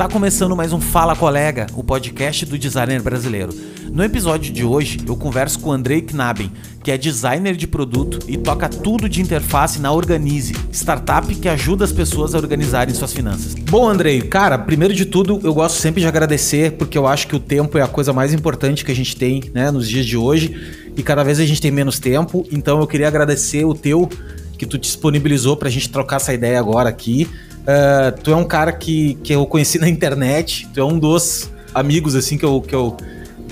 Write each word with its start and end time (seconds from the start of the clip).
Está 0.00 0.08
começando 0.10 0.56
mais 0.56 0.72
um 0.72 0.80
Fala 0.80 1.14
Colega, 1.14 1.66
o 1.74 1.84
podcast 1.84 2.46
do 2.46 2.58
designer 2.58 3.02
brasileiro. 3.02 3.52
No 3.92 4.02
episódio 4.02 4.50
de 4.50 4.64
hoje, 4.64 4.98
eu 5.06 5.14
converso 5.14 5.60
com 5.60 5.70
Andrei 5.70 6.00
Knaben, 6.00 6.50
que 6.82 6.90
é 6.90 6.96
designer 6.96 7.54
de 7.54 7.66
produto 7.66 8.18
e 8.26 8.38
toca 8.38 8.66
tudo 8.66 9.10
de 9.10 9.20
interface 9.20 9.78
na 9.78 9.92
Organize, 9.92 10.54
startup 10.72 11.34
que 11.34 11.46
ajuda 11.50 11.84
as 11.84 11.92
pessoas 11.92 12.34
a 12.34 12.38
organizarem 12.38 12.94
suas 12.94 13.12
finanças. 13.12 13.54
Bom, 13.54 13.86
Andrei, 13.86 14.22
cara, 14.22 14.56
primeiro 14.56 14.94
de 14.94 15.04
tudo, 15.04 15.38
eu 15.44 15.52
gosto 15.52 15.76
sempre 15.76 16.00
de 16.00 16.06
agradecer, 16.06 16.78
porque 16.78 16.96
eu 16.96 17.06
acho 17.06 17.28
que 17.28 17.36
o 17.36 17.40
tempo 17.40 17.76
é 17.76 17.82
a 17.82 17.86
coisa 17.86 18.10
mais 18.10 18.32
importante 18.32 18.86
que 18.86 18.90
a 18.90 18.96
gente 18.96 19.14
tem 19.14 19.50
né, 19.52 19.70
nos 19.70 19.86
dias 19.86 20.06
de 20.06 20.16
hoje, 20.16 20.90
e 20.96 21.02
cada 21.02 21.22
vez 21.22 21.38
a 21.38 21.44
gente 21.44 21.60
tem 21.60 21.70
menos 21.70 21.98
tempo, 21.98 22.46
então 22.50 22.80
eu 22.80 22.86
queria 22.86 23.06
agradecer 23.06 23.66
o 23.66 23.74
teu 23.74 24.08
que 24.56 24.64
tu 24.64 24.78
disponibilizou 24.78 25.58
para 25.58 25.68
a 25.68 25.70
gente 25.70 25.90
trocar 25.90 26.16
essa 26.16 26.32
ideia 26.32 26.58
agora 26.58 26.88
aqui. 26.88 27.28
Uh, 27.70 28.20
tu 28.22 28.32
é 28.32 28.36
um 28.36 28.44
cara 28.44 28.72
que, 28.72 29.14
que 29.22 29.32
eu 29.32 29.46
conheci 29.46 29.78
na 29.78 29.88
internet, 29.88 30.68
tu 30.74 30.80
é 30.80 30.84
um 30.84 30.98
dos 30.98 31.48
amigos 31.72 32.16
assim 32.16 32.36
que 32.36 32.44
eu, 32.44 32.60
que 32.60 32.74
eu 32.74 32.96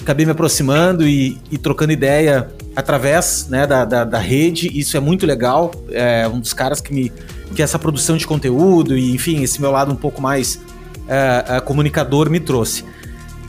acabei 0.00 0.26
me 0.26 0.32
aproximando 0.32 1.06
e, 1.06 1.38
e 1.52 1.56
trocando 1.56 1.92
ideia 1.92 2.48
através 2.74 3.46
né, 3.48 3.64
da, 3.64 3.84
da, 3.84 4.04
da, 4.04 4.18
rede. 4.18 4.68
Isso 4.76 4.96
é 4.96 5.00
muito 5.00 5.24
legal. 5.24 5.70
É 5.90 6.26
um 6.26 6.40
dos 6.40 6.52
caras 6.52 6.80
que 6.80 6.92
me. 6.92 7.12
que 7.54 7.62
essa 7.62 7.78
produção 7.78 8.16
de 8.16 8.26
conteúdo 8.26 8.96
e, 8.96 9.14
enfim, 9.14 9.42
esse 9.42 9.60
meu 9.60 9.70
lado 9.70 9.92
um 9.92 9.96
pouco 9.96 10.20
mais 10.20 10.58
é, 11.06 11.60
comunicador 11.60 12.28
me 12.28 12.40
trouxe. 12.40 12.84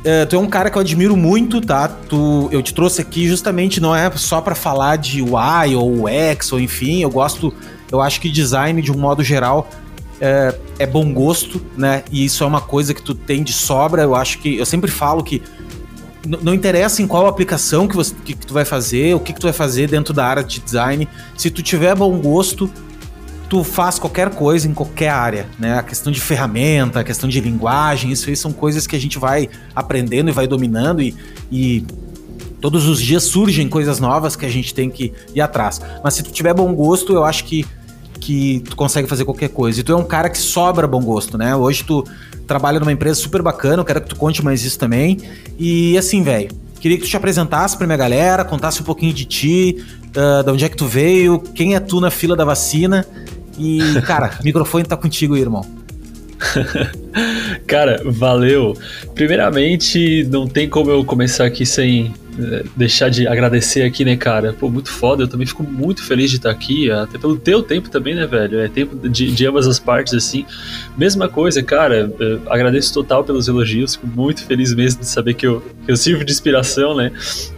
É, 0.04 0.26
tu 0.26 0.36
é 0.36 0.40
um 0.40 0.48
cara 0.48 0.70
que 0.70 0.78
eu 0.78 0.82
admiro 0.82 1.18
muito, 1.18 1.60
tá? 1.62 1.88
Tu, 1.88 2.48
eu 2.52 2.62
te 2.62 2.74
trouxe 2.74 3.02
aqui 3.02 3.28
justamente 3.28 3.82
não 3.82 3.96
é 3.96 4.10
só 4.12 4.40
para 4.40 4.56
falar 4.56 4.98
de 4.98 5.22
UI 5.22 5.76
ou 5.76 6.06
UX 6.06 6.54
ou 6.54 6.60
enfim, 6.60 7.02
eu 7.02 7.10
gosto, 7.10 7.54
eu 7.92 8.00
acho 8.00 8.22
que 8.22 8.30
design 8.30 8.82
de 8.82 8.92
um 8.92 8.98
modo 8.98 9.24
geral 9.24 9.70
é, 10.22 10.56
é, 10.80 10.86
bom 10.86 11.14
gosto, 11.14 11.62
né? 11.78 12.04
E 12.12 12.26
isso 12.26 12.44
é 12.44 12.48
uma 12.48 12.62
coisa 12.62 12.94
que 12.94 13.02
tu 13.02 13.14
tem 13.14 13.44
de 13.44 13.54
sobra. 13.54 14.02
Eu 14.02 14.16
acho 14.16 14.40
que 14.40 14.58
eu 14.58 14.66
sempre 14.66 14.92
falo 14.92 15.24
que 15.24 15.42
não 16.42 16.54
interessa 16.54 17.02
em 17.02 17.08
qual 17.08 17.26
aplicação 17.28 17.88
que, 17.88 17.96
você, 17.96 18.14
que, 18.26 18.34
que 18.34 18.46
tu 18.46 18.54
vai 18.54 18.66
fazer, 18.66 19.16
o 19.16 19.20
que, 19.20 19.34
que 19.34 19.40
tu 19.40 19.44
vai 19.44 19.54
fazer 19.54 19.90
dentro 19.90 20.14
da 20.14 20.26
área 20.26 20.44
de 20.44 20.60
design. 20.60 21.08
Se 21.38 21.50
tu 21.50 21.64
tiver 21.64 21.96
bom 21.96 22.18
gosto, 22.20 22.70
tu 23.50 23.64
faz 23.64 23.98
qualquer 23.98 24.30
coisa 24.30 24.68
em 24.68 24.74
qualquer 24.74 25.10
área, 25.10 25.48
né? 25.58 25.80
A 25.80 25.84
questão 25.84 26.12
de 26.12 26.20
ferramenta, 26.20 27.00
a 27.00 27.04
questão 27.04 27.30
de 27.30 27.40
linguagem, 27.40 28.12
isso 28.12 28.30
aí 28.30 28.36
são 28.36 28.52
coisas 28.52 28.86
que 28.86 28.96
a 28.96 29.00
gente 29.00 29.18
vai 29.18 29.50
aprendendo 29.76 30.30
e 30.30 30.34
vai 30.34 30.48
dominando 30.48 31.02
e, 31.02 31.16
e 31.52 31.86
todos 32.62 32.88
os 32.88 33.02
dias 33.02 33.24
surgem 33.24 33.68
coisas 33.68 34.00
novas 34.00 34.36
que 34.36 34.46
a 34.46 34.50
gente 34.50 34.74
tem 34.74 34.90
que 34.90 35.14
ir 35.34 35.42
atrás. 35.42 35.82
Mas 36.04 36.14
se 36.14 36.24
tu 36.24 36.32
tiver 36.32 36.54
bom 36.54 36.74
gosto, 36.74 37.14
eu 37.14 37.24
acho 37.24 37.46
que 37.46 37.66
que 38.20 38.62
tu 38.70 38.76
consegue 38.76 39.08
fazer 39.08 39.26
qualquer 39.26 39.50
coisa. 39.50 39.80
E 39.80 39.84
tu 39.84 39.92
é 39.92 39.96
um 39.96 40.04
cara 40.04 40.30
que 40.30 40.38
sobra 40.38 40.88
bom 40.88 41.02
gosto, 41.02 41.38
né? 41.38 41.56
Hoje 41.56 41.84
tu 41.84 42.04
trabalha 42.48 42.80
numa 42.80 42.92
empresa 42.92 43.20
super 43.20 43.42
bacana, 43.42 43.82
eu 43.82 43.86
quero 43.86 44.02
que 44.02 44.10
tu 44.10 44.16
conte 44.16 44.44
mais 44.44 44.64
isso 44.64 44.78
também. 44.78 45.18
E 45.58 45.98
assim, 45.98 46.24
velho, 46.24 46.50
queria 46.80 46.98
que 46.98 47.04
tu 47.04 47.10
te 47.10 47.18
apresentasse 47.18 47.78
pra 47.78 47.86
minha 47.86 47.98
galera, 47.98 48.44
contasse 48.44 48.82
um 48.82 48.86
pouquinho 48.86 49.14
de 49.14 49.26
ti, 49.26 49.86
uh, 50.10 50.44
de 50.44 50.52
onde 50.52 50.66
é 50.66 50.70
que 50.70 50.76
tu 50.76 50.88
veio, 50.88 51.40
quem 51.40 51.76
é 51.76 51.80
tu 51.80 52.00
na 52.00 52.10
fila 52.10 52.36
da 52.36 52.46
vacina. 52.46 53.06
E, 53.58 54.02
cara, 54.02 54.38
o 54.42 54.44
microfone 54.44 54.84
tá 54.84 54.98
contigo 54.98 55.36
aí, 55.36 55.42
irmão. 55.42 55.79
cara, 57.68 58.02
valeu. 58.06 58.78
Primeiramente, 59.14 60.24
não 60.30 60.48
tem 60.48 60.70
como 60.70 60.90
eu 60.90 61.04
começar 61.04 61.46
aqui 61.46 61.66
sem 61.66 62.14
deixar 62.76 63.10
de 63.10 63.28
agradecer 63.28 63.84
aqui, 63.84 64.06
né, 64.06 64.16
cara? 64.16 64.54
Pô, 64.54 64.70
muito 64.70 64.90
foda. 64.90 65.24
Eu 65.24 65.28
também 65.28 65.46
fico 65.46 65.64
muito 65.64 66.04
feliz 66.04 66.30
de 66.30 66.38
estar 66.38 66.50
aqui, 66.50 66.90
até 66.90 67.18
pelo 67.18 67.38
teu 67.38 67.62
tempo 67.62 67.90
também, 67.90 68.16
né, 68.16 68.26
velho? 68.26 68.60
É 68.60 68.68
tempo 68.68 69.10
de, 69.10 69.32
de 69.32 69.46
ambas 69.46 69.68
as 69.68 69.80
partes, 69.80 70.14
assim. 70.14 70.46
Mesma 70.98 71.28
coisa, 71.28 71.62
cara. 71.62 72.12
agradeço 72.50 72.94
total 72.94 73.24
pelos 73.24 73.48
elogios. 73.48 73.96
Fico 73.96 74.08
muito 74.08 74.46
feliz 74.46 74.74
mesmo 74.74 75.02
de 75.02 75.08
saber 75.08 75.34
que 75.34 75.46
eu, 75.46 75.62
que 75.86 75.92
eu 75.92 75.98
sirvo 75.98 76.24
de 76.24 76.32
inspiração, 76.32 76.96
né? 76.96 77.12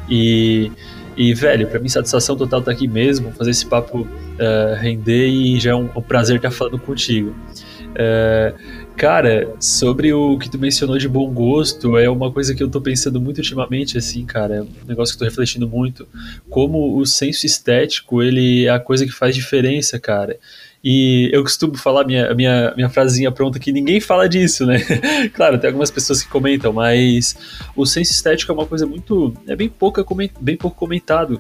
E. 0.10 0.72
E, 1.18 1.34
velho, 1.34 1.68
pra 1.68 1.78
mim, 1.78 1.90
satisfação 1.90 2.38
total 2.38 2.62
estar 2.62 2.72
aqui 2.72 2.88
mesmo, 2.88 3.34
fazer 3.34 3.52
esse 3.52 3.66
papo 3.66 4.00
uh, 4.00 4.76
render 4.80 5.28
e 5.28 5.60
já 5.60 5.72
é 5.72 5.76
um, 5.76 5.90
um 5.94 6.02
prazer 6.02 6.38
estar 6.38 6.50
falando 6.50 6.80
contigo. 6.80 7.36
Uh, 7.92 8.56
Cara, 8.96 9.56
sobre 9.60 10.14
o 10.14 10.38
que 10.38 10.50
tu 10.50 10.60
mencionou 10.60 10.98
de 10.98 11.10
bom 11.10 11.32
gosto, 11.32 11.98
é 11.98 12.08
uma 12.08 12.32
coisa 12.32 12.54
que 12.54 12.62
eu 12.62 12.70
tô 12.70 12.80
pensando 12.80 13.20
muito 13.20 13.40
ultimamente, 13.40 13.98
assim, 13.98 14.26
cara, 14.26 14.58
é 14.58 14.62
um 14.62 14.68
negócio 14.88 15.18
que 15.18 15.24
eu 15.24 15.28
tô 15.28 15.30
refletindo 15.32 15.68
muito, 15.68 16.08
como 16.50 16.98
o 16.98 17.06
senso 17.06 17.46
estético, 17.46 18.22
ele 18.22 18.66
é 18.66 18.70
a 18.70 18.80
coisa 18.80 19.06
que 19.06 19.12
faz 19.12 19.36
diferença, 19.36 20.00
cara. 20.00 20.38
E 20.84 21.30
eu 21.32 21.44
costumo 21.44 21.78
falar 21.78 22.06
minha, 22.06 22.34
minha, 22.34 22.74
minha 22.76 22.90
frasinha 22.90 23.32
pronta 23.32 23.60
que 23.60 23.72
ninguém 23.72 24.00
fala 24.00 24.28
disso, 24.28 24.66
né? 24.66 24.80
claro, 25.34 25.60
tem 25.60 25.68
algumas 25.68 25.92
pessoas 25.92 26.24
que 26.24 26.30
comentam, 26.30 26.74
mas 26.74 27.36
o 27.76 27.86
senso 27.86 28.12
estético 28.12 28.52
é 28.52 28.56
uma 28.56 28.66
coisa 28.66 28.86
muito. 28.86 29.34
é 29.48 29.56
bem, 29.56 29.70
pouca, 29.70 30.04
bem 30.40 30.58
pouco 30.58 30.76
comentado. 30.76 31.40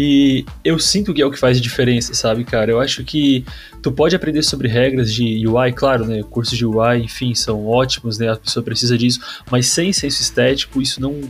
E 0.00 0.44
eu 0.64 0.78
sinto 0.78 1.12
que 1.12 1.20
é 1.20 1.26
o 1.26 1.30
que 1.30 1.38
faz 1.38 1.60
diferença, 1.60 2.14
sabe, 2.14 2.44
cara? 2.44 2.70
Eu 2.70 2.78
acho 2.78 3.02
que 3.02 3.44
tu 3.82 3.90
pode 3.90 4.14
aprender 4.14 4.44
sobre 4.44 4.68
regras 4.68 5.12
de 5.12 5.44
UI, 5.44 5.72
claro, 5.72 6.06
né? 6.06 6.22
Cursos 6.22 6.56
de 6.56 6.64
UI, 6.64 6.98
enfim, 7.02 7.34
são 7.34 7.66
ótimos, 7.66 8.16
né? 8.16 8.30
A 8.30 8.36
pessoa 8.36 8.62
precisa 8.62 8.96
disso, 8.96 9.18
mas 9.50 9.66
sem 9.66 9.92
senso 9.92 10.22
estético, 10.22 10.80
isso 10.80 11.02
não. 11.02 11.20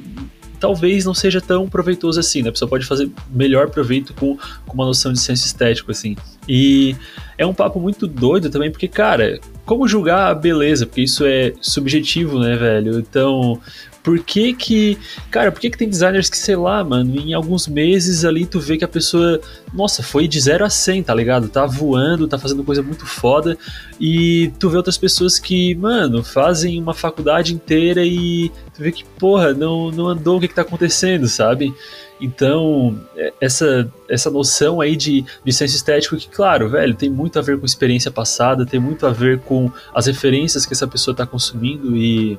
Talvez 0.61 1.07
não 1.07 1.15
seja 1.15 1.41
tão 1.41 1.67
proveitoso 1.67 2.21
assim, 2.21 2.43
né? 2.43 2.51
A 2.51 2.53
pessoa 2.53 2.69
pode 2.69 2.85
fazer 2.85 3.11
melhor 3.31 3.71
proveito 3.71 4.13
com, 4.13 4.37
com 4.67 4.75
uma 4.75 4.85
noção 4.85 5.15
de 5.15 5.21
senso 5.21 5.47
estético, 5.47 5.91
assim. 5.91 6.15
E 6.47 6.95
é 7.39 7.47
um 7.47 7.55
papo 7.55 7.81
muito 7.81 8.07
doido 8.07 8.51
também, 8.51 8.71
porque, 8.71 8.89
cara, 8.89 9.41
como 9.65 9.89
julgar 9.89 10.31
a 10.31 10.35
beleza? 10.35 10.85
Porque 10.85 11.03
isso 11.03 11.25
é 11.25 11.55
subjetivo, 11.59 12.39
né, 12.39 12.55
velho? 12.55 12.99
Então, 12.99 13.59
por 14.03 14.19
que 14.21 14.55
que, 14.55 14.99
cara, 15.31 15.53
por 15.53 15.61
que 15.61 15.71
que 15.71 15.79
tem 15.79 15.89
designers 15.89 16.31
que, 16.31 16.39
sei 16.39 16.57
lá, 16.57 16.83
mano, 16.83 17.15
em 17.17 17.35
alguns 17.35 17.67
meses 17.67 18.25
ali 18.25 18.47
tu 18.47 18.61
vê 18.61 18.77
que 18.79 18.85
a 18.85 18.89
pessoa, 18.89 19.41
nossa, 19.73 20.03
foi 20.03 20.27
de 20.27 20.41
0 20.41 20.65
a 20.65 20.71
100, 20.71 21.03
tá 21.03 21.15
ligado? 21.15 21.49
Tá 21.49 21.67
voando, 21.67 22.29
tá 22.29 22.39
fazendo 22.39 22.65
coisa 22.65 22.83
muito 22.83 23.07
foda, 23.07 23.59
e 24.01 24.53
tu 24.59 24.71
vê 24.71 24.77
outras 24.77 24.97
pessoas 24.97 25.39
que, 25.39 25.75
mano, 25.75 26.23
fazem 26.23 26.81
uma 26.81 26.95
faculdade 26.95 27.55
inteira 27.55 28.05
e 28.05 28.51
tu 28.75 28.83
vê 28.83 28.93
que, 28.93 29.05
porra, 29.19 29.53
não, 29.53 29.91
não 29.91 30.09
andou 30.09 30.39
o 30.39 30.41
que 30.41 30.49
que 30.49 30.55
tá 30.55 30.63
acontecendo, 30.63 31.29
sabe? 31.29 31.75
Então, 32.21 32.99
é, 33.17 33.33
essa, 33.41 33.91
essa 34.09 34.31
noção 34.31 34.81
aí 34.81 34.97
de, 34.97 35.25
de 35.45 35.53
senso 35.53 35.77
estético 35.77 36.17
que, 36.17 36.29
claro, 36.29 36.69
velho, 36.69 36.95
tem 36.95 37.09
muito 37.09 37.39
a 37.39 37.43
ver 37.43 37.59
com 37.59 37.67
experiência 37.67 38.11
passada, 38.11 38.67
tem 38.67 38.81
muito 38.81 39.07
a 39.07 39.11
ver 39.11 39.39
com 39.41 39.71
as 39.95 40.07
referências 40.07 40.67
que 40.67 40.73
essa 40.73 40.87
pessoa 40.87 41.13
está 41.13 41.27
consumindo 41.27 41.97
e 41.97 42.39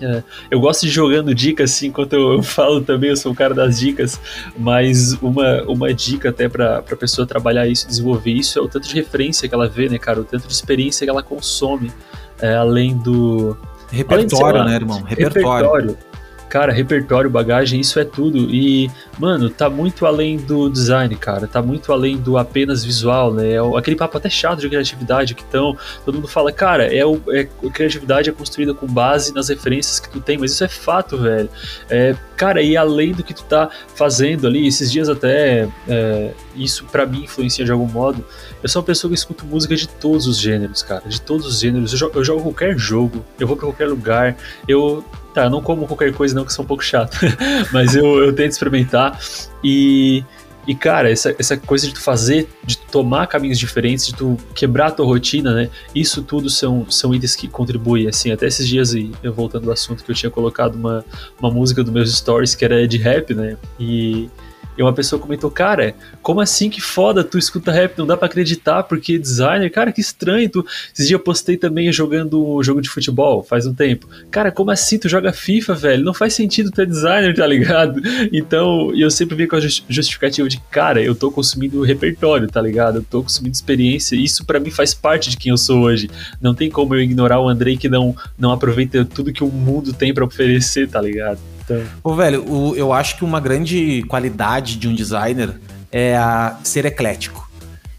é, 0.00 0.22
eu 0.50 0.60
gosto 0.60 0.82
de 0.82 0.88
jogando 0.90 1.34
dicas, 1.34 1.72
assim, 1.72 1.88
enquanto 1.88 2.12
eu, 2.14 2.32
eu, 2.34 2.42
falo 2.42 2.80
também, 2.80 3.10
eu 3.10 3.16
sou 3.16 3.32
o 3.32 3.34
cara 3.34 3.54
das 3.54 3.78
dicas, 3.78 4.20
mas 4.56 5.14
uma, 5.14 5.62
uma 5.62 5.94
dica 5.94 6.30
até 6.30 6.48
para 6.48 6.78
a 6.78 6.96
pessoa 6.96 7.26
trabalhar 7.26 7.66
isso, 7.66 7.86
desenvolver 7.86 8.32
isso, 8.32 8.58
é 8.58 8.62
o 8.62 8.68
tanto 8.68 8.88
de 8.88 8.94
referência 8.94 9.48
que 9.48 9.54
ela 9.54 9.68
vê, 9.68 9.88
né, 9.88 9.98
cara, 9.98 10.20
o 10.20 10.24
tanto 10.24 10.46
de 10.46 10.52
experiência 10.52 11.06
que 11.06 11.10
ela 11.10 11.22
consome, 11.22 11.92
é, 12.40 12.54
além 12.54 12.96
do... 12.96 13.56
Repertório, 13.90 14.24
além 14.24 14.26
de, 14.26 14.58
lá, 14.58 14.64
né, 14.64 14.74
irmão? 14.74 15.02
Repertório. 15.02 15.70
repertório 15.70 16.13
cara, 16.54 16.72
repertório, 16.72 17.28
bagagem, 17.28 17.80
isso 17.80 17.98
é 17.98 18.04
tudo. 18.04 18.38
E, 18.48 18.88
mano, 19.18 19.50
tá 19.50 19.68
muito 19.68 20.06
além 20.06 20.36
do 20.36 20.70
design, 20.70 21.12
cara. 21.16 21.48
Tá 21.48 21.60
muito 21.60 21.92
além 21.92 22.16
do 22.16 22.38
apenas 22.38 22.84
visual, 22.84 23.34
né? 23.34 23.54
É 23.54 23.76
aquele 23.76 23.96
papo 23.96 24.16
até 24.18 24.30
chato 24.30 24.60
de 24.60 24.68
criatividade 24.68 25.34
que 25.34 25.42
tão, 25.42 25.76
todo 26.04 26.14
mundo 26.14 26.28
fala, 26.28 26.52
cara, 26.52 26.86
é, 26.94 27.04
o, 27.04 27.20
é 27.28 27.48
criatividade 27.72 28.30
é 28.30 28.32
construída 28.32 28.72
com 28.72 28.86
base 28.86 29.34
nas 29.34 29.48
referências 29.48 29.98
que 29.98 30.08
tu 30.08 30.20
tem, 30.20 30.38
mas 30.38 30.52
isso 30.52 30.62
é 30.62 30.68
fato, 30.68 31.18
velho. 31.18 31.50
É, 31.90 32.14
cara, 32.36 32.62
e 32.62 32.76
além 32.76 33.10
do 33.10 33.24
que 33.24 33.34
tu 33.34 33.42
tá 33.42 33.68
fazendo 33.96 34.46
ali, 34.46 34.64
esses 34.64 34.92
dias 34.92 35.08
até 35.08 35.68
é, 35.88 36.30
isso 36.54 36.84
para 36.84 37.04
mim 37.04 37.24
influencia 37.24 37.64
de 37.64 37.72
algum 37.72 37.88
modo. 37.88 38.24
Eu 38.62 38.68
sou 38.68 38.80
uma 38.80 38.86
pessoa 38.86 39.10
que 39.10 39.18
escuto 39.18 39.44
música 39.44 39.74
de 39.74 39.88
todos 39.88 40.28
os 40.28 40.38
gêneros, 40.38 40.84
cara, 40.84 41.02
de 41.08 41.20
todos 41.20 41.46
os 41.46 41.58
gêneros. 41.58 41.90
Eu 41.90 41.98
jogo, 41.98 42.18
eu 42.20 42.24
jogo 42.24 42.42
qualquer 42.42 42.78
jogo, 42.78 43.24
eu 43.40 43.46
vou 43.48 43.56
para 43.56 43.66
qualquer 43.66 43.88
lugar, 43.88 44.36
eu 44.68 45.04
Tá, 45.34 45.44
eu 45.44 45.50
não 45.50 45.60
como 45.60 45.84
qualquer 45.84 46.14
coisa 46.14 46.32
não, 46.32 46.44
que 46.44 46.52
sou 46.52 46.64
um 46.64 46.68
pouco 46.68 46.84
chato. 46.84 47.18
Mas 47.72 47.96
eu, 47.96 48.24
eu 48.24 48.32
tento 48.32 48.52
experimentar. 48.52 49.18
E, 49.64 50.24
e 50.64 50.76
cara, 50.76 51.10
essa, 51.10 51.34
essa 51.36 51.56
coisa 51.56 51.88
de 51.88 51.94
tu 51.94 52.00
fazer, 52.00 52.48
de 52.64 52.78
tu 52.78 52.86
tomar 52.92 53.26
caminhos 53.26 53.58
diferentes, 53.58 54.06
de 54.06 54.14
tu 54.14 54.36
quebrar 54.54 54.86
a 54.86 54.90
tua 54.92 55.04
rotina, 55.04 55.52
né? 55.52 55.70
Isso 55.92 56.22
tudo 56.22 56.48
são, 56.48 56.88
são 56.88 57.12
itens 57.12 57.34
que 57.34 57.48
contribuem, 57.48 58.06
assim. 58.06 58.30
Até 58.30 58.46
esses 58.46 58.68
dias, 58.68 58.94
e 58.94 59.10
voltando 59.34 59.66
ao 59.66 59.72
assunto, 59.72 60.04
que 60.04 60.10
eu 60.12 60.14
tinha 60.14 60.30
colocado 60.30 60.76
uma, 60.76 61.04
uma 61.40 61.50
música 61.50 61.82
dos 61.82 61.92
meus 61.92 62.16
stories 62.16 62.54
que 62.54 62.64
era 62.64 62.86
de 62.86 62.96
rap, 62.96 63.34
né? 63.34 63.56
E 63.78 64.30
E 64.76 64.82
uma 64.82 64.92
pessoa 64.92 65.20
comentou, 65.20 65.50
cara, 65.50 65.94
como 66.22 66.40
assim 66.40 66.68
que 66.68 66.80
foda 66.80 67.22
tu 67.22 67.38
escuta 67.38 67.70
rap? 67.70 67.96
Não 67.96 68.06
dá 68.06 68.16
para 68.16 68.26
acreditar, 68.26 68.82
porque 68.82 69.18
designer, 69.18 69.70
cara, 69.70 69.92
que 69.92 70.00
estranho. 70.00 70.48
Tu... 70.48 70.66
Esses 70.92 71.06
dias 71.06 71.10
eu 71.12 71.20
postei 71.20 71.56
também 71.56 71.92
jogando 71.92 72.44
um 72.44 72.62
jogo 72.62 72.80
de 72.80 72.88
futebol, 72.88 73.42
faz 73.42 73.66
um 73.66 73.74
tempo. 73.74 74.08
Cara, 74.30 74.50
como 74.50 74.70
assim 74.70 74.98
tu 74.98 75.08
joga 75.08 75.32
FIFA, 75.32 75.74
velho? 75.74 76.04
Não 76.04 76.14
faz 76.14 76.34
sentido 76.34 76.70
ter 76.70 76.86
designer, 76.86 77.34
tá 77.34 77.46
ligado? 77.46 78.00
Então, 78.32 78.92
eu 78.94 79.10
sempre 79.10 79.36
venho 79.36 79.48
com 79.48 79.56
a 79.56 79.60
justificativa 79.60 80.48
de, 80.48 80.58
cara, 80.70 81.00
eu 81.02 81.14
tô 81.14 81.30
consumindo 81.30 81.82
repertório, 81.82 82.48
tá 82.48 82.60
ligado? 82.60 82.96
Eu 82.98 83.02
tô 83.02 83.22
consumindo 83.22 83.54
experiência. 83.54 84.16
Isso 84.16 84.44
para 84.44 84.58
mim 84.58 84.70
faz 84.70 84.92
parte 84.92 85.30
de 85.30 85.36
quem 85.36 85.50
eu 85.50 85.56
sou 85.56 85.82
hoje. 85.82 86.10
Não 86.40 86.54
tem 86.54 86.70
como 86.70 86.94
eu 86.94 87.00
ignorar 87.00 87.40
o 87.40 87.48
Andrei 87.48 87.76
que 87.76 87.88
não, 87.88 88.16
não 88.38 88.50
aproveita 88.50 89.04
tudo 89.04 89.32
que 89.32 89.44
o 89.44 89.48
mundo 89.48 89.92
tem 89.92 90.12
para 90.12 90.24
oferecer, 90.24 90.88
tá 90.88 91.00
ligado? 91.00 91.38
Então... 91.64 91.82
Ô, 92.02 92.14
velho, 92.14 92.44
o, 92.48 92.76
eu 92.76 92.92
acho 92.92 93.16
que 93.16 93.24
uma 93.24 93.40
grande 93.40 94.02
qualidade 94.08 94.76
de 94.76 94.88
um 94.88 94.94
designer 94.94 95.54
é 95.90 96.16
a 96.16 96.58
ser 96.62 96.84
eclético. 96.84 97.44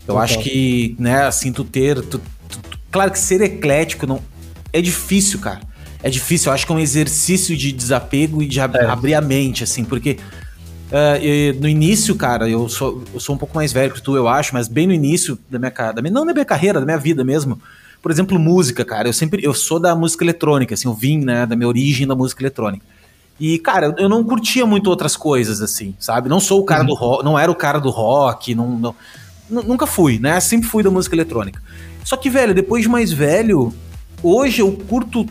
Eu 0.07 0.19
acho 0.19 0.39
que, 0.39 0.95
né, 0.99 1.25
assim, 1.25 1.51
tu 1.51 1.63
ter. 1.63 1.99
Tu, 2.01 2.19
tu, 2.19 2.59
claro 2.91 3.11
que 3.11 3.17
ser 3.17 3.41
eclético 3.41 4.05
não. 4.05 4.21
É 4.71 4.81
difícil, 4.81 5.39
cara. 5.39 5.61
É 6.03 6.09
difícil. 6.09 6.49
Eu 6.49 6.53
acho 6.53 6.65
que 6.65 6.71
é 6.71 6.75
um 6.75 6.79
exercício 6.79 7.57
de 7.57 7.71
desapego 7.71 8.41
e 8.43 8.47
de 8.47 8.59
ab 8.59 8.77
é. 8.77 8.85
abrir 8.85 9.15
a 9.15 9.21
mente, 9.21 9.63
assim, 9.63 9.83
porque. 9.83 10.17
Uh, 10.85 11.59
no 11.59 11.67
início, 11.67 12.15
cara, 12.15 12.47
eu 12.47 12.69
sou, 12.69 13.03
eu 13.11 13.19
sou 13.19 13.33
um 13.33 13.37
pouco 13.37 13.55
mais 13.55 13.73
velho 13.73 13.91
que 13.91 14.01
tu, 14.01 14.15
eu 14.15 14.27
acho, 14.27 14.53
mas 14.53 14.67
bem 14.67 14.85
no 14.85 14.93
início 14.93 15.37
da 15.49 15.57
minha, 15.57 15.71
da 15.71 16.01
minha. 16.01 16.13
Não 16.13 16.25
da 16.25 16.31
minha 16.31 16.45
carreira, 16.45 16.79
da 16.79 16.85
minha 16.85 16.97
vida 16.97 17.23
mesmo. 17.23 17.59
Por 18.03 18.11
exemplo, 18.11 18.37
música, 18.37 18.85
cara. 18.85 19.07
Eu 19.09 19.13
sempre. 19.13 19.43
Eu 19.43 19.53
sou 19.53 19.79
da 19.79 19.95
música 19.95 20.23
eletrônica, 20.23 20.75
assim, 20.75 20.87
eu 20.87 20.93
vim, 20.93 21.17
né, 21.17 21.47
da 21.47 21.55
minha 21.55 21.67
origem 21.67 22.05
da 22.05 22.15
música 22.15 22.43
eletrônica. 22.43 22.85
E, 23.39 23.59
cara, 23.59 23.93
eu 23.97 24.07
não 24.07 24.23
curtia 24.23 24.65
muito 24.65 24.89
outras 24.89 25.17
coisas, 25.17 25.61
assim, 25.61 25.93
sabe? 25.99 26.29
Não 26.29 26.39
sou 26.39 26.61
o 26.61 26.65
cara 26.65 26.81
uhum. 26.81 26.87
do 26.87 26.93
rock, 26.93 27.25
não 27.25 27.37
era 27.37 27.51
o 27.51 27.55
cara 27.55 27.79
do 27.79 27.89
rock, 27.89 28.55
não, 28.55 28.77
não, 28.77 28.95
nunca 29.49 29.85
fui, 29.85 30.19
né? 30.19 30.39
Sempre 30.39 30.67
fui 30.67 30.81
da 30.81 30.89
música 30.89 31.15
eletrônica. 31.15 31.61
Só 32.03 32.15
que, 32.15 32.29
velho, 32.29 32.53
depois 32.53 32.83
de 32.83 32.89
mais 32.89 33.11
velho, 33.11 33.73
hoje 34.23 34.61
eu 34.61 34.71
curto 34.71 35.27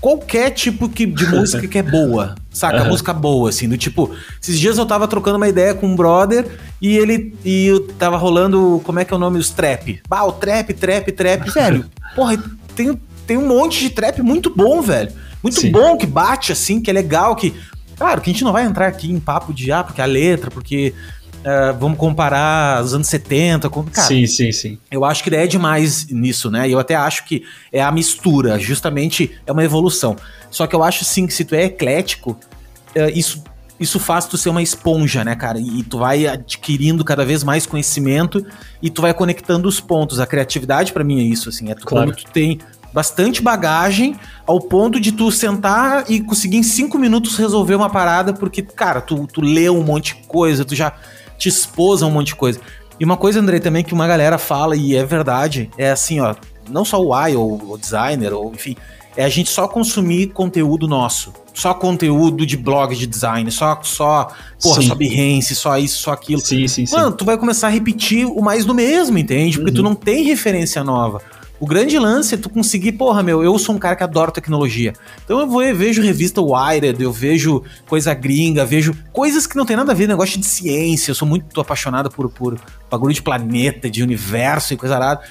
qualquer 0.00 0.50
tipo 0.50 0.88
de 0.88 1.06
música 1.30 1.66
que 1.68 1.78
é 1.78 1.82
boa, 1.82 2.34
saca? 2.50 2.82
Uhum. 2.82 2.88
Música 2.88 3.12
boa, 3.12 3.50
assim, 3.50 3.68
do 3.68 3.76
tipo. 3.76 4.10
Esses 4.42 4.58
dias 4.58 4.78
eu 4.78 4.86
tava 4.86 5.06
trocando 5.06 5.36
uma 5.36 5.48
ideia 5.48 5.74
com 5.74 5.86
um 5.86 5.96
brother 5.96 6.46
e 6.80 6.96
ele. 6.96 7.36
E 7.44 7.66
eu 7.66 7.86
tava 7.94 8.16
rolando. 8.16 8.80
Como 8.84 8.98
é 8.98 9.04
que 9.04 9.12
é 9.12 9.16
o 9.16 9.20
nome? 9.20 9.38
Os 9.38 9.50
trap. 9.50 10.00
Bah, 10.08 10.24
o 10.24 10.32
trap, 10.32 10.72
trap, 10.74 11.12
trap. 11.12 11.50
velho, 11.54 11.84
porra, 12.14 12.42
tem, 12.74 12.98
tem 13.26 13.36
um 13.36 13.46
monte 13.46 13.80
de 13.80 13.90
trap 13.90 14.20
muito 14.20 14.52
bom, 14.54 14.80
velho. 14.82 15.12
Muito 15.46 15.60
Sim. 15.60 15.70
bom, 15.70 15.96
que 15.96 16.06
bate 16.06 16.50
assim, 16.50 16.80
que 16.80 16.90
é 16.90 16.92
legal, 16.92 17.36
que. 17.36 17.54
Claro 17.96 18.20
que 18.20 18.28
a 18.28 18.32
gente 18.32 18.42
não 18.42 18.52
vai 18.52 18.64
entrar 18.64 18.88
aqui 18.88 19.10
em 19.10 19.20
papo 19.20 19.54
de 19.54 19.70
ah, 19.70 19.84
porque 19.84 20.02
a 20.02 20.04
letra, 20.04 20.50
porque 20.50 20.92
uh, 21.38 21.78
vamos 21.78 21.96
comparar 21.96 22.82
os 22.82 22.92
anos 22.92 23.06
70 23.06 23.70
com. 23.70 23.84
Cara, 23.84 24.08
sim, 24.08 24.26
sim, 24.26 24.50
sim. 24.50 24.78
Eu 24.90 25.04
acho 25.04 25.22
que 25.22 25.32
é 25.32 25.46
demais 25.46 26.08
nisso, 26.08 26.50
né? 26.50 26.68
E 26.68 26.72
eu 26.72 26.80
até 26.80 26.96
acho 26.96 27.24
que 27.24 27.44
é 27.72 27.80
a 27.80 27.92
mistura, 27.92 28.58
justamente 28.58 29.38
é 29.46 29.52
uma 29.52 29.64
evolução. 29.64 30.16
Só 30.50 30.66
que 30.66 30.74
eu 30.74 30.82
acho 30.82 31.04
sim 31.04 31.28
que 31.28 31.32
se 31.32 31.44
tu 31.44 31.54
é 31.54 31.66
eclético, 31.66 32.32
uh, 32.32 33.10
isso 33.14 33.42
isso 33.78 34.00
faz 34.00 34.24
tu 34.24 34.38
ser 34.38 34.48
uma 34.48 34.62
esponja, 34.62 35.22
né, 35.22 35.34
cara? 35.36 35.60
E 35.60 35.82
tu 35.82 35.98
vai 35.98 36.26
adquirindo 36.26 37.04
cada 37.04 37.24
vez 37.24 37.44
mais 37.44 37.66
conhecimento 37.66 38.44
e 38.80 38.88
tu 38.88 39.02
vai 39.02 39.12
conectando 39.12 39.68
os 39.68 39.80
pontos. 39.80 40.18
A 40.18 40.26
criatividade 40.26 40.92
para 40.92 41.04
mim 41.04 41.20
é 41.20 41.22
isso, 41.22 41.50
assim, 41.50 41.70
é 41.70 41.74
tu, 41.74 41.84
claro. 41.86 42.06
quando 42.06 42.16
tu 42.16 42.30
tem 42.30 42.58
bastante 42.92 43.42
bagagem 43.42 44.16
ao 44.46 44.60
ponto 44.60 44.98
de 45.00 45.12
tu 45.12 45.30
sentar 45.30 46.04
e 46.08 46.20
conseguir 46.20 46.58
em 46.58 46.62
cinco 46.62 46.98
minutos 46.98 47.36
resolver 47.36 47.74
uma 47.74 47.90
parada, 47.90 48.32
porque, 48.32 48.62
cara, 48.62 49.00
tu, 49.00 49.26
tu 49.26 49.40
leu 49.40 49.76
um 49.76 49.82
monte 49.82 50.14
de 50.14 50.26
coisa, 50.26 50.64
tu 50.64 50.74
já 50.74 50.92
te 51.36 51.48
expôs 51.48 52.02
a 52.02 52.06
um 52.06 52.10
monte 52.10 52.28
de 52.28 52.36
coisa. 52.36 52.60
E 52.98 53.04
uma 53.04 53.16
coisa, 53.16 53.40
André, 53.40 53.58
também 53.60 53.84
que 53.84 53.92
uma 53.92 54.06
galera 54.06 54.38
fala, 54.38 54.74
e 54.74 54.96
é 54.96 55.04
verdade, 55.04 55.70
é 55.76 55.90
assim, 55.90 56.20
ó, 56.20 56.34
não 56.70 56.84
só 56.84 57.02
o 57.02 57.12
AI 57.12 57.36
ou 57.36 57.72
o 57.72 57.78
designer, 57.78 58.32
ou 58.32 58.52
enfim, 58.52 58.76
é 59.16 59.24
a 59.24 59.28
gente 59.28 59.50
só 59.50 59.66
consumir 59.66 60.28
conteúdo 60.28 60.86
nosso. 60.86 61.32
Só 61.54 61.72
conteúdo 61.72 62.44
de 62.44 62.54
blog 62.54 62.94
de 62.94 63.06
design, 63.06 63.50
só, 63.50 63.80
só, 63.82 64.28
porra, 64.62 64.82
sim. 64.82 64.88
só 64.88 64.94
Behance, 64.94 65.54
só 65.54 65.78
isso, 65.78 66.02
só 66.02 66.12
aquilo. 66.12 66.40
Sim, 66.40 66.68
sim, 66.68 66.84
Mano, 66.92 67.10
sim. 67.10 67.16
tu 67.16 67.24
vai 67.24 67.38
começar 67.38 67.68
a 67.68 67.70
repetir 67.70 68.26
o 68.26 68.42
mais 68.42 68.66
do 68.66 68.74
mesmo, 68.74 69.16
entende? 69.16 69.56
Porque 69.56 69.70
uhum. 69.70 69.76
tu 69.76 69.82
não 69.82 69.94
tem 69.94 70.22
referência 70.24 70.84
nova. 70.84 71.22
O 71.58 71.66
grande 71.66 71.98
lance 71.98 72.34
é 72.34 72.38
tu 72.38 72.50
conseguir, 72.50 72.92
porra, 72.92 73.22
meu, 73.22 73.42
eu 73.42 73.58
sou 73.58 73.74
um 73.74 73.78
cara 73.78 73.96
que 73.96 74.02
adora 74.02 74.30
tecnologia. 74.30 74.92
Então 75.24 75.40
eu 75.40 75.46
vou 75.46 75.62
eu 75.62 75.74
vejo 75.74 76.02
revista 76.02 76.40
Wired, 76.42 77.02
eu 77.02 77.10
vejo 77.10 77.62
coisa 77.86 78.12
gringa, 78.12 78.64
vejo 78.64 78.94
coisas 79.12 79.46
que 79.46 79.56
não 79.56 79.64
tem 79.64 79.76
nada 79.76 79.92
a 79.92 79.94
ver, 79.94 80.06
negócio 80.06 80.38
de 80.38 80.46
ciência. 80.46 81.10
Eu 81.10 81.14
sou 81.14 81.26
muito 81.26 81.58
apaixonado 81.60 82.10
por, 82.10 82.28
por 82.28 82.58
bagulho 82.90 83.14
de 83.14 83.22
planeta, 83.22 83.88
de 83.88 84.02
universo 84.02 84.74
e 84.74 84.76
coisa 84.76 84.96
arada. 84.96 85.22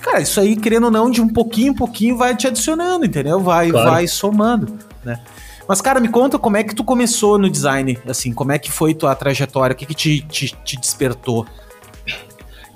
Cara, 0.00 0.20
isso 0.20 0.40
aí, 0.40 0.56
querendo 0.56 0.84
ou 0.84 0.90
não, 0.90 1.10
de 1.10 1.20
um 1.20 1.28
pouquinho 1.28 1.72
em 1.72 1.74
pouquinho 1.74 2.16
vai 2.16 2.36
te 2.36 2.46
adicionando, 2.46 3.04
entendeu? 3.04 3.40
Vai, 3.40 3.70
claro. 3.70 3.90
vai 3.90 4.06
somando, 4.06 4.78
né? 5.04 5.20
Mas, 5.68 5.80
cara, 5.80 6.00
me 6.00 6.08
conta 6.08 6.38
como 6.38 6.56
é 6.56 6.64
que 6.64 6.74
tu 6.74 6.82
começou 6.82 7.38
no 7.38 7.48
design, 7.48 7.96
assim, 8.06 8.32
como 8.32 8.52
é 8.52 8.58
que 8.58 8.70
foi 8.70 8.94
tua 8.94 9.14
trajetória, 9.14 9.74
o 9.74 9.76
que, 9.76 9.86
que 9.86 9.94
te, 9.94 10.20
te, 10.22 10.56
te 10.64 10.76
despertou? 10.76 11.46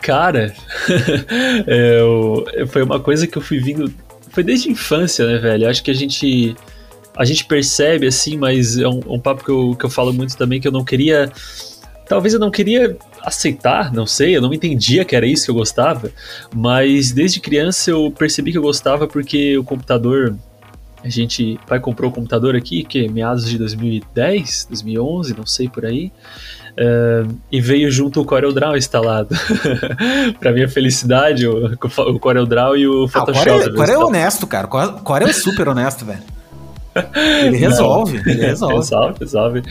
Cara, 0.07 0.55
é, 1.67 1.99
eu, 1.99 2.47
foi 2.69 2.85
uma 2.85 3.01
coisa 3.01 3.27
que 3.27 3.37
eu 3.37 3.43
fui 3.43 3.59
vindo. 3.59 3.93
Foi 4.31 4.45
desde 4.45 4.69
a 4.69 4.73
infância, 4.73 5.27
né, 5.27 5.37
velho? 5.37 5.69
Acho 5.69 5.83
que 5.83 5.91
a 5.91 5.95
gente. 5.95 6.55
A 7.17 7.25
gente 7.25 7.45
percebe, 7.45 8.07
assim, 8.07 8.37
mas 8.37 8.79
é 8.79 8.87
um, 8.87 9.01
um 9.09 9.19
papo 9.19 9.43
que 9.43 9.51
eu, 9.51 9.75
que 9.75 9.85
eu 9.85 9.91
falo 9.91 10.13
muito 10.13 10.37
também 10.37 10.61
que 10.61 10.69
eu 10.69 10.71
não 10.71 10.85
queria. 10.85 11.29
Talvez 12.09 12.35
eu 12.35 12.39
não 12.39 12.53
queria 12.53 12.97
aceitar, 13.21 13.93
não 13.93 14.07
sei, 14.07 14.37
eu 14.37 14.41
não 14.41 14.55
entendia 14.55 15.05
que 15.05 15.17
era 15.17 15.27
isso 15.27 15.47
que 15.47 15.51
eu 15.51 15.57
gostava, 15.57 16.13
mas 16.55 17.11
desde 17.11 17.41
criança 17.41 17.91
eu 17.91 18.09
percebi 18.17 18.53
que 18.53 18.59
eu 18.59 18.63
gostava 18.63 19.09
porque 19.09 19.59
o 19.59 19.65
computador. 19.65 20.37
A 21.03 21.09
gente. 21.09 21.59
pai 21.67 21.81
comprou 21.81 22.13
o 22.13 22.15
computador 22.15 22.55
aqui, 22.55 22.85
que 22.85 23.07
é 23.07 23.09
meados 23.09 23.51
de 23.51 23.59
2010, 23.59 24.67
2011, 24.71 25.37
não 25.37 25.47
sei 25.47 25.69
por 25.69 25.85
aí. 25.85 26.13
Uh, 26.79 27.35
e 27.51 27.59
veio 27.59 27.91
junto 27.91 28.21
o 28.21 28.25
CorelDRAW 28.25 28.77
instalado. 28.77 29.35
pra 30.39 30.53
minha 30.53 30.69
felicidade, 30.69 31.47
o, 31.47 31.73
o 31.75 32.21
CorelDRAW 32.21 32.77
e 32.77 32.87
o 32.87 33.09
Photoshop. 33.09 33.49
Ah, 33.49 33.71
o 33.71 33.75
Corel, 33.75 34.01
é 34.01 34.05
honesto, 34.05 34.47
cara. 34.47 34.67
O 34.67 35.03
Corel 35.03 35.29
é 35.29 35.33
super 35.33 35.69
honesto, 35.69 36.05
velho. 36.05 36.37
Ele 37.45 37.59
resolve, 37.59 38.23
ele 38.25 38.41
resolve. 38.41 38.77
resolve, 38.77 39.19
resolve. 39.21 39.63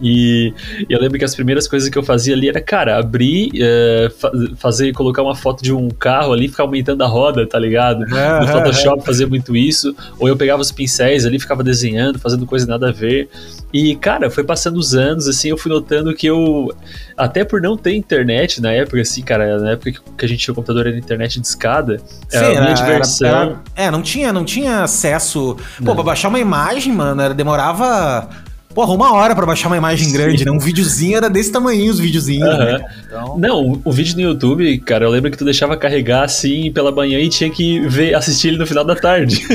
e, 0.00 0.52
e, 0.88 0.92
eu 0.92 1.00
lembro 1.00 1.18
que 1.18 1.24
as 1.24 1.34
primeiras 1.34 1.68
coisas 1.68 1.88
que 1.88 1.96
eu 1.96 2.02
fazia 2.02 2.34
ali 2.34 2.48
era, 2.48 2.60
cara, 2.60 2.98
abrir, 2.98 3.52
uh, 3.54 4.10
fa 4.10 4.30
fazer, 4.56 4.92
colocar 4.92 5.22
uma 5.22 5.34
foto 5.34 5.62
de 5.62 5.72
um 5.72 5.88
carro 5.88 6.32
ali, 6.32 6.48
ficar 6.48 6.64
aumentando 6.64 7.02
a 7.02 7.06
roda, 7.06 7.46
tá 7.46 7.58
ligado? 7.58 8.04
É, 8.16 8.40
no 8.40 8.48
Photoshop 8.48 9.00
é, 9.00 9.04
fazia 9.04 9.26
muito 9.26 9.56
isso. 9.56 9.94
Ou 10.18 10.28
eu 10.28 10.36
pegava 10.36 10.60
os 10.60 10.72
pincéis 10.72 11.24
ali, 11.24 11.38
ficava 11.38 11.62
desenhando, 11.62 12.18
fazendo 12.18 12.46
coisa 12.46 12.66
nada 12.66 12.88
a 12.88 12.92
ver. 12.92 13.28
E, 13.72 13.96
cara, 13.96 14.30
foi 14.30 14.44
passando 14.44 14.76
os 14.76 14.94
anos, 14.94 15.26
assim, 15.26 15.48
eu 15.48 15.56
fui 15.56 15.72
notando 15.72 16.14
que 16.14 16.26
eu, 16.26 16.70
até 17.16 17.42
por 17.42 17.60
não 17.62 17.76
ter 17.76 17.94
internet 17.94 18.60
na 18.60 18.70
época, 18.70 19.00
assim, 19.00 19.22
cara, 19.22 19.58
na 19.58 19.70
época 19.70 19.92
que 20.16 20.24
a 20.24 20.28
gente 20.28 20.40
tinha 20.40 20.52
o 20.52 20.54
computador 20.54 20.86
era 20.86 20.96
internet 20.96 21.40
de 21.40 21.46
escada, 21.46 21.98
Sim, 22.28 22.36
era 22.36 22.58
a 22.58 22.62
minha 22.62 22.74
diversão. 22.74 23.28
Era, 23.28 23.38
era, 23.38 23.60
é, 23.76 23.90
não 23.90 24.02
tinha, 24.02 24.32
não 24.32 24.44
tinha 24.44 24.82
acesso. 24.82 25.56
Pô, 25.78 25.86
Pô, 25.86 25.94
pra 25.94 26.04
baixar 26.04 26.28
uma 26.28 26.38
imagem, 26.38 26.92
mano, 26.92 27.22
era, 27.22 27.32
demorava 27.32 28.28
Porra, 28.74 28.92
uma 28.94 29.12
hora 29.12 29.34
para 29.34 29.44
baixar 29.44 29.68
uma 29.68 29.76
imagem 29.76 30.06
Sim. 30.06 30.12
grande, 30.12 30.44
né? 30.44 30.50
Um 30.50 30.58
videozinho 30.58 31.16
era 31.16 31.28
desse 31.28 31.52
tamanho, 31.52 31.90
os 31.90 31.98
videozinhos. 31.98 32.48
Uhum. 32.48 32.58
Né? 32.58 32.84
Então... 33.06 33.38
Não, 33.38 33.80
o 33.84 33.92
vídeo 33.92 34.16
no 34.16 34.22
YouTube, 34.22 34.78
cara, 34.78 35.04
eu 35.04 35.10
lembro 35.10 35.30
que 35.30 35.36
tu 35.36 35.44
deixava 35.44 35.76
carregar 35.76 36.24
assim 36.24 36.72
pela 36.72 36.90
manhã 36.90 37.18
e 37.18 37.28
tinha 37.28 37.50
que 37.50 37.80
ver, 37.88 38.14
assistir 38.14 38.48
ele 38.48 38.58
no 38.58 38.66
final 38.66 38.84
da 38.84 38.96
tarde. 38.96 39.46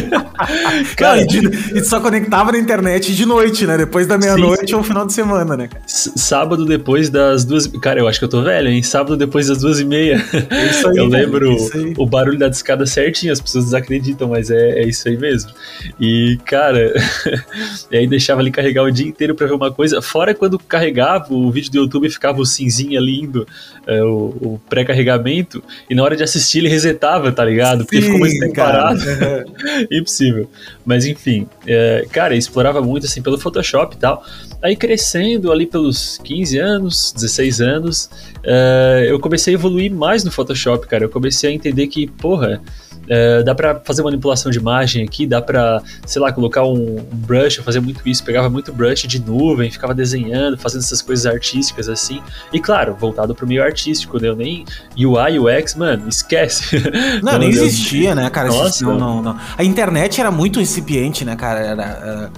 cara, 0.95 1.17
Não, 1.17 1.41
e, 1.75 1.79
e, 1.79 1.83
só 1.83 1.99
conectava 1.99 2.51
na 2.51 2.59
internet 2.59 3.15
de 3.15 3.25
noite, 3.25 3.65
né? 3.65 3.77
Depois 3.77 4.05
da 4.05 4.17
meia-noite 4.17 4.75
ou 4.75 4.83
final 4.83 5.05
de 5.05 5.13
semana, 5.13 5.57
né? 5.57 5.69
Sábado 5.87 6.65
depois 6.65 7.09
das 7.09 7.43
duas. 7.43 7.67
Cara, 7.67 7.99
eu 7.99 8.07
acho 8.07 8.19
que 8.19 8.25
eu 8.25 8.29
tô 8.29 8.43
velho, 8.43 8.69
hein? 8.69 8.83
Sábado 8.83 9.17
depois 9.17 9.47
das 9.47 9.59
duas 9.59 9.79
e 9.79 9.85
meia. 9.85 10.23
Isso 10.69 10.87
aí, 10.87 10.97
eu 10.97 11.07
lembro 11.07 11.55
o 11.97 12.05
barulho 12.05 12.37
da 12.37 12.49
discada 12.49 12.85
certinho, 12.85 13.33
as 13.33 13.41
pessoas 13.41 13.65
desacreditam, 13.65 14.29
mas 14.29 14.51
é, 14.51 14.79
é 14.79 14.87
isso 14.87 15.07
aí 15.07 15.17
mesmo. 15.17 15.51
E, 15.99 16.37
cara, 16.45 16.93
e 17.91 17.97
aí 17.97 18.07
deixava 18.07 18.41
ali 18.41 18.51
carregar 18.51 18.83
o 18.83 18.91
dia 18.91 19.06
dia 19.07 19.09
inteiro 19.09 19.35
para 19.35 19.47
ver 19.47 19.53
uma 19.53 19.71
coisa, 19.71 20.01
fora 20.01 20.33
quando 20.33 20.59
carregava 20.59 21.33
o 21.33 21.49
vídeo 21.51 21.71
do 21.71 21.77
YouTube 21.79 22.09
ficava 22.09 22.39
o 22.39 22.45
cinzinha 22.45 22.99
lindo, 22.99 23.47
é, 23.85 24.03
o, 24.03 24.35
o 24.41 24.61
pré-carregamento, 24.69 25.63
e 25.89 25.95
na 25.95 26.03
hora 26.03 26.15
de 26.15 26.23
assistir 26.23 26.59
ele 26.59 26.69
resetava, 26.69 27.31
tá 27.31 27.43
ligado? 27.43 27.85
Porque 27.85 27.97
Sim, 27.97 28.03
ficou 28.03 28.19
muito 28.19 28.39
tempo 28.39 28.55
parado. 28.55 28.99
Impossível. 29.91 30.49
Mas 30.85 31.05
enfim, 31.05 31.47
é, 31.65 32.05
cara, 32.11 32.35
explorava 32.35 32.81
muito 32.81 33.05
assim 33.05 33.21
pelo 33.21 33.37
Photoshop 33.37 33.95
e 33.95 33.99
tal. 33.99 34.23
Aí 34.61 34.75
crescendo 34.75 35.51
ali 35.51 35.65
pelos 35.65 36.19
15 36.23 36.57
anos, 36.57 37.13
16 37.13 37.61
anos, 37.61 38.09
é, 38.43 39.07
eu 39.09 39.19
comecei 39.19 39.53
a 39.53 39.55
evoluir 39.55 39.91
mais 39.91 40.23
no 40.23 40.31
Photoshop, 40.31 40.87
cara. 40.87 41.05
Eu 41.05 41.09
comecei 41.09 41.49
a 41.49 41.53
entender 41.53 41.87
que, 41.87 42.07
porra, 42.07 42.61
É, 43.09 43.43
dá 43.43 43.55
pra 43.55 43.79
fazer 43.83 44.03
manipulação 44.03 44.51
de 44.51 44.57
imagem 44.57 45.03
aqui, 45.03 45.25
dá 45.25 45.41
pra, 45.41 45.81
sei 46.05 46.21
lá, 46.21 46.31
colocar 46.31 46.63
um, 46.63 46.97
um 46.99 47.17
brush, 47.17 47.57
eu 47.57 47.63
fazia 47.63 47.81
muito 47.81 48.07
isso, 48.07 48.23
pegava 48.23 48.49
muito 48.49 48.73
brush 48.73 49.07
de 49.07 49.19
nuvem, 49.19 49.71
ficava 49.71 49.93
desenhando, 49.93 50.57
fazendo 50.57 50.81
essas 50.81 51.01
coisas 51.01 51.25
artísticas 51.25 51.87
assim. 51.89 52.21
E 52.51 52.59
claro, 52.59 52.95
voltado 52.99 53.33
pro 53.33 53.47
meio 53.47 53.63
artístico, 53.63 54.21
né? 54.21 54.27
Eu 54.27 54.35
nem 54.35 54.65
UI, 54.97 55.39
UX, 55.39 55.75
mano, 55.75 56.07
esquece. 56.07 56.77
Não, 57.21 57.33
não 57.33 57.39
nem 57.39 57.49
existia, 57.49 58.13
né, 58.13 58.29
cara? 58.29 58.49
Nossa, 58.49 58.83
não, 58.83 58.97
não, 58.97 59.21
não. 59.21 59.39
A 59.57 59.63
internet 59.63 60.19
era 60.19 60.31
muito 60.31 60.59
recipiente, 60.59 61.23
né, 61.25 61.35
cara? 61.35 61.59
Era, 61.59 61.83
era 61.83 62.31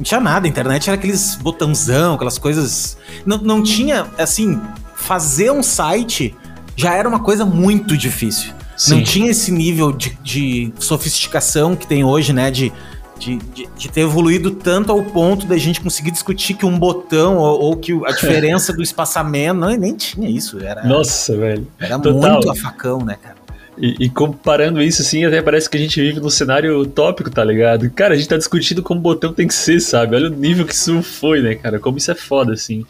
não 0.00 0.04
tinha 0.04 0.20
nada, 0.20 0.46
a 0.46 0.48
internet 0.48 0.88
era 0.88 0.96
aqueles 0.96 1.36
botãozão, 1.36 2.14
aquelas 2.14 2.38
coisas. 2.38 2.96
Não, 3.26 3.36
não 3.36 3.62
tinha, 3.62 4.06
assim, 4.16 4.58
fazer 4.94 5.50
um 5.50 5.62
site 5.62 6.34
já 6.74 6.94
era 6.94 7.06
uma 7.06 7.20
coisa 7.20 7.44
muito 7.44 7.96
difícil. 7.96 8.52
Sim. 8.80 8.94
Não 8.94 9.02
tinha 9.02 9.30
esse 9.30 9.52
nível 9.52 9.92
de, 9.92 10.16
de 10.22 10.72
sofisticação 10.78 11.76
que 11.76 11.86
tem 11.86 12.02
hoje, 12.02 12.32
né? 12.32 12.50
De, 12.50 12.72
de, 13.18 13.38
de, 13.76 13.90
ter 13.90 14.00
evoluído 14.00 14.52
tanto 14.52 14.90
ao 14.90 15.02
ponto 15.02 15.44
da 15.44 15.58
gente 15.58 15.82
conseguir 15.82 16.10
discutir 16.10 16.54
que 16.54 16.64
um 16.64 16.78
botão 16.78 17.36
ou, 17.36 17.60
ou 17.60 17.76
que 17.76 17.92
a 18.06 18.10
diferença 18.10 18.72
do 18.72 18.82
espaçamento. 18.82 19.60
Não, 19.60 19.68
nem 19.76 19.94
tinha 19.94 20.30
isso. 20.30 20.58
Era, 20.64 20.82
Nossa, 20.82 21.36
velho. 21.36 21.68
Era 21.78 21.98
Total. 21.98 22.32
muito 22.32 22.50
a 22.50 22.54
facão, 22.54 23.04
né, 23.04 23.18
cara? 23.22 23.36
E, 23.76 24.06
e, 24.06 24.08
comparando 24.08 24.80
isso, 24.80 25.02
assim, 25.02 25.26
até 25.26 25.42
parece 25.42 25.68
que 25.68 25.76
a 25.76 25.80
gente 25.80 26.00
vive 26.00 26.18
num 26.18 26.30
cenário 26.30 26.80
utópico, 26.80 27.30
tá 27.30 27.44
ligado? 27.44 27.90
Cara, 27.90 28.14
a 28.14 28.16
gente 28.16 28.30
tá 28.30 28.38
discutindo 28.38 28.82
como 28.82 28.98
o 28.98 29.02
botão 29.02 29.30
tem 29.30 29.46
que 29.46 29.54
ser, 29.54 29.78
sabe? 29.80 30.16
Olha 30.16 30.28
o 30.28 30.34
nível 30.34 30.64
que 30.64 30.72
isso 30.72 31.02
foi, 31.02 31.42
né, 31.42 31.54
cara? 31.54 31.78
Como 31.78 31.98
isso 31.98 32.10
é 32.10 32.14
foda, 32.14 32.54
assim. 32.54 32.86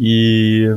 E. 0.00 0.74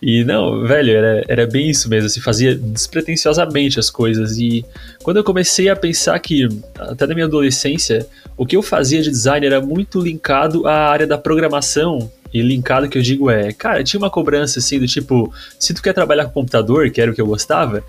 E 0.00 0.24
não, 0.24 0.66
velho, 0.66 0.92
era, 0.92 1.24
era 1.28 1.46
bem 1.46 1.68
isso 1.70 1.88
mesmo, 1.88 2.06
assim, 2.06 2.20
fazia 2.20 2.54
despretensiosamente 2.54 3.78
as 3.78 3.90
coisas. 3.90 4.38
E 4.38 4.64
quando 5.02 5.18
eu 5.18 5.24
comecei 5.24 5.68
a 5.68 5.76
pensar 5.76 6.18
que, 6.18 6.48
até 6.78 7.06
na 7.06 7.14
minha 7.14 7.26
adolescência, 7.26 8.06
o 8.36 8.46
que 8.46 8.56
eu 8.56 8.62
fazia 8.62 9.02
de 9.02 9.10
design 9.10 9.44
era 9.44 9.60
muito 9.60 10.00
linkado 10.00 10.66
à 10.66 10.90
área 10.90 11.06
da 11.06 11.18
programação. 11.18 12.10
E 12.32 12.42
linkado 12.42 12.88
que 12.88 12.96
eu 12.96 13.02
digo 13.02 13.28
é, 13.28 13.52
cara, 13.52 13.82
tinha 13.82 13.98
uma 13.98 14.08
cobrança 14.08 14.60
assim 14.60 14.78
do 14.78 14.86
tipo, 14.86 15.34
se 15.58 15.74
tu 15.74 15.82
quer 15.82 15.92
trabalhar 15.92 16.26
com 16.26 16.30
computador, 16.30 16.88
que 16.90 17.00
era 17.00 17.10
o 17.10 17.14
que 17.14 17.20
eu 17.20 17.26
gostava, 17.26 17.82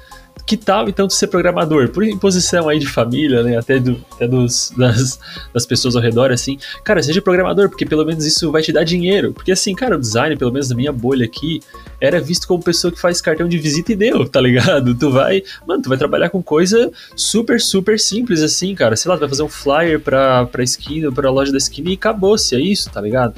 que 0.45 0.57
tal 0.57 0.87
então 0.89 1.07
tu 1.07 1.13
ser 1.13 1.27
programador? 1.27 1.89
Por 1.89 2.03
imposição 2.03 2.67
aí 2.67 2.79
de 2.79 2.87
família, 2.87 3.43
né? 3.43 3.57
Até, 3.57 3.79
do, 3.79 4.03
até 4.11 4.27
dos, 4.27 4.71
das, 4.77 5.19
das 5.53 5.65
pessoas 5.65 5.95
ao 5.95 6.01
redor, 6.01 6.31
assim. 6.31 6.57
Cara, 6.83 7.01
seja 7.01 7.21
programador, 7.21 7.69
porque 7.69 7.85
pelo 7.85 8.05
menos 8.05 8.25
isso 8.25 8.51
vai 8.51 8.61
te 8.61 8.71
dar 8.71 8.83
dinheiro. 8.83 9.33
Porque 9.33 9.51
assim, 9.51 9.73
cara, 9.73 9.95
o 9.95 9.99
design, 9.99 10.35
pelo 10.35 10.51
menos 10.51 10.69
na 10.69 10.75
minha 10.75 10.91
bolha 10.91 11.25
aqui, 11.25 11.59
era 11.99 12.19
visto 12.19 12.47
como 12.47 12.63
pessoa 12.63 12.91
que 12.91 12.99
faz 12.99 13.21
cartão 13.21 13.47
de 13.47 13.57
visita 13.57 13.93
e 13.93 13.95
deu, 13.95 14.27
tá 14.27 14.41
ligado? 14.41 14.95
Tu 14.95 15.11
vai, 15.11 15.43
mano, 15.67 15.81
tu 15.83 15.89
vai 15.89 15.97
trabalhar 15.97 16.29
com 16.29 16.41
coisa 16.41 16.91
super, 17.15 17.59
super 17.59 17.99
simples, 17.99 18.41
assim, 18.41 18.73
cara. 18.73 18.95
Sei 18.95 19.09
lá, 19.09 19.17
tu 19.17 19.21
vai 19.21 19.29
fazer 19.29 19.43
um 19.43 19.49
flyer 19.49 19.99
pra, 19.99 20.45
pra 20.45 20.63
esquina, 20.63 21.11
pra 21.11 21.29
loja 21.29 21.51
da 21.51 21.57
esquina 21.57 21.89
e 21.89 21.93
acabou-se, 21.93 22.55
é 22.55 22.59
isso, 22.59 22.89
tá 22.89 22.99
ligado? 22.99 23.35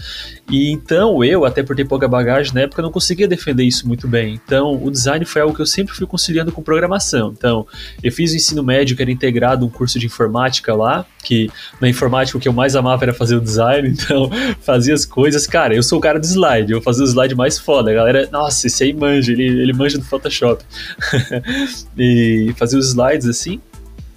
E 0.50 0.72
então 0.72 1.24
eu, 1.24 1.46
até 1.46 1.64
por 1.64 1.76
ter 1.76 1.86
pouca 1.86 2.08
bagagem 2.08 2.54
na 2.54 2.62
época, 2.62 2.82
não 2.82 2.92
conseguia 2.92 3.28
defender 3.28 3.64
isso 3.64 3.88
muito 3.88 4.08
bem. 4.08 4.40
Então 4.46 4.82
o 4.82 4.90
design 4.90 5.26
foi 5.26 5.42
algo 5.42 5.56
que 5.56 5.62
eu 5.62 5.66
sempre 5.66 5.94
fui 5.94 6.08
conciliando 6.08 6.52
com 6.52 6.62
programação. 6.62 6.93
Então 7.38 7.66
eu 8.02 8.12
fiz 8.12 8.32
o 8.32 8.36
ensino 8.36 8.64
médio 8.64 8.96
que 8.96 9.02
era 9.02 9.12
integrado 9.12 9.66
um 9.66 9.70
curso 9.70 10.00
de 10.00 10.06
informática 10.06 10.74
lá, 10.76 11.06
que 11.24 11.50
na 11.80 11.90
informática 11.90 12.38
o 12.38 12.42
que 12.42 12.48
eu 12.48 12.54
mais 12.54 12.76
amava 12.76 13.06
era 13.06 13.14
fazer 13.14 13.36
o 13.36 13.42
design, 13.42 13.90
então 13.94 14.30
fazia 14.62 14.94
as 14.94 15.06
coisas. 15.06 15.48
Cara, 15.48 15.76
eu 15.76 15.84
sou 15.84 16.00
o 16.00 16.02
cara 16.02 16.20
do 16.20 16.26
slide, 16.26 16.72
eu 16.72 16.82
fazia 16.82 17.04
o 17.04 17.08
slide 17.08 17.36
mais 17.36 17.58
foda. 17.58 17.92
A 17.92 17.94
galera, 17.94 18.30
nossa, 18.32 18.68
esse 18.68 18.84
aí 18.84 18.94
manja, 18.94 19.32
ele, 19.32 19.44
ele 19.44 19.74
manja 19.74 19.98
do 19.98 20.06
Photoshop. 20.06 20.64
e 21.98 22.54
fazia 22.58 22.80
os 22.80 22.88
slides 22.88 23.28
assim. 23.28 23.62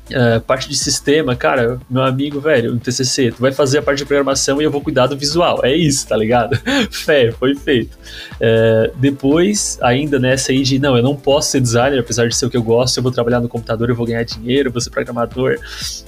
Uh, 0.08 0.40
parte 0.42 0.68
de 0.68 0.76
sistema, 0.76 1.34
cara, 1.34 1.80
meu 1.90 2.02
amigo, 2.02 2.40
velho, 2.40 2.72
no 2.72 2.78
TCC, 2.78 3.32
tu 3.32 3.40
vai 3.40 3.50
fazer 3.50 3.78
a 3.78 3.82
parte 3.82 3.98
de 3.98 4.04
programação 4.04 4.60
e 4.60 4.64
eu 4.64 4.70
vou 4.70 4.80
cuidar 4.80 5.08
do 5.08 5.16
visual. 5.16 5.60
É 5.64 5.74
isso, 5.74 6.06
tá 6.06 6.16
ligado? 6.16 6.56
Fé, 6.90 7.32
foi 7.32 7.56
feito. 7.56 7.98
Uh, 8.34 8.96
depois, 8.96 9.78
ainda 9.82 10.18
nessa 10.18 10.52
aí 10.52 10.62
de, 10.62 10.78
não, 10.78 10.96
eu 10.96 11.02
não 11.02 11.16
posso 11.16 11.50
ser 11.50 11.60
designer, 11.60 11.98
apesar 11.98 12.28
de 12.28 12.36
ser 12.36 12.46
o 12.46 12.50
que 12.50 12.56
eu 12.56 12.62
gosto, 12.62 12.98
eu 12.98 13.02
vou 13.02 13.10
trabalhar 13.10 13.40
no 13.40 13.48
computador, 13.48 13.90
eu 13.90 13.96
vou 13.96 14.06
ganhar 14.06 14.22
dinheiro, 14.22 14.68
eu 14.68 14.72
vou 14.72 14.80
ser 14.80 14.90
programador. 14.90 15.58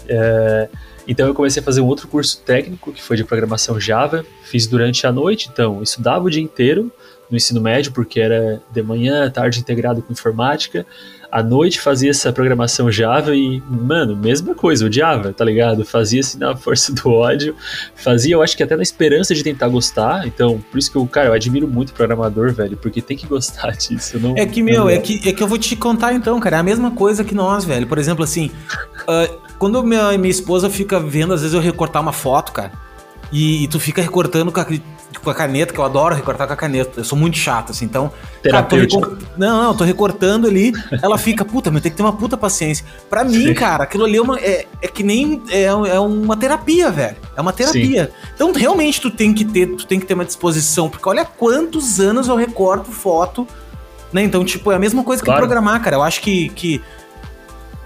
Uh, 0.05 0.69
então 1.09 1.27
eu 1.27 1.35
comecei 1.35 1.61
a 1.61 1.65
fazer 1.65 1.81
um 1.81 1.87
outro 1.87 2.07
curso 2.07 2.39
técnico, 2.45 2.93
que 2.93 3.03
foi 3.03 3.17
de 3.17 3.25
programação 3.25 3.81
Java, 3.81 4.25
fiz 4.45 4.67
durante 4.67 5.07
a 5.07 5.13
noite, 5.13 5.49
então 5.51 5.83
estudava 5.83 6.27
o 6.27 6.31
dia 6.31 6.43
inteiro 6.43 6.93
no 7.31 7.37
ensino 7.37 7.61
médio, 7.61 7.93
porque 7.93 8.21
era 8.21 8.61
de 8.71 8.83
manhã, 8.83 9.31
tarde 9.31 9.59
integrado 9.61 10.03
com 10.03 10.13
informática, 10.13 10.87
à 11.31 11.43
noite 11.43 11.81
fazia 11.81 12.11
essa 12.11 12.33
programação 12.33 12.91
Java 12.91 13.35
e, 13.35 13.63
mano, 13.69 14.17
mesma 14.17 14.55
coisa, 14.55 14.87
o 14.87 14.93
Java, 14.93 15.33
tá 15.33 15.45
ligado? 15.45 15.85
Fazia 15.85 16.21
assim 16.21 16.39
na 16.39 16.57
força 16.57 16.93
do 16.93 17.11
ódio, 17.11 17.55
fazia, 17.95 18.35
eu 18.35 18.43
acho 18.43 18.57
que 18.57 18.63
até 18.63 18.77
na 18.77 18.83
esperança 18.83 19.35
de 19.35 19.43
tentar 19.43 19.69
gostar, 19.69 20.27
então, 20.27 20.63
por 20.71 20.79
isso 20.79 20.91
que 20.91 20.97
eu, 20.97 21.07
cara, 21.07 21.29
eu 21.29 21.33
admiro 21.33 21.69
muito 21.69 21.91
o 21.91 21.93
programador, 21.93 22.53
velho, 22.53 22.77
porque 22.77 23.03
tem 23.03 23.17
que 23.17 23.27
gostar 23.27 23.73
disso. 23.77 24.19
Não, 24.19 24.35
é 24.37 24.47
que, 24.47 24.63
meu, 24.63 24.89
é 24.89 24.99
que, 24.99 25.29
é 25.29 25.33
que 25.33 25.43
eu 25.43 25.47
vou 25.49 25.59
te 25.59 25.77
contar 25.77 26.13
então, 26.13 26.41
cara, 26.41 26.57
é 26.57 26.61
a 26.61 26.63
mesma 26.63 26.91
coisa 26.91 27.23
que 27.23 27.35
nós, 27.35 27.65
velho. 27.65 27.87
Por 27.87 27.99
exemplo, 27.99 28.25
assim, 28.25 28.51
uh, 29.03 29.39
quando 29.59 29.83
minha, 29.83 30.17
minha 30.17 30.31
esposa 30.31 30.71
fica 30.71 30.99
vendo, 30.99 31.35
às 31.35 31.43
vezes 31.43 31.55
eu 31.55 31.61
recortar 31.61 32.03
uma 32.03 32.13
foto, 32.13 32.53
cara, 32.53 32.73
e, 33.31 33.65
e 33.65 33.69
tu 33.69 33.79
fica 33.79 34.01
recortando 34.01 34.51
com 34.51 34.61
a 34.61 34.67
com 35.23 35.31
a 35.31 35.35
caneta, 35.35 35.73
que 35.73 35.81
eu 35.81 35.85
adoro 35.85 36.15
recortar 36.15 36.47
com 36.47 36.53
a 36.53 36.57
caneta. 36.57 37.01
Eu 37.01 37.05
sou 37.05 37.19
muito 37.19 37.37
chato, 37.37 37.71
assim. 37.71 37.85
Então, 37.85 38.13
cara, 38.43 38.63
tô 38.63 38.77
recor... 38.77 39.19
não, 39.37 39.63
não, 39.63 39.77
tô 39.77 39.85
recortando 39.85 40.47
ali. 40.47 40.73
ela 41.03 41.17
fica, 41.17 41.45
puta, 41.45 41.71
mas 41.71 41.83
tem 41.83 41.91
que 41.91 41.97
ter 41.97 42.03
uma 42.03 42.13
puta 42.13 42.37
paciência. 42.37 42.85
Pra 43.09 43.25
mim, 43.25 43.47
Sim. 43.47 43.55
cara, 43.55 43.85
aquilo 43.85 44.05
ali 44.05 44.17
é, 44.17 44.23
uma, 44.23 44.39
é, 44.39 44.67
é 44.83 44.89
que 44.89 45.03
nem. 45.03 45.43
É, 45.51 45.65
é 45.65 46.01
uma 46.01 46.37
terapia, 46.37 46.91
velho. 46.91 47.17
É 47.37 47.41
uma 47.41 47.53
terapia. 47.53 48.07
Sim. 48.07 48.31
Então, 48.35 48.53
realmente, 48.53 49.01
tu 49.01 49.11
tem 49.11 49.33
que 49.33 49.45
ter, 49.45 49.67
tu 49.67 49.87
tem 49.87 49.99
que 49.99 50.07
ter 50.07 50.15
uma 50.15 50.25
disposição. 50.25 50.89
Porque 50.89 51.09
olha 51.09 51.25
quantos 51.25 51.99
anos 52.01 52.29
eu 52.29 52.37
recorto 52.37 52.91
foto. 52.91 53.47
Né? 54.13 54.23
Então, 54.23 54.45
tipo, 54.45 54.71
é 54.73 54.77
a 54.77 54.79
mesma 54.79 55.03
coisa 55.03 55.23
claro. 55.23 55.41
que 55.41 55.47
programar, 55.47 55.83
cara. 55.83 55.97
Eu 55.97 56.03
acho 56.03 56.21
que, 56.21 56.49
que 56.51 56.83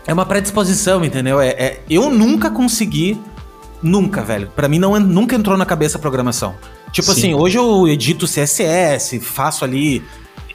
é 0.07 0.12
uma 0.12 0.26
predisposição, 0.26 1.05
entendeu? 1.05 1.41
É, 1.41 1.49
é, 1.49 1.81
eu 1.88 2.11
nunca 2.11 2.50
consegui. 2.50 3.21
Nunca, 3.83 4.23
velho. 4.23 4.49
Para 4.55 4.69
mim 4.69 4.79
não 4.79 4.99
nunca 5.00 5.35
entrou 5.35 5.57
na 5.57 5.67
cabeça 5.67 5.99
a 5.99 6.00
programação. 6.00 6.55
Tipo 6.92 7.12
Sim. 7.12 7.18
assim, 7.18 7.34
hoje 7.34 7.56
eu 7.56 7.88
edito 7.88 8.26
CSS, 8.26 9.18
faço 9.18 9.64
ali. 9.64 10.04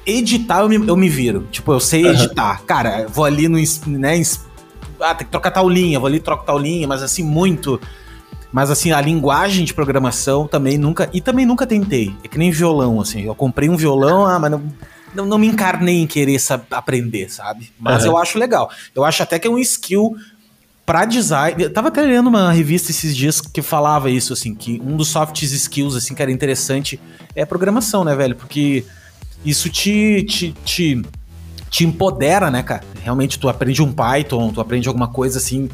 Editar 0.06 0.62
eu 0.62 0.70
me, 0.70 0.88
eu 0.88 0.96
me 0.96 1.10
viro. 1.10 1.48
Tipo, 1.52 1.74
eu 1.74 1.80
sei 1.80 2.06
editar. 2.06 2.62
Uhum. 2.62 2.66
Cara, 2.66 3.08
vou 3.10 3.26
ali 3.26 3.50
no. 3.50 3.58
Né, 3.88 4.22
ah, 5.00 5.14
tem 5.14 5.26
que 5.26 5.32
trocar 5.32 5.52
tal 5.52 5.68
linha, 5.68 6.00
vou 6.00 6.08
ali 6.08 6.20
troco 6.20 6.46
tal 6.46 6.58
linha, 6.58 6.88
mas 6.88 7.04
assim, 7.04 7.24
muito. 7.24 7.82
Mas 8.52 8.72
assim, 8.72 8.92
a 8.92 9.02
linguagem 9.02 9.66
de 9.66 9.74
programação 9.74 10.48
também 10.48 10.78
nunca. 10.78 11.10
E 11.12 11.20
também 11.20 11.46
nunca 11.46 11.68
tentei. 11.68 12.16
É 12.24 12.28
que 12.28 12.38
nem 12.38 12.52
violão, 12.52 13.02
assim. 13.02 13.24
Eu 13.24 13.36
comprei 13.36 13.68
um 13.68 13.76
violão, 13.76 14.26
ah, 14.26 14.40
mas 14.40 14.52
não, 14.52 14.64
não, 15.14 15.26
não 15.26 15.38
me 15.38 15.48
encarnei 15.48 16.02
em 16.02 16.08
querer 16.08 16.38
aprender, 16.72 17.30
sabe? 17.30 17.72
Mas 17.80 18.06
uhum. 18.06 18.12
eu 18.12 18.18
acho 18.18 18.38
legal. 18.38 18.70
Eu 18.96 19.04
acho 19.04 19.24
até 19.24 19.38
que 19.38 19.48
é 19.48 19.52
um 19.52 19.60
skill 19.60 20.16
para 20.88 21.04
design. 21.04 21.62
Eu 21.62 21.70
tava 21.70 21.90
até 21.90 22.02
lendo 22.02 22.28
uma 22.28 22.50
revista 22.50 22.92
esses 22.92 23.14
dias 23.14 23.42
que 23.42 23.62
falava 23.62 24.10
isso, 24.10 24.32
assim, 24.32 24.56
que 24.56 24.82
um 24.82 24.96
dos 24.96 25.10
soft 25.10 25.44
skills, 25.44 25.98
assim, 25.98 26.16
que 26.16 26.22
era 26.22 26.32
interessante 26.32 26.98
é 27.36 27.42
a 27.42 27.46
programação, 27.46 28.06
né, 28.06 28.16
velho? 28.16 28.38
Porque 28.38 28.86
isso 29.44 29.70
te, 29.70 30.24
te, 30.24 30.54
te, 30.64 31.02
te 31.70 31.84
empodera, 31.84 32.50
né, 32.50 32.64
cara? 32.64 32.86
Realmente 33.04 33.38
tu 33.38 33.50
aprende 33.50 33.84
um 33.84 33.92
Python, 33.92 34.50
tu 34.54 34.62
aprende 34.62 34.88
alguma 34.88 35.10
coisa 35.10 35.40
assim 35.40 35.70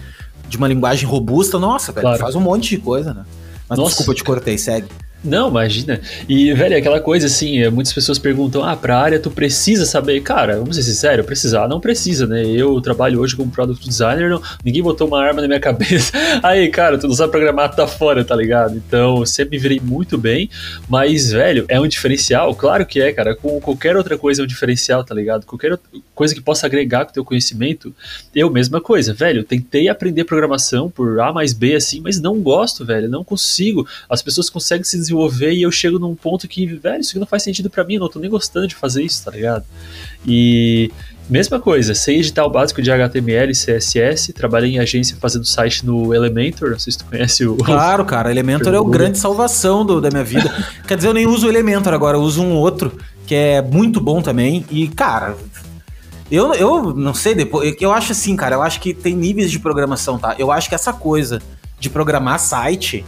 de 0.49 0.57
uma 0.57 0.67
linguagem 0.67 1.07
robusta, 1.07 1.59
nossa, 1.59 1.91
velho, 1.91 2.07
claro. 2.07 2.19
faz 2.19 2.33
um 2.33 2.41
monte 2.41 2.71
de 2.71 2.79
coisa, 2.79 3.13
né? 3.13 3.23
Mas 3.69 3.77
nossa. 3.77 3.89
desculpa, 3.89 4.11
eu 4.13 4.15
te 4.15 4.23
cortei, 4.23 4.57
segue. 4.57 4.87
Não, 5.23 5.47
imagina. 5.49 6.01
E, 6.27 6.51
velho, 6.53 6.77
aquela 6.77 6.99
coisa 6.99 7.27
assim, 7.27 7.59
é, 7.59 7.69
muitas 7.69 7.93
pessoas 7.93 8.19
perguntam, 8.19 8.63
ah, 8.63 8.75
pra 8.75 8.99
área 8.99 9.19
tu 9.19 9.31
precisa 9.31 9.85
saber. 9.85 10.19
Cara, 10.21 10.57
vamos 10.57 10.75
ser 10.75 10.83
sinceros, 10.83 11.25
precisar 11.25 11.67
não 11.67 11.79
precisa, 11.79 12.27
né? 12.27 12.45
Eu 12.45 12.79
trabalho 12.81 13.21
hoje 13.21 13.35
como 13.35 13.49
product 13.49 13.87
designer, 13.87 14.29
não, 14.29 14.41
ninguém 14.65 14.83
botou 14.83 15.07
uma 15.07 15.23
arma 15.23 15.41
na 15.41 15.47
minha 15.47 15.59
cabeça. 15.61 16.11
Aí, 16.43 16.67
cara, 16.69 16.97
tu 16.97 17.07
não 17.07 17.15
sabe 17.15 17.31
programar, 17.31 17.73
tá 17.73 17.87
fora, 17.87 18.25
tá 18.25 18.35
ligado? 18.35 18.75
Então, 18.75 19.25
sempre 19.25 19.57
me 19.57 19.61
virei 19.61 19.79
muito 19.79 20.17
bem, 20.17 20.49
mas, 20.89 21.31
velho, 21.31 21.65
é 21.69 21.79
um 21.79 21.87
diferencial? 21.87 22.53
Claro 22.53 22.85
que 22.85 23.01
é, 23.01 23.13
cara. 23.13 23.33
Com 23.35 23.61
qualquer 23.61 23.95
outra 23.95 24.17
coisa 24.17 24.41
é 24.41 24.43
um 24.43 24.47
diferencial, 24.47 25.03
tá 25.03 25.15
ligado? 25.15 25.45
Qualquer 25.45 25.79
coisa 26.13 26.35
que 26.35 26.41
possa 26.41 26.65
agregar 26.65 27.05
com 27.05 27.13
teu 27.13 27.23
conhecimento, 27.23 27.93
eu, 28.35 28.49
mesma 28.49 28.81
coisa, 28.81 29.13
velho, 29.13 29.43
tentei 29.43 29.87
aprender 29.87 30.25
programação 30.25 30.89
por 30.89 31.19
A 31.21 31.31
mais 31.31 31.53
B, 31.53 31.75
assim, 31.75 32.01
mas 32.01 32.19
não 32.19 32.41
gosto, 32.41 32.85
velho, 32.85 33.09
não 33.09 33.23
consigo. 33.23 33.87
As 34.09 34.21
pessoas 34.21 34.49
conseguem 34.49 34.83
se 34.83 34.97
desenvolver 34.97 35.12
desenvolver 35.13 35.51
e 35.51 35.61
eu 35.61 35.71
chego 35.71 35.99
num 35.99 36.15
ponto 36.15 36.47
que, 36.47 36.65
velho, 36.65 37.01
isso 37.01 37.11
aqui 37.11 37.19
não 37.19 37.27
faz 37.27 37.43
sentido 37.43 37.69
para 37.69 37.83
mim, 37.83 37.95
eu 37.95 38.01
não 38.01 38.09
tô 38.09 38.19
nem 38.19 38.29
gostando 38.29 38.67
de 38.67 38.75
fazer 38.75 39.03
isso, 39.03 39.23
tá 39.23 39.31
ligado? 39.31 39.63
E 40.25 40.91
mesma 41.29 41.59
coisa, 41.59 41.93
sei 41.93 42.19
editar 42.19 42.45
o 42.45 42.49
básico 42.49 42.81
de 42.81 42.91
HTML 42.91 43.51
e 43.51 43.55
CSS, 43.55 44.33
trabalhei 44.33 44.75
em 44.75 44.79
agência 44.79 45.15
fazendo 45.19 45.45
site 45.45 45.85
no 45.85 46.13
Elementor, 46.13 46.71
não 46.71 46.79
sei 46.79 46.91
se 46.91 46.99
tu 46.99 47.05
conhece 47.05 47.45
o... 47.45 47.55
Claro, 47.55 48.03
cara, 48.03 48.31
Elementor 48.31 48.73
é 48.73 48.79
o 48.79 48.85
grande 48.89 49.17
salvação 49.17 49.85
do, 49.85 50.01
da 50.01 50.09
minha 50.09 50.23
vida. 50.23 50.53
Quer 50.87 50.97
dizer, 50.97 51.07
eu 51.07 51.13
nem 51.13 51.27
uso 51.27 51.47
o 51.47 51.49
Elementor 51.49 51.93
agora, 51.93 52.17
eu 52.17 52.21
uso 52.21 52.41
um 52.41 52.53
outro 52.53 52.97
que 53.25 53.35
é 53.35 53.61
muito 53.61 54.01
bom 54.01 54.21
também 54.21 54.65
e, 54.69 54.87
cara... 54.87 55.35
Eu, 56.31 56.51
eu 56.55 56.95
não 56.95 57.13
sei, 57.13 57.35
depois. 57.35 57.75
Eu 57.79 57.91
acho 57.91 58.13
assim, 58.13 58.35
cara, 58.35 58.55
eu 58.55 58.61
acho 58.63 58.79
que 58.79 58.91
tem 58.91 59.13
níveis 59.13 59.51
de 59.51 59.59
programação, 59.59 60.17
tá? 60.17 60.33
Eu 60.39 60.51
acho 60.51 60.67
que 60.67 60.73
essa 60.73 60.91
coisa 60.91 61.39
de 61.79 61.91
programar 61.91 62.39
site, 62.39 63.05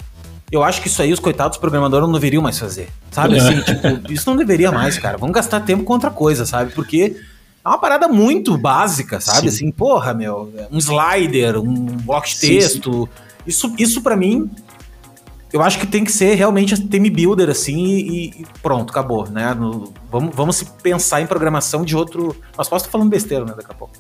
eu 0.52 0.64
acho 0.64 0.82
que 0.82 0.88
isso 0.88 1.02
aí 1.02 1.12
os 1.12 1.20
coitados 1.20 1.58
programadores 1.58 2.06
não 2.06 2.14
deveriam 2.14 2.42
mais 2.42 2.60
fazer. 2.60 2.90
Sabe? 3.12 3.38
Assim, 3.40 3.62
tipo, 3.62 4.12
isso 4.12 4.30
não 4.30 4.38
deveria 4.38 4.72
mais, 4.72 4.98
cara. 4.98 5.18
Vamos 5.18 5.34
gastar 5.34 5.62
tempo 5.62 5.84
com 5.84 5.94
outra 5.94 6.12
coisa, 6.12 6.46
sabe? 6.46 6.72
Porque 6.74 7.16
é 7.64 7.68
uma 7.68 7.78
parada 7.78 8.08
muito 8.08 8.58
básica, 8.58 9.20
sabe? 9.20 9.42
Sim. 9.42 9.48
Assim, 9.48 9.72
porra, 9.72 10.14
meu, 10.14 10.54
um 10.72 10.78
slider, 10.78 11.58
um 11.58 11.74
bloco 11.74 12.28
de 12.28 12.38
texto. 12.38 12.92
Sim, 12.92 13.06
sim. 13.06 13.26
Isso, 13.48 13.76
isso 13.78 14.02
para 14.02 14.16
mim 14.16 14.50
eu 15.56 15.62
acho 15.62 15.80
que 15.80 15.88
tem 15.88 16.04
que 16.04 16.12
ser 16.12 16.36
realmente 16.36 16.78
team 16.90 17.10
builder, 17.10 17.50
assim, 17.50 17.78
e, 17.78 18.26
e 18.26 18.46
pronto, 18.62 18.92
acabou, 18.92 19.26
né? 19.30 19.54
No, 19.54 19.94
vamos, 20.12 20.36
vamos 20.36 20.58
se 20.58 20.66
pensar 20.84 21.22
em 21.22 21.26
programação 21.26 21.86
de 21.86 21.96
outro. 21.96 22.36
Mas 22.58 22.68
posso 22.68 22.84
estar 22.84 22.92
falando 22.92 23.10
besteira, 23.10 23.46
né, 23.46 23.54
daqui 23.56 23.72
a 23.72 23.74
pouco. 23.74 23.94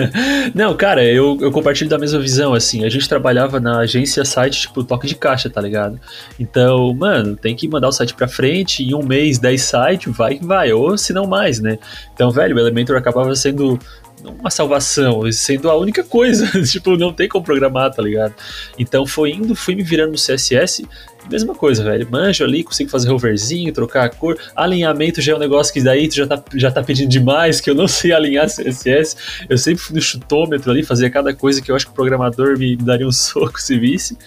Não, 0.56 0.74
cara, 0.74 1.04
eu, 1.04 1.36
eu 1.38 1.52
compartilho 1.52 1.90
da 1.90 1.98
mesma 1.98 2.18
visão, 2.18 2.54
assim. 2.54 2.86
A 2.86 2.88
gente 2.88 3.06
trabalhava 3.06 3.60
na 3.60 3.80
agência 3.80 4.24
site, 4.24 4.62
tipo, 4.62 4.82
toque 4.82 5.06
de 5.06 5.14
caixa, 5.14 5.50
tá 5.50 5.60
ligado? 5.60 6.00
Então, 6.40 6.94
mano, 6.94 7.36
tem 7.36 7.54
que 7.54 7.68
mandar 7.68 7.88
o 7.88 7.92
site 7.92 8.14
pra 8.14 8.26
frente, 8.26 8.82
em 8.82 8.94
um 8.94 9.02
mês, 9.02 9.38
10 9.38 9.60
sites, 9.60 10.16
vai 10.16 10.36
que 10.36 10.46
vai, 10.46 10.72
ou 10.72 10.96
se 10.96 11.12
não 11.12 11.26
mais, 11.26 11.60
né? 11.60 11.78
Então, 12.14 12.30
velho, 12.30 12.56
o 12.56 12.58
Elementor 12.58 12.96
acabava 12.96 13.36
sendo 13.36 13.78
uma 14.24 14.50
salvação, 14.50 15.30
sendo 15.32 15.70
a 15.70 15.76
única 15.76 16.04
coisa. 16.04 16.46
tipo, 16.64 16.96
não 16.96 17.12
tem 17.12 17.28
como 17.28 17.44
programar, 17.44 17.92
tá 17.92 18.02
ligado? 18.02 18.34
Então 18.78 19.06
foi 19.06 19.32
indo, 19.32 19.54
fui 19.54 19.74
me 19.74 19.82
virando 19.82 20.12
no 20.12 20.16
CSS. 20.16 20.86
Mesma 21.30 21.54
coisa, 21.54 21.84
velho. 21.84 22.08
Manjo 22.10 22.44
ali, 22.44 22.64
consigo 22.64 22.90
fazer 22.90 23.08
roverzinho, 23.08 23.72
trocar 23.72 24.04
a 24.04 24.08
cor. 24.08 24.36
Alinhamento 24.56 25.20
já 25.20 25.32
é 25.32 25.36
um 25.36 25.38
negócio 25.38 25.72
que 25.72 25.80
daí 25.80 26.08
tu 26.08 26.16
já 26.16 26.26
tá, 26.26 26.42
já 26.54 26.70
tá 26.70 26.82
pedindo 26.82 27.08
demais, 27.08 27.60
que 27.60 27.70
eu 27.70 27.74
não 27.74 27.86
sei 27.88 28.12
alinhar 28.12 28.46
CSS. 28.46 29.16
Eu 29.48 29.56
sempre 29.56 29.82
fui 29.82 29.94
no 29.94 30.02
chutômetro 30.02 30.70
ali, 30.70 30.82
fazia 30.82 31.08
cada 31.10 31.32
coisa 31.32 31.62
que 31.62 31.70
eu 31.70 31.76
acho 31.76 31.86
que 31.86 31.92
o 31.92 31.94
programador 31.94 32.58
me 32.58 32.76
daria 32.76 33.06
um 33.06 33.12
soco 33.12 33.60
se 33.60 33.78
visse. 33.78 34.18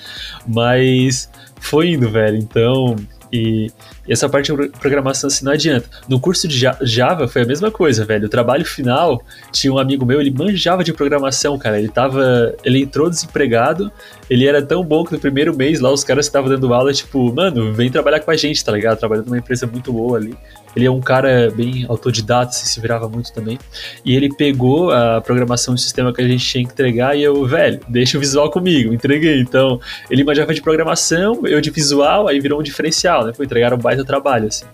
Mas 0.48 1.30
foi 1.60 1.92
indo, 1.92 2.10
velho. 2.10 2.38
Então, 2.38 2.96
e, 3.32 3.70
e, 4.08 4.14
essa 4.14 4.30
parte 4.30 4.54
de 4.54 4.70
programação 4.80 5.28
assim 5.28 5.46
não 5.46 5.52
adianta. 5.52 5.90
No 6.08 6.20
curso 6.20 6.48
de 6.48 6.58
Java 6.82 7.28
foi 7.28 7.44
a 7.44 7.46
mesma 7.46 7.72
coisa, 7.72 8.06
velho. 8.06 8.26
O 8.26 8.30
trabalho 8.30 8.66
final, 8.66 9.24
tinha 9.52 9.74
um 9.74 9.78
amigo 9.78 10.06
meu, 10.06 10.22
ele 10.22 10.32
manjava 10.32 10.84
de 10.84 10.94
programação, 10.94 11.58
cara. 11.58 11.80
Ele 11.80 11.90
tava. 11.90 12.56
Ele 12.64 12.82
entrou 12.82 13.10
desempregado, 13.10 13.92
ele 14.29 14.48
era 14.48 14.62
tão 14.62 14.84
bom 14.84 15.03
que 15.03 15.13
no 15.13 15.20
primeiro 15.20 15.55
mês 15.55 15.79
lá 15.79 15.91
os 15.91 16.03
caras 16.03 16.25
estavam 16.25 16.50
dando 16.50 16.74
aula, 16.74 16.94
tipo, 16.94 17.34
mano, 17.34 17.74
vem 17.74 17.89
trabalhar 17.89 18.20
com 18.20 18.32
a 18.32 18.36
gente, 18.36 18.63
tá 18.63 18.72
ligado? 18.72 18.98
Trabalhando 18.98 19.27
numa 19.27 19.38
empresa 19.38 19.67
muito 19.67 19.94
boa 19.94 20.17
ali. 20.17 20.36
Ele 20.75 20.86
é 20.86 20.91
um 20.91 21.00
cara 21.00 21.50
bem 21.55 21.86
autodidata, 21.88 22.50
assim, 22.50 22.65
se 22.65 22.82
virava 22.82 23.08
muito 23.08 23.32
também. 23.32 23.58
E 24.03 24.13
ele 24.13 24.29
pegou 24.36 24.91
a 24.91 25.22
programação 25.22 25.74
do 25.74 25.79
sistema 25.79 26.13
que 26.13 26.22
a 26.22 26.27
gente 26.27 26.46
tinha 26.46 26.65
que 26.65 26.72
entregar 26.72 27.17
e 27.17 27.24
eu, 27.24 27.46
velho, 27.46 27.79
deixa 27.88 28.17
o 28.17 28.20
visual 28.20 28.51
comigo, 28.51 28.94
entreguei. 28.94 29.39
Então, 29.39 29.79
ele 30.10 30.24
manjava 30.24 30.53
de 30.53 30.62
programação, 30.62 31.41
eu 31.46 31.62
de 31.62 31.70
visual, 31.70 32.27
aí 32.27 32.39
virou 32.39 32.60
um 32.60 32.63
diferencial, 32.63 33.25
né? 33.25 33.34
Foi 33.34 33.46
entregar 33.46 33.74
um 33.74 33.77
baita 33.77 34.03
trabalho, 34.03 34.48
assim. 34.48 34.65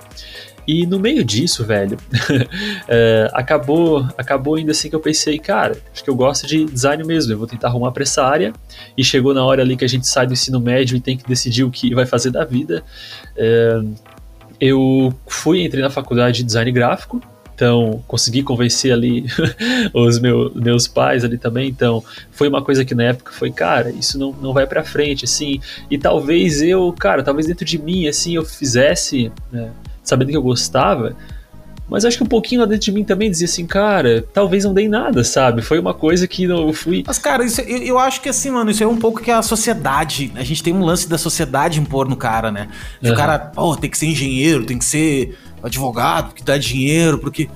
E 0.68 0.86
no 0.86 1.00
meio 1.00 1.24
disso, 1.24 1.66
velho, 1.66 1.98
é, 2.88 3.30
acabou, 3.34 4.08
acabou 4.18 4.56
ainda 4.56 4.72
assim 4.72 4.90
que 4.90 4.96
eu 4.96 5.00
pensei, 5.00 5.40
cara, 5.40 5.78
acho 5.92 6.04
que 6.04 6.10
eu 6.10 6.16
gosto 6.16 6.46
de 6.48 6.66
design 6.66 7.04
mesmo, 7.04 7.34
eu 7.34 7.38
vou 7.38 7.48
tentar 7.48 7.68
arrumar 7.68 7.92
para 7.92 8.04
essa 8.04 8.24
área. 8.24 8.54
E 8.98 9.04
chegou 9.04 9.34
na 9.34 9.44
hora 9.44 9.62
ali 9.62 9.76
que 9.76 9.86
a 9.86 9.90
gente 9.90 10.08
sai 10.08 10.28
do 10.28 10.34
ensino 10.34 10.60
médio 10.60 10.96
e 10.98 11.02
tem 11.02 11.18
que 11.18 11.28
decidir 11.28 11.64
o 11.64 11.72
que 11.72 11.94
vai 11.94 12.06
fazer 12.06 12.32
da 12.32 12.46
vida. 12.46 12.84
É, 13.36 13.82
eu 14.60 15.14
fui, 15.28 15.64
entrei 15.64 15.82
na 15.82 15.90
faculdade 15.90 16.38
de 16.38 16.44
design 16.44 16.72
gráfico, 16.72 17.20
então 17.62 18.04
consegui 18.08 18.42
convencer 18.42 18.92
ali 18.92 19.26
os 19.94 20.20
meu, 20.20 20.52
meus 20.56 20.88
pais 20.88 21.24
ali 21.24 21.38
também, 21.38 21.70
então 21.70 22.04
foi 22.32 22.48
uma 22.48 22.64
coisa 22.64 22.84
que 22.84 22.96
na 22.96 23.04
época 23.04 23.32
foi, 23.32 23.52
cara, 23.52 23.92
isso 23.92 24.18
não, 24.18 24.32
não 24.34 24.54
vai 24.54 24.66
para 24.66 24.84
frente, 24.84 25.26
assim, 25.26 25.60
e 25.90 25.98
talvez 25.98 26.62
eu, 26.62 26.92
cara, 26.94 27.24
talvez 27.24 27.46
dentro 27.46 27.66
de 27.66 27.78
mim, 27.78 28.08
assim, 28.08 28.36
eu 28.36 28.44
fizesse, 28.44 29.32
né, 29.52 29.72
sabendo 30.12 30.30
que 30.30 30.38
eu 30.38 30.42
gostava, 30.42 31.16
mas 31.90 32.06
acho 32.06 32.18
que 32.18 32.24
um 32.24 32.28
pouquinho 32.28 32.62
lá 32.62 32.68
dentro 32.68 32.86
de 32.86 32.92
mim 32.92 33.04
também 33.04 33.30
dizia 33.30 33.46
assim, 33.46 33.66
cara, 33.66 34.26
talvez 34.34 34.64
não 34.64 34.74
dei 34.74 34.88
nada, 34.88 35.24
sabe? 35.24 35.62
Foi 35.62 35.80
uma 35.80 35.94
coisa 35.94 36.28
que 36.28 36.44
eu 36.44 36.72
fui. 36.74 37.04
Mas, 37.06 37.18
cara, 37.18 37.44
isso, 37.44 37.60
eu, 37.62 37.78
eu, 37.80 38.00
acho 38.00 38.22
que 38.22 38.30
assim, 38.30 38.50
mano, 38.50 38.72
isso 38.72 38.84
é 38.84 38.88
um 38.88 38.98
pouco 38.98 39.22
que 39.22 39.32
a 39.32 39.42
sociedade. 39.42 40.32
A 40.36 40.44
gente 40.44 40.64
tem 40.64 40.74
um 40.74 40.84
lance 40.84 41.08
da 41.10 41.18
sociedade 41.18 41.80
impor 41.80 42.08
no 42.08 42.16
cara, 42.16 42.52
né? 42.52 42.70
Uhum. 43.04 43.12
o 43.12 43.16
cara, 43.16 43.52
oh, 43.58 43.76
tem 43.76 43.90
que 43.90 43.98
ser 43.98 44.06
engenheiro, 44.06 44.66
tem 44.66 44.78
que 44.78 44.86
ser 44.86 45.38
advogado, 45.64 46.34
que 46.34 46.44
dá 46.44 46.58
dinheiro, 46.58 47.18
porque. 47.18 47.50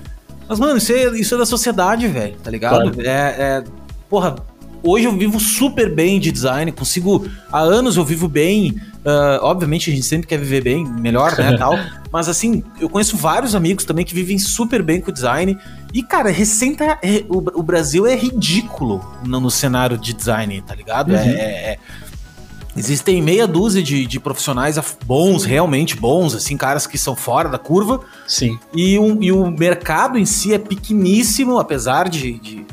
Mas, 0.47 0.59
mano, 0.59 0.77
isso 0.77 0.91
é, 0.91 1.05
isso 1.17 1.35
é 1.35 1.38
da 1.38 1.45
sociedade, 1.45 2.07
velho, 2.07 2.35
tá 2.43 2.51
ligado? 2.51 2.91
Claro. 2.91 3.01
É, 3.01 3.35
é. 3.39 3.63
Porra, 4.10 4.36
hoje 4.86 5.06
eu 5.06 5.17
vivo 5.17 5.39
super 5.39 5.93
bem 5.93 6.19
de 6.19 6.32
design, 6.32 6.71
consigo. 6.71 7.28
Há 7.52 7.60
anos 7.60 7.98
eu 7.98 8.06
vivo 8.06 8.30
bem. 8.30 8.80
Uh, 9.06 9.38
obviamente 9.41 9.91
a 9.91 9.93
gente 9.93 10.06
sempre 10.06 10.28
quer 10.28 10.39
viver 10.39 10.63
bem, 10.63 10.86
melhor, 10.86 11.38
né, 11.38 11.58
tal. 11.60 11.78
Mas 12.12 12.30
assim, 12.30 12.63
eu 12.80 12.88
conheço 12.88 13.17
vários 13.17 13.56
amigos 13.56 13.84
também 13.84 14.06
que 14.06 14.13
vivem 14.13 14.38
super 14.38 14.82
bem 14.82 15.02
com 15.02 15.10
o 15.10 15.13
design. 15.13 15.58
E, 15.93 16.04
cara, 16.04 16.30
recém 16.30 16.76
tá, 16.76 17.00
o, 17.28 17.60
o, 17.60 17.63
Brasil 17.63 18.06
é 18.06 18.15
ridículo 18.15 19.04
no, 19.26 19.39
no, 19.39 19.52
cenário 19.52 19.98
de 19.98 20.13
design, 20.13 20.62
tá 20.62 20.76
ligado? 20.76 21.10
Uhum. 21.12 21.17
É, 21.17 21.30
é, 21.30 21.71
é, 21.71 21.78
existem 22.76 23.21
meia 23.21 23.48
dúzia 23.48 23.82
de, 23.82 24.06
de, 24.06 24.19
profissionais 24.19 24.78
bons, 25.06 25.45
realmente 25.45 25.95
bons, 25.95 26.36
assim, 26.36 26.58
caras 26.58 26.86
que 26.86 26.98
são 26.98 27.15
fora 27.15 27.50
da 27.50 27.58
curva. 27.58 28.02
Sim. 28.28 28.60
E, 28.74 28.98
um, 29.00 29.21
e 29.21 29.32
o 29.32 29.50
mercado 29.50 30.17
em 30.17 30.26
si 30.26 30.54
é 30.54 30.58
pequeníssimo, 30.58 31.60
apesar 31.60 32.10
de, 32.10 32.39
de 32.39 32.65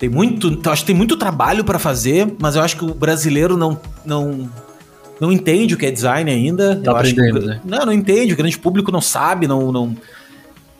tem 0.00 0.08
muito, 0.08 0.58
acho 0.70 0.80
que 0.80 0.86
tem 0.86 0.96
muito 0.96 1.14
trabalho 1.14 1.62
para 1.62 1.78
fazer, 1.78 2.34
mas 2.38 2.56
eu 2.56 2.62
acho 2.62 2.74
que 2.74 2.84
o 2.86 2.94
brasileiro 2.94 3.54
não, 3.54 3.78
não 4.02 4.48
não 5.20 5.30
entende 5.30 5.74
o 5.74 5.76
que 5.76 5.84
é 5.84 5.90
design 5.90 6.30
ainda. 6.30 6.76
Tá 6.76 6.92
aprendendo, 6.92 7.40
que, 7.40 7.46
né? 7.46 7.60
Não, 7.62 7.84
não 7.84 7.92
entende, 7.92 8.32
o 8.32 8.36
grande 8.36 8.58
público 8.58 8.90
não 8.90 9.02
sabe, 9.02 9.46
não. 9.46 9.70
não... 9.70 9.94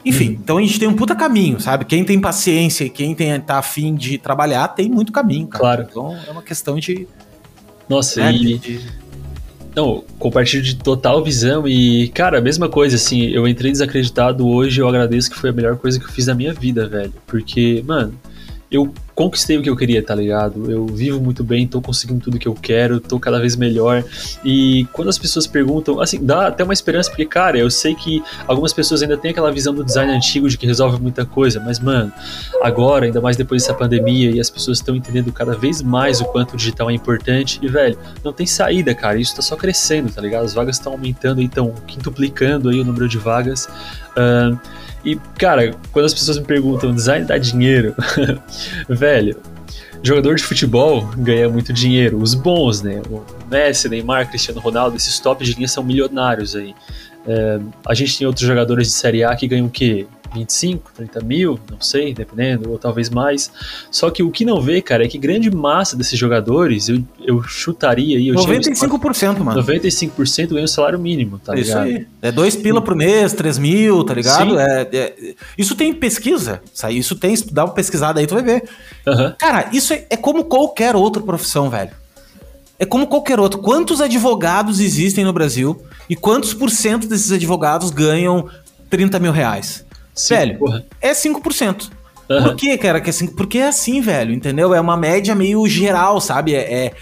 Enfim, 0.02 0.28
uhum. 0.28 0.38
então 0.42 0.56
a 0.56 0.62
gente 0.62 0.80
tem 0.80 0.88
um 0.88 0.94
puta 0.94 1.14
caminho, 1.14 1.60
sabe? 1.60 1.84
Quem 1.84 2.02
tem 2.02 2.18
paciência 2.18 2.84
e 2.84 2.88
quem 2.88 3.14
tem, 3.14 3.38
tá 3.38 3.58
afim 3.58 3.94
de 3.94 4.16
trabalhar 4.16 4.68
tem 4.68 4.88
muito 4.88 5.12
caminho, 5.12 5.46
cara. 5.48 5.60
Claro. 5.60 5.86
Então 5.90 6.18
é 6.26 6.30
uma 6.30 6.42
questão 6.42 6.78
de. 6.78 7.06
Nossa, 7.86 8.22
né, 8.22 8.32
e. 8.32 8.58
De... 8.58 8.80
Não, 9.76 10.02
compartilho 10.18 10.62
de 10.62 10.76
total 10.76 11.22
visão 11.22 11.68
e, 11.68 12.08
cara, 12.08 12.38
a 12.38 12.40
mesma 12.40 12.70
coisa, 12.70 12.96
assim, 12.96 13.26
eu 13.26 13.46
entrei 13.46 13.70
desacreditado 13.70 14.48
hoje, 14.48 14.80
eu 14.80 14.88
agradeço 14.88 15.30
que 15.30 15.38
foi 15.38 15.50
a 15.50 15.52
melhor 15.52 15.76
coisa 15.76 16.00
que 16.00 16.06
eu 16.06 16.10
fiz 16.10 16.26
na 16.26 16.34
minha 16.34 16.54
vida, 16.54 16.88
velho. 16.88 17.12
Porque, 17.26 17.84
mano, 17.86 18.18
eu 18.70 18.92
conquistei 19.20 19.58
o 19.58 19.62
que 19.62 19.68
eu 19.68 19.76
queria, 19.76 20.02
tá 20.02 20.14
ligado? 20.14 20.70
Eu 20.70 20.86
vivo 20.86 21.20
muito 21.20 21.44
bem, 21.44 21.66
tô 21.66 21.78
conseguindo 21.82 22.20
tudo 22.20 22.38
que 22.38 22.48
eu 22.48 22.54
quero, 22.54 22.98
tô 22.98 23.20
cada 23.20 23.38
vez 23.38 23.54
melhor. 23.54 24.02
E 24.42 24.86
quando 24.94 25.08
as 25.08 25.18
pessoas 25.18 25.46
perguntam, 25.46 26.00
assim, 26.00 26.24
dá 26.24 26.46
até 26.46 26.64
uma 26.64 26.72
esperança, 26.72 27.10
porque, 27.10 27.26
cara, 27.26 27.58
eu 27.58 27.70
sei 27.70 27.94
que 27.94 28.22
algumas 28.46 28.72
pessoas 28.72 29.02
ainda 29.02 29.18
têm 29.18 29.32
aquela 29.32 29.52
visão 29.52 29.74
do 29.74 29.84
design 29.84 30.10
antigo 30.10 30.48
de 30.48 30.56
que 30.56 30.66
resolve 30.66 30.98
muita 31.02 31.26
coisa, 31.26 31.60
mas, 31.60 31.78
mano, 31.78 32.10
agora, 32.62 33.04
ainda 33.04 33.20
mais 33.20 33.36
depois 33.36 33.62
dessa 33.62 33.74
pandemia, 33.74 34.30
e 34.30 34.40
as 34.40 34.48
pessoas 34.48 34.78
estão 34.78 34.96
entendendo 34.96 35.30
cada 35.30 35.54
vez 35.54 35.82
mais 35.82 36.22
o 36.22 36.24
quanto 36.24 36.54
o 36.54 36.56
digital 36.56 36.88
é 36.88 36.94
importante, 36.94 37.58
e, 37.60 37.68
velho, 37.68 37.98
não 38.24 38.32
tem 38.32 38.46
saída, 38.46 38.94
cara, 38.94 39.20
isso 39.20 39.36
tá 39.36 39.42
só 39.42 39.54
crescendo, 39.54 40.10
tá 40.10 40.22
ligado? 40.22 40.46
As 40.46 40.54
vagas 40.54 40.76
estão 40.76 40.92
aumentando 40.92 41.40
aí, 41.40 41.46
estão 41.46 41.74
quintuplicando 41.86 42.70
aí 42.70 42.80
o 42.80 42.84
número 42.86 43.06
de 43.06 43.18
vagas. 43.18 43.68
Uh, 44.16 44.58
e, 45.04 45.16
cara, 45.38 45.74
quando 45.92 46.06
as 46.06 46.14
pessoas 46.14 46.38
me 46.38 46.44
perguntam, 46.44 46.94
design 46.94 47.24
dá 47.24 47.38
dinheiro? 47.38 47.94
Velho, 48.88 49.36
jogador 50.02 50.34
de 50.34 50.42
futebol 50.42 51.08
ganha 51.16 51.48
muito 51.48 51.72
dinheiro. 51.72 52.18
Os 52.20 52.34
bons, 52.34 52.82
né? 52.82 53.00
O 53.08 53.24
Messi, 53.50 53.88
Neymar, 53.88 54.28
Cristiano 54.28 54.60
Ronaldo, 54.60 54.96
esses 54.96 55.18
tops 55.18 55.48
de 55.48 55.54
linha 55.54 55.68
são 55.68 55.82
milionários 55.82 56.54
aí. 56.54 56.74
É, 57.26 57.60
a 57.86 57.94
gente 57.94 58.16
tem 58.18 58.26
outros 58.26 58.46
jogadores 58.46 58.88
de 58.88 58.94
Série 58.94 59.24
A 59.24 59.34
que 59.36 59.46
ganham 59.46 59.66
o 59.66 59.70
quê? 59.70 60.06
25, 60.32 60.92
30 60.94 61.20
mil, 61.20 61.58
não 61.70 61.80
sei, 61.80 62.14
dependendo, 62.14 62.70
ou 62.70 62.78
talvez 62.78 63.10
mais. 63.10 63.50
Só 63.90 64.10
que 64.10 64.22
o 64.22 64.30
que 64.30 64.44
não 64.44 64.60
vê, 64.60 64.80
cara, 64.80 65.04
é 65.04 65.08
que 65.08 65.18
grande 65.18 65.50
massa 65.50 65.96
desses 65.96 66.18
jogadores, 66.18 66.88
eu, 66.88 67.02
eu 67.24 67.42
chutaria 67.42 68.16
aí. 68.16 68.28
Eu 68.28 68.36
95%, 68.36 69.38
mano. 69.40 69.62
95% 69.62 70.48
ganha 70.48 70.64
o 70.64 70.68
salário 70.68 70.98
mínimo, 70.98 71.38
tá 71.38 71.54
isso 71.54 71.64
ligado? 71.64 71.88
Isso 71.88 71.98
aí. 71.98 72.06
É 72.22 72.32
dois 72.32 72.56
pila 72.56 72.80
por 72.80 72.94
mês, 72.94 73.32
3 73.32 73.58
mil, 73.58 74.04
tá 74.04 74.14
ligado? 74.14 74.58
É, 74.58 74.88
é, 74.92 75.34
isso 75.56 75.74
tem 75.74 75.92
pesquisa. 75.92 76.60
Isso 76.90 77.16
tem, 77.16 77.34
dá 77.50 77.64
uma 77.64 77.74
pesquisada 77.74 78.20
aí, 78.20 78.26
tu 78.26 78.34
vai 78.34 78.42
ver. 78.42 78.68
Uhum. 79.06 79.32
Cara, 79.38 79.68
isso 79.72 79.92
é, 79.92 80.06
é 80.10 80.16
como 80.16 80.44
qualquer 80.44 80.94
outra 80.94 81.22
profissão, 81.22 81.68
velho. 81.70 81.90
É 82.78 82.86
como 82.86 83.06
qualquer 83.06 83.38
outro. 83.38 83.60
Quantos 83.60 84.00
advogados 84.00 84.80
existem 84.80 85.22
no 85.22 85.34
Brasil 85.34 85.82
e 86.08 86.16
quantos 86.16 86.54
por 86.54 86.70
cento 86.70 87.06
desses 87.06 87.30
advogados 87.30 87.90
ganham 87.90 88.48
30 88.88 89.18
mil 89.18 89.32
reais? 89.32 89.84
Sim, 90.14 90.34
velho, 90.34 90.58
porra. 90.58 90.84
é 91.00 91.12
5%. 91.12 91.90
Uhum. 92.30 92.42
Por 92.44 92.56
que, 92.56 92.78
cara, 92.78 93.00
que 93.00 93.10
é 93.10 93.12
5%? 93.12 93.34
Porque 93.34 93.58
é 93.58 93.68
assim, 93.68 94.00
velho, 94.00 94.32
entendeu? 94.32 94.72
É 94.72 94.80
uma 94.80 94.96
média 94.96 95.34
meio 95.34 95.66
geral, 95.66 96.20
sabe? 96.20 96.54
É, 96.54 96.86
é... 96.86 96.92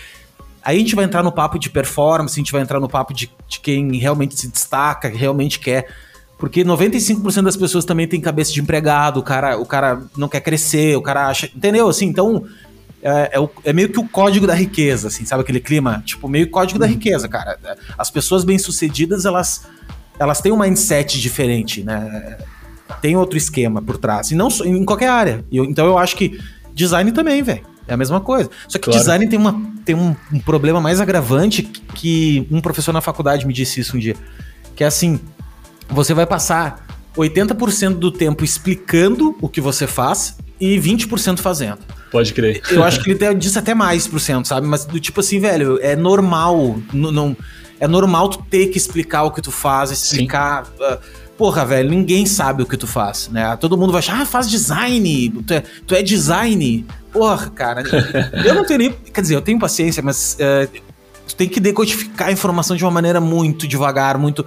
Aí 0.64 0.76
a 0.76 0.80
gente 0.80 0.94
vai 0.94 1.04
entrar 1.04 1.22
no 1.22 1.30
papo 1.30 1.58
de 1.58 1.68
performance, 1.68 2.34
a 2.34 2.40
gente 2.40 2.52
vai 2.52 2.62
entrar 2.62 2.80
no 2.80 2.88
papo 2.88 3.12
de, 3.12 3.30
de 3.46 3.60
quem 3.60 3.96
realmente 3.96 4.38
se 4.38 4.48
destaca, 4.48 5.08
realmente 5.08 5.58
quer 5.58 5.86
Porque 6.38 6.64
95% 6.64 7.42
das 7.42 7.56
pessoas 7.56 7.84
também 7.84 8.08
tem 8.08 8.20
cabeça 8.20 8.52
de 8.52 8.60
empregado, 8.60 9.20
o 9.20 9.22
cara, 9.22 9.58
o 9.58 9.66
cara 9.66 10.02
não 10.16 10.28
quer 10.28 10.40
crescer, 10.40 10.96
o 10.96 11.02
cara 11.02 11.28
acha. 11.28 11.46
Entendeu? 11.54 11.88
Assim, 11.88 12.06
então. 12.06 12.44
É, 13.00 13.30
é, 13.34 13.40
o, 13.40 13.48
é, 13.64 13.72
meio 13.72 13.90
que 13.90 14.00
o 14.00 14.08
código 14.08 14.44
da 14.44 14.54
riqueza, 14.54 15.06
assim, 15.06 15.24
sabe 15.24 15.42
aquele 15.42 15.60
clima? 15.60 16.02
Tipo, 16.04 16.28
meio 16.28 16.50
código 16.50 16.80
da 16.80 16.86
uhum. 16.86 16.92
riqueza, 16.92 17.28
cara. 17.28 17.56
As 17.96 18.10
pessoas 18.10 18.42
bem-sucedidas, 18.44 19.24
elas, 19.24 19.64
elas 20.18 20.40
têm 20.40 20.50
um 20.50 20.58
mindset 20.58 21.20
diferente, 21.20 21.84
né? 21.84 22.38
Tem 23.00 23.16
outro 23.16 23.36
esquema 23.36 23.80
por 23.82 23.98
trás. 23.98 24.30
E 24.30 24.34
não 24.34 24.48
em 24.64 24.84
qualquer 24.84 25.08
área. 25.08 25.44
Eu, 25.50 25.64
então 25.64 25.86
eu 25.86 25.98
acho 25.98 26.16
que 26.16 26.38
design 26.74 27.12
também, 27.12 27.42
velho. 27.42 27.62
É 27.86 27.94
a 27.94 27.96
mesma 27.96 28.20
coisa. 28.20 28.50
Só 28.68 28.78
que 28.78 28.84
claro. 28.84 28.98
design 28.98 29.26
tem, 29.28 29.38
uma, 29.38 29.62
tem 29.84 29.94
um, 29.94 30.14
um, 30.32 30.38
problema 30.38 30.80
mais 30.80 31.00
agravante 31.00 31.62
que 31.62 32.46
um 32.50 32.60
professor 32.60 32.92
na 32.92 33.00
faculdade 33.00 33.46
me 33.46 33.52
disse 33.52 33.80
isso 33.80 33.96
um 33.96 34.00
dia. 34.00 34.14
Que 34.76 34.84
é 34.84 34.86
assim, 34.86 35.18
você 35.88 36.12
vai 36.12 36.26
passar 36.26 36.86
80% 37.16 37.94
do 37.94 38.10
tempo 38.10 38.44
explicando 38.44 39.36
o 39.40 39.48
que 39.48 39.60
você 39.60 39.86
faz 39.86 40.36
e 40.60 40.78
20% 40.78 41.38
fazendo. 41.38 41.78
Pode 42.10 42.32
crer. 42.34 42.62
Eu 42.70 42.84
acho 42.84 43.02
que 43.02 43.10
ele 43.10 43.34
disse 43.34 43.58
até 43.58 43.74
mais 43.74 44.06
por 44.06 44.20
cento, 44.20 44.48
sabe? 44.48 44.66
Mas 44.66 44.84
do 44.84 44.98
tipo 45.00 45.20
assim, 45.20 45.38
velho, 45.40 45.78
é 45.82 45.94
normal. 45.94 46.78
Não, 46.92 47.36
é 47.80 47.86
normal 47.86 48.28
tu 48.28 48.42
ter 48.50 48.68
que 48.68 48.78
explicar 48.78 49.24
o 49.24 49.30
que 49.30 49.40
tu 49.40 49.50
faz, 49.50 49.90
explicar. 49.90 50.64
Uh, 50.64 50.98
porra, 51.38 51.64
velho, 51.64 51.88
ninguém 51.88 52.26
sabe 52.26 52.64
o 52.64 52.66
que 52.66 52.76
tu 52.76 52.88
faz, 52.88 53.28
né? 53.28 53.56
Todo 53.56 53.78
mundo 53.78 53.92
vai 53.92 54.00
achar, 54.00 54.20
ah, 54.20 54.26
faz 54.26 54.50
design, 54.50 55.30
tu 55.46 55.54
é, 55.54 55.62
tu 55.86 55.94
é 55.94 56.02
design. 56.02 56.84
Porra, 57.12 57.48
cara, 57.48 57.82
eu 58.44 58.54
não 58.54 58.64
tenho 58.66 58.80
nem. 58.80 58.92
Quer 58.92 59.20
dizer, 59.20 59.36
eu 59.36 59.40
tenho 59.40 59.58
paciência, 59.58 60.02
mas 60.02 60.36
uh, 60.40 60.68
tu 61.26 61.36
tem 61.36 61.48
que 61.48 61.60
decodificar 61.60 62.28
a 62.28 62.32
informação 62.32 62.76
de 62.76 62.84
uma 62.84 62.90
maneira 62.90 63.20
muito 63.20 63.68
devagar, 63.68 64.18
muito. 64.18 64.44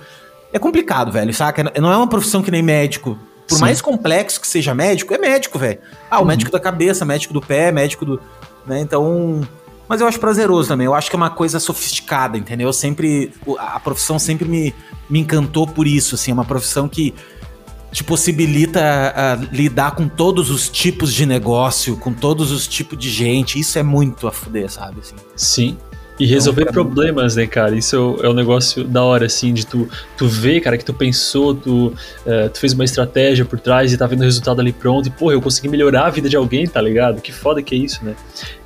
É 0.52 0.60
complicado, 0.60 1.14
velho, 1.14 1.34
saca? 1.34 1.72
Não 1.80 1.92
é 1.92 1.96
uma 1.96 2.08
profissão 2.08 2.44
que 2.44 2.52
nem 2.52 2.62
médico. 2.62 3.18
Por 3.48 3.56
Sim. 3.56 3.62
mais 3.62 3.82
complexo 3.82 4.40
que 4.40 4.48
seja 4.48 4.76
médico, 4.76 5.14
é 5.14 5.18
médico, 5.18 5.58
velho. 5.58 5.80
Ah, 6.10 6.18
o 6.18 6.22
uhum. 6.22 6.28
médico 6.28 6.52
da 6.52 6.60
cabeça, 6.60 7.06
médico 7.06 7.34
do 7.34 7.42
pé, 7.42 7.72
médico 7.72 8.06
do. 8.06 8.22
Né? 8.68 8.82
Então. 8.82 9.42
Mas 9.88 10.00
eu 10.00 10.08
acho 10.08 10.20
prazeroso 10.20 10.70
também. 10.70 10.86
Eu 10.86 10.94
acho 10.94 11.10
que 11.10 11.16
é 11.16 11.18
uma 11.18 11.30
coisa 11.30 11.60
sofisticada, 11.60 12.38
entendeu? 12.38 12.68
Eu 12.68 12.74
sempre. 12.74 13.34
A 13.58 13.80
profissão 13.80 14.20
sempre 14.20 14.48
me, 14.48 14.74
me 15.12 15.20
encantou 15.20 15.68
por 15.68 15.86
isso, 15.86 16.16
assim. 16.16 16.32
É 16.32 16.34
uma 16.34 16.46
profissão 16.46 16.88
que 16.88 17.14
te 17.92 18.04
possibilita 18.04 18.80
uh, 18.82 19.56
lidar 19.56 19.92
com 19.92 20.08
todos 20.08 20.50
os 20.50 20.70
tipos 20.70 21.14
de 21.14 21.26
negócio, 21.26 21.98
com 21.98 22.14
todos 22.14 22.52
os 22.52 22.68
tipos 22.68 22.98
de 22.98 23.10
gente. 23.10 23.60
Isso 23.60 23.78
é 23.78 23.84
muito 23.84 24.28
a 24.28 24.32
fuder, 24.32 24.72
sabe? 24.72 25.02
Assim. 25.02 25.16
Sim. 25.36 25.78
E 26.22 26.26
resolver 26.28 26.62
então, 26.62 26.74
problemas, 26.74 27.36
né, 27.36 27.48
cara? 27.48 27.76
Isso 27.76 28.20
é 28.22 28.30
um 28.30 28.34
negócio 28.34 28.84
da 28.84 29.04
hora, 29.04 29.26
assim, 29.26 29.52
de 29.56 29.66
tu, 29.66 29.90
tu 30.16 30.28
ver, 30.28 30.62
cara, 30.62 30.78
que 30.78 30.86
tu 30.86 30.94
pensou, 30.94 31.56
tu, 31.56 31.88
uh, 31.88 32.48
tu 32.54 32.60
fez 32.60 32.74
uma 32.74 32.84
estratégia 32.84 33.44
por 33.44 33.60
trás 33.60 33.92
e 33.92 33.98
tá 33.98 34.06
vendo 34.06 34.20
o 34.20 34.24
resultado 34.24 34.62
ali 34.62 34.72
pronto, 34.72 35.08
e, 35.08 35.10
porra, 35.10 35.34
eu 35.34 35.42
consegui 35.42 35.68
melhorar 35.68 36.06
a 36.06 36.10
vida 36.12 36.30
de 36.30 36.38
alguém, 36.38 36.68
tá 36.68 36.80
ligado? 36.80 37.20
Que 37.22 37.32
foda 37.32 37.60
que 37.64 37.74
é 37.74 37.78
isso, 37.80 38.06
né? 38.06 38.14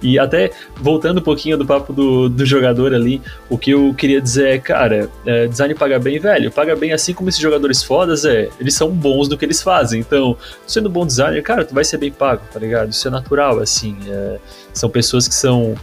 E 0.02 0.20
até, 0.20 0.52
voltando 0.76 1.20
um 1.20 1.24
pouquinho 1.24 1.58
do 1.58 1.66
papo 1.66 1.94
do, 1.94 2.28
do 2.28 2.46
jogador 2.46 2.94
ali, 2.94 3.22
o 3.50 3.58
que 3.58 3.72
eu 3.72 3.94
queria 3.98 4.20
dizer 4.20 4.50
é, 4.50 4.60
cara, 4.60 5.10
é, 5.26 5.48
design 5.48 5.74
paga 5.76 5.98
bem, 5.98 6.20
velho, 6.20 6.52
paga 6.52 6.76
bem 6.76 6.92
assim 6.92 7.14
como 7.14 7.30
esses 7.30 7.40
jogadores 7.40 7.82
fodas, 7.82 8.26
é, 8.26 8.50
eles 8.60 8.74
são 8.74 8.90
bons 8.90 9.30
do 9.30 9.38
que 9.38 9.46
eles 9.46 9.62
fazem, 9.62 10.02
então, 10.02 10.36
sendo 10.68 10.90
bom 10.90 11.06
designer, 11.06 11.42
cara, 11.42 11.64
tu 11.64 11.74
vai 11.74 11.86
ser 11.86 12.00
bem 12.00 12.12
pago, 12.12 12.42
tá 12.52 12.60
ligado? 12.60 12.90
Isso 12.92 13.08
é 13.08 13.12
natural, 13.12 13.62
assim, 13.62 13.96
é, 14.10 14.40
são 14.74 14.90
pessoas 14.90 15.26
que 15.26 15.34
são 15.34 15.74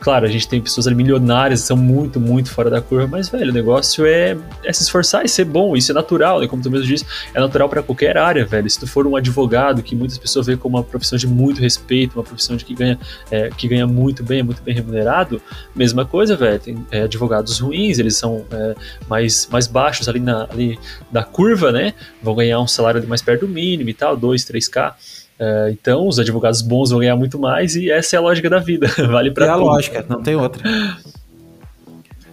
Claro, 0.00 0.24
a 0.24 0.28
gente 0.30 0.48
tem 0.48 0.62
pessoas 0.62 0.86
milionárias, 0.86 1.60
são 1.60 1.76
muito, 1.76 2.18
muito 2.18 2.50
fora 2.50 2.70
da 2.70 2.80
curva, 2.80 3.06
mas, 3.06 3.28
velho, 3.28 3.50
o 3.50 3.54
negócio 3.54 4.06
é, 4.06 4.34
é 4.64 4.72
se 4.72 4.82
esforçar 4.82 5.26
e 5.26 5.28
ser 5.28 5.44
bom, 5.44 5.76
isso 5.76 5.92
é 5.92 5.94
natural, 5.94 6.40
né? 6.40 6.48
Como 6.48 6.62
tu 6.62 6.70
mesmo 6.70 6.86
disse, 6.86 7.04
é 7.34 7.38
natural 7.38 7.68
para 7.68 7.82
qualquer 7.82 8.16
área, 8.16 8.46
velho. 8.46 8.68
Se 8.68 8.80
tu 8.80 8.86
for 8.86 9.06
um 9.06 9.14
advogado, 9.14 9.82
que 9.82 9.94
muitas 9.94 10.16
pessoas 10.16 10.46
veem 10.46 10.56
como 10.56 10.78
uma 10.78 10.82
profissão 10.82 11.18
de 11.18 11.26
muito 11.26 11.60
respeito, 11.60 12.14
uma 12.18 12.24
profissão 12.24 12.56
de 12.56 12.64
que 12.64 12.74
ganha, 12.74 12.98
é, 13.30 13.50
que 13.50 13.68
ganha 13.68 13.86
muito 13.86 14.24
bem, 14.24 14.40
é 14.40 14.42
muito 14.42 14.62
bem 14.62 14.74
remunerado, 14.74 15.40
mesma 15.76 16.06
coisa, 16.06 16.34
velho. 16.34 16.58
Tem 16.58 16.86
é, 16.90 17.02
advogados 17.02 17.58
ruins, 17.58 17.98
eles 17.98 18.16
são 18.16 18.46
é, 18.50 18.74
mais, 19.06 19.48
mais 19.52 19.66
baixos 19.66 20.08
ali, 20.08 20.20
na, 20.20 20.46
ali 20.50 20.78
da 21.10 21.22
curva, 21.22 21.70
né? 21.70 21.92
Vão 22.22 22.34
ganhar 22.34 22.58
um 22.58 22.66
salário 22.66 22.98
ali 22.98 23.06
mais 23.06 23.20
perto 23.20 23.46
do 23.46 23.48
mínimo 23.48 23.90
e 23.90 23.94
tal, 23.94 24.16
2, 24.16 24.46
3K. 24.46 24.94
Uh, 25.40 25.70
então, 25.70 26.06
os 26.06 26.18
advogados 26.18 26.60
bons 26.60 26.90
vão 26.90 27.00
ganhar 27.00 27.16
muito 27.16 27.38
mais 27.38 27.74
e 27.74 27.90
essa 27.90 28.14
é 28.14 28.18
a 28.18 28.20
lógica 28.20 28.50
da 28.50 28.58
vida. 28.58 28.86
vale 29.08 29.30
para 29.30 29.46
É 29.46 29.48
a 29.48 29.56
lógica, 29.56 30.04
não 30.06 30.22
tem 30.22 30.36
outra. 30.36 30.62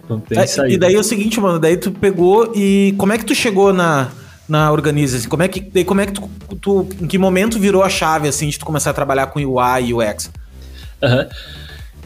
Não 0.06 0.20
tem 0.20 0.38
é, 0.38 0.44
E 0.68 0.76
daí 0.76 0.94
é 0.94 0.98
o 0.98 1.02
seguinte, 1.04 1.40
mano, 1.40 1.58
daí 1.58 1.78
tu 1.78 1.90
pegou 1.90 2.52
e 2.54 2.94
como 2.98 3.14
é 3.14 3.18
que 3.18 3.24
tu 3.24 3.34
chegou 3.34 3.72
na, 3.72 4.08
na 4.46 4.70
Organiza? 4.70 5.26
Como 5.26 5.42
é 5.42 5.48
que, 5.48 5.58
daí 5.60 5.84
como 5.84 6.02
é 6.02 6.06
que 6.06 6.12
tu, 6.12 6.28
tu, 6.60 6.88
em 7.00 7.06
que 7.06 7.16
momento 7.16 7.58
virou 7.58 7.82
a 7.82 7.88
chave, 7.88 8.28
assim, 8.28 8.48
de 8.48 8.58
tu 8.58 8.66
começar 8.66 8.90
a 8.90 8.94
trabalhar 8.94 9.28
com 9.28 9.40
UI 9.40 9.86
e 9.86 9.94
UX? 9.94 10.30
Aham. 11.02 11.20
Uhum. 11.22 11.28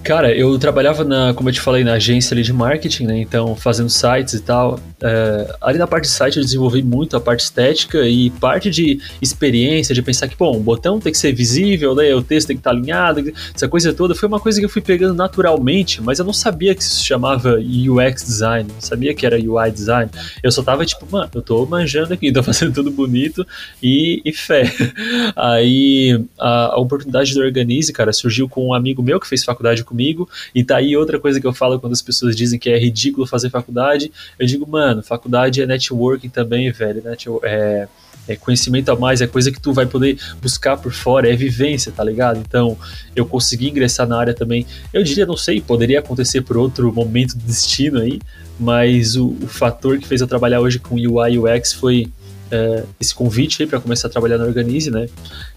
Cara, 0.02 0.34
eu 0.34 0.58
trabalhava 0.58 1.04
na, 1.04 1.32
como 1.32 1.48
eu 1.48 1.52
te 1.52 1.60
falei, 1.60 1.84
na 1.84 1.92
agência 1.92 2.34
ali 2.34 2.42
de 2.42 2.52
marketing, 2.52 3.04
né? 3.04 3.20
Então, 3.20 3.54
fazendo 3.54 3.88
sites 3.88 4.34
e 4.34 4.40
tal. 4.40 4.80
É, 5.00 5.56
ali 5.60 5.78
na 5.78 5.86
parte 5.86 6.04
de 6.04 6.10
site 6.10 6.36
eu 6.36 6.42
desenvolvi 6.42 6.82
muito 6.82 7.16
a 7.16 7.20
parte 7.20 7.40
estética 7.40 8.06
e 8.06 8.30
parte 8.30 8.68
de 8.68 9.00
experiência, 9.20 9.94
de 9.94 10.02
pensar 10.02 10.26
que, 10.26 10.36
bom, 10.36 10.56
o 10.56 10.60
botão 10.60 10.98
tem 10.98 11.12
que 11.12 11.18
ser 11.18 11.32
visível, 11.32 11.94
né? 11.94 12.12
O 12.14 12.22
texto 12.22 12.48
tem 12.48 12.56
que 12.56 12.60
estar 12.60 12.70
alinhado, 12.70 13.32
essa 13.54 13.68
coisa 13.68 13.92
toda. 13.92 14.12
Foi 14.12 14.28
uma 14.28 14.40
coisa 14.40 14.58
que 14.58 14.64
eu 14.64 14.68
fui 14.68 14.82
pegando 14.82 15.14
naturalmente, 15.14 16.02
mas 16.02 16.18
eu 16.18 16.24
não 16.24 16.32
sabia 16.32 16.74
que 16.74 16.82
isso 16.82 16.96
se 16.96 17.04
chamava 17.04 17.58
UX 17.58 18.24
design, 18.24 18.68
não 18.72 18.80
sabia 18.80 19.14
que 19.14 19.24
era 19.24 19.36
UI 19.36 19.70
design. 19.70 20.10
Eu 20.42 20.50
só 20.50 20.64
tava 20.64 20.84
tipo, 20.84 21.06
mano, 21.10 21.30
eu 21.32 21.42
tô 21.42 21.64
manjando 21.64 22.12
aqui, 22.12 22.30
tô 22.32 22.42
fazendo 22.42 22.74
tudo 22.74 22.90
bonito 22.90 23.46
e, 23.80 24.20
e 24.24 24.32
fé. 24.32 24.64
Aí 25.36 26.20
a, 26.38 26.74
a 26.74 26.80
oportunidade 26.80 27.34
do 27.34 27.40
Organize, 27.40 27.92
cara, 27.92 28.12
surgiu 28.12 28.48
com 28.48 28.66
um 28.66 28.74
amigo 28.74 29.00
meu 29.00 29.20
que 29.20 29.28
fez 29.28 29.44
faculdade 29.44 29.84
comigo. 29.92 30.28
E 30.55 30.64
tá 30.64 30.78
aí 30.78 30.96
outra 30.96 31.20
coisa 31.20 31.40
que 31.40 31.46
eu 31.46 31.52
falo 31.52 31.78
quando 31.78 31.92
as 31.92 32.02
pessoas 32.02 32.35
dizem 32.35 32.59
que 32.59 32.70
é 32.70 32.78
ridículo 32.78 33.26
fazer 33.26 33.50
faculdade. 33.50 34.11
Eu 34.38 34.46
digo, 34.46 34.66
mano, 34.68 35.02
faculdade 35.02 35.61
é 35.61 35.66
networking 35.66 36.31
também, 36.31 36.72
velho. 36.72 37.02
Net, 37.05 37.28
é, 37.44 37.87
é 38.26 38.37
conhecimento 38.37 38.90
a 38.90 38.96
mais, 38.96 39.20
é 39.20 39.26
coisa 39.26 39.50
que 39.50 39.61
tu 39.61 39.72
vai 39.72 39.87
poder 39.87 40.18
buscar 40.40 40.76
por 40.76 40.92
fora, 40.92 41.31
é 41.31 41.37
vivência, 41.37 41.92
tá 41.92 42.05
ligado? 42.05 42.38
Então, 42.38 42.76
eu 43.14 43.26
consegui 43.26 43.68
ingressar 43.68 44.07
na 44.07 44.18
área 44.18 44.35
também. 44.35 44.66
Eu 44.92 45.02
diria, 45.02 45.26
não 45.26 45.37
sei, 45.37 45.61
poderia 45.61 45.98
acontecer 45.98 46.42
por 46.42 46.57
outro 46.57 46.92
momento 46.92 47.37
do 47.37 47.44
destino 47.44 48.00
aí, 48.00 48.20
mas 48.59 49.16
o, 49.16 49.37
o 49.42 49.46
fator 49.46 49.98
que 49.98 50.07
fez 50.07 50.20
eu 50.20 50.26
trabalhar 50.26 50.61
hoje 50.61 50.78
com 50.78 50.94
UI 50.94 51.38
UX 51.38 51.72
foi 51.72 52.09
é, 52.50 52.85
esse 53.00 53.14
convite 53.14 53.62
aí 53.62 53.68
para 53.68 53.81
começar 53.81 54.09
a 54.09 54.11
trabalhar 54.11 54.38
na 54.38 54.44
Organize, 54.44 54.90
né? 54.90 55.09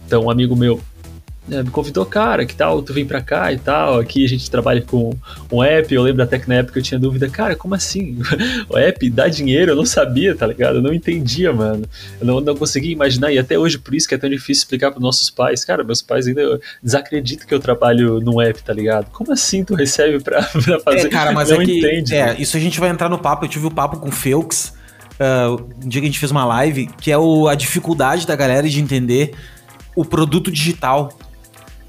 Então, 0.06 0.26
um 0.26 0.30
amigo 0.30 0.56
meu 0.56 0.82
é, 1.52 1.62
me 1.62 1.70
convidou, 1.70 2.06
cara, 2.06 2.46
que 2.46 2.56
tal, 2.56 2.82
tu 2.82 2.94
vem 2.94 3.06
pra 3.06 3.22
cá 3.22 3.54
e 3.54 3.58
tal, 3.60 4.00
aqui 4.00 4.26
a 4.26 4.28
gente 4.28 4.50
trabalha 4.50 4.82
com 4.82 5.16
um 5.52 5.64
app, 5.64 5.94
eu 5.94 6.02
lembro 6.02 6.24
até 6.24 6.40
que 6.40 6.50
na 6.50 6.56
época 6.56 6.80
eu 6.80 6.84
tinha 6.84 7.00
dúvida, 7.00 7.30
cara, 7.30 7.56
como 7.56 7.76
assim? 7.76 8.18
o 8.68 8.78
app 8.78 9.10
dá 9.12 9.28
dinheiro? 9.28 9.72
Eu 9.72 9.76
não 9.76 9.86
sabia, 9.86 10.36
tá 10.36 10.48
ligado? 10.48 10.78
Eu 10.78 10.82
não 10.82 10.94
entendia, 10.94 11.54
mano. 11.54 11.86
Eu 12.20 12.26
não, 12.26 12.42
não 12.42 12.56
conseguia 12.56 12.92
imaginar, 12.92 13.32
e 13.32 13.38
até 13.38 13.60
hoje 13.60 13.78
por 13.78 13.94
isso 13.94 14.08
que 14.08 14.16
é 14.16 14.18
tão 14.18 14.30
difícil 14.30 14.62
explicar 14.62 14.90
pros 14.90 15.04
nossos 15.04 15.30
pais. 15.30 15.64
Cara, 15.64 15.84
meus 15.84 16.02
pais 16.02 16.28
ainda 16.28 16.60
desacreditam 16.82 17.48
que 17.48 17.54
eu 17.54 17.60
trabalho 17.60 18.20
num 18.20 18.42
app, 18.42 18.64
tá 18.64 18.74
ligado? 18.74 19.12
Como 19.12 19.32
assim 19.32 19.64
tu 19.64 19.76
recebe 19.76 20.24
pra, 20.24 20.42
pra 20.66 20.80
fazer? 20.80 21.08
É, 21.08 21.10
cara, 21.10 21.32
mas 21.32 21.50
não 21.50 21.62
é 21.62 21.66
que, 21.66 21.78
entende. 21.78 22.16
É, 22.16 22.36
isso 22.40 22.58
a 22.58 22.60
gente 22.60 22.80
vai 22.80 22.90
entrar 22.90 23.10
no 23.10 23.20
papo, 23.20 23.46
eu 23.46 23.50
tive 23.50 23.66
o 23.66 23.70
um 23.70 23.74
papo 23.74 24.00
com 24.00 24.10
o 24.10 24.12
Felix, 24.12 24.74
uh, 25.20 25.62
um 25.84 25.88
dia 25.88 26.02
que 26.02 26.08
a 26.08 26.10
gente 26.10 26.20
fez 26.20 26.32
uma 26.32 26.46
live, 26.46 26.88
que 27.00 27.12
é 27.12 27.18
o, 27.18 27.48
a 27.48 27.54
dificuldade 27.54 28.26
da 28.26 28.36
galera 28.36 28.68
de 28.68 28.82
entender 28.82 29.36
o 29.96 30.04
produto 30.04 30.52
digital 30.52 31.10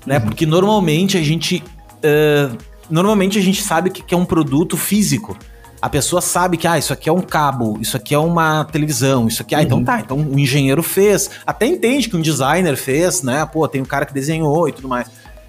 né? 0.06 0.18
Uhum. 0.18 0.24
Porque 0.26 0.46
normalmente 0.46 1.18
a 1.18 1.22
gente. 1.22 1.62
Uh, 1.96 2.56
normalmente 2.88 3.38
a 3.38 3.42
gente 3.42 3.62
sabe 3.62 3.90
que, 3.90 4.02
que 4.02 4.14
é 4.14 4.16
um 4.16 4.24
produto 4.24 4.76
físico. 4.76 5.36
A 5.82 5.88
pessoa 5.88 6.22
sabe 6.22 6.56
que, 6.56 6.66
ah, 6.66 6.78
isso 6.78 6.92
aqui 6.92 7.08
é 7.08 7.12
um 7.12 7.20
cabo, 7.20 7.78
isso 7.80 7.96
aqui 7.96 8.14
é 8.14 8.18
uma 8.18 8.64
televisão, 8.64 9.28
isso 9.28 9.42
aqui, 9.42 9.54
ah, 9.54 9.62
então 9.62 9.78
uhum. 9.78 9.84
tá, 9.84 10.00
então 10.00 10.16
o 10.18 10.38
engenheiro 10.38 10.82
fez. 10.82 11.30
Até 11.46 11.66
entende 11.66 12.08
que 12.08 12.16
um 12.16 12.20
designer 12.20 12.76
fez, 12.76 13.22
né? 13.22 13.44
Pô, 13.52 13.68
tem 13.68 13.82
um 13.82 13.84
cara 13.84 14.06
que 14.06 14.14
desenhou 14.14 14.68
e 14.68 14.72
tudo 14.72 14.88
mais. 14.88 15.08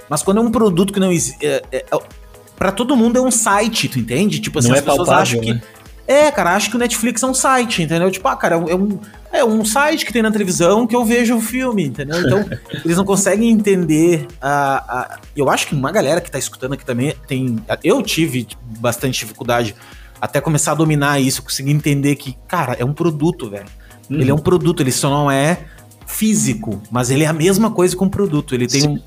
Mas 0.09 0.23
quando 0.23 0.37
é 0.37 0.41
um 0.41 0.51
produto 0.51 0.93
que 0.93 0.99
não 0.99 1.11
existe. 1.11 1.45
É, 1.45 1.63
é, 1.71 1.77
é, 1.77 1.99
pra 2.57 2.71
todo 2.71 2.95
mundo 2.95 3.17
é 3.17 3.21
um 3.21 3.31
site, 3.31 3.87
tu 3.87 3.99
entende? 3.99 4.39
Tipo 4.39 4.59
assim, 4.59 4.69
não 4.69 4.75
as 4.75 4.81
é 4.81 4.85
pessoas 4.85 5.07
palpável, 5.07 5.21
acham 5.21 5.39
que. 5.39 5.53
Né? 5.53 5.61
É, 6.07 6.31
cara, 6.31 6.55
acho 6.55 6.69
que 6.69 6.77
o 6.77 6.79
Netflix 6.79 7.21
é 7.21 7.27
um 7.27 7.33
site, 7.33 7.83
entendeu? 7.83 8.09
Tipo, 8.09 8.29
ah, 8.29 8.35
cara, 8.37 8.55
é 8.55 8.75
um, 8.75 8.97
é 9.31 9.43
um 9.43 9.65
site 9.65 10.05
que 10.05 10.13
tem 10.13 10.21
na 10.21 10.31
televisão 10.31 10.87
que 10.87 10.95
eu 10.95 11.03
vejo 11.03 11.35
o 11.35 11.41
filme, 11.41 11.85
entendeu? 11.85 12.21
Então, 12.21 12.45
eles 12.85 12.95
não 12.95 13.03
conseguem 13.03 13.51
entender 13.51 14.25
a, 14.41 14.77
a, 14.77 15.19
Eu 15.35 15.49
acho 15.49 15.67
que 15.67 15.75
uma 15.75 15.91
galera 15.91 16.21
que 16.21 16.31
tá 16.31 16.39
escutando 16.39 16.73
aqui 16.73 16.85
também 16.85 17.13
tem. 17.27 17.57
Eu 17.83 18.01
tive 18.01 18.47
bastante 18.79 19.19
dificuldade 19.19 19.75
até 20.21 20.39
começar 20.39 20.71
a 20.71 20.75
dominar 20.75 21.19
isso, 21.19 21.43
conseguir 21.43 21.71
entender 21.71 22.15
que, 22.15 22.37
cara, 22.47 22.73
é 22.79 22.85
um 22.85 22.93
produto, 22.93 23.49
velho. 23.49 23.65
Uhum. 24.09 24.21
Ele 24.21 24.31
é 24.31 24.33
um 24.33 24.39
produto, 24.39 24.81
ele 24.81 24.93
só 24.93 25.09
não 25.09 25.29
é 25.29 25.59
físico, 26.05 26.81
mas 26.89 27.11
ele 27.11 27.25
é 27.25 27.27
a 27.27 27.33
mesma 27.33 27.69
coisa 27.69 27.95
com 27.95 28.05
o 28.05 28.09
produto. 28.09 28.55
Ele 28.55 28.65
tem, 28.65 28.87
um, 28.87 28.99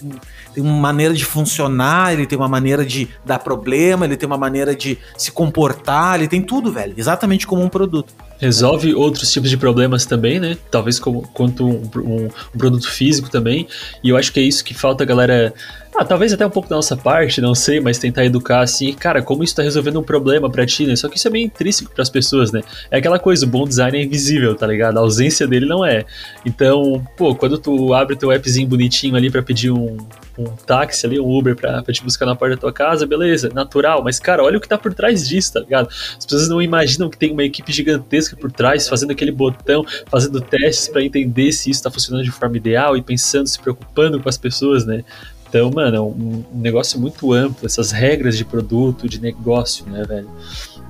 tem 0.55 0.63
uma 0.63 0.81
maneira 0.81 1.15
de 1.15 1.25
funcionar, 1.25 2.13
ele 2.13 2.27
tem 2.27 2.37
uma 2.37 2.49
maneira 2.49 2.85
de 2.85 3.09
dar 3.25 3.39
problema, 3.39 4.05
ele 4.05 4.17
tem 4.17 4.27
uma 4.27 4.39
maneira 4.39 4.75
de 4.75 4.99
se 5.17 5.31
comportar, 5.31 6.19
ele 6.19 6.29
tem 6.29 6.43
tudo, 6.43 6.73
velho. 6.73 6.95
Exatamente 6.97 7.47
como 7.47 7.63
um 7.63 7.69
produto. 7.69 8.13
Resolve 8.39 8.95
outros 8.95 9.31
tipos 9.31 9.51
de 9.51 9.57
problemas 9.57 10.07
também, 10.07 10.41
né? 10.41 10.57
Talvez 10.71 10.99
como, 10.99 11.23
quanto 11.35 11.67
um, 11.67 11.83
um, 11.97 12.29
um, 12.55 12.59
produto 12.59 12.91
físico 12.91 13.31
também. 13.31 13.69
E 14.03 14.09
eu 14.09 14.17
acho 14.17 14.33
que 14.33 14.41
é 14.41 14.43
isso 14.43 14.65
que 14.65 14.73
falta 14.73 15.05
a 15.05 15.07
galera. 15.07 15.53
Ah, 15.95 16.05
talvez 16.05 16.33
até 16.33 16.47
um 16.47 16.51
pouco 16.51 16.69
da 16.69 16.77
nossa 16.77 16.97
parte, 16.97 17.41
não 17.41 17.55
sei, 17.55 17.81
mas 17.81 17.99
tentar 17.99 18.25
educar 18.25 18.61
assim, 18.61 18.93
cara, 18.95 19.21
como 19.21 19.45
isso 19.45 19.55
tá 19.55 19.63
resolvendo 19.63 20.01
um 20.01 20.03
problema 20.03 20.49
para 20.49 20.65
ti, 20.65 20.87
né? 20.87 20.97
Só 20.97 21.09
que 21.09 21.19
isso 21.19 21.29
é 21.29 21.31
meio 21.31 21.45
intrínseco 21.45 21.93
para 21.93 22.01
as 22.01 22.09
pessoas, 22.09 22.51
né? 22.51 22.63
É 22.91 22.97
aquela 22.97 23.19
coisa, 23.19 23.45
o 23.45 23.49
bom 23.49 23.67
design 23.67 23.99
é 23.99 24.03
invisível, 24.03 24.55
tá 24.55 24.67
ligado? 24.67 24.97
A 24.97 25.01
ausência 25.01 25.47
dele 25.47 25.67
não 25.67 25.85
é. 25.85 26.07
Então, 26.47 27.07
pô, 27.19 27.35
quando 27.35 27.59
tu 27.59 27.93
abre 27.93 28.17
teu 28.17 28.31
appzinho 28.31 28.69
bonitinho 28.69 29.17
ali 29.17 29.31
para 29.31 29.43
pedir 29.43 29.71
um, 29.71 29.99
um 30.41 30.57
táxi 30.57 31.07
ali, 31.07 31.21
um 31.21 31.29
Uber 31.29 31.55
pra, 31.55 31.83
pra 31.83 31.93
te 31.93 32.03
buscar 32.03 32.27
na 32.27 32.35
porta 32.35 32.55
da 32.55 32.61
tua 32.61 32.73
casa, 32.73 33.07
beleza, 33.07 33.51
natural. 33.51 34.03
Mas, 34.03 34.19
cara, 34.19 34.43
olha 34.43 34.59
o 34.59 34.61
que 34.61 34.69
tá 34.69 34.79
por 34.79 34.95
trás 34.95 35.29
disso, 35.29 35.53
tá 35.53 35.61
ligado? 35.61 35.89
As 35.89 36.25
pessoas 36.25 36.49
não 36.49 36.63
imaginam 36.63 37.11
que 37.11 37.19
tem 37.19 37.33
uma 37.33 37.45
equipe 37.45 37.73
gigantesca 37.73 38.37
por 38.37 38.51
trás, 38.51 38.89
fazendo 38.89 39.11
aquele 39.11 39.33
botão, 39.33 39.85
fazendo 40.11 40.41
testes 40.41 40.89
para 40.89 41.03
entender 41.03 41.53
se 41.53 41.71
isso 41.71 41.83
tá 41.83 41.91
funcionando 41.91 42.25
de 42.25 42.31
forma 42.31 42.57
ideal 42.57 42.97
e 42.97 43.03
pensando, 43.03 43.47
se 43.47 43.59
preocupando 43.59 44.21
com 44.21 44.29
as 44.29 44.39
pessoas, 44.39 44.85
né? 44.85 45.05
Então, 45.49 45.69
mano, 45.71 45.97
é 45.97 46.01
um, 46.01 46.45
negócio 46.55 46.99
muito 47.01 47.33
amplo, 47.33 47.67
essas 47.67 47.91
regras 47.91 48.37
de 48.37 48.45
produto, 48.45 49.09
de 49.09 49.21
negócio, 49.21 49.85
né, 49.87 50.05
velho? 50.05 50.31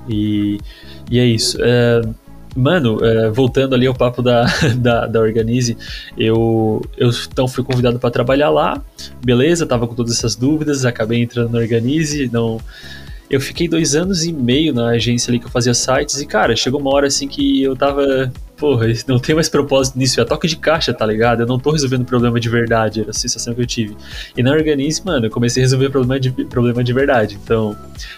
E, 0.07 0.59
e 1.09 1.19
é 1.19 1.25
isso. 1.25 1.57
É, 1.59 2.01
Mano, 2.55 3.03
é, 3.03 3.29
voltando 3.29 3.75
ali 3.75 3.87
ao 3.87 3.93
papo 3.93 4.21
da, 4.21 4.45
da, 4.77 5.07
da 5.07 5.19
Organize, 5.21 5.77
eu, 6.17 6.81
eu 6.97 7.09
então 7.31 7.47
fui 7.47 7.63
convidado 7.63 7.97
para 7.97 8.11
trabalhar 8.11 8.49
lá, 8.49 8.81
beleza, 9.23 9.65
tava 9.65 9.87
com 9.87 9.95
todas 9.95 10.11
essas 10.13 10.35
dúvidas, 10.35 10.83
acabei 10.83 11.21
entrando 11.21 11.51
na 11.51 11.59
Organize, 11.59 12.29
não 12.31 12.59
eu 13.31 13.39
fiquei 13.39 13.65
dois 13.65 13.95
anos 13.95 14.25
e 14.25 14.33
meio 14.33 14.73
na 14.73 14.89
agência 14.89 15.31
ali 15.31 15.39
que 15.39 15.45
eu 15.45 15.49
fazia 15.49 15.73
sites 15.73 16.19
e, 16.19 16.25
cara, 16.25 16.53
chegou 16.53 16.81
uma 16.81 16.93
hora 16.93 17.07
assim 17.07 17.29
que 17.29 17.63
eu 17.63 17.77
tava. 17.77 18.29
Porra, 18.61 18.85
não 19.07 19.17
tem 19.17 19.33
mais 19.33 19.49
propósito 19.49 19.97
nisso, 19.97 20.21
é 20.21 20.23
toque 20.23 20.47
de 20.47 20.55
caixa, 20.55 20.93
tá 20.93 21.03
ligado? 21.03 21.41
Eu 21.41 21.47
não 21.47 21.57
tô 21.57 21.71
resolvendo 21.71 22.05
problema 22.05 22.39
de 22.39 22.47
verdade, 22.47 23.01
era 23.01 23.09
a 23.09 23.13
sensação 23.13 23.55
que 23.55 23.61
eu 23.61 23.65
tive. 23.65 23.97
E 24.37 24.43
na 24.43 24.51
Organize, 24.51 25.03
mano, 25.03 25.25
eu 25.25 25.31
comecei 25.31 25.63
a 25.63 25.65
resolver 25.65 25.89
problema 25.89 26.19
de, 26.19 26.29
problema 26.45 26.83
de 26.83 26.93
verdade. 26.93 27.39
Então, 27.43 27.75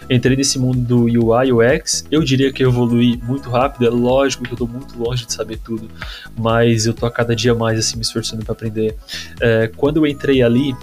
entrei 0.09 0.35
nesse 0.35 0.59
mundo 0.59 0.81
do 0.81 1.03
UI, 1.05 1.53
UX, 1.53 2.05
eu 2.11 2.21
diria 2.25 2.51
que 2.51 2.61
eu 2.61 2.71
evolui 2.71 3.17
muito 3.23 3.49
rápido, 3.49 3.87
é 3.87 3.89
lógico 3.89 4.43
que 4.43 4.51
eu 4.51 4.57
tô 4.57 4.67
muito 4.67 5.01
longe 5.01 5.25
de 5.25 5.31
saber 5.31 5.59
tudo, 5.59 5.89
mas 6.37 6.85
eu 6.85 6.93
tô 6.93 7.05
a 7.05 7.11
cada 7.11 7.33
dia 7.33 7.55
mais, 7.55 7.79
assim, 7.79 7.95
me 7.95 8.01
esforçando 8.01 8.43
para 8.43 8.51
aprender. 8.51 8.97
É, 9.39 9.71
quando 9.77 9.95
eu 9.95 10.05
entrei 10.05 10.43
ali, 10.43 10.75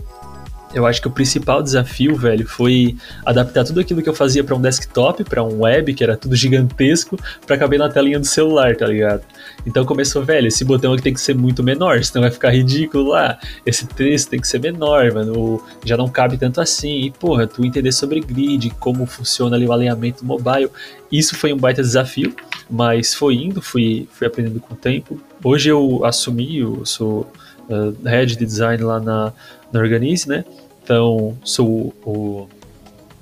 eu 0.73 0.87
acho 0.87 1.01
que 1.01 1.09
o 1.09 1.11
principal 1.11 1.63
desafio, 1.63 2.17
velho, 2.17 2.47
foi 2.47 2.97
adaptar 3.25 3.65
tudo 3.65 3.81
aquilo 3.81 4.03
que 4.03 4.09
eu 4.09 4.15
fazia 4.15 4.45
para 4.45 4.55
um 4.55 4.61
desktop, 4.61 5.25
para 5.25 5.43
um 5.43 5.63
web, 5.63 5.93
que 5.95 6.05
era 6.05 6.17
tudo 6.17 6.37
gigantesco, 6.37 7.19
para 7.47 7.59
caber 7.59 7.79
na 7.79 7.89
telinha 7.89 8.21
do 8.21 8.27
celular, 8.27 8.77
tá 8.77 8.87
ligado? 8.87 9.23
Então 9.67 9.85
começou, 9.85 10.25
velho, 10.25 10.47
esse 10.47 10.65
botão 10.65 10.93
aqui 10.93 11.03
tem 11.03 11.15
que 11.15 11.21
ser 11.21 11.35
muito 11.35 11.63
menor, 11.63 12.03
senão 12.05 12.23
vai 12.23 12.31
ficar 12.31 12.51
ridículo 12.51 13.09
lá. 13.09 13.39
Esse 13.67 13.87
texto 13.87 14.31
tem 14.31 14.41
que 14.41 14.47
ser 14.47 14.61
menor, 14.61 15.13
mano, 15.13 15.63
já 15.85 15.97
não 15.97 16.09
cabe 16.09 16.37
tanto 16.37 16.61
assim. 16.61 17.01
E, 17.01 17.11
porra, 17.11 17.47
tu 17.47 17.65
entender 17.65 17.93
sobre 17.93 18.21
grid, 18.21 18.71
como 18.79 19.07
funciona 19.07 19.57
ali 19.57 19.67
o 19.67 19.73
alinhamento 19.73 20.25
mobile, 20.25 20.71
isso 21.11 21.35
foi 21.35 21.53
um 21.53 21.57
baita 21.57 21.83
desafio, 21.83 22.35
mas 22.71 23.13
foi 23.13 23.35
indo, 23.35 23.61
fui, 23.61 24.09
fui 24.13 24.27
aprendendo 24.27 24.61
com 24.61 24.75
o 24.75 24.77
tempo. 24.77 25.21
Hoje 25.43 25.69
eu 25.69 26.05
assumi, 26.05 26.59
eu 26.59 26.85
sou 26.87 27.31
uh, 27.71 27.97
head 28.07 28.37
de 28.37 28.45
design 28.45 28.83
lá 28.83 29.01
na, 29.01 29.33
na 29.73 29.81
Organize, 29.81 30.29
né? 30.29 30.45
Então, 30.83 31.37
sou 31.45 31.95
o, 32.05 32.49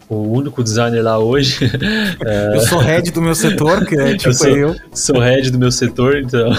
o 0.08 0.16
único 0.32 0.64
designer 0.64 1.02
lá 1.02 1.18
hoje. 1.18 1.70
É... 2.24 2.56
Eu 2.56 2.60
sou 2.62 2.78
head 2.78 3.10
do 3.12 3.22
meu 3.22 3.34
setor, 3.34 3.86
que 3.86 3.94
é 3.94 4.16
tipo 4.18 4.30
eu. 4.30 4.34
Sou, 4.34 4.48
eu. 4.48 4.76
sou 4.92 5.20
head 5.20 5.50
do 5.50 5.58
meu 5.58 5.70
setor, 5.70 6.16
então. 6.16 6.50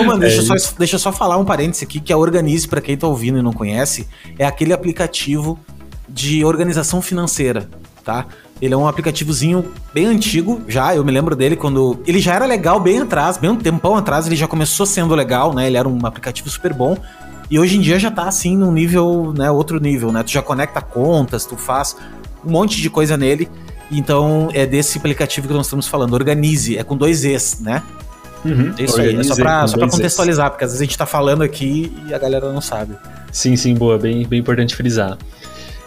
Ô, 0.00 0.04
mano, 0.04 0.20
deixa, 0.20 0.36
é 0.40 0.40
eu 0.40 0.58
só, 0.58 0.74
deixa 0.78 0.94
eu 0.94 1.00
só 1.00 1.12
falar 1.12 1.36
um 1.36 1.44
parênteses 1.44 1.82
aqui, 1.82 1.98
que 1.98 2.12
a 2.12 2.16
Organize, 2.16 2.68
para 2.68 2.80
quem 2.80 2.96
tá 2.96 3.06
ouvindo 3.06 3.38
e 3.38 3.42
não 3.42 3.52
conhece, 3.52 4.06
é 4.38 4.46
aquele 4.46 4.72
aplicativo 4.72 5.58
de 6.08 6.44
organização 6.44 7.02
financeira, 7.02 7.68
tá? 8.04 8.26
Ele 8.60 8.74
é 8.74 8.76
um 8.76 8.88
aplicativozinho 8.88 9.64
bem 9.94 10.06
antigo, 10.06 10.60
já, 10.66 10.94
eu 10.94 11.04
me 11.04 11.12
lembro 11.12 11.36
dele 11.36 11.54
quando. 11.54 12.00
Ele 12.06 12.20
já 12.20 12.34
era 12.34 12.44
legal 12.44 12.80
bem 12.80 13.00
atrás, 13.00 13.36
bem 13.36 13.50
um 13.50 13.56
tempão 13.56 13.96
atrás, 13.96 14.26
ele 14.26 14.36
já 14.36 14.48
começou 14.48 14.84
sendo 14.84 15.14
legal, 15.14 15.54
né? 15.54 15.66
Ele 15.66 15.76
era 15.76 15.88
um 15.88 16.04
aplicativo 16.04 16.48
super 16.50 16.72
bom. 16.72 16.96
E 17.50 17.58
hoje 17.58 17.78
em 17.78 17.80
dia 17.80 17.98
já 17.98 18.10
tá 18.10 18.24
assim 18.24 18.56
num 18.56 18.70
nível, 18.70 19.32
né, 19.36 19.50
outro 19.50 19.80
nível, 19.80 20.12
né? 20.12 20.22
Tu 20.22 20.32
já 20.32 20.42
conecta 20.42 20.80
contas, 20.82 21.46
tu 21.46 21.56
faz 21.56 21.96
um 22.44 22.50
monte 22.50 22.80
de 22.80 22.90
coisa 22.90 23.16
nele. 23.16 23.48
Então 23.90 24.48
é 24.52 24.66
desse 24.66 24.98
aplicativo 24.98 25.48
que 25.48 25.54
nós 25.54 25.66
estamos 25.66 25.86
falando. 25.86 26.12
Organize, 26.12 26.76
é 26.76 26.84
com 26.84 26.96
dois 26.96 27.24
Es, 27.24 27.60
né? 27.60 27.82
Uhum, 28.44 28.74
é 28.78 28.82
isso 28.82 29.00
aí, 29.00 29.16
é 29.16 29.22
só 29.22 29.34
pra, 29.34 29.66
só 29.66 29.76
pra 29.76 29.88
contextualizar, 29.88 30.50
porque 30.50 30.64
às 30.64 30.70
vezes 30.70 30.82
a 30.82 30.84
gente 30.84 30.96
tá 30.96 31.06
falando 31.06 31.42
aqui 31.42 31.92
e 32.06 32.14
a 32.14 32.18
galera 32.18 32.52
não 32.52 32.60
sabe. 32.60 32.96
Sim, 33.32 33.56
sim, 33.56 33.74
boa, 33.74 33.98
bem, 33.98 34.26
bem 34.26 34.38
importante 34.38 34.76
frisar. 34.76 35.18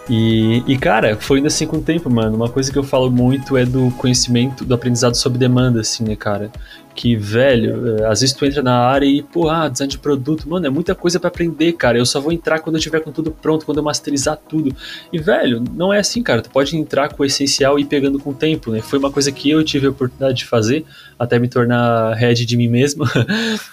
E, 0.08 0.64
e, 0.66 0.76
cara, 0.76 1.16
foi 1.16 1.38
indo 1.38 1.46
assim 1.46 1.66
com 1.66 1.76
o 1.76 1.82
tempo, 1.82 2.10
mano. 2.10 2.36
Uma 2.36 2.48
coisa 2.48 2.72
que 2.72 2.78
eu 2.78 2.82
falo 2.82 3.10
muito 3.10 3.56
é 3.56 3.64
do 3.64 3.90
conhecimento, 3.92 4.64
do 4.64 4.74
aprendizado 4.74 5.14
sob 5.14 5.38
demanda, 5.38 5.80
assim, 5.80 6.04
né, 6.04 6.16
cara? 6.16 6.50
Que, 6.94 7.16
velho, 7.16 7.98
eh, 7.98 8.06
às 8.06 8.20
vezes 8.20 8.34
tu 8.34 8.44
entra 8.44 8.62
na 8.62 8.78
área 8.78 9.06
e, 9.06 9.22
pô, 9.22 9.48
ah, 9.48 9.68
design 9.68 9.90
de 9.90 9.98
produto, 9.98 10.48
mano, 10.48 10.66
é 10.66 10.70
muita 10.70 10.94
coisa 10.94 11.18
para 11.18 11.28
aprender, 11.28 11.72
cara. 11.72 11.98
Eu 11.98 12.04
só 12.06 12.20
vou 12.20 12.32
entrar 12.32 12.60
quando 12.60 12.76
eu 12.76 12.80
tiver 12.80 13.00
com 13.00 13.10
tudo 13.10 13.30
pronto, 13.30 13.64
quando 13.64 13.78
eu 13.78 13.84
masterizar 13.84 14.36
tudo. 14.36 14.74
E, 15.12 15.18
velho, 15.18 15.62
não 15.74 15.92
é 15.92 15.98
assim, 15.98 16.22
cara. 16.22 16.42
Tu 16.42 16.50
pode 16.50 16.76
entrar 16.76 17.12
com 17.12 17.22
o 17.22 17.26
essencial 17.26 17.78
e 17.78 17.82
ir 17.82 17.86
pegando 17.86 18.18
com 18.18 18.30
o 18.30 18.34
tempo, 18.34 18.70
né? 18.70 18.80
Foi 18.80 18.98
uma 18.98 19.10
coisa 19.10 19.32
que 19.32 19.50
eu 19.50 19.64
tive 19.64 19.86
a 19.86 19.90
oportunidade 19.90 20.38
de 20.38 20.44
fazer, 20.44 20.84
até 21.18 21.38
me 21.38 21.48
tornar 21.48 22.14
head 22.14 22.44
de 22.44 22.56
mim 22.56 22.68
mesmo. 22.68 23.04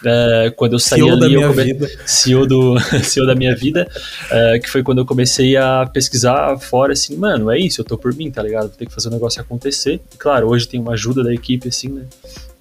é, 0.06 0.52
quando 0.56 0.74
eu 0.74 0.80
saí 0.80 1.00
CEO 1.00 1.12
ali, 1.12 1.20
da 1.20 1.28
minha 1.28 1.42
eu 1.42 1.50
come... 1.50 1.64
vida. 1.64 1.90
CEO, 2.06 2.46
do... 2.46 2.80
CEO 3.04 3.26
da 3.26 3.36
minha 3.36 3.56
vida, 3.56 3.88
é, 4.32 4.60
que 4.60 4.70
foi 4.70 4.82
quando 4.82 5.00
eu 5.00 5.06
comecei 5.06 5.58
a 5.58 5.86
pesquisar 5.92 6.58
fora, 6.58 6.94
assim, 6.94 7.18
mano, 7.18 7.52
é 7.52 7.60
isso, 7.60 7.82
eu 7.82 7.86
tô 7.86 7.98
por 7.98 8.14
mim, 8.16 8.32
tá 8.32 8.42
ligado? 8.42 8.68
Vou 8.68 8.78
ter 8.78 8.86
que 8.86 8.94
fazer 8.94 9.10
o 9.10 9.12
negócio 9.12 9.42
acontecer. 9.42 10.00
E, 10.14 10.18
claro, 10.18 10.48
hoje 10.48 10.68
tem 10.68 10.80
uma 10.80 10.94
ajuda 10.94 11.24
da 11.24 11.34
equipe, 11.34 11.68
assim, 11.68 11.90
né? 11.90 12.04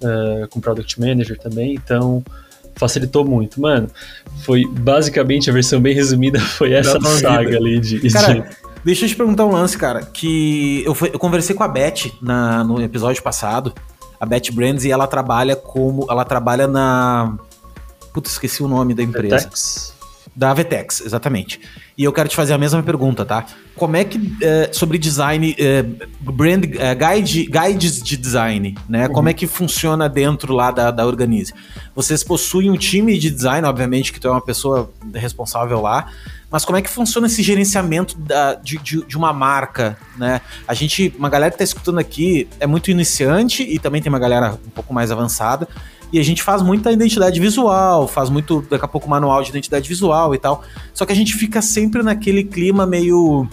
Uh, 0.03 0.47
com 0.49 0.59
Product 0.59 0.99
Manager 0.99 1.37
também, 1.37 1.73
então 1.73 2.23
facilitou 2.75 3.25
muito. 3.25 3.61
Mano, 3.61 3.89
foi 4.43 4.65
basicamente 4.65 5.49
a 5.49 5.53
versão 5.53 5.81
bem 5.81 5.93
resumida 5.93 6.39
foi 6.57 6.73
essa 6.73 6.99
saga 7.01 7.57
ali 7.57 7.79
de. 7.79 8.09
Cara, 8.11 8.33
de... 8.33 8.43
deixa 8.83 9.05
eu 9.05 9.09
te 9.09 9.15
perguntar 9.15 9.45
um 9.45 9.51
lance, 9.51 9.77
cara, 9.77 10.01
que 10.01 10.83
eu, 10.85 10.95
fui, 10.95 11.09
eu 11.13 11.19
conversei 11.19 11.55
com 11.55 11.63
a 11.63 11.67
Beth 11.67 12.11
na, 12.21 12.63
no 12.63 12.81
episódio 12.81 13.21
passado, 13.21 13.73
a 14.19 14.25
Beth 14.25 14.51
Brands, 14.53 14.85
e 14.85 14.91
ela 14.91 15.07
trabalha 15.07 15.55
como. 15.55 16.07
Ela 16.09 16.23
trabalha 16.23 16.67
na. 16.67 17.37
Putz, 18.13 18.31
esqueci 18.31 18.63
o 18.63 18.67
nome 18.67 18.93
da 18.93 19.03
empresa. 19.03 19.37
Vetex? 19.37 19.93
Da 20.35 20.53
Vetex, 20.53 21.01
exatamente. 21.01 21.59
E 21.97 22.03
eu 22.03 22.13
quero 22.13 22.29
te 22.29 22.35
fazer 22.35 22.53
a 22.53 22.57
mesma 22.57 22.81
pergunta, 22.81 23.25
tá? 23.25 23.45
Como 23.79 23.95
é 23.95 24.03
que, 24.03 24.35
é, 24.41 24.69
sobre 24.73 24.97
design, 24.97 25.55
é, 25.57 25.83
brand, 26.19 26.65
é, 26.77 26.93
guide, 26.93 27.45
guides 27.45 28.03
de 28.03 28.17
design, 28.17 28.75
né? 28.89 29.07
Uhum. 29.07 29.13
Como 29.13 29.29
é 29.29 29.33
que 29.33 29.47
funciona 29.47 30.09
dentro 30.09 30.53
lá 30.53 30.69
da, 30.69 30.91
da 30.91 31.05
Organize? 31.07 31.53
Vocês 31.95 32.21
possuem 32.21 32.69
um 32.69 32.75
time 32.75 33.17
de 33.17 33.31
design, 33.31 33.65
obviamente, 33.65 34.11
que 34.11 34.19
tu 34.19 34.27
é 34.27 34.31
uma 34.31 34.41
pessoa 34.41 34.91
responsável 35.13 35.79
lá, 35.79 36.11
mas 36.51 36.65
como 36.65 36.77
é 36.77 36.81
que 36.81 36.89
funciona 36.89 37.27
esse 37.27 37.41
gerenciamento 37.41 38.17
da, 38.17 38.55
de, 38.55 38.77
de, 38.79 39.05
de, 39.05 39.15
uma 39.15 39.31
marca, 39.31 39.97
né? 40.17 40.41
A 40.67 40.73
gente, 40.73 41.13
uma 41.17 41.29
galera 41.29 41.49
que 41.49 41.57
tá 41.57 41.63
escutando 41.63 41.99
aqui 41.99 42.49
é 42.59 42.67
muito 42.67 42.91
iniciante 42.91 43.63
e 43.63 43.79
também 43.79 44.01
tem 44.01 44.11
uma 44.11 44.19
galera 44.19 44.59
um 44.65 44.69
pouco 44.71 44.93
mais 44.93 45.09
avançada. 45.09 45.69
E 46.11 46.19
a 46.19 46.23
gente 46.23 46.41
faz 46.41 46.63
muita 46.63 46.91
identidade 46.91 47.39
visual, 47.39 48.07
faz 48.07 48.31
muito, 48.31 48.65
daqui 48.67 48.83
a 48.83 48.87
pouco, 48.87 49.07
manual 49.07 49.43
de 49.43 49.49
identidade 49.49 49.87
visual 49.87 50.33
e 50.33 50.39
tal. 50.39 50.63
Só 50.91 51.05
que 51.05 51.13
a 51.13 51.15
gente 51.15 51.35
fica 51.35 51.61
sempre 51.61 52.01
naquele 52.01 52.43
clima 52.43 52.85
meio. 52.85 53.47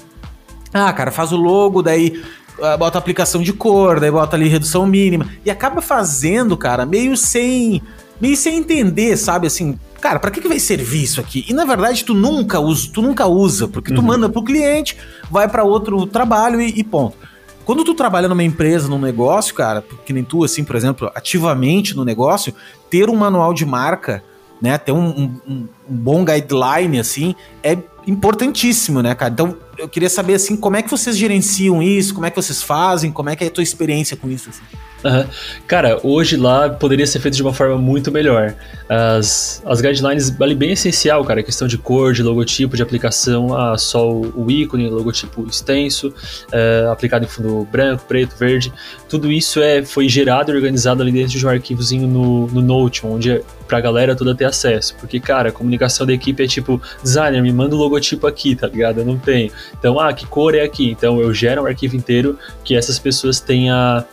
Ah, 0.76 0.92
cara, 0.92 1.10
faz 1.10 1.32
o 1.32 1.36
logo, 1.36 1.82
daí 1.82 2.22
ah, 2.62 2.76
bota 2.76 2.98
aplicação 2.98 3.42
de 3.42 3.50
cor, 3.52 3.98
daí 3.98 4.10
bota 4.10 4.36
ali 4.36 4.46
redução 4.46 4.86
mínima. 4.86 5.26
E 5.42 5.50
acaba 5.50 5.80
fazendo, 5.80 6.54
cara, 6.54 6.84
meio 6.84 7.16
sem. 7.16 7.80
meio 8.20 8.36
sem 8.36 8.58
entender, 8.58 9.16
sabe? 9.16 9.46
Assim, 9.46 9.78
cara, 10.02 10.18
para 10.18 10.30
que, 10.30 10.40
que 10.40 10.48
vai 10.48 10.58
servir 10.58 11.02
isso 11.02 11.18
aqui? 11.18 11.46
E 11.48 11.54
na 11.54 11.64
verdade 11.64 12.04
tu 12.04 12.12
nunca 12.12 12.60
usa, 12.60 12.90
tu 12.92 13.00
nunca 13.00 13.26
usa, 13.26 13.66
porque 13.66 13.94
tu 13.94 14.00
uhum. 14.00 14.06
manda 14.06 14.28
pro 14.28 14.42
cliente, 14.42 14.98
vai 15.30 15.48
para 15.48 15.64
outro 15.64 16.06
trabalho 16.06 16.60
e, 16.60 16.78
e 16.78 16.84
ponto. 16.84 17.16
Quando 17.64 17.82
tu 17.82 17.94
trabalha 17.94 18.28
numa 18.28 18.44
empresa, 18.44 18.86
num 18.86 18.98
negócio, 18.98 19.54
cara, 19.54 19.82
que 20.04 20.12
nem 20.12 20.22
tu, 20.22 20.44
assim, 20.44 20.62
por 20.62 20.76
exemplo, 20.76 21.10
ativamente 21.14 21.96
no 21.96 22.04
negócio, 22.04 22.54
ter 22.90 23.08
um 23.08 23.16
manual 23.16 23.52
de 23.52 23.64
marca, 23.64 24.22
né, 24.62 24.78
ter 24.78 24.92
um, 24.92 25.08
um, 25.08 25.40
um 25.48 25.66
bom 25.88 26.24
guideline, 26.24 27.00
assim, 27.00 27.34
é 27.64 27.76
importantíssimo, 28.06 29.02
né, 29.02 29.14
cara? 29.16 29.32
Então, 29.32 29.56
eu 29.78 29.88
queria 29.88 30.10
saber, 30.10 30.34
assim, 30.34 30.56
como 30.56 30.76
é 30.76 30.82
que 30.82 30.90
vocês 30.90 31.16
gerenciam 31.16 31.82
isso, 31.82 32.14
como 32.14 32.26
é 32.26 32.30
que 32.30 32.36
vocês 32.36 32.62
fazem, 32.62 33.10
como 33.10 33.30
é 33.30 33.36
que 33.36 33.44
é 33.44 33.46
a 33.46 33.50
tua 33.50 33.62
experiência 33.62 34.16
com 34.16 34.28
isso, 34.30 34.50
assim? 34.50 34.62
Uhum. 35.04 35.24
Cara, 35.66 36.00
hoje 36.02 36.36
lá 36.36 36.68
poderia 36.68 37.06
ser 37.06 37.20
feito 37.20 37.34
de 37.34 37.42
uma 37.42 37.52
forma 37.52 37.76
muito 37.76 38.10
melhor. 38.10 38.54
As, 38.88 39.62
as 39.64 39.80
guidelines 39.80 40.34
ali 40.40 40.54
bem 40.54 40.72
essencial, 40.72 41.24
cara, 41.24 41.40
a 41.40 41.42
questão 41.42 41.68
de 41.68 41.78
cor, 41.78 42.12
de 42.12 42.22
logotipo, 42.22 42.76
de 42.76 42.82
aplicação, 42.82 43.56
a 43.56 43.78
só 43.78 44.10
o, 44.10 44.44
o 44.44 44.50
ícone, 44.50 44.88
logotipo 44.88 45.46
extenso, 45.46 46.12
é, 46.50 46.88
aplicado 46.90 47.24
em 47.24 47.28
fundo 47.28 47.66
branco, 47.70 48.04
preto, 48.08 48.36
verde. 48.36 48.72
Tudo 49.08 49.30
isso 49.30 49.60
é, 49.60 49.84
foi 49.84 50.08
gerado 50.08 50.50
e 50.50 50.54
organizado 50.54 51.02
ali 51.02 51.12
dentro 51.12 51.38
de 51.38 51.46
um 51.46 51.50
arquivozinho 51.50 52.08
no, 52.08 52.46
no 52.48 52.62
Notion, 52.62 53.12
onde 53.12 53.30
é 53.30 53.42
pra 53.66 53.80
galera 53.80 54.14
toda 54.14 54.34
ter 54.34 54.44
acesso. 54.44 54.94
Porque, 54.98 55.20
cara, 55.20 55.50
a 55.50 55.52
comunicação 55.52 56.06
da 56.06 56.12
equipe 56.12 56.42
é 56.42 56.46
tipo, 56.46 56.80
designer, 57.02 57.42
me 57.42 57.52
manda 57.52 57.74
o 57.74 57.78
logotipo 57.78 58.26
aqui, 58.26 58.54
tá 58.54 58.66
ligado? 58.66 59.00
Eu 59.00 59.04
não 59.04 59.18
tenho. 59.18 59.50
Então, 59.78 59.98
ah, 59.98 60.12
que 60.12 60.26
cor 60.26 60.54
é 60.54 60.62
aqui? 60.62 60.90
Então 60.90 61.20
eu 61.20 61.32
gero 61.32 61.62
um 61.62 61.66
arquivo 61.66 61.96
inteiro 61.96 62.38
que 62.64 62.76
essas 62.76 62.98
pessoas 62.98 63.40
tenham 63.40 64.04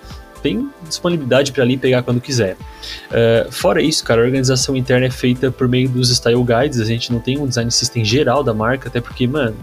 tem 0.43 0.69
disponibilidade 0.85 1.53
para 1.53 1.63
ali 1.63 1.77
pegar 1.77 2.03
quando 2.03 2.19
quiser. 2.19 2.57
Uh, 3.09 3.49
fora 3.49 3.81
isso, 3.81 4.03
cara, 4.03 4.21
a 4.21 4.25
organização 4.25 4.75
interna 4.75 5.05
é 5.05 5.09
feita 5.09 5.49
por 5.49 5.69
meio 5.69 5.87
dos 5.87 6.09
style 6.09 6.43
guides, 6.43 6.81
a 6.81 6.85
gente 6.85 7.13
não 7.13 7.19
tem 7.21 7.39
um 7.39 7.47
design 7.47 7.71
system 7.71 8.03
geral 8.03 8.43
da 8.43 8.53
marca, 8.53 8.89
até 8.89 8.99
porque, 8.99 9.25
mano, 9.25 9.55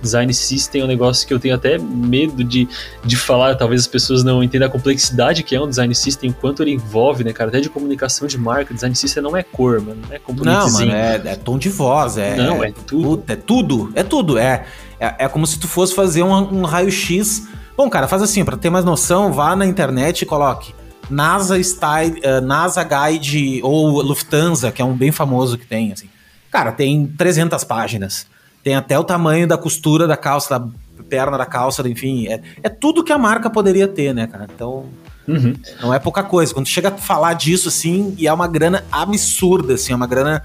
design 0.00 0.32
system 0.32 0.82
é 0.82 0.84
um 0.84 0.86
negócio 0.86 1.26
que 1.26 1.32
eu 1.32 1.38
tenho 1.38 1.54
até 1.54 1.78
medo 1.78 2.42
de, 2.44 2.68
de 3.04 3.16
falar, 3.16 3.54
talvez 3.54 3.82
as 3.82 3.86
pessoas 3.86 4.22
não 4.22 4.42
entendam 4.42 4.68
a 4.68 4.70
complexidade 4.70 5.42
que 5.42 5.54
é 5.54 5.60
um 5.60 5.68
design 5.68 5.94
system, 5.94 6.32
quanto 6.32 6.62
ele 6.62 6.72
envolve, 6.72 7.24
né, 7.24 7.32
cara, 7.32 7.48
até 7.48 7.60
de 7.60 7.68
comunicação 7.68 8.26
de 8.26 8.38
marca, 8.38 8.74
design 8.74 8.94
system 8.94 9.22
não 9.22 9.36
é 9.36 9.42
cor, 9.42 9.80
mano, 9.80 10.00
não 10.06 10.14
é 10.14 10.20
Não, 10.44 10.70
mano, 10.70 10.92
é, 10.92 11.22
é, 11.24 11.36
tom 11.36 11.58
de 11.58 11.68
voz, 11.68 12.16
é... 12.18 12.36
Não, 12.36 12.62
é, 12.62 12.68
é 12.68 12.72
tudo. 12.72 13.22
É 13.26 13.36
tudo, 13.36 13.92
é 13.94 14.02
tudo, 14.02 14.38
é, 14.38 14.66
é, 15.00 15.14
é 15.20 15.28
como 15.28 15.46
se 15.46 15.58
tu 15.58 15.68
fosse 15.68 15.94
fazer 15.94 16.22
um, 16.22 16.32
um 16.32 16.62
raio-x 16.62 17.48
Bom, 17.76 17.90
cara, 17.90 18.08
faz 18.08 18.22
assim, 18.22 18.42
para 18.42 18.56
ter 18.56 18.70
mais 18.70 18.86
noção, 18.86 19.30
vá 19.30 19.54
na 19.54 19.66
internet 19.66 20.22
e 20.22 20.26
coloque 20.26 20.74
NASA 21.10 21.62
Style, 21.62 22.20
uh, 22.20 22.40
NASA 22.40 22.82
Guide 22.82 23.60
ou 23.62 24.00
Lufthansa, 24.00 24.72
que 24.72 24.82
é 24.82 24.84
um 24.84 24.94
bem 24.94 25.12
famoso 25.12 25.56
que 25.58 25.66
tem, 25.66 25.92
assim. 25.92 26.08
Cara, 26.50 26.72
tem 26.72 27.06
300 27.06 27.62
páginas. 27.64 28.26
Tem 28.66 28.74
até 28.74 28.98
o 28.98 29.04
tamanho 29.04 29.46
da 29.46 29.56
costura 29.56 30.08
da 30.08 30.16
calça, 30.16 30.58
da 30.58 30.68
perna 31.08 31.38
da 31.38 31.46
calça, 31.46 31.88
enfim. 31.88 32.26
É, 32.26 32.40
é 32.64 32.68
tudo 32.68 33.04
que 33.04 33.12
a 33.12 33.16
marca 33.16 33.48
poderia 33.48 33.86
ter, 33.86 34.12
né, 34.12 34.26
cara? 34.26 34.48
Então, 34.52 34.86
uhum. 35.28 35.54
não 35.80 35.94
é 35.94 36.00
pouca 36.00 36.24
coisa. 36.24 36.52
Quando 36.52 36.66
chega 36.66 36.88
a 36.88 36.90
falar 36.90 37.34
disso, 37.34 37.68
assim, 37.68 38.12
e 38.18 38.26
é 38.26 38.32
uma 38.32 38.48
grana 38.48 38.84
absurda, 38.90 39.74
assim, 39.74 39.92
é 39.92 39.94
uma 39.94 40.08
grana 40.08 40.42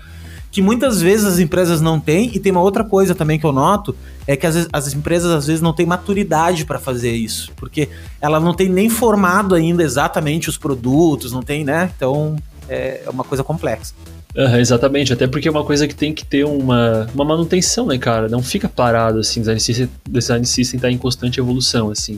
que 0.51 0.61
muitas 0.61 1.01
vezes 1.01 1.25
as 1.25 1.39
empresas 1.39 1.81
não 1.81 1.99
têm. 1.99 2.29
E 2.31 2.39
tem 2.39 2.51
uma 2.51 2.61
outra 2.61 2.83
coisa 2.83 3.15
também 3.15 3.39
que 3.39 3.45
eu 3.47 3.51
noto, 3.51 3.95
é 4.27 4.37
que 4.37 4.45
as, 4.45 4.67
as 4.71 4.93
empresas 4.93 5.31
às 5.31 5.47
vezes 5.47 5.59
não 5.59 5.73
têm 5.73 5.87
maturidade 5.87 6.63
para 6.63 6.77
fazer 6.77 7.13
isso, 7.13 7.51
porque 7.55 7.89
ela 8.21 8.39
não 8.39 8.53
tem 8.53 8.69
nem 8.69 8.87
formado 8.87 9.55
ainda 9.55 9.81
exatamente 9.81 10.47
os 10.47 10.59
produtos, 10.59 11.31
não 11.31 11.41
tem, 11.41 11.63
né? 11.63 11.89
Então 11.97 12.35
é 12.69 13.01
uma 13.11 13.23
coisa 13.23 13.43
complexa. 13.43 13.95
Uhum, 14.33 14.55
exatamente, 14.57 15.11
até 15.11 15.27
porque 15.27 15.47
é 15.47 15.51
uma 15.51 15.63
coisa 15.63 15.85
que 15.85 15.93
tem 15.93 16.13
que 16.13 16.25
ter 16.25 16.45
uma, 16.45 17.05
uma 17.13 17.25
manutenção, 17.25 17.85
né, 17.85 17.97
cara? 17.97 18.29
Não 18.29 18.41
fica 18.41 18.69
parado, 18.69 19.19
assim, 19.19 19.43
system, 19.59 19.89
design 20.09 20.45
system 20.45 20.79
tá 20.79 20.89
em 20.89 20.97
constante 20.97 21.39
evolução, 21.39 21.91
assim. 21.91 22.17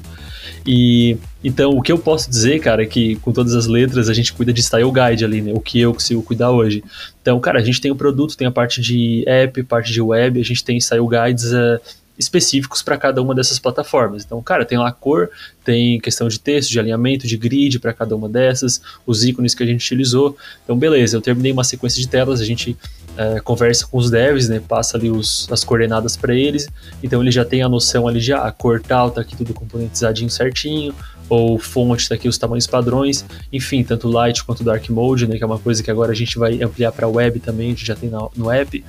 E 0.66 1.18
então 1.44 1.72
o 1.72 1.82
que 1.82 1.92
eu 1.92 1.98
posso 1.98 2.30
dizer, 2.30 2.60
cara, 2.60 2.84
é 2.84 2.86
que 2.86 3.16
com 3.18 3.32
todas 3.32 3.56
as 3.56 3.66
letras 3.66 4.10
a 4.10 4.14
gente 4.14 4.32
cuida 4.32 4.54
de 4.54 4.62
style 4.62 4.92
guide 4.92 5.26
ali, 5.26 5.42
né? 5.42 5.54
O 5.56 5.60
que 5.60 5.80
eu 5.80 5.92
consigo 5.92 6.22
cuidar 6.22 6.52
hoje. 6.52 6.84
Então, 7.22 7.40
cara, 7.40 7.60
a 7.60 7.64
gente 7.64 7.82
tem 7.82 7.90
o 7.90 7.96
produto, 7.96 8.38
tem 8.38 8.48
a 8.48 8.52
parte 8.52 8.80
de 8.80 9.24
app, 9.28 9.64
parte 9.64 9.92
de 9.92 10.02
web, 10.02 10.40
a 10.40 10.44
gente 10.44 10.64
tem 10.64 10.78
style 10.80 11.08
guides. 11.08 11.52
Uh, 11.52 11.80
específicos 12.18 12.82
para 12.82 12.98
cada 12.98 13.22
uma 13.22 13.34
dessas 13.34 13.60
plataformas. 13.60 14.24
Então, 14.24 14.42
cara, 14.42 14.66
tem 14.66 14.78
lá 14.78 14.92
cor, 14.92 15.30
tem 15.64 16.00
questão 16.00 16.28
de 16.28 16.40
texto, 16.40 16.70
de 16.70 16.80
alinhamento, 16.80 17.28
de 17.28 17.38
grid 17.38 17.80
para 17.80 17.94
cada 17.94 18.16
uma 18.16 18.30
dessas, 18.30 18.82
os 19.06 19.24
ícones 19.24 19.56
que 19.56 19.64
a 19.64 19.66
gente 19.66 19.84
utilizou. 19.84 20.38
Então, 20.64 20.78
beleza, 20.78 21.18
eu 21.18 21.22
terminei 21.22 21.52
uma 21.52 21.64
sequência 21.64 22.02
de 22.02 22.08
telas, 22.08 22.40
a 22.40 22.46
gente 22.46 22.78
é, 23.18 23.40
conversa 23.40 23.86
com 23.88 23.98
os 23.98 24.10
devs, 24.10 24.50
né, 24.50 24.60
passa 24.60 24.98
ali 24.98 25.10
os, 25.10 25.48
as 25.52 25.64
coordenadas 25.64 26.16
para 26.18 26.34
eles, 26.34 26.68
então 27.02 27.22
ele 27.22 27.32
já 27.32 27.46
tem 27.46 27.62
a 27.62 27.70
noção 27.70 28.08
ali 28.08 28.20
de 28.20 28.34
ah, 28.34 28.46
a 28.46 28.52
cor 28.52 28.82
tal, 28.82 29.12
tá 29.12 29.22
aqui 29.22 29.36
tudo 29.36 29.54
componentizadinho 29.54 30.30
certinho, 30.30 30.96
ou 31.30 31.58
fonte, 31.58 32.10
tá 32.10 32.16
aqui 32.16 32.28
os 32.28 32.38
tamanhos 32.38 32.68
padrões, 32.68 33.26
enfim, 33.52 33.84
tanto 33.84 34.08
light 34.08 34.44
quanto 34.44 34.64
dark 34.64 34.88
mode, 34.90 35.28
né, 35.28 35.38
que 35.38 35.44
é 35.44 35.48
uma 35.48 35.60
coisa 35.60 35.82
que 35.82 35.92
agora 35.92 36.12
a 36.12 36.16
gente 36.16 36.38
vai 36.38 36.62
ampliar 36.62 36.92
para 36.92 37.08
web 37.08 37.40
também, 37.40 37.68
a 37.68 37.70
gente 37.70 37.86
já 37.86 37.96
tem 37.96 38.12
no 38.36 38.52
app. 38.52 38.84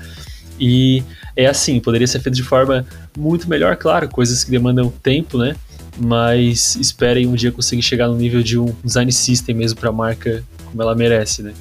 E 0.59 1.03
é 1.37 1.47
assim, 1.47 1.81
poderia 1.81 2.07
ser 2.07 2.21
feito 2.21 2.37
de 2.37 2.43
forma 2.43 2.87
muito 3.17 3.49
melhor, 3.49 3.77
claro, 3.77 4.09
coisas 4.09 4.45
que 4.45 4.51
demandam 4.51 4.91
tempo, 5.03 5.39
né? 5.39 5.57
Mas 5.99 6.77
esperem 6.77 7.27
um 7.27 7.35
dia 7.35 7.53
conseguir 7.53 7.83
chegar 7.83 8.09
no 8.09 8.17
nível 8.17 8.43
de 8.43 8.59
um 8.59 8.75
design 8.85 9.11
system 9.13 9.55
mesmo 9.55 9.79
para 9.79 9.91
a 9.91 9.93
marca 9.93 10.45
como 10.71 10.83
ela 10.83 10.95
merece, 10.95 11.43
né? 11.43 11.53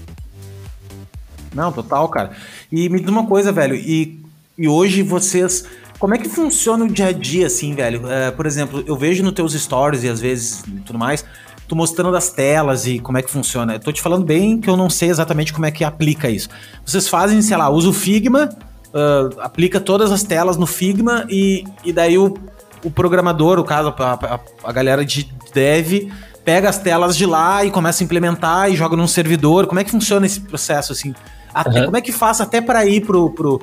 Não, 1.53 1.71
total, 1.71 2.09
cara. 2.09 2.31
E 2.71 2.89
me 2.89 2.99
diz 2.99 3.09
uma 3.09 3.27
coisa, 3.27 3.51
velho, 3.51 3.75
e, 3.75 4.19
e 4.57 4.67
hoje 4.67 5.03
vocês. 5.03 5.65
Como 5.99 6.15
é 6.15 6.17
que 6.17 6.27
funciona 6.27 6.83
o 6.83 6.91
dia 6.91 7.07
a 7.07 7.11
dia, 7.11 7.47
assim, 7.47 7.73
velho? 7.75 8.09
É, 8.11 8.31
por 8.31 8.45
exemplo, 8.45 8.83
eu 8.85 8.97
vejo 8.97 9.23
nos 9.23 9.33
teus 9.33 9.53
stories 9.53 10.03
e 10.03 10.09
às 10.09 10.19
vezes 10.19 10.63
tudo 10.85 10.99
mais, 10.99 11.23
tu 11.67 11.75
mostrando 11.75 12.11
das 12.11 12.29
telas 12.29 12.85
e 12.85 12.99
como 12.99 13.17
é 13.17 13.21
que 13.21 13.29
funciona. 13.29 13.75
Eu 13.75 13.79
tô 13.79 13.91
te 13.91 14.01
falando 14.01 14.25
bem 14.25 14.59
que 14.59 14.69
eu 14.69 14.75
não 14.75 14.89
sei 14.89 15.09
exatamente 15.09 15.53
como 15.53 15.65
é 15.65 15.71
que 15.71 15.83
aplica 15.83 16.29
isso. 16.29 16.49
Vocês 16.83 17.07
fazem, 17.07 17.41
sei 17.41 17.55
lá, 17.55 17.69
usa 17.69 17.87
o 17.89 17.93
Figma, 17.93 18.49
uh, 18.93 19.41
aplica 19.41 19.79
todas 19.79 20.11
as 20.11 20.23
telas 20.23 20.57
no 20.57 20.65
Figma 20.65 21.25
e, 21.29 21.63
e 21.83 21.91
daí 21.91 22.17
o, 22.17 22.37
o 22.83 22.91
programador, 22.91 23.59
o 23.59 23.63
caso, 23.63 23.93
a, 23.97 24.13
a, 24.13 24.39
a 24.63 24.71
galera 24.71 25.03
de 25.03 25.29
dev, 25.53 26.11
pega 26.45 26.69
as 26.69 26.77
telas 26.77 27.15
de 27.15 27.25
lá 27.25 27.63
e 27.65 27.71
começa 27.71 28.03
a 28.03 28.05
implementar 28.05 28.71
e 28.71 28.75
joga 28.75 28.95
num 28.95 29.07
servidor. 29.07 29.67
Como 29.67 29.79
é 29.79 29.83
que 29.83 29.91
funciona 29.91 30.25
esse 30.25 30.39
processo, 30.39 30.91
assim? 30.91 31.13
Até, 31.53 31.79
uhum. 31.79 31.85
Como 31.85 31.97
é 31.97 32.01
que 32.01 32.11
faz 32.11 32.41
até 32.41 32.61
para 32.61 32.85
ir 32.85 33.05
pro, 33.05 33.29
pro, 33.29 33.61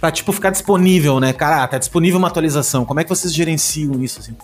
pra, 0.00 0.10
tipo, 0.10 0.32
ficar 0.32 0.50
disponível, 0.50 1.18
né? 1.20 1.32
Cara, 1.32 1.66
tá 1.66 1.78
disponível 1.78 2.18
uma 2.18 2.28
atualização. 2.28 2.84
Como 2.84 3.00
é 3.00 3.04
que 3.04 3.08
vocês 3.10 3.32
gerenciam 3.32 4.02
isso, 4.02 4.20
assim? 4.20 4.36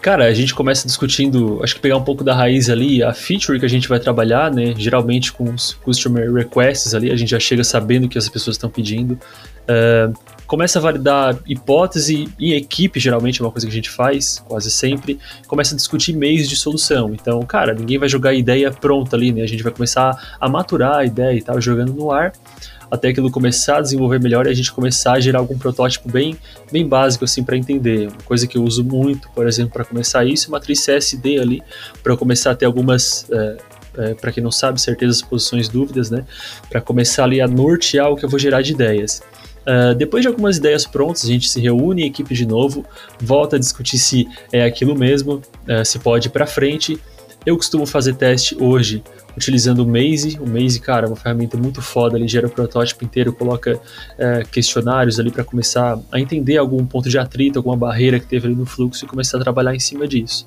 Cara, 0.00 0.24
a 0.24 0.32
gente 0.32 0.54
começa 0.54 0.86
discutindo, 0.86 1.60
acho 1.62 1.74
que 1.74 1.80
pegar 1.80 1.96
um 1.96 2.02
pouco 2.02 2.24
da 2.24 2.34
raiz 2.34 2.70
ali, 2.70 3.02
a 3.02 3.12
feature 3.12 3.58
que 3.58 3.66
a 3.66 3.68
gente 3.68 3.86
vai 3.86 4.00
trabalhar, 4.00 4.50
né? 4.50 4.74
Geralmente 4.76 5.30
com 5.32 5.44
os 5.44 5.74
customer 5.74 6.32
requests 6.32 6.94
ali, 6.94 7.10
a 7.10 7.16
gente 7.16 7.30
já 7.30 7.40
chega 7.40 7.62
sabendo 7.62 8.06
o 8.06 8.08
que 8.08 8.16
as 8.16 8.28
pessoas 8.28 8.56
estão 8.56 8.70
pedindo. 8.70 9.18
Uh, 9.68 10.12
começa 10.46 10.78
a 10.78 10.82
validar 10.82 11.36
hipótese 11.46 12.28
em 12.40 12.54
equipe, 12.54 12.98
geralmente 12.98 13.40
é 13.40 13.44
uma 13.44 13.52
coisa 13.52 13.66
que 13.66 13.72
a 13.72 13.74
gente 13.74 13.90
faz, 13.90 14.42
quase 14.48 14.70
sempre. 14.70 15.18
Começa 15.46 15.74
a 15.74 15.76
discutir 15.76 16.14
meios 16.14 16.48
de 16.48 16.56
solução. 16.56 17.12
Então, 17.12 17.40
cara, 17.42 17.74
ninguém 17.74 17.98
vai 17.98 18.08
jogar 18.08 18.30
a 18.30 18.34
ideia 18.34 18.70
pronta 18.72 19.16
ali, 19.16 19.32
né? 19.32 19.42
A 19.42 19.46
gente 19.46 19.62
vai 19.62 19.72
começar 19.72 20.36
a 20.40 20.48
maturar 20.48 20.96
a 20.96 21.04
ideia 21.04 21.36
e 21.36 21.42
tal, 21.42 21.60
jogando 21.60 21.92
no 21.92 22.10
ar 22.10 22.32
até 22.90 23.08
aquilo 23.08 23.30
começar 23.30 23.78
a 23.78 23.80
desenvolver 23.80 24.20
melhor 24.20 24.46
e 24.46 24.50
a 24.50 24.54
gente 24.54 24.72
começar 24.72 25.12
a 25.12 25.20
gerar 25.20 25.38
algum 25.38 25.56
protótipo 25.56 26.10
bem, 26.10 26.36
bem 26.72 26.86
básico 26.86 27.24
assim 27.24 27.44
para 27.44 27.56
entender. 27.56 28.08
Uma 28.08 28.22
coisa 28.24 28.46
que 28.46 28.58
eu 28.58 28.64
uso 28.64 28.82
muito, 28.82 29.30
por 29.30 29.46
exemplo, 29.46 29.72
para 29.72 29.84
começar 29.84 30.24
isso, 30.24 30.48
é 30.48 30.50
matriz 30.50 30.84
CSD 30.84 31.38
ali, 31.38 31.62
para 32.02 32.16
começar 32.16 32.50
a 32.50 32.54
ter 32.54 32.66
algumas 32.66 33.26
é, 33.30 33.56
é, 33.98 34.14
para 34.14 34.32
quem 34.32 34.42
não 34.42 34.52
sabe, 34.52 34.80
certezas, 34.80 35.20
posições, 35.20 35.68
dúvidas, 35.68 36.10
né? 36.10 36.24
Para 36.68 36.80
começar 36.80 37.24
ali 37.24 37.40
a 37.40 37.48
nortear 37.48 38.10
o 38.10 38.16
que 38.16 38.24
eu 38.24 38.28
vou 38.28 38.38
gerar 38.38 38.62
de 38.62 38.72
ideias. 38.72 39.22
Uh, 39.60 39.94
depois 39.94 40.22
de 40.22 40.28
algumas 40.28 40.56
ideias 40.56 40.86
prontas, 40.86 41.24
a 41.24 41.26
gente 41.26 41.48
se 41.48 41.60
reúne 41.60 42.02
em 42.02 42.06
equipe 42.06 42.34
de 42.34 42.46
novo, 42.46 42.84
volta 43.20 43.56
a 43.56 43.58
discutir 43.58 43.98
se 43.98 44.26
é 44.52 44.64
aquilo 44.64 44.96
mesmo, 44.96 45.34
uh, 45.68 45.84
se 45.84 45.98
pode 45.98 46.28
ir 46.28 46.30
para 46.30 46.46
frente. 46.46 46.98
Eu 47.44 47.56
costumo 47.56 47.86
fazer 47.86 48.14
teste 48.14 48.56
hoje 48.60 49.02
utilizando 49.36 49.80
o 49.80 49.86
Maze. 49.86 50.38
O 50.40 50.48
Maze, 50.48 50.80
cara, 50.80 51.06
é 51.06 51.08
uma 51.08 51.16
ferramenta 51.16 51.56
muito 51.56 51.80
foda, 51.80 52.16
ele 52.16 52.28
gera 52.28 52.46
o 52.46 52.50
protótipo 52.50 53.04
inteiro, 53.04 53.32
coloca 53.32 53.80
é, 54.18 54.42
questionários 54.50 55.18
ali 55.18 55.30
para 55.30 55.44
começar 55.44 55.98
a 56.10 56.20
entender 56.20 56.56
algum 56.56 56.84
ponto 56.84 57.08
de 57.08 57.18
atrito, 57.18 57.58
alguma 57.58 57.76
barreira 57.76 58.18
que 58.18 58.26
teve 58.26 58.46
ali 58.46 58.56
no 58.56 58.66
fluxo 58.66 59.04
e 59.04 59.08
começar 59.08 59.38
a 59.38 59.40
trabalhar 59.40 59.74
em 59.74 59.80
cima 59.80 60.06
disso. 60.06 60.46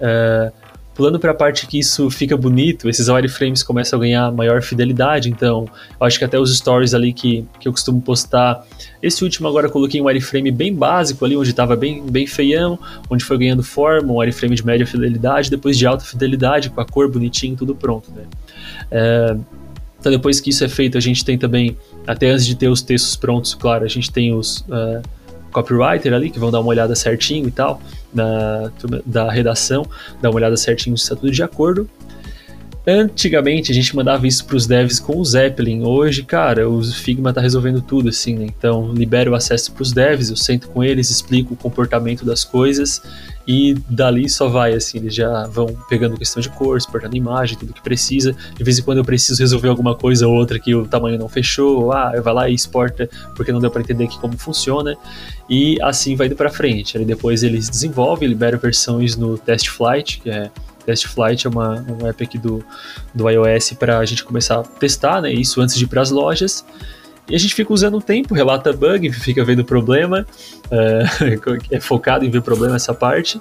É, 0.00 0.52
Pulando 1.00 1.18
para 1.18 1.30
a 1.30 1.34
parte 1.34 1.66
que 1.66 1.78
isso 1.78 2.10
fica 2.10 2.36
bonito, 2.36 2.86
esses 2.86 3.08
wireframes 3.08 3.62
começam 3.62 3.98
a 3.98 4.02
ganhar 4.02 4.30
maior 4.32 4.60
fidelidade, 4.60 5.30
então 5.30 5.66
eu 5.98 6.06
acho 6.06 6.18
que 6.18 6.26
até 6.26 6.38
os 6.38 6.54
stories 6.54 6.92
ali 6.92 7.12
que, 7.12 7.46
que 7.58 7.66
eu 7.66 7.72
costumo 7.72 8.02
postar, 8.02 8.66
esse 9.02 9.24
último 9.24 9.48
agora 9.48 9.68
coloquei 9.68 10.00
um 10.00 10.04
wireframe 10.04 10.50
bem 10.50 10.74
básico 10.74 11.24
ali, 11.24 11.36
onde 11.36 11.50
estava 11.50 11.74
bem, 11.76 12.02
bem 12.02 12.26
feião, 12.26 12.78
onde 13.08 13.24
foi 13.24 13.38
ganhando 13.38 13.62
forma, 13.62 14.12
um 14.12 14.16
wireframe 14.16 14.54
de 14.54 14.64
média 14.64 14.86
fidelidade, 14.86 15.50
depois 15.50 15.78
de 15.78 15.86
alta 15.86 16.04
fidelidade, 16.04 16.70
com 16.70 16.80
a 16.80 16.84
cor 16.84 17.10
bonitinho, 17.10 17.56
tudo 17.56 17.74
pronto, 17.74 18.10
né? 18.10 18.24
É, 18.90 19.36
então 19.98 20.12
depois 20.12 20.40
que 20.40 20.50
isso 20.50 20.64
é 20.64 20.68
feito, 20.68 20.96
a 20.98 21.00
gente 21.00 21.24
tem 21.24 21.38
também, 21.38 21.76
até 22.06 22.30
antes 22.30 22.46
de 22.46 22.54
ter 22.54 22.68
os 22.68 22.82
textos 22.82 23.16
prontos, 23.16 23.54
claro, 23.54 23.84
a 23.84 23.88
gente 23.88 24.10
tem 24.10 24.34
os... 24.34 24.60
Uh, 24.60 25.02
copywriter 25.50 26.12
ali, 26.14 26.30
que 26.30 26.38
vão 26.38 26.50
dar 26.50 26.60
uma 26.60 26.68
olhada 26.68 26.94
certinho 26.94 27.48
e 27.48 27.50
tal, 27.50 27.80
da, 28.12 28.70
da 29.04 29.30
redação, 29.30 29.86
dar 30.20 30.30
uma 30.30 30.36
olhada 30.36 30.56
certinho 30.56 30.96
se 30.96 31.04
está 31.04 31.16
tudo 31.16 31.30
de 31.30 31.42
acordo. 31.42 31.88
Antigamente 32.86 33.70
a 33.70 33.74
gente 33.74 33.94
mandava 33.94 34.26
isso 34.26 34.44
para 34.46 34.56
os 34.56 34.66
devs 34.66 34.98
com 34.98 35.18
o 35.18 35.24
Zeppelin. 35.24 35.84
Hoje, 35.84 36.22
cara, 36.22 36.68
o 36.68 36.82
Figma 36.82 37.32
tá 37.32 37.40
resolvendo 37.40 37.82
tudo 37.82 38.08
assim, 38.08 38.34
né? 38.36 38.46
Então, 38.46 38.92
libero 38.92 39.32
o 39.32 39.34
acesso 39.34 39.72
para 39.72 39.82
os 39.82 39.92
devs, 39.92 40.30
eu 40.30 40.36
sento 40.36 40.68
com 40.68 40.82
eles, 40.82 41.10
explico 41.10 41.52
o 41.52 41.56
comportamento 41.56 42.24
das 42.24 42.42
coisas 42.42 43.02
e 43.46 43.74
dali 43.88 44.28
só 44.30 44.48
vai, 44.48 44.74
assim, 44.74 44.98
eles 44.98 45.14
já 45.14 45.46
vão 45.46 45.76
pegando 45.88 46.16
questão 46.16 46.40
de 46.40 46.48
cor, 46.48 46.78
exportando 46.78 47.16
imagem, 47.16 47.58
tudo 47.58 47.72
que 47.72 47.82
precisa. 47.82 48.34
De 48.56 48.64
vez 48.64 48.78
em 48.78 48.82
quando 48.82 48.98
eu 48.98 49.04
preciso 49.04 49.40
resolver 49.40 49.68
alguma 49.68 49.94
coisa 49.94 50.26
ou 50.26 50.34
outra 50.34 50.58
que 50.58 50.74
o 50.74 50.86
tamanho 50.86 51.18
não 51.18 51.28
fechou, 51.28 51.92
ah, 51.92 52.12
vai 52.22 52.32
lá 52.32 52.48
e 52.48 52.54
exporta 52.54 53.10
porque 53.34 53.52
não 53.52 53.60
deu 53.60 53.70
para 53.70 53.82
entender 53.82 54.04
aqui 54.04 54.18
como 54.18 54.38
funciona. 54.38 54.96
E 55.48 55.76
assim 55.82 56.16
vai 56.16 56.28
indo 56.28 56.36
para 56.36 56.48
frente. 56.48 56.96
Aí 56.96 57.04
depois 57.04 57.42
eles 57.42 57.68
desenvolvem, 57.68 58.28
liberam 58.28 58.58
versões 58.58 59.16
no 59.16 59.36
Test 59.36 59.68
Flight, 59.68 60.20
que 60.20 60.30
é 60.30 60.50
Test 60.84 61.06
Flight 61.08 61.46
é 61.46 61.50
uma, 61.50 61.84
um 61.88 62.06
app 62.06 62.22
aqui 62.22 62.38
do, 62.38 62.64
do 63.14 63.28
iOS 63.28 63.72
para 63.72 63.98
a 63.98 64.04
gente 64.04 64.24
começar 64.24 64.60
a 64.60 64.62
testar, 64.62 65.22
né? 65.22 65.32
Isso 65.32 65.60
antes 65.60 65.76
de 65.76 65.84
ir 65.84 65.88
para 65.88 66.02
as 66.02 66.10
lojas. 66.10 66.64
E 67.28 67.34
a 67.34 67.38
gente 67.38 67.54
fica 67.54 67.72
usando 67.72 67.98
o 67.98 68.02
tempo, 68.02 68.34
relata 68.34 68.72
bug, 68.72 69.12
fica 69.12 69.44
vendo 69.44 69.64
problema, 69.64 70.26
é, 70.70 71.76
é 71.76 71.80
focado 71.80 72.24
em 72.24 72.30
ver 72.30 72.42
problema 72.42 72.76
essa 72.76 72.92
parte. 72.92 73.40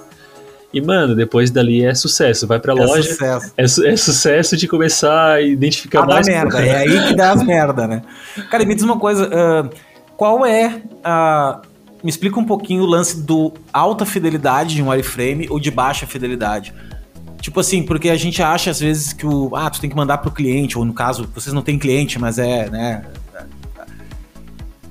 E, 0.71 0.79
mano, 0.79 1.15
depois 1.15 1.49
dali 1.49 1.83
é 1.83 1.95
sucesso. 1.95 2.45
Vai 2.45 2.59
pra 2.59 2.73
é 2.73 2.75
loja. 2.75 3.09
Sucesso. 3.09 3.53
É, 3.57 3.91
é, 3.91 3.97
sucesso 3.97 4.55
de 4.55 4.67
começar 4.67 5.33
a 5.33 5.41
identificar 5.41 6.03
ah, 6.03 6.05
mais. 6.05 6.27
Dá 6.27 6.31
merda, 6.31 6.63
é 6.63 6.77
aí 6.77 7.07
que 7.07 7.15
dá 7.15 7.31
as 7.31 7.41
merda, 7.43 7.87
né? 7.87 8.03
Cara, 8.51 8.63
me 8.65 8.75
diz 8.75 8.83
uma 8.83 8.99
coisa: 8.99 9.27
uh, 9.27 9.69
qual 10.15 10.45
é 10.45 10.81
a. 11.03 11.61
Me 12.01 12.09
explica 12.09 12.39
um 12.39 12.45
pouquinho 12.45 12.83
o 12.83 12.85
lance 12.85 13.19
do 13.21 13.51
alta 13.73 14.05
fidelidade 14.05 14.75
de 14.75 14.81
um 14.81 14.89
wireframe 14.89 15.47
ou 15.49 15.59
de 15.59 15.69
baixa 15.69 16.05
fidelidade. 16.05 16.73
Tipo 17.41 17.59
assim, 17.61 17.83
porque 17.83 18.09
a 18.09 18.17
gente 18.17 18.43
acha 18.43 18.69
às 18.69 18.79
vezes 18.79 19.13
que 19.13 19.25
o. 19.25 19.55
Ah, 19.55 19.69
tu 19.69 19.79
tem 19.79 19.89
que 19.89 19.95
mandar 19.95 20.17
pro 20.17 20.31
cliente, 20.31 20.77
ou 20.77 20.83
no 20.83 20.93
caso, 20.93 21.29
vocês 21.33 21.53
não 21.53 21.61
têm 21.61 21.79
cliente, 21.79 22.19
mas 22.19 22.37
é, 22.37 22.69
né? 22.69 23.05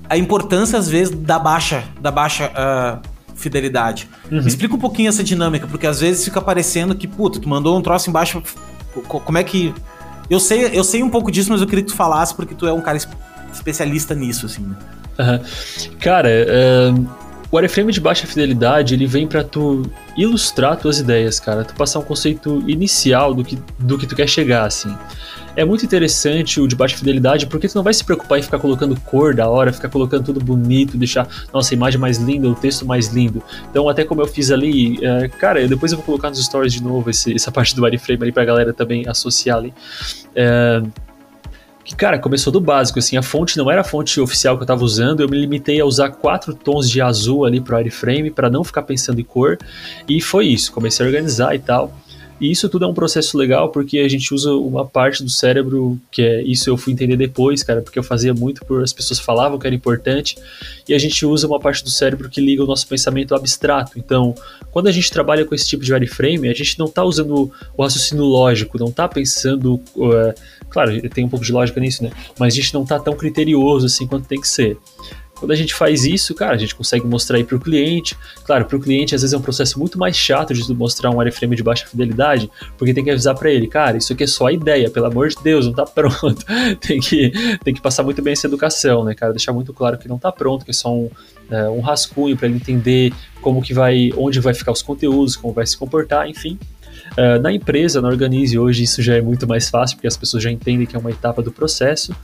A 0.09 0.17
importância, 0.17 0.79
às 0.79 0.89
vezes, 0.89 1.15
da 1.15 1.39
baixa, 1.39 1.85
da 2.01 2.11
baixa 2.11 2.51
uh, 2.51 3.07
fidelidade. 3.35 4.09
Uhum. 4.31 4.41
Me 4.41 4.49
explica 4.49 4.75
um 4.75 4.79
pouquinho 4.79 5.11
essa 5.11 5.23
dinâmica, 5.23 5.67
porque 5.67 5.87
às 5.87 6.01
vezes 6.01 6.25
fica 6.25 6.41
parecendo 6.41 6.95
que, 6.95 7.07
puta, 7.07 7.39
tu 7.39 7.49
mandou 7.49 7.77
um 7.77 7.83
troço 7.83 8.09
embaixo. 8.09 8.43
Como 9.07 9.37
é 9.37 9.45
que. 9.45 9.75
Eu 10.31 10.41
sei, 10.41 10.71
eu 10.73 10.85
sei 10.85 11.03
um 11.03 11.11
pouco 11.11 11.31
disso, 11.31 11.51
mas 11.51 11.61
eu 11.61 11.67
queria 11.67 11.85
que 11.85 11.91
tu 11.91 11.97
falasse, 11.97 12.35
porque 12.35 12.55
tu 12.55 12.67
é 12.67 12.73
um 12.73 12.81
cara 12.81 12.99
especialista 13.53 14.15
nisso, 14.15 14.47
assim, 14.47 14.63
né? 14.63 14.77
Uhum. 15.19 15.99
Cara, 15.99 16.29
uh 16.29 17.28
o 17.51 17.57
wireframe 17.57 17.93
de 17.93 18.01
baixa 18.01 18.27
fidelidade, 18.27 18.95
ele 18.95 19.07
vem 19.07 19.27
para 19.27 19.43
tu 19.43 19.83
ilustrar 20.17 20.77
tuas 20.77 20.99
ideias, 20.99 21.41
cara, 21.41 21.65
tu 21.65 21.75
passar 21.75 21.99
um 21.99 22.03
conceito 22.03 22.63
inicial 22.67 23.33
do 23.33 23.43
que, 23.43 23.59
do 23.79 23.97
que 23.97 24.07
tu 24.07 24.15
quer 24.15 24.29
chegar, 24.29 24.67
assim. 24.67 24.95
É 25.57 25.65
muito 25.65 25.85
interessante 25.85 26.61
o 26.61 26.69
de 26.69 26.77
baixa 26.77 26.97
fidelidade, 26.97 27.47
porque 27.47 27.67
tu 27.67 27.75
não 27.75 27.83
vai 27.83 27.93
se 27.93 28.05
preocupar 28.05 28.39
em 28.39 28.43
ficar 28.43 28.59
colocando 28.59 28.95
cor 29.01 29.35
da 29.35 29.49
hora, 29.49 29.73
ficar 29.73 29.89
colocando 29.89 30.27
tudo 30.27 30.41
bonito, 30.41 30.97
deixar 30.97 31.27
nossa 31.53 31.75
imagem 31.75 31.99
mais 31.99 32.19
linda, 32.19 32.49
o 32.49 32.55
texto 32.55 32.87
mais 32.87 33.09
lindo. 33.09 33.43
Então, 33.69 33.89
até 33.89 34.05
como 34.05 34.21
eu 34.21 34.27
fiz 34.27 34.51
ali, 34.51 35.05
é, 35.05 35.27
cara, 35.29 35.67
depois 35.67 35.91
eu 35.91 35.99
vou 35.99 36.05
colocar 36.05 36.29
nos 36.29 36.45
stories 36.45 36.73
de 36.73 36.83
novo 36.83 37.11
esse, 37.11 37.35
essa 37.35 37.51
parte 37.51 37.75
do 37.75 37.83
wireframe 37.83 38.23
ali 38.23 38.33
pra 38.33 38.45
galera 38.45 38.73
também 38.73 39.09
associar 39.09 39.57
ali. 39.57 39.75
É, 40.37 40.81
que, 41.89 41.97
cara, 41.97 42.18
começou 42.18 42.53
do 42.53 42.61
básico, 42.61 42.99
assim, 42.99 43.16
a 43.16 43.22
fonte 43.22 43.57
não 43.57 43.70
era 43.70 43.80
a 43.80 43.84
fonte 43.84 44.20
oficial 44.20 44.57
que 44.57 44.61
eu 44.61 44.64
estava 44.64 44.84
usando, 44.84 45.22
eu 45.22 45.28
me 45.28 45.41
limitei 45.41 45.80
a 45.80 45.86
usar 45.86 46.11
quatro 46.11 46.55
tons 46.55 46.89
de 46.89 47.01
azul 47.01 47.47
ali 47.47 47.62
pro 47.62 47.76
wireframe 47.76 48.30
para 48.30 48.51
não 48.51 48.62
ficar 48.62 48.82
pensando 48.82 49.18
em 49.22 49.24
cor, 49.24 49.57
e 50.07 50.20
foi 50.20 50.49
isso, 50.49 50.70
comecei 50.70 51.07
a 51.07 51.09
organizar 51.09 51.55
e 51.55 51.59
tal. 51.59 51.91
E 52.39 52.53
isso 52.53 52.68
tudo 52.68 52.84
é 52.84 52.89
um 52.89 52.95
processo 52.95 53.36
legal 53.36 53.70
porque 53.70 53.99
a 53.99 54.09
gente 54.09 54.32
usa 54.32 54.53
uma 54.53 54.84
parte 54.84 55.24
do 55.24 55.30
cérebro, 55.30 55.99
que 56.11 56.22
é 56.22 56.43
isso 56.43 56.68
eu 56.68 56.76
fui 56.76 56.93
entender 56.93 57.16
depois, 57.16 57.62
cara, 57.62 57.80
porque 57.80 57.99
eu 57.99 58.03
fazia 58.03 58.34
muito 58.34 58.64
por 58.66 58.82
as 58.82 58.93
pessoas 58.93 59.18
falavam 59.18 59.59
que 59.59 59.66
era 59.66 59.74
importante, 59.74 60.36
e 60.86 60.93
a 60.93 60.99
gente 60.99 61.24
usa 61.24 61.47
uma 61.47 61.59
parte 61.59 61.82
do 61.82 61.91
cérebro 61.91 62.28
que 62.28 62.41
liga 62.41 62.62
o 62.62 62.66
nosso 62.66 62.86
pensamento 62.86 63.34
abstrato. 63.34 63.99
Então, 63.99 64.34
quando 64.70 64.89
a 64.89 64.93
gente 64.93 65.11
trabalha 65.11 65.45
com 65.47 65.55
esse 65.55 65.66
tipo 65.66 65.82
de 65.82 65.93
wireframe, 65.93 66.49
a 66.49 66.55
gente 66.55 66.78
não 66.78 66.86
está 66.86 67.03
usando 67.03 67.51
o 67.74 67.82
raciocínio 67.82 68.24
lógico, 68.24 68.78
não 68.78 68.89
está 68.89 69.09
pensando. 69.09 69.80
Uh, 69.97 70.34
claro, 70.71 71.09
tem 71.11 71.25
um 71.25 71.29
pouco 71.29 71.45
de 71.45 71.53
lógica 71.53 71.81
nisso, 71.81 72.03
né? 72.03 72.11
Mas 72.39 72.55
a 72.55 72.57
gente 72.57 72.73
não 72.75 72.83
está 72.83 72.99
tão 72.99 73.14
criterioso 73.14 73.87
assim 73.87 74.07
quanto 74.07 74.27
tem 74.27 74.41
que 74.41 74.49
ser. 74.49 74.79
Quando 75.39 75.53
a 75.53 75.55
gente 75.55 75.73
faz 75.73 76.05
isso, 76.05 76.35
cara, 76.35 76.55
a 76.55 76.59
gente 76.59 76.75
consegue 76.75 77.07
mostrar 77.07 77.37
aí 77.37 77.45
para 77.45 77.57
o 77.57 77.61
cliente. 77.61 78.16
Claro, 78.45 78.64
para 78.64 78.77
o 78.77 78.81
cliente 78.81 79.14
às 79.14 79.23
vezes 79.23 79.33
é 79.33 79.39
um 79.39 79.43
processo 79.43 79.79
muito 79.79 79.99
mais 79.99 80.16
chato 80.16 80.53
de 80.53 80.75
mostrar 80.75 81.11
um 81.11 81.19
wireframe 81.19 81.55
de 81.55 81.62
baixa 81.62 81.87
fidelidade, 81.87 82.51
porque 82.77 82.93
tem 82.93 83.05
que 83.05 83.11
avisar 83.11 83.37
para 83.37 83.51
ele, 83.51 83.69
cara, 83.69 83.97
isso 83.97 84.12
aqui 84.12 84.25
é 84.25 84.27
só 84.27 84.47
a 84.47 84.53
ideia, 84.53 84.91
pelo 84.91 85.07
amor 85.07 85.29
de 85.29 85.37
Deus, 85.43 85.64
não 85.64 85.71
está 85.71 85.87
pronto. 85.87 86.45
tem, 86.81 86.99
que, 86.99 87.31
tem 87.62 87.73
que 87.73 87.81
passar 87.81 88.03
muito 88.03 88.21
bem 88.21 88.33
essa 88.33 88.47
educação, 88.47 89.05
né, 89.05 89.14
cara? 89.14 89.33
Deixar 89.33 89.53
muito 89.53 89.73
claro 89.73 89.97
que 89.97 90.09
não 90.09 90.16
está 90.16 90.33
pronto, 90.33 90.64
que 90.64 90.73
é 90.73 90.75
só 90.75 90.93
um, 90.93 91.09
é, 91.51 91.69
um 91.69 91.81
rascunho 91.81 92.37
para 92.37 92.49
ele 92.49 92.57
entender 92.57 93.12
como 93.41 93.62
que 93.62 93.73
vai, 93.73 94.11
onde 94.16 94.41
vai 94.41 94.55
ficar 94.55 94.73
os 94.73 94.83
conteúdos, 94.83 95.37
como 95.37 95.53
vai 95.53 95.66
se 95.66 95.77
comportar, 95.77 96.29
enfim. 96.29 96.59
Uh, 97.19 97.43
na 97.43 97.53
empresa, 97.53 98.01
na 98.01 98.07
Organize, 98.07 98.57
hoje 98.57 98.85
isso 98.85 99.03
já 99.03 99.16
é 99.16 99.21
muito 99.21 99.45
mais 99.45 99.69
fácil, 99.69 99.97
porque 99.97 100.07
as 100.07 100.16
pessoas 100.16 100.41
já 100.41 100.53
entendem 100.53 100.87
que 100.87 100.95
é 100.95 100.99
uma 100.99 101.11
etapa 101.11 101.43
do 101.43 101.51
processo 101.51 102.14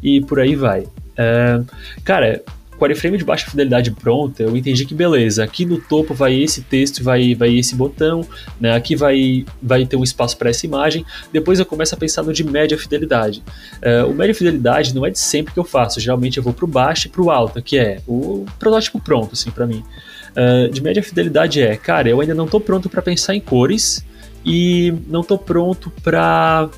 e 0.00 0.20
por 0.20 0.38
aí 0.38 0.54
vai. 0.54 0.82
Uh, 0.82 1.66
cara, 2.04 2.40
com 2.78 2.84
wireframe 2.84 3.18
de 3.18 3.24
baixa 3.24 3.50
fidelidade 3.50 3.90
pronta, 3.90 4.42
eu 4.42 4.56
entendi 4.56 4.84
que 4.84 4.94
beleza, 4.94 5.42
aqui 5.42 5.64
no 5.64 5.80
topo 5.80 6.14
vai 6.14 6.34
esse 6.34 6.62
texto, 6.62 7.02
vai, 7.02 7.34
vai 7.34 7.52
esse 7.56 7.74
botão, 7.74 8.26
né? 8.60 8.74
Aqui 8.74 8.94
vai, 8.94 9.44
vai 9.62 9.86
ter 9.86 9.96
um 9.96 10.04
espaço 10.04 10.36
para 10.36 10.50
essa 10.50 10.66
imagem. 10.66 11.04
Depois 11.32 11.58
eu 11.58 11.66
começo 11.66 11.94
a 11.94 11.98
pensar 11.98 12.22
no 12.22 12.32
de 12.32 12.44
média 12.44 12.76
fidelidade. 12.78 13.42
Uh, 13.82 14.10
o 14.10 14.14
média 14.14 14.34
fidelidade 14.34 14.94
não 14.94 15.04
é 15.04 15.10
de 15.10 15.18
sempre 15.18 15.52
que 15.52 15.58
eu 15.58 15.64
faço, 15.64 15.98
geralmente 15.98 16.38
eu 16.38 16.44
vou 16.44 16.52
para 16.52 16.64
o 16.64 16.68
baixo 16.68 17.08
e 17.08 17.10
para 17.10 17.22
o 17.22 17.30
alto, 17.30 17.62
que 17.62 17.78
é 17.78 18.00
o 18.06 18.44
protótipo 18.58 19.00
pronto, 19.00 19.30
assim, 19.32 19.50
para 19.50 19.66
mim. 19.66 19.82
Uh, 20.30 20.68
de 20.70 20.82
média 20.82 21.02
fidelidade 21.02 21.60
é, 21.60 21.76
cara, 21.76 22.08
eu 22.08 22.20
ainda 22.20 22.34
não 22.34 22.44
estou 22.44 22.60
pronto 22.60 22.88
para 22.88 23.00
pensar 23.00 23.34
em 23.34 23.40
cores 23.40 24.04
e 24.44 24.94
não 25.08 25.20
estou 25.20 25.38
pronto 25.38 25.90
para 26.02 26.68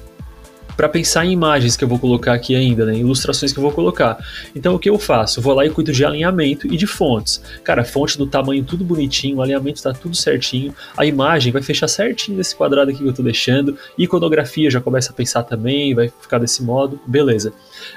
para 0.77 0.89
pensar 0.89 1.25
em 1.25 1.33
imagens 1.33 1.77
que 1.77 1.83
eu 1.83 1.89
vou 1.89 1.99
colocar 1.99 2.35
aqui 2.35 2.55
ainda, 2.55 2.85
né? 2.85 2.99
Ilustrações 2.99 3.53
que 3.53 3.59
eu 3.59 3.63
vou 3.63 3.73
colocar. 3.73 4.19
Então 4.55 4.75
o 4.75 4.79
que 4.79 4.91
eu 4.91 4.99
faço? 4.99 5.39
Eu 5.39 5.43
vou 5.43 5.55
lá 5.55 5.65
e 5.65 5.71
cuido 5.71 5.91
de 5.91 6.05
alinhamento 6.05 6.67
e 6.67 6.77
de 6.77 6.87
fontes. 6.87 7.43
Cara, 7.65 7.83
fonte 7.83 8.19
do 8.19 8.27
tamanho 8.27 8.63
tudo 8.63 8.85
bonitinho, 8.85 9.39
o 9.39 9.43
alinhamento 9.43 9.77
está 9.77 9.93
tudo 9.93 10.15
certinho, 10.15 10.75
a 10.97 11.07
imagem 11.07 11.53
vai 11.53 11.63
fechar 11.63 11.89
certinho 11.89 12.37
nesse 12.37 12.55
quadrado 12.55 12.91
aqui 12.91 12.99
que 12.99 13.07
eu 13.07 13.11
estou 13.11 13.25
deixando, 13.25 13.79
iconografia 13.97 14.71
já 14.71 14.81
começa 14.81 15.13
a 15.13 15.15
pensar 15.15 15.45
também, 15.45 15.95
vai 15.95 16.13
ficar 16.21 16.39
desse 16.39 16.63
modo, 16.63 17.01
beleza. 17.07 17.53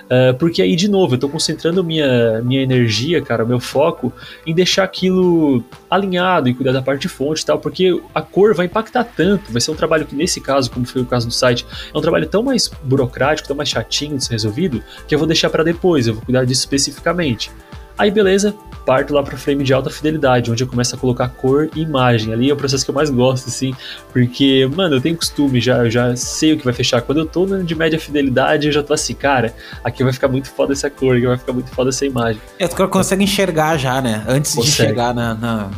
Uh, 0.05 0.34
porque 0.38 0.61
aí, 0.61 0.75
de 0.75 0.88
novo, 0.88 1.13
eu 1.13 1.15
estou 1.15 1.30
concentrando 1.30 1.84
minha, 1.84 2.41
minha 2.41 2.61
energia, 2.61 3.21
cara, 3.21 3.45
meu 3.45 3.59
foco 3.59 4.11
em 4.45 4.53
deixar 4.53 4.84
aquilo 4.84 5.63
alinhado 5.89 6.49
e 6.49 6.53
cuidar 6.53 6.71
da 6.71 6.82
parte 6.82 7.01
de 7.01 7.09
fonte 7.09 7.41
e 7.41 7.45
tal, 7.45 7.59
porque 7.59 8.01
a 8.13 8.21
cor 8.21 8.53
vai 8.53 8.65
impactar 8.65 9.03
tanto, 9.03 9.51
vai 9.51 9.61
ser 9.61 9.71
um 9.71 9.75
trabalho 9.75 10.05
que, 10.05 10.15
nesse 10.15 10.41
caso, 10.41 10.69
como 10.71 10.86
foi 10.86 11.01
o 11.01 11.05
caso 11.05 11.27
do 11.27 11.34
site, 11.34 11.65
é 11.93 11.97
um 11.97 12.01
trabalho 12.01 12.27
tão 12.27 12.43
mais 12.43 12.69
burocrático, 12.84 13.47
tão 13.47 13.57
mais 13.57 13.69
chatinho 13.69 14.17
de 14.17 14.23
ser 14.23 14.34
resolvido, 14.34 14.84
que 15.07 15.13
eu 15.13 15.19
vou 15.19 15.27
deixar 15.27 15.49
para 15.49 15.63
depois, 15.63 16.07
eu 16.07 16.15
vou 16.15 16.23
cuidar 16.23 16.45
disso 16.45 16.61
especificamente. 16.61 17.51
Aí 17.99 18.09
beleza, 18.09 18.55
parto 18.85 19.13
lá 19.13 19.21
para 19.21 19.37
frame 19.37 19.61
de 19.61 19.73
alta 19.73 19.89
fidelidade, 19.89 20.49
onde 20.49 20.63
eu 20.63 20.67
começo 20.67 20.95
a 20.95 20.97
colocar 20.97 21.27
cor 21.27 21.69
e 21.75 21.81
imagem. 21.81 22.31
Ali 22.31 22.49
é 22.49 22.53
o 22.53 22.55
processo 22.55 22.85
que 22.85 22.89
eu 22.89 22.95
mais 22.95 23.09
gosto, 23.09 23.49
assim, 23.49 23.75
porque, 24.13 24.65
mano, 24.73 24.95
eu 24.95 25.01
tenho 25.01 25.17
costume, 25.17 25.59
já, 25.59 25.79
eu 25.79 25.91
já 25.91 26.15
sei 26.15 26.53
o 26.53 26.57
que 26.57 26.63
vai 26.63 26.73
fechar. 26.73 27.01
Quando 27.01 27.17
eu 27.17 27.25
tô 27.25 27.45
de 27.45 27.75
média 27.75 27.99
fidelidade, 27.99 28.67
eu 28.67 28.71
já 28.71 28.81
tô 28.81 28.93
assim, 28.93 29.13
cara, 29.13 29.53
aqui 29.83 30.01
vai 30.01 30.13
ficar 30.13 30.29
muito 30.29 30.49
foda 30.49 30.71
essa 30.71 30.89
cor, 30.89 31.17
aqui 31.17 31.27
vai 31.27 31.37
ficar 31.37 31.51
muito 31.51 31.69
foda 31.71 31.89
essa 31.89 32.05
imagem. 32.05 32.41
É, 32.57 32.69
tu 32.69 32.87
consegue 32.87 33.21
enxergar 33.21 33.75
já, 33.75 34.01
né? 34.01 34.23
Antes 34.25 34.55
consegue. 34.55 34.71
de 34.71 34.77
chegar 34.77 35.13
na. 35.13 35.33
na... 35.33 35.69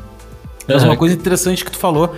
Mas 0.68 0.84
uma 0.84 0.96
coisa 0.96 1.16
interessante 1.16 1.66
que 1.66 1.72
tu 1.72 1.80
falou 1.80 2.16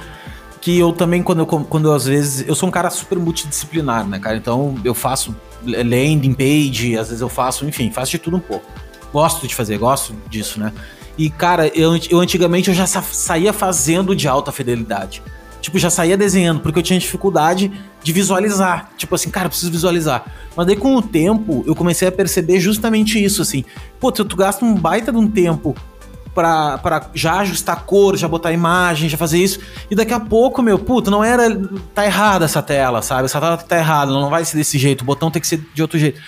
que 0.60 0.78
eu 0.78 0.92
também, 0.92 1.24
quando 1.24 1.40
eu, 1.40 1.46
quando 1.46 1.88
eu, 1.88 1.94
às 1.94 2.06
vezes. 2.06 2.46
Eu 2.46 2.56
sou 2.56 2.68
um 2.68 2.72
cara 2.72 2.90
super 2.90 3.18
multidisciplinar, 3.18 4.06
né, 4.06 4.20
cara? 4.20 4.36
Então 4.36 4.76
eu 4.84 4.94
faço 4.94 5.34
landing 5.66 6.34
page, 6.34 6.98
às 6.98 7.08
vezes 7.08 7.22
eu 7.22 7.30
faço, 7.30 7.66
enfim, 7.66 7.90
faço 7.90 8.12
de 8.12 8.20
tudo 8.20 8.36
um 8.36 8.42
pouco 8.42 8.83
gosto 9.14 9.48
de 9.48 9.54
fazer, 9.54 9.78
gosto 9.78 10.14
disso, 10.28 10.60
né? 10.60 10.74
E, 11.16 11.30
cara, 11.30 11.68
eu, 11.68 11.96
eu 12.10 12.20
antigamente 12.20 12.70
eu 12.70 12.76
já 12.76 12.88
sa 12.88 13.04
saía 13.04 13.54
fazendo 13.54 14.16
de 14.16 14.28
alta 14.28 14.52
fidelidade. 14.52 15.22
Tipo, 15.62 15.80
já 15.80 15.90
saía 15.90 16.18
desenhando, 16.18 16.60
porque 16.60 16.80
eu 16.80 16.84
tinha 16.84 17.00
dificuldade 17.00 17.72
de 18.04 18.12
visualizar. 18.12 18.90
Tipo 18.98 19.16
assim, 19.16 19.30
cara, 19.30 19.48
preciso 19.48 19.72
visualizar. 19.72 20.26
Mas 20.58 20.66
daí, 20.66 20.76
com 20.76 20.96
o 20.96 21.02
tempo, 21.02 21.64
eu 21.66 21.74
comecei 21.74 22.08
a 22.08 22.12
perceber 22.12 22.60
justamente 22.60 23.24
isso, 23.24 23.42
assim. 23.42 23.64
Pô, 24.00 24.12
tu, 24.12 24.26
tu 24.26 24.36
gasta 24.36 24.66
um 24.66 24.76
baita 24.76 25.12
de 25.12 25.18
um 25.18 25.28
tempo 25.28 25.74
pra, 26.34 26.78
pra 26.80 27.10
já 27.14 27.40
ajustar 27.40 27.86
cor, 27.86 28.18
já 28.18 28.28
botar 28.28 28.52
imagem, 28.52 29.08
já 29.08 29.18
fazer 29.18 29.38
isso. 29.38 29.60
E 29.90 29.96
daqui 29.96 30.14
a 30.14 30.20
pouco, 30.20 30.62
meu, 30.62 30.78
puta, 30.78 31.10
não 31.10 31.24
era. 31.24 31.58
Tá 31.94 32.06
errada 32.06 32.44
essa 32.44 32.62
tela, 32.62 33.02
sabe? 33.02 33.26
Essa 33.26 33.40
tela 33.40 33.56
tá 33.56 33.78
errada, 33.78 34.12
não 34.12 34.30
vai 34.30 34.44
ser 34.44 34.58
desse 34.58 34.78
jeito, 34.78 35.02
o 35.02 35.06
botão 35.06 35.32
tem 35.32 35.42
que 35.42 35.48
ser 35.48 35.64
de 35.74 35.82
outro 35.82 35.98
jeito. 35.98 36.20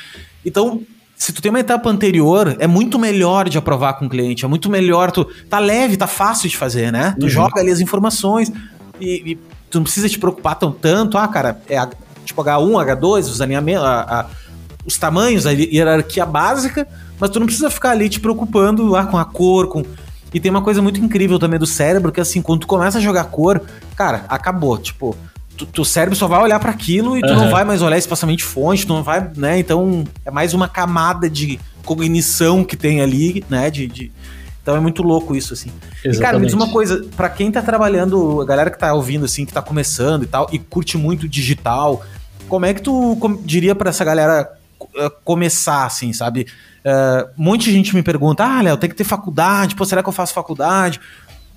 Então, 0.45 0.81
se 1.15 1.31
tu 1.31 1.41
tem 1.41 1.49
uma 1.49 1.59
etapa 1.59 1.89
anterior, 1.89 2.55
é 2.59 2.67
muito 2.67 2.99
melhor 2.99 3.47
de 3.47 3.57
aprovar 3.57 3.93
com 3.93 4.05
o 4.05 4.09
cliente, 4.09 4.43
é 4.43 4.47
muito 4.47 4.69
melhor, 4.69 5.11
tu 5.11 5.25
tá 5.49 5.59
leve, 5.59 5.95
tá 5.95 6.07
fácil 6.07 6.49
de 6.49 6.57
fazer, 6.57 6.91
né? 6.91 7.15
Tu 7.17 7.23
uhum. 7.23 7.29
joga 7.29 7.61
ali 7.61 7.71
as 7.71 7.79
informações 7.79 8.51
e, 8.99 9.31
e, 9.31 9.35
tu 9.69 9.79
não 9.79 9.83
precisa 9.83 10.09
te 10.09 10.19
preocupar 10.19 10.55
tão 10.55 10.71
tanto, 10.71 11.17
ah, 11.17 11.27
cara, 11.27 11.61
é 11.69 11.77
a, 11.77 11.89
tipo 12.25 12.43
H1, 12.43 12.99
H2, 12.99 13.19
os 13.21 13.41
alinhamentos, 13.41 13.83
a, 13.85 14.01
a, 14.01 14.25
os 14.85 14.97
tamanhos, 14.97 15.45
a 15.47 15.51
hierarquia 15.51 16.25
básica, 16.25 16.87
mas 17.19 17.29
tu 17.29 17.39
não 17.39 17.45
precisa 17.45 17.69
ficar 17.69 17.91
ali 17.91 18.09
te 18.09 18.19
preocupando 18.19 18.95
ah, 18.95 19.05
com 19.05 19.17
a 19.17 19.25
cor, 19.25 19.67
com. 19.67 19.83
E 20.33 20.39
tem 20.39 20.51
uma 20.51 20.61
coisa 20.61 20.81
muito 20.81 20.99
incrível 20.99 21.39
também 21.39 21.57
do 21.57 21.65
cérebro, 21.65 22.11
que 22.11 22.19
assim, 22.19 22.41
quando 22.41 22.61
tu 22.61 22.67
começa 22.67 22.97
a 22.97 23.01
jogar 23.01 23.23
cor, 23.25 23.61
cara, 23.95 24.25
acabou. 24.27 24.77
Tipo, 24.77 25.15
tu, 25.57 25.65
tu 25.65 25.85
cérebro 25.85 26.15
só 26.15 26.27
vai 26.27 26.41
olhar 26.41 26.59
para 26.59 26.71
aquilo 26.71 27.17
e 27.17 27.21
tu 27.21 27.29
uhum. 27.29 27.35
não 27.35 27.49
vai 27.49 27.63
mais 27.63 27.81
olhar 27.81 27.97
espaçamente 27.97 28.43
fonte, 28.43 28.85
tu 28.85 28.93
não 28.93 29.03
vai, 29.03 29.29
né? 29.35 29.57
Então 29.59 30.03
é 30.25 30.31
mais 30.31 30.53
uma 30.53 30.67
camada 30.67 31.29
de 31.29 31.59
cognição 31.83 32.63
que 32.63 32.75
tem 32.75 33.01
ali, 33.01 33.43
né? 33.49 33.69
De, 33.69 33.87
de... 33.87 34.11
Então 34.61 34.75
é 34.75 34.79
muito 34.79 35.03
louco 35.03 35.35
isso, 35.35 35.53
assim. 35.53 35.71
Exatamente. 36.03 36.17
E, 36.17 36.21
cara, 36.21 36.39
me 36.39 36.45
diz 36.45 36.55
uma 36.55 36.69
coisa, 36.69 37.05
para 37.15 37.29
quem 37.29 37.51
tá 37.51 37.61
trabalhando, 37.61 38.41
a 38.41 38.45
galera 38.45 38.71
que 38.71 38.79
tá 38.79 38.93
ouvindo, 38.93 39.25
assim, 39.25 39.45
que 39.45 39.53
tá 39.53 39.61
começando 39.61 40.23
e 40.23 40.25
tal, 40.25 40.47
e 40.51 40.57
curte 40.57 40.97
muito 40.97 41.27
digital, 41.27 42.03
como 42.47 42.65
é 42.65 42.73
que 42.73 42.81
tu 42.81 43.17
diria 43.43 43.75
para 43.75 43.91
essa 43.91 44.03
galera 44.03 44.51
uh, 44.81 45.09
começar, 45.23 45.85
assim, 45.85 46.11
sabe? 46.13 46.47
Uh, 46.83 47.29
um 47.39 47.43
monte 47.43 47.65
de 47.65 47.71
gente 47.71 47.95
me 47.95 48.01
pergunta, 48.01 48.43
ah, 48.43 48.61
Léo, 48.61 48.77
tem 48.77 48.89
que 48.89 48.95
ter 48.95 49.03
faculdade, 49.03 49.75
pô, 49.75 49.85
será 49.85 50.01
que 50.01 50.09
eu 50.09 50.13
faço 50.13 50.33
faculdade? 50.33 50.99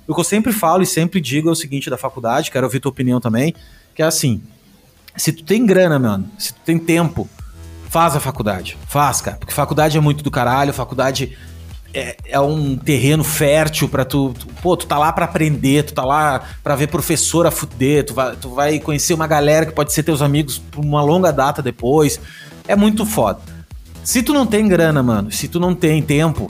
O 0.06 0.14
que 0.14 0.20
eu 0.20 0.24
sempre 0.24 0.52
falo 0.52 0.82
e 0.82 0.86
sempre 0.86 1.20
digo 1.20 1.48
é 1.48 1.52
o 1.52 1.54
seguinte 1.54 1.90
da 1.90 1.98
faculdade, 1.98 2.50
quero 2.50 2.66
ouvir 2.66 2.80
tua 2.80 2.90
opinião 2.90 3.20
também, 3.20 3.54
que 3.98 4.02
é 4.02 4.06
assim, 4.06 4.40
se 5.16 5.32
tu 5.32 5.42
tem 5.42 5.66
grana, 5.66 5.98
mano, 5.98 6.30
se 6.38 6.54
tu 6.54 6.60
tem 6.64 6.78
tempo, 6.78 7.28
faz 7.88 8.14
a 8.14 8.20
faculdade. 8.20 8.78
Faz, 8.86 9.20
cara. 9.20 9.36
Porque 9.36 9.52
faculdade 9.52 9.98
é 9.98 10.00
muito 10.00 10.22
do 10.22 10.30
caralho, 10.30 10.72
faculdade 10.72 11.36
é, 11.92 12.16
é 12.24 12.38
um 12.38 12.76
terreno 12.76 13.24
fértil 13.24 13.88
para 13.88 14.04
tu, 14.04 14.32
tu, 14.38 14.46
Pô, 14.62 14.76
tu 14.76 14.86
tá 14.86 14.96
lá 14.96 15.12
para 15.12 15.24
aprender, 15.24 15.82
tu 15.82 15.94
tá 15.94 16.04
lá 16.04 16.44
para 16.62 16.76
ver 16.76 16.86
professor 16.86 17.44
a 17.44 17.50
fuder, 17.50 18.06
tu 18.06 18.14
vai, 18.14 18.36
tu 18.36 18.50
vai 18.50 18.78
conhecer 18.78 19.14
uma 19.14 19.26
galera 19.26 19.66
que 19.66 19.72
pode 19.72 19.92
ser 19.92 20.04
teus 20.04 20.22
amigos 20.22 20.58
por 20.58 20.84
uma 20.84 21.02
longa 21.02 21.32
data 21.32 21.60
depois. 21.60 22.20
É 22.68 22.76
muito 22.76 23.04
foda. 23.04 23.40
Se 24.04 24.22
tu 24.22 24.32
não 24.32 24.46
tem 24.46 24.68
grana, 24.68 25.02
mano, 25.02 25.32
se 25.32 25.48
tu 25.48 25.58
não 25.58 25.74
tem 25.74 26.00
tempo, 26.00 26.48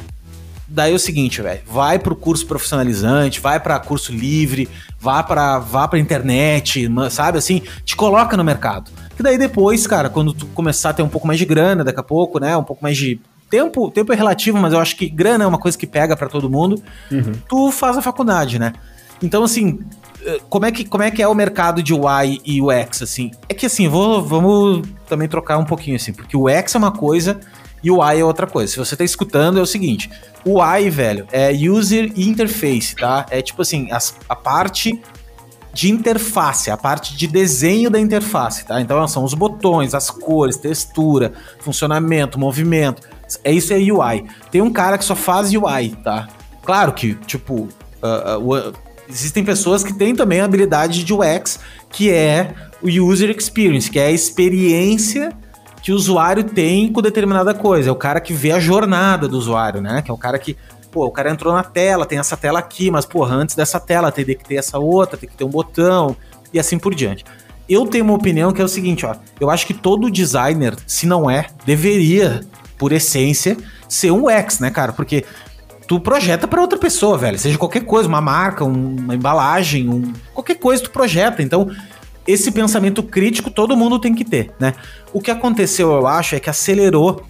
daí 0.68 0.92
é 0.92 0.94
o 0.94 0.98
seguinte, 0.98 1.40
velho, 1.40 1.60
vai 1.66 1.98
pro 1.98 2.14
curso 2.14 2.46
profissionalizante, 2.46 3.40
vai 3.40 3.58
para 3.58 3.78
curso 3.78 4.12
livre, 4.12 4.68
vá 5.00 5.22
para 5.22 5.58
vá 5.58 5.88
pra 5.88 5.98
internet, 5.98 6.88
sabe 7.10 7.38
assim, 7.38 7.62
te 7.84 7.96
coloca 7.96 8.36
no 8.36 8.44
mercado. 8.44 8.90
Que 9.16 9.22
daí 9.22 9.38
depois, 9.38 9.86
cara, 9.86 10.10
quando 10.10 10.32
tu 10.32 10.46
começar 10.46 10.90
a 10.90 10.92
ter 10.92 11.02
um 11.02 11.08
pouco 11.08 11.26
mais 11.26 11.38
de 11.38 11.44
grana, 11.44 11.82
daqui 11.82 11.98
a 11.98 12.02
pouco, 12.02 12.38
né, 12.38 12.56
um 12.56 12.62
pouco 12.62 12.82
mais 12.82 12.96
de 12.96 13.18
tempo, 13.48 13.90
tempo 13.90 14.12
é 14.12 14.16
relativo, 14.16 14.58
mas 14.58 14.72
eu 14.72 14.78
acho 14.78 14.94
que 14.96 15.08
grana 15.08 15.44
é 15.44 15.46
uma 15.46 15.58
coisa 15.58 15.76
que 15.76 15.86
pega 15.86 16.16
para 16.16 16.28
todo 16.28 16.50
mundo. 16.50 16.82
Uhum. 17.10 17.32
Tu 17.48 17.72
faz 17.72 17.96
a 17.96 18.02
faculdade, 18.02 18.58
né? 18.58 18.74
Então, 19.22 19.42
assim, 19.42 19.80
eh, 20.24 20.40
como 20.48 20.66
é 20.66 20.70
que, 20.70 20.84
como 20.84 21.02
é, 21.02 21.10
que 21.10 21.22
é 21.22 21.26
o 21.26 21.34
mercado 21.34 21.82
de 21.82 21.92
UI 21.92 22.40
e 22.44 22.60
UX, 22.60 23.02
assim? 23.02 23.30
É 23.48 23.54
que, 23.54 23.66
assim, 23.66 23.88
vou, 23.88 24.22
vamos 24.22 24.86
também 25.08 25.26
trocar 25.26 25.58
um 25.58 25.64
pouquinho, 25.64 25.96
assim, 25.96 26.12
porque 26.12 26.36
o 26.36 26.44
UX 26.46 26.74
é 26.74 26.78
uma 26.78 26.92
coisa 26.92 27.40
e 27.82 27.90
o 27.90 27.98
UI 27.98 28.20
é 28.20 28.24
outra 28.24 28.46
coisa. 28.46 28.72
Se 28.72 28.78
você 28.78 28.96
tá 28.96 29.04
escutando, 29.04 29.58
é 29.58 29.62
o 29.62 29.66
seguinte, 29.66 30.10
o 30.44 30.60
UI, 30.60 30.90
velho, 30.90 31.26
é 31.32 31.50
User 31.52 32.12
Interface, 32.16 32.94
tá? 32.96 33.26
É 33.30 33.42
tipo 33.42 33.62
assim, 33.62 33.90
a, 33.90 33.98
a 34.28 34.36
parte 34.36 35.00
de 35.72 35.90
interface, 35.90 36.70
a 36.70 36.76
parte 36.76 37.16
de 37.16 37.26
desenho 37.26 37.88
da 37.90 38.00
interface, 38.00 38.64
tá? 38.64 38.80
Então 38.80 39.06
são 39.06 39.22
os 39.22 39.34
botões, 39.34 39.94
as 39.94 40.10
cores, 40.10 40.56
textura, 40.56 41.32
funcionamento, 41.60 42.38
movimento. 42.38 43.06
É 43.44 43.52
isso 43.52 43.72
é 43.72 43.76
UI. 43.76 44.24
Tem 44.50 44.62
um 44.62 44.72
cara 44.72 44.98
que 44.98 45.04
só 45.04 45.14
faz 45.14 45.52
UI, 45.54 45.96
tá? 46.02 46.28
Claro 46.64 46.92
que, 46.92 47.14
tipo, 47.26 47.68
uh, 48.02 48.38
uh, 48.38 48.72
existem 49.08 49.44
pessoas 49.44 49.84
que 49.84 49.92
têm 49.92 50.14
também 50.14 50.40
a 50.40 50.44
habilidade 50.44 51.04
de 51.04 51.12
UX, 51.12 51.60
que 51.90 52.10
é 52.10 52.54
o 52.82 52.88
User 52.88 53.30
Experience, 53.30 53.90
que 53.90 53.98
é 53.98 54.06
a 54.06 54.10
experiência 54.10 55.30
que 55.88 55.92
o 55.92 55.96
usuário 55.96 56.44
tem 56.44 56.92
com 56.92 57.00
determinada 57.00 57.54
coisa. 57.54 57.88
É 57.88 57.92
o 57.92 57.96
cara 57.96 58.20
que 58.20 58.34
vê 58.34 58.52
a 58.52 58.60
jornada 58.60 59.26
do 59.26 59.38
usuário, 59.38 59.80
né? 59.80 60.02
Que 60.02 60.10
é 60.10 60.14
o 60.14 60.18
cara 60.18 60.38
que, 60.38 60.54
pô, 60.92 61.06
o 61.06 61.10
cara 61.10 61.30
entrou 61.30 61.54
na 61.54 61.64
tela, 61.64 62.04
tem 62.04 62.18
essa 62.18 62.36
tela 62.36 62.58
aqui, 62.58 62.90
mas, 62.90 63.06
porra, 63.06 63.34
antes 63.34 63.54
dessa 63.54 63.80
tela 63.80 64.12
teria 64.12 64.34
que 64.34 64.44
ter 64.44 64.56
essa 64.56 64.78
outra, 64.78 65.16
tem 65.16 65.26
que 65.26 65.34
ter 65.34 65.44
um 65.44 65.48
botão 65.48 66.14
e 66.52 66.60
assim 66.60 66.78
por 66.78 66.94
diante. 66.94 67.24
Eu 67.66 67.86
tenho 67.86 68.04
uma 68.04 68.12
opinião 68.12 68.52
que 68.52 68.60
é 68.60 68.64
o 68.64 68.68
seguinte, 68.68 69.06
ó. 69.06 69.16
Eu 69.40 69.48
acho 69.48 69.66
que 69.66 69.72
todo 69.72 70.10
designer, 70.10 70.76
se 70.86 71.06
não 71.06 71.30
é, 71.30 71.46
deveria 71.64 72.42
por 72.76 72.92
essência, 72.92 73.56
ser 73.88 74.10
um 74.10 74.26
UX, 74.26 74.60
né, 74.60 74.70
cara? 74.70 74.92
Porque 74.92 75.24
tu 75.86 75.98
projeta 75.98 76.46
para 76.46 76.60
outra 76.60 76.78
pessoa, 76.78 77.16
velho. 77.16 77.38
Seja 77.38 77.56
qualquer 77.56 77.80
coisa, 77.86 78.06
uma 78.06 78.20
marca, 78.20 78.62
um, 78.62 78.96
uma 78.96 79.14
embalagem, 79.14 79.88
um, 79.88 80.12
qualquer 80.34 80.56
coisa 80.56 80.82
tu 80.82 80.90
projeta. 80.90 81.42
Então, 81.42 81.70
esse 82.28 82.52
pensamento 82.52 83.02
crítico 83.02 83.50
todo 83.50 83.74
mundo 83.74 83.98
tem 83.98 84.14
que 84.14 84.22
ter, 84.22 84.52
né? 84.60 84.74
O 85.14 85.20
que 85.20 85.30
aconteceu, 85.30 85.90
eu 85.92 86.06
acho, 86.06 86.36
é 86.36 86.40
que 86.40 86.50
acelerou 86.50 87.24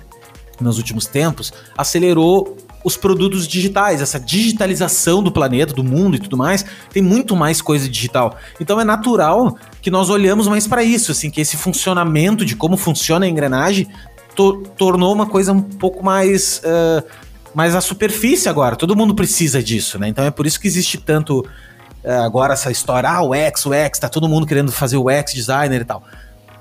nos 0.61 0.77
últimos 0.77 1.07
tempos, 1.07 1.53
acelerou 1.77 2.57
os 2.85 2.97
produtos 2.97 3.47
digitais, 3.47 4.03
essa 4.03 4.19
digitalização 4.19 5.23
do 5.23 5.31
planeta, 5.31 5.73
do 5.73 5.85
mundo 5.85 6.17
e 6.17 6.19
tudo 6.19 6.37
mais, 6.37 6.65
tem 6.93 7.01
muito 7.01 7.37
mais 7.37 7.63
coisa 7.63 7.89
digital. 7.89 8.37
Então 8.59 8.81
é 8.81 8.85
natural 8.85 9.57
que 9.81 9.91
nós 9.91 10.11
olhamos 10.11 10.49
mais 10.49 10.67
para 10.67 10.83
isso, 10.83 11.13
assim, 11.13 11.31
que 11.31 11.41
esse 11.41 11.57
funcionamento 11.57 12.45
de 12.45 12.57
como 12.57 12.77
funciona 12.77 13.25
a 13.25 13.29
engrenagem 13.29 13.87
to 14.35 14.65
tornou 14.77 15.13
uma 15.13 15.27
coisa 15.27 15.53
um 15.53 15.63
pouco 15.63 16.05
mais. 16.05 16.61
Uh, 16.65 17.29
mais 17.55 17.75
à 17.75 17.81
superfície 17.81 18.49
agora. 18.49 18.77
Todo 18.77 18.95
mundo 18.95 19.15
precisa 19.15 19.61
disso, 19.61 19.99
né? 19.99 20.07
Então 20.07 20.25
é 20.25 20.31
por 20.31 20.47
isso 20.47 20.61
que 20.61 20.69
existe 20.69 20.99
tanto 20.99 21.45
agora 22.05 22.55
essa 22.55 22.71
história, 22.71 23.09
ah, 23.09 23.23
o 23.23 23.35
X, 23.35 23.67
o 23.67 23.73
X, 23.73 23.99
tá 23.99 24.09
todo 24.09 24.29
mundo 24.29 24.47
querendo 24.47 24.71
fazer 24.73 24.97
o 24.97 25.11
X 25.11 25.35
designer 25.35 25.81
e 25.81 25.85
tal. 25.85 26.03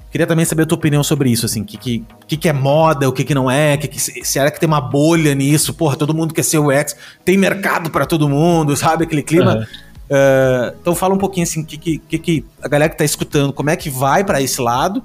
Queria 0.09 0.25
também 0.25 0.45
saber 0.45 0.63
a 0.63 0.65
tua 0.65 0.77
opinião 0.77 1.03
sobre 1.03 1.29
isso, 1.29 1.45
assim, 1.45 1.61
o 1.61 1.65
que, 1.65 1.77
que, 1.77 2.05
que, 2.27 2.37
que 2.37 2.49
é 2.49 2.53
moda, 2.53 3.07
o 3.09 3.11
que, 3.11 3.23
que 3.23 3.35
não 3.35 3.51
é, 3.51 3.75
que, 3.75 3.87
que, 3.87 3.99
será 4.25 4.49
que 4.49 4.59
tem 4.59 4.67
uma 4.67 4.79
bolha 4.79 5.35
nisso? 5.35 5.73
Porra, 5.73 5.97
todo 5.97 6.13
mundo 6.13 6.33
quer 6.33 6.43
ser 6.43 6.59
o 6.59 6.71
X, 6.71 6.95
tem 7.25 7.37
mercado 7.37 7.89
para 7.89 8.05
todo 8.05 8.27
mundo, 8.29 8.75
sabe? 8.75 9.03
Aquele 9.03 9.21
clima. 9.21 9.57
Uhum. 9.57 9.63
Uh, 10.09 10.77
então 10.81 10.95
fala 10.95 11.13
um 11.13 11.17
pouquinho 11.17 11.43
assim, 11.43 11.63
que, 11.63 11.77
que, 11.77 12.17
que 12.17 12.45
a 12.61 12.67
galera 12.69 12.89
que 12.89 12.97
tá 12.97 13.03
escutando, 13.03 13.51
como 13.51 13.69
é 13.69 13.75
que 13.75 13.89
vai 13.89 14.23
para 14.23 14.41
esse 14.41 14.61
lado 14.61 15.03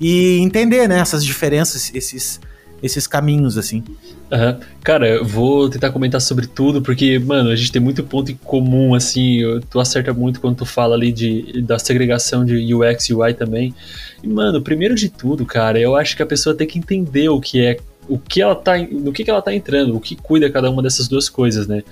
e 0.00 0.38
entender, 0.38 0.88
né, 0.88 1.00
essas 1.00 1.24
diferenças, 1.24 1.90
esses, 1.92 2.40
esses 2.82 3.06
caminhos, 3.06 3.58
assim. 3.58 3.82
Uhum. 4.30 4.60
Cara, 4.82 5.08
eu 5.08 5.24
vou 5.24 5.68
tentar 5.68 5.90
comentar 5.90 6.20
sobre 6.20 6.46
tudo, 6.46 6.82
porque, 6.82 7.18
mano, 7.18 7.50
a 7.50 7.56
gente 7.56 7.72
tem 7.72 7.80
muito 7.80 8.04
ponto 8.04 8.30
em 8.30 8.36
comum, 8.36 8.94
assim, 8.94 9.40
tu 9.70 9.80
acerta 9.80 10.12
muito 10.12 10.40
quando 10.40 10.56
tu 10.56 10.66
fala 10.66 10.94
ali 10.94 11.10
de, 11.12 11.62
da 11.62 11.78
segregação 11.78 12.44
de 12.44 12.74
UX 12.74 13.08
e 13.08 13.14
UI 13.14 13.34
também. 13.34 13.74
E, 14.22 14.28
mano, 14.28 14.60
primeiro 14.60 14.94
de 14.94 15.08
tudo, 15.08 15.44
cara, 15.46 15.78
eu 15.78 15.96
acho 15.96 16.16
que 16.16 16.22
a 16.22 16.26
pessoa 16.26 16.54
tem 16.54 16.66
que 16.66 16.78
entender 16.78 17.28
o 17.28 17.40
que 17.40 17.64
é, 17.64 17.78
o 18.08 18.18
que 18.18 18.40
ela 18.40 18.54
tá, 18.54 18.78
no 18.78 19.12
que, 19.12 19.24
que 19.24 19.30
ela 19.30 19.42
tá 19.42 19.54
entrando, 19.54 19.96
o 19.96 20.00
que 20.00 20.16
cuida 20.16 20.50
cada 20.50 20.70
uma 20.70 20.82
dessas 20.82 21.08
duas 21.08 21.28
coisas, 21.28 21.66
né? 21.66 21.82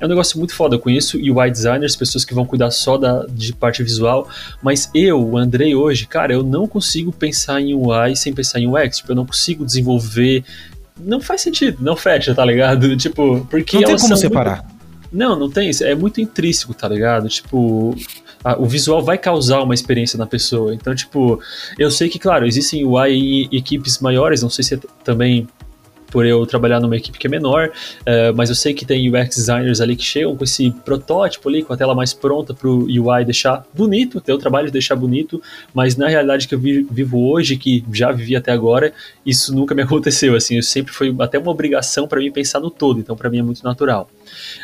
É 0.00 0.04
um 0.04 0.08
negócio 0.08 0.38
muito 0.38 0.54
foda. 0.54 0.76
Eu 0.76 0.80
conheço 0.80 1.16
UI 1.16 1.50
designers, 1.50 1.96
pessoas 1.96 2.24
que 2.24 2.34
vão 2.34 2.44
cuidar 2.44 2.70
só 2.70 2.96
da 2.96 3.24
de 3.26 3.52
parte 3.52 3.82
visual, 3.82 4.28
mas 4.62 4.90
eu, 4.94 5.20
o 5.20 5.36
Andrei, 5.36 5.74
hoje, 5.74 6.06
cara, 6.06 6.32
eu 6.32 6.42
não 6.42 6.66
consigo 6.66 7.12
pensar 7.12 7.60
em 7.60 7.74
UI 7.74 8.14
sem 8.14 8.32
pensar 8.32 8.60
em 8.60 8.66
UX. 8.66 8.98
Tipo, 8.98 9.12
eu 9.12 9.16
não 9.16 9.26
consigo 9.26 9.64
desenvolver. 9.64 10.44
Não 10.98 11.20
faz 11.20 11.42
sentido, 11.42 11.78
não 11.80 11.96
fecha, 11.96 12.34
tá 12.34 12.44
ligado? 12.44 12.96
Tipo, 12.96 13.46
porque. 13.50 13.76
Não 13.78 13.84
tem 13.84 13.98
como 13.98 14.16
separar. 14.16 14.62
Muito... 14.62 14.76
Não, 15.12 15.38
não 15.38 15.50
tem. 15.50 15.70
É 15.82 15.94
muito 15.94 16.20
intrínseco, 16.20 16.74
tá 16.74 16.88
ligado? 16.88 17.28
Tipo, 17.28 17.94
a, 18.44 18.58
o 18.60 18.66
visual 18.66 19.02
vai 19.02 19.18
causar 19.18 19.62
uma 19.62 19.74
experiência 19.74 20.18
na 20.18 20.26
pessoa. 20.26 20.74
Então, 20.74 20.94
tipo, 20.94 21.40
eu 21.78 21.90
sei 21.90 22.08
que, 22.08 22.18
claro, 22.18 22.46
existem 22.46 22.84
UI 22.84 23.48
equipes 23.52 23.98
maiores, 23.98 24.42
não 24.42 24.50
sei 24.50 24.64
se 24.64 24.74
é 24.74 24.78
também 25.04 25.48
por 26.10 26.24
eu 26.24 26.44
trabalhar 26.46 26.80
numa 26.80 26.96
equipe 26.96 27.18
que 27.18 27.26
é 27.26 27.30
menor, 27.30 27.68
uh, 27.68 28.34
mas 28.34 28.48
eu 28.48 28.54
sei 28.54 28.74
que 28.74 28.84
tem 28.84 29.08
UX 29.08 29.36
designers 29.36 29.80
ali 29.80 29.96
que 29.96 30.04
chegam 30.04 30.36
com 30.36 30.44
esse 30.44 30.70
protótipo 30.70 31.48
ali, 31.48 31.62
com 31.62 31.72
a 31.72 31.76
tela 31.76 31.94
mais 31.94 32.12
pronta 32.12 32.54
para 32.54 32.68
o 32.68 32.84
UI 32.84 33.24
deixar 33.24 33.66
bonito, 33.74 34.20
ter 34.20 34.32
o 34.32 34.38
trabalho 34.38 34.66
de 34.66 34.72
deixar 34.72 34.96
bonito, 34.96 35.42
mas 35.74 35.96
na 35.96 36.08
realidade 36.08 36.48
que 36.48 36.54
eu 36.54 36.58
vivo 36.58 37.30
hoje, 37.30 37.56
que 37.56 37.84
já 37.92 38.12
vivi 38.12 38.36
até 38.36 38.52
agora, 38.52 38.92
isso 39.24 39.54
nunca 39.54 39.74
me 39.74 39.82
aconteceu, 39.86 40.34
assim, 40.34 40.56
eu 40.56 40.62
sempre 40.62 40.92
foi 40.92 41.14
até 41.18 41.38
uma 41.38 41.50
obrigação 41.50 42.06
para 42.06 42.20
mim 42.20 42.30
pensar 42.30 42.60
no 42.60 42.70
todo, 42.70 43.00
então 43.00 43.16
para 43.16 43.28
mim 43.30 43.38
é 43.38 43.42
muito 43.42 43.62
natural. 43.64 44.08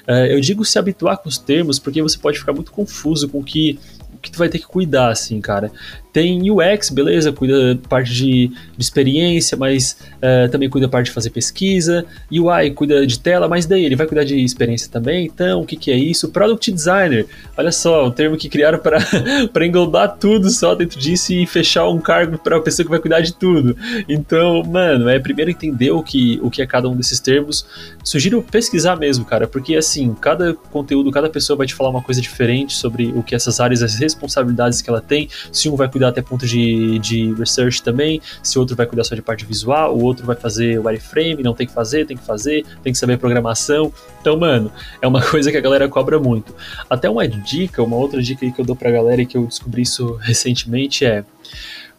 Uh, 0.09 0.27
eu 0.27 0.41
digo 0.41 0.65
se 0.65 0.79
habituar 0.79 1.19
com 1.19 1.29
os 1.29 1.39
termos, 1.39 1.79
porque 1.79 2.03
você 2.03 2.19
pode 2.19 2.39
ficar 2.39 2.53
muito 2.53 2.73
confuso 2.73 3.29
com 3.29 3.43
que 3.43 3.79
que 4.23 4.31
tu 4.31 4.39
vai 4.39 4.49
ter 4.49 4.61
que 4.61 4.67
cuidar, 4.67 5.11
assim, 5.11 5.41
cara. 5.41 5.71
Tem 6.13 6.51
UX, 6.51 6.91
beleza, 6.91 7.33
cuida 7.33 7.75
da 7.75 7.89
parte 7.89 8.13
de, 8.13 8.49
de 8.49 8.55
experiência, 8.79 9.57
mas 9.57 9.97
uh, 10.17 10.51
também 10.51 10.69
cuida 10.69 10.87
da 10.87 10.91
parte 10.91 11.07
de 11.07 11.13
fazer 11.13 11.31
pesquisa. 11.31 12.05
UI 12.31 12.71
cuida 12.73 13.07
de 13.07 13.19
tela, 13.19 13.49
mas 13.49 13.65
daí 13.65 13.85
ele 13.85 13.97
vai 13.97 14.07
cuidar 14.07 14.25
de 14.25 14.39
experiência 14.39 14.91
também. 14.91 15.25
Então, 15.25 15.63
o 15.63 15.67
que, 15.67 15.75
que 15.77 15.91
é 15.91 15.97
isso? 15.97 16.29
Product 16.29 16.71
Designer, 16.71 17.27
olha 17.57 17.73
só, 17.73 18.07
um 18.07 18.11
termo 18.11 18.37
que 18.37 18.49
criaram 18.49 18.79
para 18.79 18.99
englobar 19.67 20.17
tudo 20.19 20.51
só 20.51 20.75
dentro 20.75 21.01
disso 21.01 21.33
e 21.33 21.47
fechar 21.47 21.89
um 21.89 21.99
cargo 21.99 22.37
para 22.37 22.59
a 22.59 22.61
pessoa 22.61 22.85
que 22.85 22.91
vai 22.91 23.01
cuidar 23.01 23.21
de 23.21 23.33
tudo. 23.33 23.75
Então, 24.07 24.63
mano, 24.65 25.09
é 25.09 25.19
primeiro 25.19 25.51
entender 25.51 25.93
o 25.93 26.03
que, 26.03 26.39
o 26.43 26.51
que 26.51 26.61
é 26.61 26.67
cada 26.67 26.89
um 26.89 26.97
desses 26.97 27.21
termos. 27.21 27.65
Sugiro 28.05 28.43
pesquisar 28.43 28.97
mesmo, 28.97 29.25
cara, 29.25 29.47
porque 29.47 29.77
assim, 29.77 30.15
cada 30.21 30.53
conteúdo, 30.53 31.11
cada 31.11 31.31
pessoa 31.31 31.57
vai 31.57 31.67
te 31.67 31.75
falar 31.75 31.89
uma 31.89 32.03
coisa 32.03 32.21
diferente 32.21 32.75
sobre 32.75 33.07
o 33.17 33.23
que 33.23 33.35
essas 33.35 33.61
áreas 33.61 33.81
responsabilidades 33.95 34.83
que 34.83 34.91
ela 34.91 35.01
tem, 35.01 35.29
se 35.51 35.69
um 35.69 35.77
vai 35.77 35.89
cuidar 35.89 36.02
até 36.09 36.23
ponto 36.23 36.47
de, 36.47 36.99
de 36.99 37.33
research 37.35 37.83
também, 37.83 38.21
se 38.43 38.59
outro 38.59 38.77
vai 38.77 38.87
cuidar 38.87 39.05
só 39.05 39.15
de 39.15 39.23
parte 39.23 39.45
visual, 39.45 39.97
o 39.97 40.03
outro 40.03 40.25
vai 40.25 40.37
fazer 40.37 40.79
wireframe, 40.79 41.43
não 41.43 41.55
tem 41.55 41.67
que 41.67 41.73
fazer, 41.73 42.07
tem 42.07 42.17
que 42.17 42.25
fazer, 42.25 42.65
tem 42.83 42.93
que 42.93 42.99
saber 42.99 43.19
programação. 43.19 43.93
Então, 44.21 44.37
mano, 44.39 44.71
é 45.01 45.07
uma 45.07 45.23
coisa 45.27 45.51
que 45.51 45.57
a 45.57 45.61
galera 45.61 45.89
cobra 45.89 46.19
muito. 46.19 46.55
Até 46.89 47.09
uma 47.09 47.27
dica, 47.27 47.83
uma 47.83 47.97
outra 47.97 48.23
dica 48.23 48.51
que 48.51 48.61
eu 48.61 48.65
dou 48.65 48.77
pra 48.77 48.91
galera 48.91 49.23
e 49.23 49.27
que 49.27 49.37
eu 49.37 49.47
descobri 49.47 49.83
isso 49.83 50.15
recentemente 50.23 51.05
é 51.05 51.25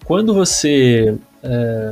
quando 0.03 0.33
você. 0.33 1.15
É, 1.41 1.91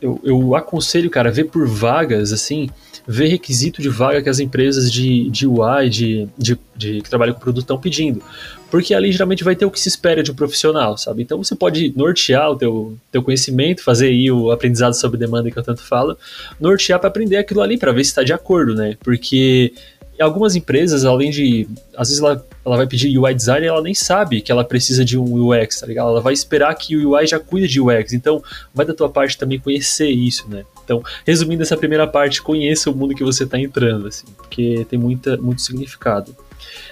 eu, 0.00 0.20
eu 0.24 0.56
aconselho, 0.56 1.08
cara, 1.08 1.30
ver 1.30 1.44
por 1.44 1.66
vagas, 1.66 2.32
assim, 2.32 2.68
ver 3.06 3.28
requisito 3.28 3.82
de 3.82 3.88
vaga 3.88 4.22
que 4.22 4.28
as 4.28 4.38
empresas 4.38 4.90
de, 4.90 5.28
de 5.30 5.46
UI, 5.46 5.88
de, 5.88 6.28
de, 6.38 6.58
de 6.76 7.00
que 7.00 7.10
trabalham 7.10 7.34
com 7.34 7.40
produto 7.40 7.62
estão 7.62 7.78
pedindo. 7.78 8.22
Porque 8.70 8.94
ali 8.94 9.12
geralmente 9.12 9.44
vai 9.44 9.54
ter 9.54 9.66
o 9.66 9.70
que 9.70 9.80
se 9.80 9.88
espera 9.88 10.22
de 10.22 10.30
um 10.30 10.34
profissional, 10.34 10.96
sabe? 10.96 11.22
Então 11.22 11.36
você 11.36 11.54
pode 11.54 11.92
nortear 11.96 12.50
o 12.50 12.56
teu, 12.56 12.96
teu 13.10 13.22
conhecimento, 13.22 13.82
fazer 13.82 14.06
aí 14.06 14.30
o 14.30 14.50
aprendizado 14.50 14.94
sobre 14.94 15.18
demanda 15.18 15.50
que 15.50 15.58
eu 15.58 15.62
tanto 15.62 15.82
falo, 15.82 16.16
nortear 16.58 16.98
para 16.98 17.08
aprender 17.08 17.36
aquilo 17.36 17.60
ali, 17.60 17.76
para 17.76 17.92
ver 17.92 18.04
se 18.04 18.10
está 18.10 18.22
de 18.22 18.32
acordo, 18.32 18.74
né? 18.74 18.96
Porque 19.02 19.74
algumas 20.22 20.56
empresas, 20.56 21.04
além 21.04 21.30
de. 21.30 21.68
Às 21.96 22.08
vezes 22.08 22.22
ela, 22.22 22.44
ela 22.64 22.76
vai 22.76 22.86
pedir 22.86 23.16
UI 23.18 23.34
design 23.34 23.66
e 23.66 23.68
ela 23.68 23.82
nem 23.82 23.94
sabe 23.94 24.40
que 24.40 24.50
ela 24.50 24.64
precisa 24.64 25.04
de 25.04 25.18
um 25.18 25.50
UX, 25.50 25.80
tá 25.80 25.86
ligado? 25.86 26.08
Ela 26.08 26.20
vai 26.20 26.32
esperar 26.32 26.74
que 26.74 26.96
o 26.96 27.10
UI 27.10 27.26
já 27.26 27.38
cuide 27.38 27.68
de 27.68 27.80
UX. 27.80 28.12
Então, 28.12 28.42
vai 28.74 28.86
da 28.86 28.94
tua 28.94 29.08
parte 29.08 29.36
também 29.36 29.58
conhecer 29.58 30.08
isso, 30.08 30.48
né? 30.48 30.64
Então, 30.84 31.02
resumindo 31.26 31.62
essa 31.62 31.76
primeira 31.76 32.06
parte, 32.06 32.42
conheça 32.42 32.90
o 32.90 32.94
mundo 32.94 33.14
que 33.14 33.24
você 33.24 33.44
está 33.44 33.58
entrando, 33.58 34.08
assim, 34.08 34.26
porque 34.36 34.86
tem 34.88 34.98
muita, 34.98 35.36
muito 35.36 35.62
significado. 35.62 36.34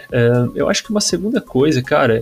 Uh, 0.09 0.53
eu 0.55 0.69
acho 0.69 0.83
que 0.83 0.91
uma 0.91 1.01
segunda 1.01 1.41
coisa, 1.41 1.83
cara, 1.83 2.21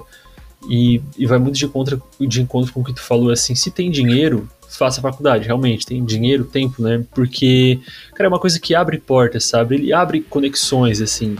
e, 0.68 1.00
e 1.16 1.26
vai 1.26 1.38
muito 1.38 1.56
de, 1.56 1.68
contra, 1.68 2.00
de 2.20 2.42
encontro 2.42 2.72
com 2.72 2.80
o 2.80 2.84
que 2.84 2.94
tu 2.94 3.02
falou, 3.02 3.30
assim, 3.30 3.54
se 3.54 3.70
tem 3.70 3.90
dinheiro, 3.90 4.48
faça 4.68 5.00
faculdade, 5.00 5.46
realmente, 5.46 5.86
tem 5.86 6.04
dinheiro, 6.04 6.44
tempo, 6.44 6.82
né? 6.82 7.04
Porque, 7.14 7.80
cara, 8.14 8.26
é 8.26 8.28
uma 8.28 8.40
coisa 8.40 8.58
que 8.58 8.74
abre 8.74 8.98
portas, 8.98 9.44
sabe? 9.44 9.76
Ele 9.76 9.92
abre 9.92 10.20
conexões, 10.20 11.00
assim. 11.00 11.36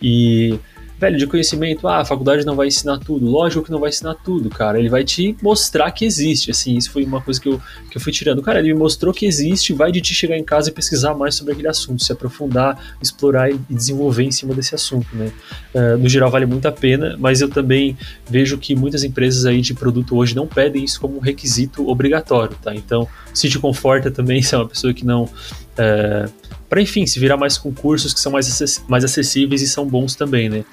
E 0.00 0.58
velho, 1.02 1.18
de 1.18 1.26
conhecimento, 1.26 1.88
ah, 1.88 1.98
a 1.98 2.04
faculdade 2.04 2.46
não 2.46 2.54
vai 2.54 2.68
ensinar 2.68 2.98
tudo. 2.98 3.26
Lógico 3.26 3.64
que 3.64 3.72
não 3.72 3.80
vai 3.80 3.90
ensinar 3.90 4.14
tudo, 4.14 4.48
cara. 4.48 4.78
Ele 4.78 4.88
vai 4.88 5.02
te 5.02 5.36
mostrar 5.42 5.90
que 5.90 6.04
existe. 6.04 6.50
Assim, 6.52 6.76
isso 6.76 6.92
foi 6.92 7.04
uma 7.04 7.20
coisa 7.20 7.40
que 7.40 7.48
eu, 7.48 7.60
que 7.90 7.96
eu 7.96 8.00
fui 8.00 8.12
tirando. 8.12 8.40
Cara, 8.40 8.60
ele 8.60 8.72
me 8.72 8.78
mostrou 8.78 9.12
que 9.12 9.26
existe, 9.26 9.72
vai 9.72 9.90
de 9.90 10.00
te 10.00 10.14
chegar 10.14 10.38
em 10.38 10.44
casa 10.44 10.70
e 10.70 10.72
pesquisar 10.72 11.12
mais 11.14 11.34
sobre 11.34 11.54
aquele 11.54 11.66
assunto, 11.66 12.04
se 12.04 12.12
aprofundar, 12.12 12.96
explorar 13.02 13.50
e 13.50 13.58
desenvolver 13.68 14.22
em 14.22 14.30
cima 14.30 14.54
desse 14.54 14.76
assunto, 14.76 15.08
né? 15.12 15.32
Uh, 15.74 15.98
no 15.98 16.08
geral, 16.08 16.30
vale 16.30 16.46
muito 16.46 16.66
a 16.68 16.72
pena, 16.72 17.16
mas 17.18 17.40
eu 17.40 17.48
também 17.48 17.96
vejo 18.30 18.56
que 18.56 18.76
muitas 18.76 19.02
empresas 19.02 19.44
aí 19.44 19.60
de 19.60 19.74
produto 19.74 20.16
hoje 20.16 20.36
não 20.36 20.46
pedem 20.46 20.84
isso 20.84 21.00
como 21.00 21.16
um 21.16 21.20
requisito 21.20 21.88
obrigatório, 21.88 22.56
tá? 22.62 22.72
Então, 22.72 23.08
se 23.34 23.48
te 23.48 23.58
conforta 23.58 24.08
também, 24.08 24.40
se 24.42 24.54
é 24.54 24.58
uma 24.58 24.68
pessoa 24.68 24.94
que 24.94 25.04
não. 25.04 25.28
Uh, 25.72 26.30
para 26.68 26.80
enfim, 26.80 27.06
se 27.06 27.20
virar 27.20 27.36
mais 27.36 27.58
com 27.58 27.72
cursos 27.72 28.14
que 28.14 28.20
são 28.20 28.32
mais, 28.32 28.82
mais 28.88 29.04
acessíveis 29.04 29.62
e 29.62 29.68
são 29.68 29.86
bons 29.86 30.14
também, 30.14 30.48
né? 30.48 30.64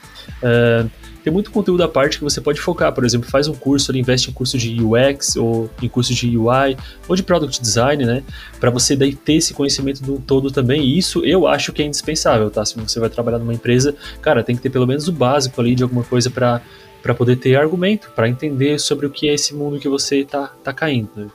Uh, 0.42 0.90
tem 1.24 1.34
muito 1.34 1.52
conteúdo 1.52 1.84
à 1.84 1.88
parte 1.88 2.18
que 2.18 2.24
você 2.24 2.40
pode 2.40 2.62
focar, 2.62 2.94
por 2.94 3.04
exemplo, 3.04 3.30
faz 3.30 3.48
um 3.48 3.54
curso, 3.54 3.92
ele 3.92 4.00
investe 4.00 4.30
em 4.30 4.34
curso 4.34 4.58
de 4.58 4.82
UX 4.82 5.36
ou 5.36 5.70
em 5.82 5.90
curso 5.90 6.14
de 6.14 6.38
UI 6.38 6.78
ou 7.08 7.16
de 7.16 7.24
Product 7.24 7.62
Design, 7.62 8.06
né? 8.06 8.24
Para 8.60 8.70
você 8.70 8.96
daí 8.96 9.14
ter 9.14 9.34
esse 9.34 9.54
conhecimento 9.54 10.02
do 10.02 10.20
todo 10.20 10.50
também. 10.50 10.82
E 10.82 10.98
isso 10.98 11.24
eu 11.26 11.46
acho 11.46 11.74
que 11.74 11.82
é 11.82 11.86
indispensável, 11.86 12.50
tá? 12.50 12.64
Se 12.66 12.80
você 12.80 13.00
vai 13.00 13.10
trabalhar 13.10 13.40
numa 13.40 13.54
empresa, 13.54 13.94
cara, 14.22 14.42
tem 14.42 14.56
que 14.56 14.62
ter 14.62 14.70
pelo 14.70 14.88
menos 14.88 15.08
o 15.10 15.12
básico 15.12 15.60
ali 15.60 15.76
de 15.76 15.84
alguma 15.84 16.04
coisa 16.04 16.30
para 16.30 16.62
para 17.02 17.14
poder 17.14 17.38
ter 17.38 17.56
argumento, 17.56 18.12
para 18.14 18.28
entender 18.28 18.78
sobre 18.78 19.06
o 19.06 19.10
que 19.10 19.30
é 19.30 19.34
esse 19.34 19.56
mundo 19.56 19.80
que 19.80 19.88
você 19.88 20.26
tá, 20.26 20.54
tá 20.62 20.74
caindo. 20.74 21.10
Né? 21.16 21.28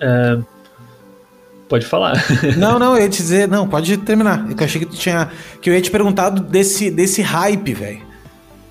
Uh, 0.00 0.46
Pode 1.68 1.84
falar. 1.84 2.24
Não, 2.56 2.78
não, 2.78 2.96
eu 2.96 3.02
ia 3.02 3.08
te 3.08 3.16
dizer. 3.16 3.48
Não, 3.48 3.66
pode 3.66 3.96
terminar. 3.98 4.46
Eu 4.48 4.64
achei 4.64 4.80
que 4.80 4.86
tu 4.86 4.96
tinha. 4.96 5.30
Que 5.60 5.68
eu 5.68 5.74
ia 5.74 5.80
te 5.80 5.90
perguntar 5.90 6.30
desse, 6.30 6.90
desse 6.90 7.22
hype, 7.22 7.74
velho. 7.74 8.02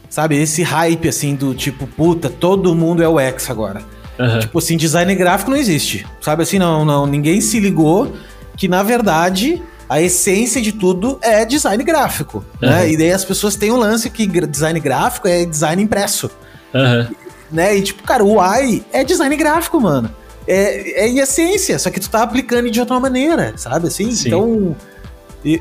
Sabe? 0.10 0.38
Esse 0.38 0.64
hype, 0.64 1.10
assim, 1.10 1.36
do 1.36 1.54
tipo, 1.54 1.88
puta, 1.88 2.30
todo 2.30 2.74
mundo 2.74 3.04
é 3.04 3.08
o 3.08 3.20
X 3.20 3.50
agora. 3.50 3.82
Uhum. 4.18 4.40
Tipo 4.40 4.60
assim, 4.60 4.78
design 4.78 5.14
gráfico 5.14 5.52
não 5.52 5.58
existe. 5.58 6.06
Sabe 6.22 6.44
assim, 6.44 6.58
não, 6.58 6.86
não. 6.86 7.06
Ninguém 7.06 7.42
se 7.42 7.60
ligou 7.60 8.16
que, 8.56 8.70
na 8.70 8.82
verdade, 8.82 9.62
a 9.90 10.02
essência 10.02 10.62
de 10.62 10.72
tudo 10.72 11.20
é 11.22 11.44
design 11.44 11.84
gráfico. 11.84 12.46
Uhum. 12.62 12.70
Né? 12.70 12.92
E 12.92 12.98
daí 12.98 13.12
as 13.12 13.26
pessoas 13.26 13.58
têm 13.58 13.72
o 13.72 13.76
um 13.76 13.78
lance 13.78 14.10
que 14.10 14.26
design 14.26 14.80
gráfico 14.80 15.28
é 15.28 15.44
design 15.44 15.84
impresso. 15.84 16.32
Uhum. 16.74 17.14
Né? 17.52 17.76
E 17.76 17.82
tipo, 17.82 18.04
cara, 18.04 18.24
o 18.24 18.38
UI 18.38 18.86
é 18.94 19.04
design 19.04 19.36
gráfico, 19.36 19.82
mano 19.82 20.10
é, 20.48 21.06
é 21.06 21.08
em 21.08 21.20
essência, 21.20 21.78
só 21.80 21.90
que 21.90 22.00
tu 22.00 22.10
tá 22.10 22.24
aplicando 22.24 22.70
de 22.70 22.80
outra 22.80 23.00
maneira, 23.00 23.54
sabe 23.58 23.88
assim? 23.88 24.12
Sim. 24.12 24.28
Então, 24.28 24.76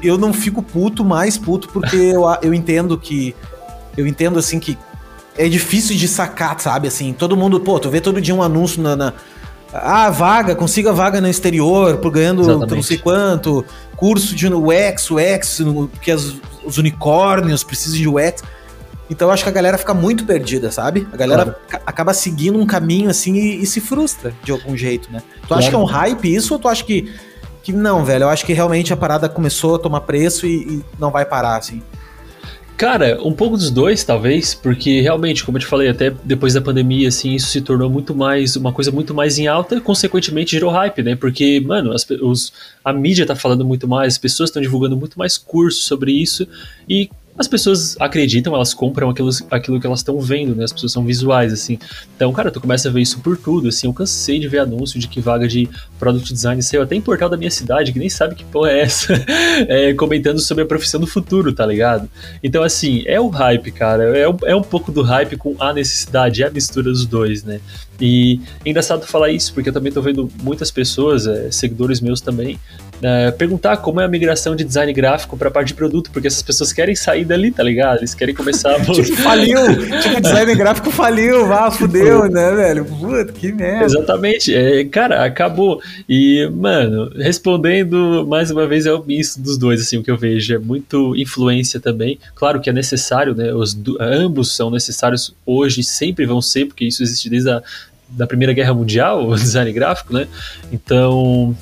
eu 0.03 0.17
não 0.17 0.33
fico 0.33 0.63
puto, 0.63 1.05
mais 1.05 1.37
puto, 1.37 1.69
porque 1.69 1.97
eu, 1.97 2.25
eu 2.43 2.55
entendo 2.55 2.99
que. 2.99 3.35
Eu 3.97 4.07
entendo 4.07 4.39
assim 4.39 4.59
que 4.59 4.77
é 5.37 5.49
difícil 5.49 5.97
de 5.97 6.09
sacar, 6.09 6.59
sabe? 6.61 6.89
Assim, 6.89 7.13
todo 7.13 7.37
mundo, 7.37 7.61
pô, 7.61 7.79
tu 7.79 7.91
vê 7.91 8.01
todo 8.01 8.21
dia 8.21 8.35
um 8.35 8.43
anúncio 8.43 8.83
na. 8.83 8.97
na 8.97 9.13
ah, 9.73 10.09
vaga, 10.09 10.55
consiga 10.55 10.93
vaga 10.93 11.21
no 11.21 11.29
exterior, 11.29 11.97
por 11.97 12.11
ganhando 12.13 12.43
Exatamente. 12.43 12.75
não 12.75 12.83
sei 12.83 12.97
quanto, 12.97 13.65
curso 13.97 14.35
de 14.35 14.47
UX, 14.47 15.11
UX, 15.11 15.61
que 16.01 16.13
as, 16.13 16.33
os 16.65 16.79
unicórnios 16.79 17.65
precisam 17.65 17.99
de 17.99 18.09
UX. 18.09 18.43
Então 19.09 19.29
eu 19.29 19.33
acho 19.33 19.43
que 19.43 19.49
a 19.49 19.53
galera 19.53 19.77
fica 19.77 19.93
muito 19.93 20.25
perdida, 20.25 20.71
sabe? 20.71 21.07
A 21.13 21.17
galera 21.17 21.45
claro. 21.45 21.85
acaba 21.87 22.15
seguindo 22.15 22.59
um 22.59 22.67
caminho 22.67 23.11
assim 23.11 23.35
e, 23.35 23.63
e, 23.63 23.67
se 23.67 23.81
frustra 23.81 24.33
de 24.43 24.51
algum 24.51 24.77
jeito, 24.77 25.13
né? 25.13 25.23
Tu 25.43 25.49
claro. 25.49 25.61
acha 25.61 25.69
que 25.69 25.75
é 25.75 25.79
um 25.79 25.85
hype 25.85 26.35
isso 26.35 26.55
ou 26.55 26.61
tu 26.61 26.69
acha 26.69 26.83
que, 26.85 27.13
que 27.63 27.73
não, 27.73 28.05
velho? 28.05 28.25
Eu 28.25 28.29
acho 28.31 28.47
que 28.47 28.53
realmente 28.53 28.93
a 28.93 28.97
parada 28.97 29.29
começou 29.29 29.75
a 29.75 29.79
tomar 29.79 30.01
preço 30.01 30.47
e, 30.47 30.79
e 30.79 30.85
não 30.99 31.11
vai 31.11 31.25
parar, 31.25 31.57
assim. 31.57 31.83
Cara, 32.77 33.21
um 33.23 33.33
pouco 33.33 33.57
dos 33.57 33.71
dois, 33.71 34.03
talvez, 34.03 34.53
porque 34.53 35.01
realmente, 35.01 35.45
como 35.45 35.57
eu 35.57 35.61
te 35.61 35.67
falei, 35.67 35.89
até 35.89 36.11
depois 36.25 36.55
da 36.55 36.61
pandemia, 36.61 37.07
assim, 37.07 37.33
isso 37.33 37.47
se 37.47 37.61
tornou 37.61 37.89
muito 37.89 38.17
mais, 38.17 38.57
uma 38.57 38.73
coisa 38.73 38.91
muito 38.91 39.15
mais 39.15 39.39
em 39.39 39.47
alta, 39.47 39.81
consequentemente 39.81 40.53
gerou 40.53 40.73
hype, 40.73 41.01
né? 41.01 41.15
Porque, 41.15 41.61
mano, 41.61 41.93
as, 41.93 42.05
os, 42.21 42.53
a 42.85 42.93
mídia 42.93 43.25
tá 43.25 43.37
falando 43.37 43.65
muito 43.65 43.87
mais, 43.87 44.15
as 44.15 44.19
pessoas 44.19 44.51
estão 44.51 44.61
divulgando 44.61 44.97
muito 44.97 45.17
mais 45.17 45.39
cursos 45.39 45.85
sobre 45.85 46.11
isso, 46.13 46.49
e 46.89 47.09
as 47.37 47.49
pessoas 47.49 47.97
acreditam, 47.99 48.55
elas 48.55 48.73
compram 48.73 49.11
aquilo, 49.11 49.31
aquilo 49.51 49.81
que 49.81 49.87
elas 49.87 50.01
estão 50.01 50.21
vendo, 50.21 50.55
né? 50.55 50.65
As 50.65 50.73
pessoas 50.73 50.93
são 50.93 51.05
visuais, 51.05 51.53
assim. 51.53 51.79
Então, 52.15 52.33
cara, 52.33 52.51
tu 52.51 52.61
começa 52.61 52.89
a 52.89 52.93
ver 52.93 53.01
isso 53.01 53.19
por 53.21 53.37
tudo, 53.37 53.69
assim. 53.69 53.89
Eu 53.89 53.93
cansei 53.93 54.39
de 54.39 54.47
ver 54.47 54.61
anúncio 54.61 55.01
de 55.01 55.09
que 55.09 55.21
vaga 55.21 55.49
de 55.49 55.69
product 55.99 56.33
design 56.33 56.63
saiu 56.63 56.83
até 56.83 56.95
em 56.95 57.01
portal 57.01 57.29
da 57.29 57.37
minha 57.37 57.51
cidade, 57.51 57.93
que 57.93 57.99
nem 57.99 58.09
sabe 58.09 58.37
que 58.37 58.45
porra 58.45 58.71
é 58.71 58.81
essa, 58.83 59.13
é, 59.69 59.93
comentando 59.95 60.39
sobre 60.39 60.63
a 60.63 60.67
profissão 60.67 61.01
do 61.01 61.07
futuro, 61.07 61.53
tá 61.53 61.67
ligado? 61.67 62.09
Então, 62.43 62.63
assim, 62.63 63.03
é 63.07 63.21
o 63.21 63.29
hype, 63.29 63.73
cara. 63.73 64.17
É, 64.17 64.23
é 64.23 64.55
um 64.55 64.63
pouco 64.63 64.93
do 64.93 65.03
hype 65.03 65.37
com 65.37 65.57
a 65.59 65.73
necessidade, 65.73 66.43
é 66.43 66.47
a 66.47 66.51
mistura 66.51 66.91
dos 66.91 67.05
dois, 67.05 67.43
né? 67.43 67.61
E 68.01 68.41
é 68.65 68.71
engraçado 68.71 69.07
falar 69.07 69.31
isso, 69.31 69.53
porque 69.55 69.69
eu 69.69 69.73
também 69.73 69.93
tô 69.93 70.03
vendo 70.03 70.31
muitas 70.43 70.71
pessoas, 70.71 71.27
é, 71.27 71.51
seguidores 71.51 72.01
meus 72.01 72.21
também, 72.21 72.59
é, 73.03 73.31
perguntar 73.31 73.77
como 73.79 74.01
é 74.01 74.05
a 74.05 74.09
migração 74.09 74.55
de 74.55 74.65
design 74.65 74.93
gráfico 74.93 75.37
para 75.37 75.51
parte 75.51 75.69
de 75.69 75.75
produto, 75.75 76.11
porque 76.11 76.27
essas 76.27 76.43
pessoas 76.43 76.73
querem 76.73 76.95
sair 76.95 77.25
dali, 77.25 77.51
tá 77.51 77.63
ligado? 77.63 77.99
Eles 77.99 78.15
querem 78.15 78.35
começar 78.35 78.75
a. 78.75 78.81
tipo, 78.85 79.17
faliu! 79.17 79.61
tipo, 80.01 80.21
design 80.21 80.55
gráfico 80.57 80.91
faliu, 80.91 81.47
vá, 81.47 81.71
fudeu, 81.71 82.29
né, 82.31 82.53
velho? 82.53 82.85
Puta, 82.85 83.33
que 83.33 83.53
merda. 83.53 83.85
Exatamente, 83.85 84.55
é, 84.55 84.85
cara, 84.85 85.25
acabou. 85.25 85.81
E, 86.09 86.49
mano, 86.53 87.11
respondendo 87.17 88.27
mais 88.27 88.51
uma 88.51 88.67
vez, 88.67 88.87
é 88.87 88.93
o 88.93 89.03
misto 89.05 89.41
dos 89.41 89.59
dois, 89.59 89.81
assim, 89.81 89.99
o 89.99 90.03
que 90.03 90.11
eu 90.11 90.17
vejo. 90.17 90.55
É 90.55 90.59
muito 90.59 91.15
influência 91.17 91.81
também. 91.81 92.19
Claro 92.35 92.61
que 92.61 92.71
é 92.71 92.73
necessário, 92.73 93.35
né? 93.35 93.53
Os, 93.53 93.77
ambos 94.01 94.55
são 94.55 94.71
necessários 94.71 95.35
hoje, 95.45 95.83
sempre 95.83 96.27
vão 96.27 96.41
ser, 96.41 96.67
porque 96.67 96.85
isso 96.85 97.03
existe 97.03 97.29
desde 97.29 97.51
a 97.51 97.63
da 98.09 98.27
Primeira 98.27 98.53
Guerra 98.53 98.75
Mundial, 98.75 99.27
o 99.29 99.35
design 99.35 99.73
gráfico, 99.73 100.13
né? 100.13 100.27
Então, 100.73 101.57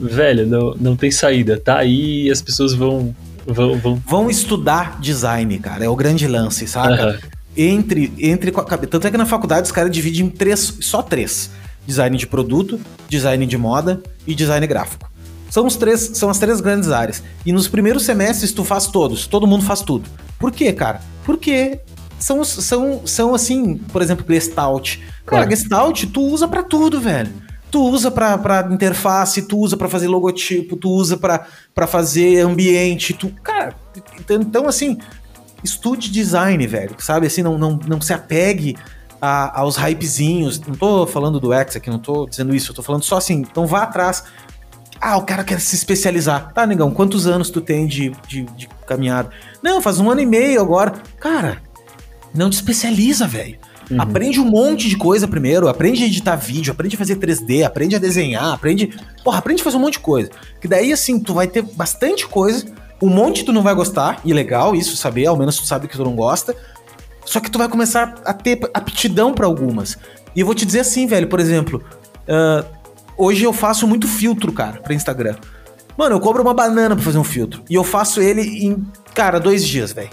velho, 0.00 0.46
não, 0.46 0.74
não 0.78 0.96
tem 0.96 1.10
saída. 1.10 1.58
Tá 1.58 1.78
aí 1.78 2.30
as 2.30 2.42
pessoas 2.42 2.74
vão, 2.74 3.14
vão, 3.46 3.78
vão. 3.78 4.02
Vão 4.06 4.30
estudar 4.30 5.00
design, 5.00 5.58
cara. 5.58 5.84
É 5.84 5.88
o 5.88 5.96
grande 5.96 6.26
lance, 6.26 6.66
saca? 6.66 7.06
Uhum. 7.06 7.30
Entre, 7.56 8.12
entre. 8.18 8.52
Tanto 8.52 9.06
é 9.06 9.10
que 9.10 9.16
na 9.16 9.26
faculdade 9.26 9.66
os 9.66 9.72
caras 9.72 9.90
dividem 9.90 10.26
em 10.26 10.30
três, 10.30 10.78
só 10.80 11.02
três: 11.02 11.50
design 11.86 12.16
de 12.16 12.26
produto, 12.26 12.78
design 13.08 13.46
de 13.46 13.56
moda 13.56 14.02
e 14.26 14.34
design 14.34 14.66
gráfico. 14.66 15.10
São, 15.50 15.66
os 15.66 15.76
três, 15.76 16.10
são 16.14 16.28
as 16.28 16.38
três 16.38 16.60
grandes 16.60 16.90
áreas. 16.90 17.22
E 17.44 17.52
nos 17.52 17.68
primeiros 17.68 18.04
semestres 18.04 18.52
tu 18.52 18.64
faz 18.64 18.88
todos, 18.88 19.26
todo 19.26 19.46
mundo 19.46 19.64
faz 19.64 19.80
tudo. 19.80 20.08
Por 20.38 20.52
quê, 20.52 20.72
cara? 20.72 21.00
Porque 21.24 21.80
são, 22.18 22.44
são, 22.44 23.06
são 23.06 23.34
assim, 23.34 23.76
por 23.76 24.02
exemplo, 24.02 24.26
Gestalt. 24.28 24.96
Cara, 25.24 25.44
claro. 25.44 25.50
Gestalt 25.50 26.04
tu 26.12 26.20
usa 26.20 26.46
para 26.46 26.62
tudo, 26.62 27.00
velho 27.00 27.45
tu 27.70 27.82
usa 27.82 28.10
para 28.10 28.68
interface, 28.70 29.42
tu 29.42 29.58
usa 29.58 29.76
para 29.76 29.88
fazer 29.88 30.08
logotipo, 30.08 30.76
tu 30.76 30.90
usa 30.90 31.16
para 31.16 31.86
fazer 31.86 32.40
ambiente, 32.40 33.12
tu, 33.12 33.30
cara, 33.42 33.74
então, 34.18 34.40
então 34.40 34.68
assim, 34.68 34.98
estude 35.62 36.10
design, 36.10 36.66
velho, 36.66 36.94
sabe? 36.98 37.26
Assim, 37.26 37.42
não, 37.42 37.58
não, 37.58 37.78
não 37.86 38.00
se 38.00 38.12
apegue 38.12 38.76
a, 39.20 39.60
aos 39.60 39.76
hypezinhos. 39.76 40.60
Não 40.60 40.74
tô 40.74 41.06
falando 41.06 41.40
do 41.40 41.52
X 41.52 41.76
aqui, 41.76 41.90
não 41.90 41.98
tô 41.98 42.26
dizendo 42.26 42.54
isso, 42.54 42.70
eu 42.70 42.74
tô 42.74 42.82
falando 42.82 43.02
só 43.02 43.16
assim, 43.16 43.34
então 43.34 43.66
vá 43.66 43.82
atrás. 43.82 44.24
Ah, 45.00 45.16
o 45.18 45.22
cara 45.22 45.44
quer 45.44 45.60
se 45.60 45.74
especializar. 45.74 46.52
Tá, 46.54 46.66
negão, 46.66 46.90
quantos 46.90 47.26
anos 47.26 47.50
tu 47.50 47.60
tem 47.60 47.86
de, 47.86 48.10
de, 48.26 48.42
de 48.42 48.68
caminhada? 48.86 49.30
Não, 49.62 49.80
faz 49.82 50.00
um 50.00 50.10
ano 50.10 50.22
e 50.22 50.26
meio 50.26 50.60
agora. 50.60 50.94
Cara, 51.20 51.62
não 52.34 52.48
te 52.48 52.54
especializa, 52.54 53.26
velho. 53.26 53.58
Uhum. 53.90 54.00
Aprende 54.00 54.40
um 54.40 54.44
monte 54.44 54.88
de 54.88 54.96
coisa 54.96 55.28
primeiro, 55.28 55.68
aprende 55.68 56.02
a 56.02 56.06
editar 56.06 56.36
vídeo, 56.36 56.72
aprende 56.72 56.96
a 56.96 56.98
fazer 56.98 57.16
3D, 57.16 57.62
aprende 57.64 57.94
a 57.94 57.98
desenhar, 57.98 58.52
aprende. 58.52 58.90
Porra, 59.22 59.38
aprende 59.38 59.60
a 59.60 59.64
fazer 59.64 59.76
um 59.76 59.80
monte 59.80 59.94
de 59.94 60.00
coisa. 60.00 60.30
Que 60.60 60.66
daí, 60.66 60.92
assim, 60.92 61.20
tu 61.20 61.34
vai 61.34 61.46
ter 61.46 61.62
bastante 61.62 62.26
coisa, 62.26 62.64
um 63.00 63.08
monte 63.08 63.44
tu 63.44 63.52
não 63.52 63.62
vai 63.62 63.74
gostar, 63.74 64.20
e 64.24 64.32
legal 64.32 64.74
isso 64.74 64.96
saber, 64.96 65.26
ao 65.26 65.36
menos 65.36 65.56
tu 65.56 65.66
sabe 65.66 65.86
que 65.86 65.96
tu 65.96 66.04
não 66.04 66.16
gosta. 66.16 66.54
Só 67.24 67.40
que 67.40 67.50
tu 67.50 67.58
vai 67.58 67.68
começar 67.68 68.14
a 68.24 68.32
ter 68.32 68.58
aptidão 68.72 69.34
para 69.34 69.46
algumas. 69.46 69.98
E 70.34 70.40
eu 70.40 70.46
vou 70.46 70.54
te 70.54 70.64
dizer 70.64 70.80
assim, 70.80 71.06
velho, 71.06 71.28
por 71.28 71.40
exemplo, 71.40 71.84
uh, 72.28 72.64
hoje 73.16 73.44
eu 73.44 73.52
faço 73.52 73.86
muito 73.86 74.06
filtro, 74.06 74.52
cara, 74.52 74.80
pra 74.80 74.94
Instagram. 74.94 75.34
Mano, 75.96 76.14
eu 76.14 76.20
cobro 76.20 76.42
uma 76.42 76.54
banana 76.54 76.94
pra 76.94 77.04
fazer 77.04 77.18
um 77.18 77.24
filtro. 77.24 77.62
E 77.70 77.74
eu 77.74 77.82
faço 77.82 78.20
ele 78.20 78.42
em, 78.42 78.86
cara, 79.14 79.40
dois 79.40 79.66
dias, 79.66 79.92
velho. 79.92 80.10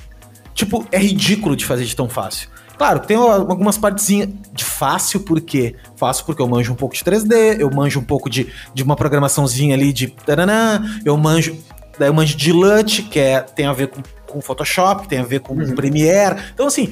Tipo, 0.53 0.87
é 0.91 0.97
ridículo 0.97 1.55
de 1.55 1.65
fazer 1.65 1.83
de 1.83 1.95
tão 1.95 2.07
fácil. 2.07 2.49
Claro, 2.77 2.99
tem 2.99 3.15
algumas 3.15 3.77
partezinhas 3.77 4.29
de 4.51 4.63
fácil, 4.63 5.19
porque 5.21 5.75
fácil 5.95 6.25
porque 6.25 6.41
eu 6.41 6.47
manjo 6.47 6.73
um 6.73 6.75
pouco 6.75 6.95
de 6.95 7.03
3D, 7.03 7.59
eu 7.59 7.69
manjo 7.69 7.99
um 7.99 8.03
pouco 8.03 8.29
de, 8.29 8.51
de 8.73 8.83
uma 8.83 8.95
programaçãozinha 8.95 9.75
ali 9.75 9.93
de 9.93 10.07
taranã, 10.07 10.83
eu 11.05 11.15
manjo, 11.15 11.55
daí 11.97 12.09
eu 12.09 12.13
manjo 12.13 12.35
de 12.35 12.51
LUT, 12.51 13.03
que 13.03 13.19
é, 13.19 13.41
tem 13.41 13.65
a 13.65 13.73
ver 13.73 13.87
com, 13.87 14.01
com 14.27 14.41
Photoshop, 14.41 15.07
tem 15.07 15.19
a 15.19 15.23
ver 15.23 15.39
com 15.39 15.53
uhum. 15.53 15.75
Premiere. 15.75 16.41
Então, 16.53 16.65
assim, 16.65 16.91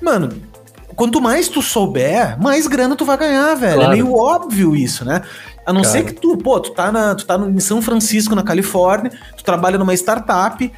mano, 0.00 0.30
quanto 0.94 1.20
mais 1.20 1.48
tu 1.48 1.62
souber, 1.62 2.40
mais 2.40 2.66
grana 2.66 2.94
tu 2.94 3.04
vai 3.04 3.16
ganhar, 3.16 3.54
velho. 3.54 3.72
É 3.72 3.76
claro. 3.76 3.92
É 3.92 3.94
meio 3.96 4.14
óbvio 4.14 4.76
isso, 4.76 5.04
né? 5.04 5.22
A 5.66 5.72
não 5.72 5.80
Cara. 5.80 5.92
ser 5.92 6.04
que 6.04 6.12
tu, 6.12 6.36
pô, 6.36 6.60
tu 6.60 6.70
tá, 6.72 6.92
na, 6.92 7.14
tu 7.14 7.24
tá 7.24 7.38
no, 7.38 7.50
em 7.50 7.60
São 7.60 7.80
Francisco, 7.80 8.34
na 8.34 8.42
Califórnia, 8.42 9.10
tu 9.36 9.42
trabalha 9.42 9.78
numa 9.78 9.94
startup, 9.94 10.70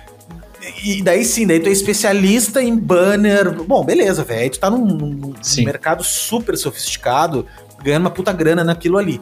e 0.82 1.02
daí 1.02 1.24
sim, 1.24 1.46
daí 1.46 1.60
tu 1.60 1.68
é 1.68 1.72
especialista 1.72 2.62
em 2.62 2.76
banner. 2.76 3.52
Bom, 3.64 3.84
beleza, 3.84 4.24
velho. 4.24 4.50
Tu 4.50 4.58
tá 4.58 4.70
num, 4.70 4.84
num 4.84 5.34
mercado 5.58 6.02
super 6.02 6.56
sofisticado, 6.56 7.46
ganhando 7.82 8.02
uma 8.02 8.10
puta 8.10 8.32
grana 8.32 8.64
naquilo 8.64 8.98
ali. 8.98 9.20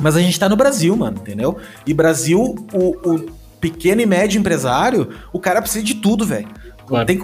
Mas 0.00 0.16
a 0.16 0.20
gente 0.20 0.38
tá 0.38 0.48
no 0.48 0.56
Brasil, 0.56 0.96
mano, 0.96 1.18
entendeu? 1.20 1.58
E 1.86 1.92
Brasil, 1.92 2.56
o, 2.72 3.08
o 3.08 3.30
pequeno 3.60 4.00
e 4.00 4.06
médio 4.06 4.38
empresário, 4.38 5.10
o 5.32 5.38
cara 5.38 5.60
precisa 5.60 5.84
de 5.84 5.96
tudo, 5.96 6.24
velho. 6.24 6.48
Claro. 6.86 7.06
Tem, 7.06 7.20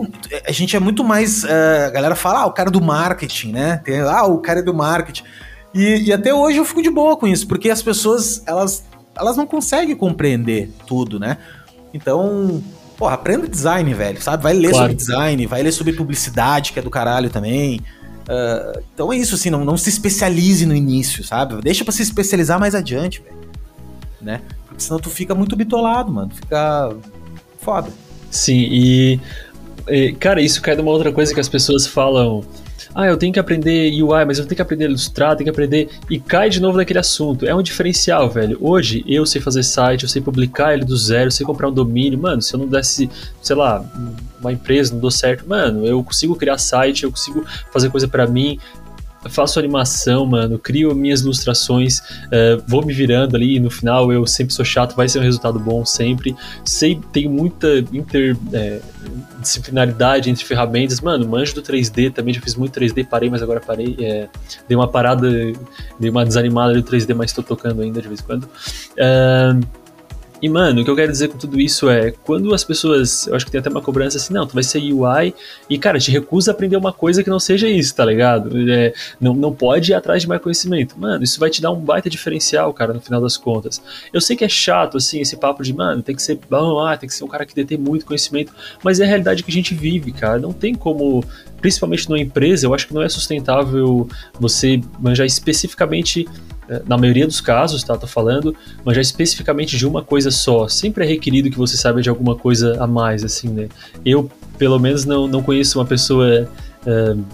a 0.46 0.52
gente 0.52 0.76
é 0.76 0.78
muito 0.80 1.02
mais. 1.02 1.42
Uh, 1.42 1.86
a 1.86 1.90
galera 1.90 2.14
fala, 2.14 2.40
ah, 2.40 2.46
o 2.46 2.52
cara 2.52 2.70
do 2.70 2.80
marketing, 2.80 3.52
né? 3.52 3.80
Tem, 3.84 3.98
ah, 4.00 4.24
o 4.24 4.38
cara 4.38 4.60
é 4.60 4.62
do 4.62 4.74
marketing. 4.74 5.24
E, 5.74 6.08
e, 6.08 6.12
até 6.12 6.32
hoje 6.32 6.58
eu 6.58 6.64
fico 6.64 6.82
de 6.82 6.90
boa 6.90 7.16
com 7.16 7.26
isso, 7.26 7.48
porque 7.48 7.68
as 7.68 7.82
pessoas, 7.82 8.42
elas, 8.46 8.84
elas 9.16 9.36
não 9.36 9.46
conseguem 9.46 9.96
compreender 9.96 10.70
tudo, 10.86 11.18
né? 11.18 11.38
Então, 11.92 12.62
Porra, 12.96 13.14
aprenda 13.14 13.46
design, 13.46 13.92
velho, 13.92 14.20
sabe? 14.22 14.42
Vai 14.42 14.54
ler 14.54 14.70
claro. 14.70 14.84
sobre 14.84 14.94
design, 14.94 15.46
vai 15.46 15.62
ler 15.62 15.72
sobre 15.72 15.92
publicidade, 15.92 16.72
que 16.72 16.78
é 16.78 16.82
do 16.82 16.90
caralho 16.90 17.28
também. 17.28 17.80
Uh, 18.22 18.82
então 18.92 19.12
é 19.12 19.16
isso, 19.16 19.34
assim, 19.34 19.50
não, 19.50 19.64
não 19.64 19.76
se 19.76 19.88
especialize 19.88 20.64
no 20.64 20.74
início, 20.74 21.22
sabe? 21.22 21.60
Deixa 21.62 21.84
pra 21.84 21.92
se 21.92 22.02
especializar 22.02 22.58
mais 22.58 22.74
adiante, 22.74 23.22
velho. 23.22 23.36
Né? 24.20 24.40
Porque 24.66 24.82
senão 24.82 24.98
tu 24.98 25.10
fica 25.10 25.34
muito 25.34 25.54
bitolado, 25.54 26.10
mano. 26.10 26.30
Fica 26.34 26.94
foda. 27.60 27.90
Sim, 28.30 28.66
e, 28.70 29.20
e. 29.88 30.12
Cara, 30.14 30.40
isso 30.40 30.60
cai 30.62 30.74
de 30.74 30.82
uma 30.82 30.90
outra 30.90 31.12
coisa 31.12 31.32
que 31.32 31.40
as 31.40 31.48
pessoas 31.48 31.86
falam 31.86 32.44
ah, 32.98 33.06
eu 33.06 33.18
tenho 33.18 33.30
que 33.30 33.38
aprender 33.38 33.92
UI, 34.02 34.24
mas 34.24 34.38
eu 34.38 34.46
tenho 34.46 34.56
que 34.56 34.62
aprender 34.62 34.86
a 34.86 34.88
ilustrar, 34.88 35.36
tenho 35.36 35.44
que 35.44 35.50
aprender. 35.50 35.90
E 36.08 36.18
cai 36.18 36.48
de 36.48 36.62
novo 36.62 36.78
naquele 36.78 36.98
assunto. 36.98 37.44
É 37.44 37.54
um 37.54 37.60
diferencial, 37.60 38.30
velho. 38.30 38.56
Hoje 38.58 39.04
eu 39.06 39.26
sei 39.26 39.38
fazer 39.38 39.64
site, 39.64 40.04
eu 40.04 40.08
sei 40.08 40.22
publicar 40.22 40.72
ele 40.72 40.82
do 40.82 40.96
zero, 40.96 41.26
eu 41.26 41.30
sei 41.30 41.44
comprar 41.44 41.68
um 41.68 41.72
domínio. 41.74 42.18
Mano, 42.18 42.40
se 42.40 42.54
eu 42.54 42.58
não 42.58 42.66
desse, 42.66 43.10
sei 43.42 43.54
lá, 43.54 43.84
uma 44.40 44.50
empresa, 44.50 44.94
não 44.94 45.00
deu 45.02 45.10
certo, 45.10 45.46
mano, 45.46 45.86
eu 45.86 46.02
consigo 46.02 46.34
criar 46.36 46.56
site, 46.56 47.04
eu 47.04 47.10
consigo 47.10 47.44
fazer 47.70 47.90
coisa 47.90 48.08
para 48.08 48.26
mim, 48.26 48.58
faço 49.28 49.58
animação, 49.58 50.24
mano, 50.24 50.58
crio 50.58 50.94
minhas 50.94 51.20
ilustrações, 51.20 51.98
uh, 51.98 52.62
vou 52.66 52.82
me 52.82 52.94
virando 52.94 53.36
ali 53.36 53.60
no 53.60 53.70
final 53.70 54.10
eu 54.10 54.26
sempre 54.26 54.54
sou 54.54 54.64
chato, 54.64 54.96
vai 54.96 55.06
ser 55.06 55.18
um 55.18 55.22
resultado 55.22 55.58
bom 55.58 55.84
sempre. 55.84 56.34
Sei, 56.64 56.98
tenho 57.12 57.30
muita 57.30 57.78
interdisciplinaridade 57.92 58.46
é, 58.54 58.80
entre 60.28 60.44
ferramentas, 60.44 61.00
mano, 61.00 61.26
manjo 61.28 61.54
do 61.54 61.62
3D 61.62 62.12
também, 62.12 62.34
já 62.34 62.40
fiz 62.40 62.54
muito 62.54 62.78
3D, 62.78 63.06
parei, 63.06 63.30
mas 63.30 63.42
agora 63.42 63.60
parei. 63.60 63.96
É, 64.00 64.28
dei 64.68 64.76
uma 64.76 64.88
parada, 64.88 65.28
dei 65.98 66.10
uma 66.10 66.24
desanimada 66.24 66.74
do 66.74 66.82
3D, 66.82 67.14
mas 67.14 67.30
estou 67.30 67.44
tocando 67.44 67.82
ainda 67.82 68.00
de 68.00 68.08
vez 68.08 68.20
em 68.20 68.24
quando. 68.24 68.44
Uh, 68.44 69.85
e, 70.40 70.48
mano, 70.48 70.82
o 70.82 70.84
que 70.84 70.90
eu 70.90 70.96
quero 70.96 71.10
dizer 71.10 71.28
com 71.28 71.38
tudo 71.38 71.58
isso 71.58 71.88
é, 71.88 72.10
quando 72.10 72.52
as 72.52 72.62
pessoas, 72.62 73.26
eu 73.26 73.34
acho 73.34 73.44
que 73.44 73.50
tem 73.50 73.58
até 73.58 73.70
uma 73.70 73.80
cobrança 73.80 74.18
assim, 74.18 74.34
não, 74.34 74.46
tu 74.46 74.54
vai 74.54 74.62
ser 74.62 74.78
UI 74.78 75.34
e, 75.68 75.78
cara, 75.78 75.98
te 75.98 76.10
recusa 76.10 76.50
a 76.50 76.54
aprender 76.54 76.76
uma 76.76 76.92
coisa 76.92 77.24
que 77.24 77.30
não 77.30 77.40
seja 77.40 77.66
isso, 77.66 77.94
tá 77.94 78.04
ligado? 78.04 78.50
É, 78.70 78.92
não, 79.20 79.34
não 79.34 79.52
pode 79.52 79.92
ir 79.92 79.94
atrás 79.94 80.22
de 80.22 80.28
mais 80.28 80.40
conhecimento. 80.40 80.98
Mano, 80.98 81.24
isso 81.24 81.40
vai 81.40 81.48
te 81.48 81.62
dar 81.62 81.70
um 81.70 81.80
baita 81.80 82.10
diferencial, 82.10 82.72
cara, 82.74 82.92
no 82.92 83.00
final 83.00 83.20
das 83.20 83.36
contas. 83.36 83.80
Eu 84.12 84.20
sei 84.20 84.36
que 84.36 84.44
é 84.44 84.48
chato, 84.48 84.98
assim, 84.98 85.20
esse 85.20 85.36
papo 85.36 85.62
de, 85.62 85.72
mano, 85.72 86.02
tem 86.02 86.14
que 86.14 86.22
ser 86.22 86.38
bom, 86.50 86.80
ah, 86.80 86.96
tem 86.96 87.08
que 87.08 87.14
ser 87.14 87.24
um 87.24 87.28
cara 87.28 87.46
que 87.46 87.54
detém 87.54 87.78
muito 87.78 88.04
conhecimento, 88.04 88.52
mas 88.82 89.00
é 89.00 89.04
a 89.04 89.06
realidade 89.06 89.42
que 89.42 89.50
a 89.50 89.54
gente 89.54 89.74
vive, 89.74 90.12
cara. 90.12 90.38
Não 90.38 90.52
tem 90.52 90.74
como 90.74 91.24
principalmente 91.60 92.08
numa 92.08 92.20
empresa, 92.20 92.66
eu 92.66 92.74
acho 92.74 92.86
que 92.86 92.94
não 92.94 93.02
é 93.02 93.08
sustentável 93.08 94.08
você 94.38 94.80
manjar 95.00 95.26
especificamente 95.26 96.28
na 96.86 96.96
maioria 96.96 97.26
dos 97.26 97.40
casos, 97.40 97.82
tá, 97.82 97.96
tô 97.96 98.06
falando, 98.06 98.54
mas 98.84 98.96
já 98.96 99.02
especificamente 99.02 99.76
de 99.76 99.86
uma 99.86 100.02
coisa 100.02 100.30
só. 100.30 100.68
Sempre 100.68 101.04
é 101.04 101.08
requerido 101.08 101.50
que 101.50 101.58
você 101.58 101.76
saiba 101.76 102.02
de 102.02 102.08
alguma 102.08 102.34
coisa 102.34 102.82
a 102.82 102.86
mais, 102.86 103.24
assim, 103.24 103.48
né? 103.48 103.68
Eu, 104.04 104.30
pelo 104.58 104.78
menos, 104.78 105.04
não, 105.04 105.26
não 105.26 105.42
conheço 105.42 105.78
uma 105.78 105.84
pessoa 105.84 106.48
uh, 106.86 107.24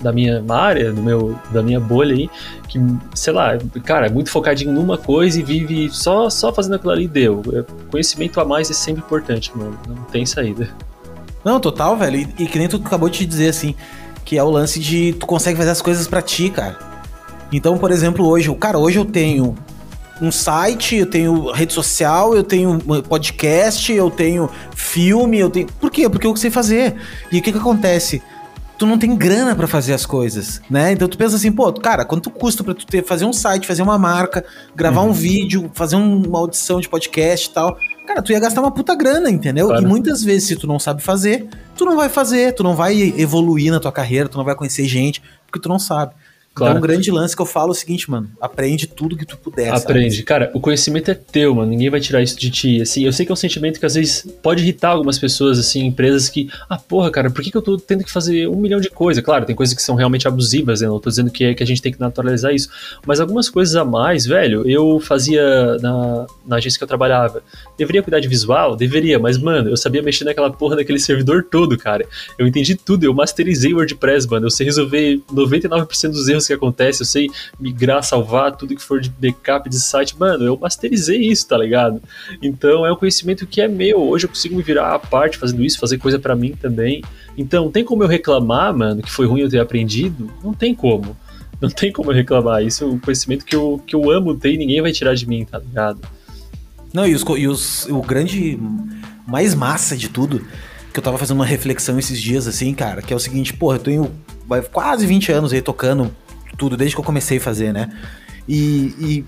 da 0.00 0.12
minha 0.12 0.42
área, 0.48 0.92
do 0.92 1.02
meu, 1.02 1.38
da 1.50 1.62
minha 1.62 1.80
bolha 1.80 2.14
aí, 2.14 2.30
que, 2.68 2.78
sei 3.14 3.32
lá, 3.32 3.58
cara, 3.84 4.06
é 4.06 4.10
muito 4.10 4.30
focadinho 4.30 4.72
numa 4.72 4.96
coisa 4.96 5.38
e 5.40 5.42
vive 5.42 5.90
só, 5.90 6.30
só 6.30 6.52
fazendo 6.52 6.76
aquilo 6.76 6.92
ali 6.92 7.08
deu. 7.08 7.42
É, 7.52 7.64
conhecimento 7.90 8.40
a 8.40 8.44
mais 8.44 8.70
é 8.70 8.74
sempre 8.74 9.02
importante, 9.02 9.50
mano. 9.56 9.78
Não 9.86 10.04
tem 10.04 10.24
saída. 10.24 10.68
Não, 11.44 11.58
total, 11.60 11.96
velho. 11.96 12.16
E, 12.38 12.44
e 12.44 12.46
que 12.46 12.58
nem 12.58 12.68
tu 12.68 12.76
acabou 12.76 13.08
de 13.08 13.26
dizer, 13.26 13.48
assim, 13.48 13.74
que 14.24 14.38
é 14.38 14.42
o 14.42 14.50
lance 14.50 14.78
de 14.78 15.14
tu 15.14 15.26
consegue 15.26 15.56
fazer 15.56 15.70
as 15.70 15.82
coisas 15.82 16.06
para 16.06 16.22
ti, 16.22 16.50
cara. 16.50 16.87
Então, 17.52 17.78
por 17.78 17.90
exemplo, 17.90 18.26
hoje, 18.26 18.54
cara, 18.56 18.78
hoje 18.78 18.98
eu 18.98 19.04
tenho 19.04 19.56
um 20.20 20.30
site, 20.30 20.96
eu 20.96 21.06
tenho 21.06 21.50
rede 21.52 21.72
social, 21.72 22.34
eu 22.34 22.42
tenho 22.42 22.78
podcast, 23.08 23.92
eu 23.92 24.10
tenho 24.10 24.50
filme, 24.74 25.38
eu 25.38 25.48
tenho. 25.48 25.66
Por 25.80 25.90
quê? 25.90 26.08
Porque 26.08 26.26
eu 26.26 26.36
sei 26.36 26.50
fazer. 26.50 26.96
E 27.30 27.38
o 27.38 27.42
que 27.42 27.52
que 27.52 27.58
acontece? 27.58 28.22
Tu 28.76 28.86
não 28.86 28.98
tem 28.98 29.16
grana 29.16 29.56
para 29.56 29.66
fazer 29.66 29.92
as 29.92 30.06
coisas, 30.06 30.60
né? 30.70 30.92
Então 30.92 31.08
tu 31.08 31.18
pensa 31.18 31.34
assim, 31.34 31.50
pô, 31.50 31.72
cara, 31.72 32.04
quanto 32.04 32.30
custa 32.30 32.62
para 32.62 32.74
tu 32.74 32.86
ter 32.86 33.04
fazer 33.04 33.24
um 33.24 33.32
site, 33.32 33.66
fazer 33.66 33.82
uma 33.82 33.98
marca, 33.98 34.44
gravar 34.74 35.02
uhum. 35.02 35.08
um 35.08 35.12
vídeo, 35.12 35.68
fazer 35.74 35.96
uma 35.96 36.38
audição 36.38 36.80
de 36.80 36.88
podcast 36.88 37.48
e 37.48 37.52
tal? 37.52 37.76
Cara, 38.06 38.22
tu 38.22 38.32
ia 38.32 38.38
gastar 38.38 38.60
uma 38.60 38.70
puta 38.70 38.94
grana, 38.94 39.30
entendeu? 39.30 39.66
Claro. 39.66 39.82
E 39.82 39.86
muitas 39.86 40.22
vezes, 40.22 40.48
se 40.48 40.56
tu 40.56 40.66
não 40.66 40.78
sabe 40.78 41.02
fazer, 41.02 41.48
tu 41.76 41.84
não 41.84 41.96
vai 41.96 42.08
fazer, 42.08 42.54
tu 42.54 42.62
não 42.62 42.74
vai 42.76 43.14
evoluir 43.16 43.72
na 43.72 43.80
tua 43.80 43.92
carreira, 43.92 44.28
tu 44.28 44.38
não 44.38 44.44
vai 44.44 44.54
conhecer 44.54 44.86
gente, 44.86 45.20
porque 45.46 45.60
tu 45.60 45.68
não 45.68 45.78
sabe. 45.78 46.14
Claro. 46.58 46.72
Então, 46.72 46.78
um 46.78 46.86
grande 46.86 47.10
lance 47.10 47.36
que 47.36 47.40
eu 47.40 47.46
falo 47.46 47.68
é 47.68 47.70
o 47.70 47.74
seguinte, 47.74 48.10
mano, 48.10 48.28
aprende 48.40 48.86
tudo 48.88 49.16
que 49.16 49.24
tu 49.24 49.36
puder. 49.36 49.72
Aprende. 49.72 50.16
Sabe? 50.16 50.24
Cara, 50.24 50.50
o 50.52 50.60
conhecimento 50.60 51.10
é 51.10 51.14
teu, 51.14 51.54
mano, 51.54 51.70
ninguém 51.70 51.88
vai 51.88 52.00
tirar 52.00 52.20
isso 52.20 52.38
de 52.38 52.50
ti. 52.50 52.82
Assim, 52.82 53.04
eu 53.04 53.12
sei 53.12 53.24
que 53.24 53.30
é 53.30 53.34
um 53.34 53.36
sentimento 53.36 53.78
que 53.78 53.86
às 53.86 53.94
vezes 53.94 54.26
pode 54.42 54.62
irritar 54.62 54.90
algumas 54.90 55.18
pessoas, 55.18 55.58
assim, 55.58 55.84
empresas 55.86 56.28
que, 56.28 56.50
ah, 56.68 56.76
porra, 56.76 57.10
cara, 57.10 57.30
por 57.30 57.42
que, 57.42 57.50
que 57.50 57.56
eu 57.56 57.62
tô 57.62 57.76
tendo 57.76 58.02
que 58.02 58.10
fazer 58.10 58.48
um 58.48 58.56
milhão 58.56 58.80
de 58.80 58.90
coisas? 58.90 59.22
Claro, 59.22 59.44
tem 59.44 59.54
coisas 59.54 59.74
que 59.74 59.82
são 59.82 59.94
realmente 59.94 60.26
abusivas, 60.26 60.80
né? 60.80 60.88
Não 60.88 60.98
tô 60.98 61.08
dizendo 61.08 61.30
que, 61.30 61.44
é, 61.44 61.54
que 61.54 61.62
a 61.62 61.66
gente 61.66 61.80
tem 61.80 61.92
que 61.92 62.00
naturalizar 62.00 62.52
isso. 62.52 62.68
Mas 63.06 63.20
algumas 63.20 63.48
coisas 63.48 63.76
a 63.76 63.84
mais, 63.84 64.26
velho, 64.26 64.68
eu 64.68 64.98
fazia 64.98 65.76
na, 65.78 66.26
na 66.44 66.56
agência 66.56 66.76
que 66.76 66.82
eu 66.82 66.88
trabalhava. 66.88 67.42
Deveria 67.76 68.02
cuidar 68.02 68.18
de 68.18 68.26
visual? 68.26 68.74
Deveria, 68.74 69.18
mas, 69.18 69.38
mano, 69.38 69.70
eu 69.70 69.76
sabia 69.76 70.02
mexer 70.02 70.24
naquela 70.24 70.50
porra 70.50 70.76
daquele 70.76 70.98
servidor 70.98 71.44
todo, 71.48 71.78
cara. 71.78 72.04
Eu 72.36 72.46
entendi 72.46 72.74
tudo, 72.74 73.04
eu 73.04 73.14
masterizei 73.14 73.72
o 73.72 73.76
WordPress, 73.76 74.28
mano. 74.28 74.46
Eu 74.46 74.50
sei 74.50 74.66
resolver 74.66 75.20
99% 75.32 76.10
dos 76.10 76.28
erros 76.28 76.47
que 76.48 76.54
acontece, 76.54 77.02
eu 77.02 77.06
sei 77.06 77.28
migrar, 77.58 78.02
salvar 78.02 78.56
tudo 78.56 78.74
que 78.74 78.82
for 78.82 79.00
de 79.00 79.10
backup 79.10 79.68
de 79.68 79.80
site, 79.80 80.18
mano, 80.18 80.44
eu 80.44 80.58
masterizei 80.58 81.20
isso, 81.20 81.46
tá 81.46 81.56
ligado? 81.56 82.02
Então 82.42 82.84
é 82.84 82.92
um 82.92 82.96
conhecimento 82.96 83.46
que 83.46 83.60
é 83.60 83.68
meu. 83.68 84.00
Hoje 84.00 84.24
eu 84.24 84.28
consigo 84.28 84.56
me 84.56 84.62
virar 84.62 84.94
à 84.94 84.98
parte 84.98 85.38
fazendo 85.38 85.64
isso, 85.64 85.78
fazer 85.78 85.98
coisa 85.98 86.18
para 86.18 86.34
mim 86.34 86.54
também. 86.60 87.02
Então, 87.36 87.70
tem 87.70 87.84
como 87.84 88.02
eu 88.02 88.08
reclamar, 88.08 88.76
mano, 88.76 89.00
que 89.00 89.10
foi 89.10 89.26
ruim 89.26 89.42
eu 89.42 89.48
ter 89.48 89.60
aprendido? 89.60 90.30
Não 90.42 90.52
tem 90.52 90.74
como. 90.74 91.16
Não 91.60 91.68
tem 91.68 91.92
como 91.92 92.10
eu 92.10 92.14
reclamar. 92.14 92.64
Isso 92.64 92.84
é 92.84 92.86
um 92.86 92.98
conhecimento 92.98 93.44
que 93.44 93.54
eu, 93.54 93.80
que 93.86 93.94
eu 93.94 94.10
amo 94.10 94.34
ter 94.34 94.54
e 94.54 94.58
ninguém 94.58 94.82
vai 94.82 94.92
tirar 94.92 95.14
de 95.14 95.26
mim, 95.26 95.44
tá 95.44 95.58
ligado? 95.58 96.00
Não, 96.92 97.06
e, 97.06 97.14
os, 97.14 97.22
e 97.36 97.46
os, 97.46 97.86
o 97.86 98.00
grande 98.00 98.58
mais 99.26 99.54
massa 99.54 99.96
de 99.96 100.08
tudo 100.08 100.44
que 100.92 100.98
eu 100.98 101.02
tava 101.02 101.18
fazendo 101.18 101.36
uma 101.36 101.46
reflexão 101.46 101.98
esses 101.98 102.20
dias, 102.20 102.46
assim, 102.46 102.72
cara, 102.74 103.02
que 103.02 103.12
é 103.12 103.16
o 103.16 103.20
seguinte, 103.20 103.52
porra, 103.52 103.76
eu 103.76 103.80
tenho 103.80 104.10
quase 104.72 105.06
20 105.06 105.30
anos 105.30 105.52
aí 105.52 105.60
tocando 105.60 106.10
tudo, 106.56 106.76
desde 106.76 106.94
que 106.96 107.00
eu 107.00 107.04
comecei 107.04 107.38
a 107.38 107.40
fazer, 107.40 107.72
né? 107.72 107.90
E, 108.48 108.94
e 108.98 109.24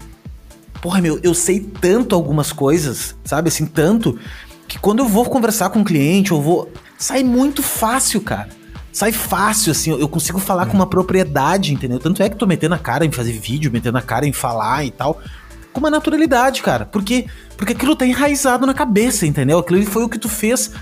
porra, 0.80 1.00
meu, 1.00 1.20
eu 1.22 1.34
sei 1.34 1.60
tanto 1.60 2.14
algumas 2.14 2.52
coisas, 2.52 3.14
sabe, 3.24 3.48
assim, 3.48 3.66
tanto, 3.66 4.18
que 4.66 4.78
quando 4.78 5.00
eu 5.00 5.08
vou 5.08 5.24
conversar 5.24 5.70
com 5.70 5.80
um 5.80 5.84
cliente, 5.84 6.30
eu 6.30 6.40
vou. 6.40 6.72
Sai 6.96 7.22
muito 7.22 7.62
fácil, 7.62 8.20
cara. 8.20 8.48
Sai 8.92 9.12
fácil, 9.12 9.70
assim, 9.70 9.90
eu 9.90 10.08
consigo 10.08 10.38
falar 10.38 10.66
com 10.66 10.74
uma 10.74 10.86
propriedade, 10.86 11.72
entendeu? 11.72 11.98
Tanto 11.98 12.22
é 12.22 12.28
que 12.28 12.36
tô 12.36 12.46
metendo 12.46 12.74
a 12.74 12.78
cara 12.78 13.04
em 13.04 13.12
fazer 13.12 13.32
vídeo, 13.32 13.70
metendo 13.70 13.98
a 13.98 14.02
cara 14.02 14.26
em 14.26 14.32
falar 14.32 14.84
e 14.84 14.90
tal. 14.90 15.20
Com 15.72 15.80
uma 15.80 15.90
naturalidade, 15.90 16.60
cara. 16.62 16.84
Porque, 16.84 17.26
porque 17.56 17.72
aquilo 17.72 17.94
tá 17.94 18.04
enraizado 18.04 18.66
na 18.66 18.74
cabeça, 18.74 19.26
entendeu? 19.26 19.58
Aquilo 19.58 19.84
foi 19.86 20.02
o 20.02 20.08
que 20.08 20.18
tu 20.18 20.28
fez 20.28 20.72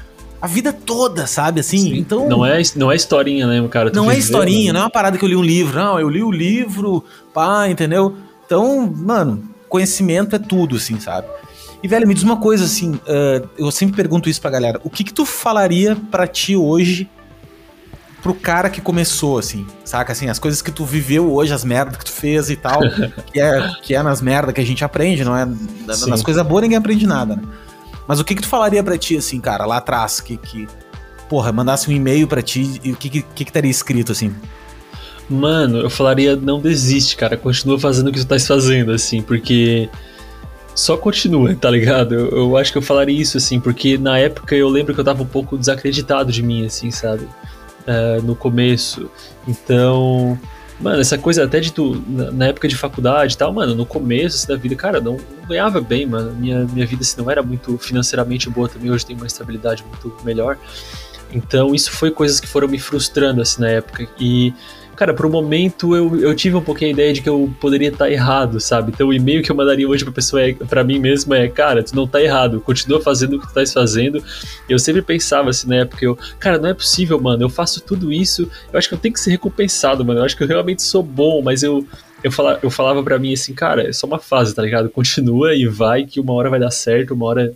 a 0.41 0.47
vida 0.47 0.72
toda, 0.72 1.26
sabe? 1.26 1.61
Assim, 1.61 1.78
Sim. 1.78 1.99
então. 1.99 2.28
Não 2.28 2.45
é, 2.45 2.62
não 2.76 2.91
é 2.93 2.97
historinha, 2.97 3.47
né, 3.47 3.66
cara? 3.68 3.91
Não 3.93 4.11
é 4.11 4.16
historinha, 4.16 4.72
né? 4.72 4.78
não 4.78 4.80
é 4.80 4.84
uma 4.84 4.91
parada 4.91 5.18
que 5.18 5.24
eu 5.24 5.28
li 5.28 5.36
um 5.36 5.43
livro. 5.43 5.78
Não, 5.78 5.99
eu 5.99 6.09
li 6.09 6.22
o 6.22 6.30
livro, 6.30 7.05
pá, 7.34 7.68
entendeu? 7.68 8.16
Então, 8.47 8.93
mano, 8.97 9.43
conhecimento 9.68 10.36
é 10.36 10.39
tudo, 10.39 10.76
assim, 10.76 10.99
sabe? 11.01 11.26
E, 11.82 11.89
velho, 11.89 12.07
me 12.09 12.14
diz 12.14 12.22
uma 12.22 12.36
coisa, 12.36 12.64
assim, 12.64 12.95
uh, 12.95 13.49
eu 13.57 13.70
sempre 13.70 13.97
pergunto 13.97 14.28
isso 14.28 14.41
pra 14.41 14.51
galera. 14.51 14.80
O 14.82 14.91
que 14.91 15.05
que 15.05 15.12
tu 15.12 15.24
falaria 15.24 15.97
para 16.11 16.26
ti 16.26 16.57
hoje 16.57 17.09
pro 18.22 18.34
cara 18.34 18.68
que 18.68 18.80
começou, 18.80 19.39
assim, 19.39 19.64
saca? 19.84 20.12
Assim, 20.12 20.28
as 20.28 20.39
coisas 20.39 20.61
que 20.61 20.72
tu 20.72 20.84
viveu 20.84 21.32
hoje, 21.32 21.53
as 21.53 21.64
merdas 21.64 21.97
que 21.97 22.05
tu 22.05 22.12
fez 22.12 22.51
e 22.51 22.57
tal, 22.57 22.80
que, 23.32 23.41
é, 23.41 23.72
que 23.82 23.95
é 23.95 24.03
nas 24.03 24.20
merdas 24.20 24.55
que 24.55 24.61
a 24.61 24.66
gente 24.66 24.84
aprende, 24.84 25.24
não 25.24 25.36
é? 25.36 25.47
Sim. 25.95 26.11
Nas 26.11 26.22
coisas 26.22 26.45
boas 26.45 26.62
ninguém 26.62 26.78
aprende 26.78 27.07
nada, 27.07 27.36
né? 27.36 27.43
Mas 28.09 28.19
o 28.19 28.25
que 28.25 28.35
que 28.35 28.41
tu 28.41 28.49
falaria 28.49 28.83
para 28.83 28.97
ti, 28.97 29.19
assim, 29.19 29.39
cara, 29.39 29.67
lá 29.67 29.77
atrás, 29.77 30.19
que, 30.19 30.39
que 30.39 30.67
porra, 31.29 31.53
mandasse 31.53 31.91
um 31.91 31.93
e-mail 31.93 32.27
para 32.27 32.41
ti 32.41 32.81
e 32.83 32.91
o 32.91 32.97
que, 32.97 33.11
que 33.11 33.23
que 33.23 33.43
estaria 33.43 33.71
escrito, 33.71 34.13
assim? 34.13 34.35
Mano, 35.29 35.81
eu 35.81 35.91
falaria 35.91 36.35
não 36.35 36.59
desiste, 36.59 37.15
cara, 37.15 37.37
continua 37.37 37.79
fazendo 37.79 38.09
o 38.09 38.13
que 38.13 38.19
tu 38.19 38.27
tá 38.27 38.39
fazendo, 38.39 38.93
assim, 38.93 39.21
porque 39.21 39.91
só 40.75 40.97
continua, 40.97 41.55
tá 41.55 41.71
ligado? 41.71 42.15
Eu, 42.15 42.29
eu, 42.31 42.57
acho 42.57 42.73
que 42.73 42.79
eu 42.79 42.83
falaria 42.83 43.21
isso, 43.21 43.37
assim, 43.37 43.61
porque 43.61 43.99
na 43.99 44.19
época 44.19 44.57
eu 44.57 44.71
lembro 44.71 44.95
que 44.95 45.01
eu 45.01 45.05
tava 45.05 45.23
um 45.23 45.27
pouco 45.27 45.59
desacreditado 45.59 46.33
de 46.33 46.43
mim, 46.43 46.65
assim, 46.65 46.91
sabe? 46.91 47.25
Uh, 47.87 48.23
no 48.23 48.35
começo. 48.35 49.11
Então, 49.47 50.39
mano, 50.81 51.01
essa 51.01 51.18
coisa 51.18 51.45
até 51.45 51.61
de 51.61 51.72
tu, 51.72 52.03
na, 52.09 52.47
época 52.47 52.68
de 52.68 52.76
faculdade 52.76 53.35
e 53.35 53.37
tal, 53.37 53.53
mano, 53.53 53.74
no 53.74 53.85
começo 53.85 54.37
assim, 54.37 54.49
da 54.49 54.57
vida, 54.57 54.74
cara, 54.74 55.01
não, 55.01 55.16
não, 55.16 55.47
ganhava 55.49 55.81
bem, 55.81 56.07
mano. 56.07 56.33
Minha, 56.35 56.64
minha 56.64 56.87
vida 56.87 57.03
assim, 57.03 57.20
não 57.20 57.31
era 57.31 57.43
muito 57.43 57.76
financeiramente 57.79 58.49
boa 58.49 58.68
também, 58.68 58.91
hoje 58.91 59.05
tem 59.05 59.16
uma 59.16 59.26
estabilidade 59.26 59.85
muito 59.85 60.14
melhor. 60.24 60.57
Então, 61.33 61.74
isso 61.74 61.91
foi 61.93 62.11
coisas 62.11 62.41
que 62.41 62.47
foram 62.47 62.68
me 62.68 62.79
frustrando, 62.79 63.43
assim, 63.43 63.61
na 63.61 63.68
época. 63.68 64.09
E 64.18 64.55
Cara, 64.99 65.14
pro 65.14 65.30
momento 65.30 65.94
eu, 65.94 66.20
eu 66.20 66.34
tive 66.34 66.57
um 66.57 66.61
pouquinho 66.61 66.90
a 66.90 66.92
ideia 66.92 67.12
de 67.12 67.22
que 67.22 67.28
eu 67.28 67.49
poderia 67.61 67.88
estar 67.88 68.11
errado, 68.11 68.59
sabe? 68.59 68.90
Então 68.92 69.07
o 69.07 69.14
e-mail 69.14 69.44
que 69.44 69.53
eu 69.53 69.55
mandaria 69.55 69.88
hoje 69.88 70.03
pra 70.03 70.12
pessoa, 70.12 70.42
é, 70.42 70.53
pra 70.53 70.82
mim 70.82 70.99
mesmo 70.99 71.32
é, 71.32 71.46
cara, 71.46 71.84
tu 71.84 71.94
não 71.94 72.05
tá 72.05 72.20
errado, 72.20 72.61
continua 72.61 73.01
fazendo 73.01 73.36
o 73.36 73.40
que 73.40 73.46
tu 73.46 73.55
tá 73.55 73.64
fazendo. 73.64 74.20
Eu 74.68 74.76
sempre 74.76 75.01
pensava 75.01 75.51
assim 75.51 75.68
na 75.68 75.76
época, 75.76 76.05
eu, 76.05 76.18
cara, 76.40 76.59
não 76.59 76.68
é 76.68 76.74
possível, 76.74 77.20
mano, 77.20 77.44
eu 77.44 77.49
faço 77.49 77.80
tudo 77.80 78.12
isso, 78.12 78.51
eu 78.72 78.76
acho 78.76 78.88
que 78.88 78.94
eu 78.96 78.99
tenho 78.99 79.14
que 79.14 79.20
ser 79.20 79.30
recompensado, 79.30 80.05
mano, 80.05 80.18
eu 80.18 80.24
acho 80.24 80.36
que 80.36 80.42
eu 80.42 80.49
realmente 80.49 80.82
sou 80.82 81.01
bom, 81.01 81.42
mas 81.42 81.62
eu, 81.62 81.86
eu, 82.24 82.32
fala, 82.32 82.59
eu 82.61 82.68
falava 82.68 83.01
para 83.01 83.20
mim 83.20 83.32
assim, 83.32 83.55
cara, 83.55 83.88
é 83.88 83.92
só 83.92 84.05
uma 84.05 84.18
fase, 84.18 84.53
tá 84.53 84.62
ligado? 84.62 84.90
Continua 84.90 85.55
e 85.55 85.64
vai, 85.64 86.07
que 86.07 86.18
uma 86.18 86.32
hora 86.32 86.51
vai 86.51 86.59
dar 86.59 86.72
certo, 86.72 87.14
uma 87.14 87.26
hora 87.26 87.55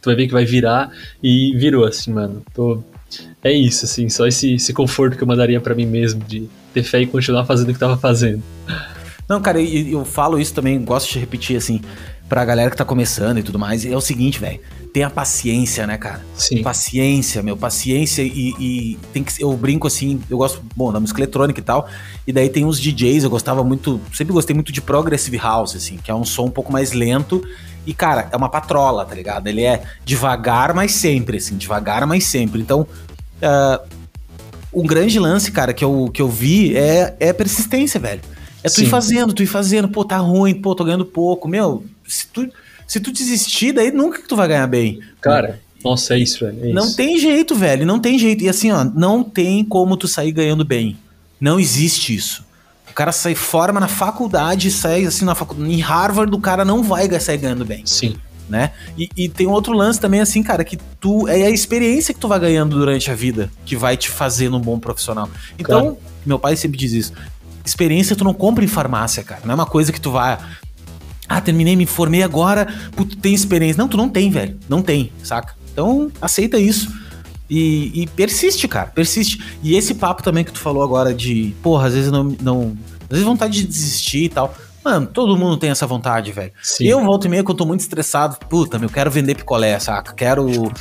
tu 0.00 0.06
vai 0.06 0.14
ver 0.14 0.26
que 0.26 0.32
vai 0.32 0.46
virar, 0.46 0.90
e 1.22 1.54
virou 1.54 1.84
assim, 1.84 2.14
mano. 2.14 2.42
Tô, 2.54 2.82
é 3.44 3.52
isso, 3.52 3.84
assim, 3.84 4.08
só 4.08 4.26
esse, 4.26 4.54
esse 4.54 4.72
conforto 4.72 5.18
que 5.18 5.22
eu 5.22 5.28
mandaria 5.28 5.60
para 5.60 5.74
mim 5.74 5.84
mesmo 5.84 6.24
de 6.24 6.48
ter 6.82 6.88
fé 6.88 7.00
e 7.00 7.06
continuar 7.06 7.44
fazendo 7.44 7.70
o 7.70 7.72
que 7.72 7.78
tava 7.78 7.96
fazendo. 7.96 8.42
Não, 9.28 9.40
cara, 9.40 9.60
eu, 9.60 9.88
eu 9.88 10.04
falo 10.04 10.38
isso 10.38 10.54
também, 10.54 10.82
gosto 10.82 11.12
de 11.12 11.18
repetir, 11.18 11.56
assim, 11.56 11.80
pra 12.28 12.44
galera 12.44 12.70
que 12.70 12.76
tá 12.76 12.84
começando 12.84 13.38
e 13.38 13.42
tudo 13.42 13.58
mais. 13.58 13.84
É 13.84 13.96
o 13.96 14.00
seguinte, 14.00 14.38
velho. 14.38 14.60
Tenha 14.92 15.10
paciência, 15.10 15.86
né, 15.86 15.98
cara? 15.98 16.22
Sim. 16.34 16.62
Paciência, 16.62 17.42
meu, 17.42 17.56
paciência 17.56 18.22
e, 18.22 18.54
e, 18.58 18.98
tem 19.12 19.22
que 19.22 19.42
eu 19.42 19.52
brinco 19.54 19.86
assim, 19.86 20.18
eu 20.30 20.38
gosto, 20.38 20.62
bom, 20.74 20.90
da 20.90 20.98
música 20.98 21.20
eletrônica 21.20 21.60
e 21.60 21.62
tal. 21.62 21.86
E 22.26 22.32
daí 22.32 22.48
tem 22.48 22.64
uns 22.64 22.80
DJs, 22.80 23.24
eu 23.24 23.30
gostava 23.30 23.62
muito, 23.62 24.00
sempre 24.14 24.32
gostei 24.32 24.54
muito 24.54 24.72
de 24.72 24.80
progressive 24.80 25.36
house 25.36 25.76
assim, 25.76 25.98
que 25.98 26.10
é 26.10 26.14
um 26.14 26.24
som 26.24 26.46
um 26.46 26.50
pouco 26.50 26.72
mais 26.72 26.92
lento 26.92 27.46
e 27.86 27.92
cara, 27.92 28.28
é 28.32 28.36
uma 28.36 28.48
patrola, 28.48 29.04
tá 29.04 29.14
ligado? 29.14 29.46
Ele 29.46 29.62
é 29.62 29.82
devagar, 30.04 30.74
mas 30.74 30.92
sempre 30.92 31.36
assim, 31.36 31.56
devagar, 31.56 32.06
mas 32.06 32.24
sempre. 32.24 32.60
Então, 32.60 32.80
uh, 32.80 33.97
um 34.78 34.86
grande 34.86 35.18
lance, 35.18 35.50
cara, 35.50 35.72
que 35.72 35.84
eu, 35.84 36.10
que 36.12 36.22
eu 36.22 36.28
vi 36.28 36.76
é, 36.76 37.16
é 37.18 37.32
persistência, 37.32 37.98
velho. 37.98 38.20
É 38.62 38.68
tu 38.68 38.76
Sim. 38.76 38.84
ir 38.84 38.88
fazendo, 38.88 39.32
tu 39.32 39.42
ir 39.42 39.46
fazendo, 39.46 39.88
pô, 39.88 40.04
tá 40.04 40.18
ruim, 40.18 40.54
pô, 40.54 40.74
tô 40.74 40.84
ganhando 40.84 41.04
pouco. 41.04 41.48
Meu, 41.48 41.84
se 42.06 42.26
tu, 42.28 42.48
se 42.86 43.00
tu 43.00 43.12
desistir, 43.12 43.72
daí 43.72 43.90
nunca 43.90 44.20
que 44.20 44.28
tu 44.28 44.36
vai 44.36 44.48
ganhar 44.48 44.66
bem. 44.66 45.00
Cara, 45.20 45.60
nossa, 45.84 46.14
é 46.14 46.18
isso, 46.18 46.44
velho. 46.44 46.70
É 46.70 46.72
não 46.72 46.86
isso. 46.86 46.96
tem 46.96 47.18
jeito, 47.18 47.54
velho, 47.54 47.86
não 47.86 47.98
tem 47.98 48.18
jeito. 48.18 48.44
E 48.44 48.48
assim, 48.48 48.70
ó, 48.70 48.84
não 48.84 49.22
tem 49.22 49.64
como 49.64 49.96
tu 49.96 50.06
sair 50.06 50.32
ganhando 50.32 50.64
bem. 50.64 50.96
Não 51.40 51.58
existe 51.58 52.14
isso. 52.14 52.46
O 52.90 52.94
cara 52.94 53.12
sai 53.12 53.34
forma 53.34 53.78
na 53.78 53.88
faculdade, 53.88 54.70
sai 54.70 55.04
assim 55.04 55.24
na 55.24 55.34
faculdade. 55.34 55.72
Em 55.72 55.80
Harvard, 55.80 56.34
o 56.34 56.40
cara 56.40 56.64
não 56.64 56.82
vai 56.82 57.08
sair 57.20 57.38
ganhando 57.38 57.64
bem. 57.64 57.82
Sim 57.84 58.16
né? 58.48 58.72
E, 58.96 59.08
e, 59.16 59.28
tem 59.28 59.46
outro 59.46 59.72
lance 59.72 60.00
também, 60.00 60.20
assim, 60.20 60.42
cara, 60.42 60.64
que 60.64 60.78
tu. 61.00 61.28
É 61.28 61.42
a 61.42 61.50
experiência 61.50 62.14
que 62.14 62.20
tu 62.20 62.28
vai 62.28 62.40
ganhando 62.40 62.76
durante 62.76 63.10
a 63.10 63.14
vida 63.14 63.50
que 63.64 63.76
vai 63.76 63.96
te 63.96 64.08
fazendo 64.08 64.56
um 64.56 64.60
bom 64.60 64.78
profissional. 64.78 65.28
Então, 65.58 65.80
claro. 65.80 65.98
meu 66.24 66.38
pai 66.38 66.56
sempre 66.56 66.78
diz 66.78 66.92
isso. 66.92 67.12
Experiência 67.64 68.16
tu 68.16 68.24
não 68.24 68.32
compra 68.32 68.64
em 68.64 68.68
farmácia, 68.68 69.22
cara. 69.22 69.42
Não 69.44 69.52
é 69.52 69.54
uma 69.54 69.66
coisa 69.66 69.92
que 69.92 70.00
tu 70.00 70.10
vai. 70.10 70.38
Ah, 71.28 71.40
terminei, 71.40 71.76
me 71.76 71.84
formei 71.84 72.22
agora, 72.22 72.66
tu 72.96 73.04
tem 73.04 73.34
experiência. 73.34 73.80
Não, 73.80 73.88
tu 73.88 73.96
não 73.98 74.08
tem, 74.08 74.30
velho. 74.30 74.58
Não 74.68 74.80
tem, 74.80 75.12
saca? 75.22 75.54
Então, 75.72 76.10
aceita 76.20 76.58
isso. 76.58 76.90
E, 77.50 78.02
e, 78.02 78.06
persiste, 78.08 78.66
cara, 78.66 78.86
persiste. 78.86 79.42
E 79.62 79.76
esse 79.76 79.94
papo 79.94 80.22
também 80.22 80.44
que 80.44 80.52
tu 80.52 80.58
falou 80.58 80.82
agora 80.82 81.14
de, 81.14 81.54
porra, 81.62 81.86
às 81.86 81.94
vezes 81.94 82.10
não. 82.10 82.36
não 82.40 82.76
às 83.02 83.10
vezes 83.10 83.24
vontade 83.24 83.60
de 83.60 83.66
desistir 83.66 84.24
e 84.24 84.28
tal. 84.28 84.54
Mano, 84.88 85.06
todo 85.06 85.36
mundo 85.36 85.58
tem 85.58 85.68
essa 85.68 85.86
vontade, 85.86 86.32
velho. 86.32 86.50
Eu 86.80 87.04
volto 87.04 87.26
e 87.26 87.28
meia 87.28 87.44
quando 87.44 87.56
eu 87.56 87.58
tô 87.58 87.66
muito 87.66 87.80
estressado, 87.80 88.38
puta, 88.48 88.78
meu, 88.78 88.88
quero 88.88 89.10
vender 89.10 89.34
picolé, 89.34 89.78
saca? 89.78 90.14
Quero. 90.14 90.72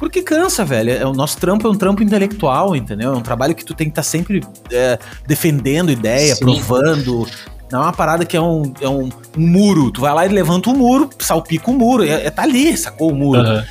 Porque 0.00 0.20
cansa, 0.20 0.64
velho. 0.64 0.90
É, 0.90 1.06
o 1.06 1.12
nosso 1.12 1.38
trampo 1.38 1.68
é 1.68 1.70
um 1.70 1.76
trampo 1.76 2.02
intelectual, 2.02 2.74
entendeu? 2.74 3.14
É 3.14 3.16
um 3.16 3.20
trabalho 3.20 3.54
que 3.54 3.64
tu 3.64 3.72
tem 3.72 3.86
que 3.86 3.92
estar 3.92 4.02
tá 4.02 4.08
sempre 4.08 4.40
é, 4.72 4.98
defendendo 5.28 5.92
ideia, 5.92 6.34
Sim. 6.34 6.44
provando. 6.44 7.24
Não 7.70 7.82
é 7.82 7.82
uma 7.84 7.92
parada 7.92 8.24
que 8.24 8.36
é 8.36 8.40
um, 8.40 8.74
é 8.80 8.88
um, 8.88 9.08
um, 9.38 9.46
muro. 9.46 9.92
Tu 9.92 10.00
vai 10.00 10.12
lá 10.12 10.26
e 10.26 10.28
levanta 10.28 10.68
o 10.68 10.72
um 10.72 10.76
muro, 10.76 11.08
salpica 11.20 11.70
o 11.70 11.74
muro. 11.74 12.02
É, 12.02 12.26
é, 12.26 12.30
tá 12.30 12.42
ali, 12.42 12.76
sacou 12.76 13.12
o 13.12 13.14
muro. 13.14 13.42
Uhum. 13.42 13.62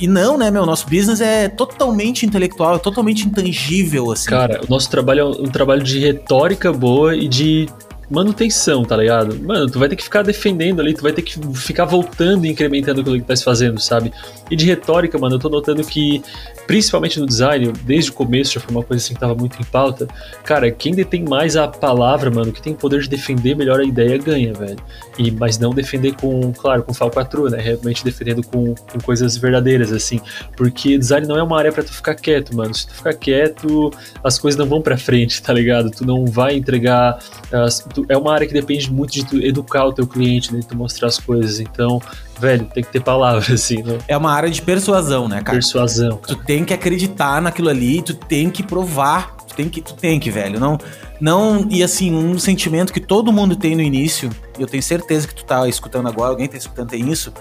E 0.00 0.08
não, 0.08 0.36
né, 0.36 0.50
meu? 0.50 0.66
Nosso 0.66 0.90
business 0.90 1.20
é 1.20 1.48
totalmente 1.48 2.26
intelectual, 2.26 2.74
é 2.74 2.78
totalmente 2.80 3.24
intangível, 3.24 4.10
assim. 4.10 4.28
Cara, 4.28 4.60
o 4.66 4.68
nosso 4.68 4.90
trabalho 4.90 5.20
é 5.20 5.24
um 5.24 5.48
trabalho 5.48 5.84
de 5.84 6.00
retórica 6.00 6.72
boa 6.72 7.14
e 7.14 7.28
de 7.28 7.68
manutenção, 8.10 8.84
tá 8.84 8.96
ligado? 8.96 9.38
Mano, 9.42 9.68
tu 9.70 9.78
vai 9.78 9.88
ter 9.88 9.96
que 9.96 10.04
ficar 10.04 10.22
defendendo 10.22 10.80
ali, 10.80 10.94
tu 10.94 11.02
vai 11.02 11.12
ter 11.12 11.22
que 11.22 11.38
ficar 11.54 11.84
voltando 11.84 12.46
e 12.46 12.50
incrementando 12.50 13.00
aquilo 13.00 13.16
que 13.16 13.24
tá 13.24 13.34
se 13.34 13.44
fazendo, 13.44 13.80
sabe? 13.80 14.12
E 14.50 14.54
de 14.54 14.64
retórica, 14.64 15.18
mano, 15.18 15.34
eu 15.34 15.38
tô 15.38 15.48
notando 15.48 15.82
que, 15.84 16.22
principalmente 16.66 17.18
no 17.18 17.26
design, 17.26 17.72
desde 17.84 18.10
o 18.10 18.14
começo 18.14 18.54
já 18.54 18.60
foi 18.60 18.74
uma 18.74 18.82
coisa 18.82 19.02
assim 19.02 19.14
que 19.14 19.20
tava 19.20 19.34
muito 19.34 19.60
em 19.60 19.64
pauta. 19.64 20.06
Cara, 20.44 20.70
quem 20.70 20.94
detém 20.94 21.24
mais 21.24 21.56
a 21.56 21.66
palavra, 21.66 22.30
mano, 22.30 22.52
que 22.52 22.62
tem 22.62 22.72
o 22.72 22.76
poder 22.76 23.00
de 23.00 23.08
defender 23.08 23.56
melhor 23.56 23.80
a 23.80 23.84
ideia, 23.84 24.16
ganha, 24.18 24.52
velho. 24.52 24.78
E, 25.18 25.30
mas 25.30 25.58
não 25.58 25.70
defender 25.70 26.14
com, 26.14 26.52
claro, 26.52 26.84
com 26.84 26.94
falcatrua, 26.94 27.50
né? 27.50 27.58
Realmente 27.60 28.04
defendendo 28.04 28.42
com, 28.46 28.74
com 28.74 29.00
coisas 29.00 29.36
verdadeiras, 29.36 29.92
assim. 29.92 30.20
Porque 30.56 30.96
design 30.96 31.26
não 31.26 31.36
é 31.36 31.42
uma 31.42 31.58
área 31.58 31.72
para 31.72 31.82
tu 31.82 31.92
ficar 31.92 32.14
quieto, 32.14 32.54
mano. 32.54 32.72
Se 32.74 32.86
tu 32.86 32.94
ficar 32.94 33.14
quieto, 33.14 33.90
as 34.22 34.38
coisas 34.38 34.58
não 34.58 34.66
vão 34.66 34.80
pra 34.80 34.96
frente, 34.96 35.42
tá 35.42 35.52
ligado? 35.52 35.90
Tu 35.90 36.06
não 36.06 36.24
vai 36.26 36.54
entregar. 36.54 37.18
As, 37.50 37.80
tu, 37.80 37.95
é 38.08 38.16
uma 38.16 38.32
área 38.32 38.46
que 38.46 38.52
depende 38.52 38.92
muito 38.92 39.12
de 39.12 39.24
tu 39.24 39.36
educar 39.38 39.84
o 39.84 39.92
teu 39.92 40.06
cliente, 40.06 40.52
né? 40.52 40.60
De 40.60 40.66
tu 40.66 40.76
mostrar 40.76 41.08
as 41.08 41.18
coisas. 41.18 41.60
Então, 41.60 42.00
velho, 42.38 42.66
tem 42.72 42.82
que 42.82 42.90
ter 42.90 43.00
palavra, 43.00 43.44
assim, 43.54 43.82
né? 43.82 43.98
É 44.08 44.16
uma 44.16 44.32
área 44.32 44.50
de 44.50 44.60
persuasão, 44.60 45.28
né, 45.28 45.40
cara? 45.42 45.58
Persuasão. 45.58 46.18
Cara. 46.18 46.26
Tu 46.26 46.36
tem 46.44 46.64
que 46.64 46.74
acreditar 46.74 47.40
naquilo 47.40 47.68
ali, 47.68 48.02
tu 48.02 48.14
tem 48.14 48.50
que 48.50 48.62
provar, 48.62 49.36
tu 49.36 49.54
tem 49.54 49.68
que, 49.68 49.80
tu 49.80 49.94
tem 49.94 50.18
que, 50.18 50.30
velho. 50.30 50.58
Não, 50.58 50.78
não, 51.20 51.66
e 51.70 51.82
assim, 51.82 52.14
um 52.14 52.38
sentimento 52.38 52.92
que 52.92 53.00
todo 53.00 53.32
mundo 53.32 53.56
tem 53.56 53.74
no 53.74 53.82
início, 53.82 54.30
e 54.58 54.62
eu 54.62 54.66
tenho 54.66 54.82
certeza 54.82 55.26
que 55.26 55.34
tu 55.34 55.44
tá 55.44 55.66
escutando 55.68 56.08
agora, 56.08 56.30
alguém 56.30 56.48
tá 56.48 56.56
escutando 56.56 56.90
tem 56.90 57.10
isso, 57.10 57.32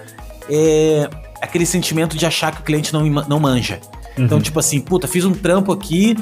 é 0.49 1.10
aquele 1.41 1.66
sentimento 1.66 2.18
de 2.18 2.26
achar 2.26 2.53
que 2.53 2.62
o 2.62 2.64
cliente 2.64 2.93
não, 2.93 3.03
não 3.03 3.39
manja. 3.39 3.80
Então, 4.16 4.18
uhum. 4.18 4.26
Então, 4.26 4.41
tipo 4.41 4.60
assim, 4.60 4.80
puta, 4.80 5.08
fiz 5.08 5.26
um 5.26 5.34
trampo 5.34 5.72
aqui, 5.72 6.16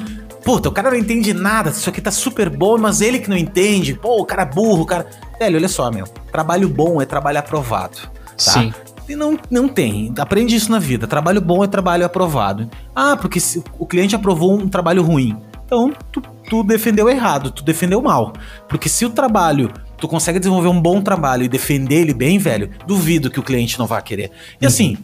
puta, 0.44 0.68
o 0.68 0.72
cara 0.72 0.90
não 0.90 0.96
entende 0.96 1.32
nada, 1.32 1.70
isso 1.70 1.88
aqui 1.88 2.00
tá 2.00 2.10
super 2.10 2.50
bom, 2.50 2.76
mas 2.78 3.00
ele 3.00 3.18
que 3.18 3.30
não 3.30 3.36
entende, 3.36 3.94
pô, 3.94 4.20
o 4.20 4.24
cara 4.24 4.42
é 4.42 4.46
burro, 4.46 4.82
o 4.82 4.86
cara. 4.86 5.06
Velho, 5.38 5.56
olha 5.56 5.68
só, 5.68 5.90
meu. 5.90 6.06
Trabalho 6.30 6.68
bom 6.68 7.00
é 7.00 7.06
trabalho 7.06 7.38
aprovado. 7.38 7.98
Tá? 7.98 8.36
Sim. 8.36 8.72
Não, 9.08 9.38
não 9.50 9.68
tem. 9.68 10.12
Aprende 10.18 10.54
isso 10.54 10.70
na 10.70 10.78
vida. 10.78 11.06
Trabalho 11.06 11.40
bom 11.40 11.62
é 11.62 11.66
trabalho 11.66 12.06
aprovado. 12.06 12.70
Ah, 12.94 13.16
porque 13.16 13.38
o 13.78 13.86
cliente 13.86 14.14
aprovou 14.14 14.54
um 14.54 14.68
trabalho 14.68 15.02
ruim. 15.02 15.36
Então, 15.66 15.92
tu, 16.12 16.22
tu 16.48 16.62
defendeu 16.62 17.08
errado, 17.08 17.50
tu 17.50 17.62
defendeu 17.62 18.00
mal. 18.00 18.32
Porque 18.68 18.88
se 18.88 19.04
o 19.04 19.10
trabalho 19.10 19.70
tu 19.98 20.08
consegue 20.08 20.38
desenvolver 20.38 20.68
um 20.68 20.80
bom 20.80 21.00
trabalho 21.00 21.44
e 21.44 21.48
defender 21.48 21.96
ele 21.96 22.14
bem, 22.14 22.38
velho, 22.38 22.70
duvido 22.86 23.30
que 23.30 23.40
o 23.40 23.42
cliente 23.42 23.78
não 23.78 23.86
vá 23.86 24.00
querer. 24.00 24.30
E 24.60 24.64
uhum. 24.64 24.68
assim, 24.68 24.98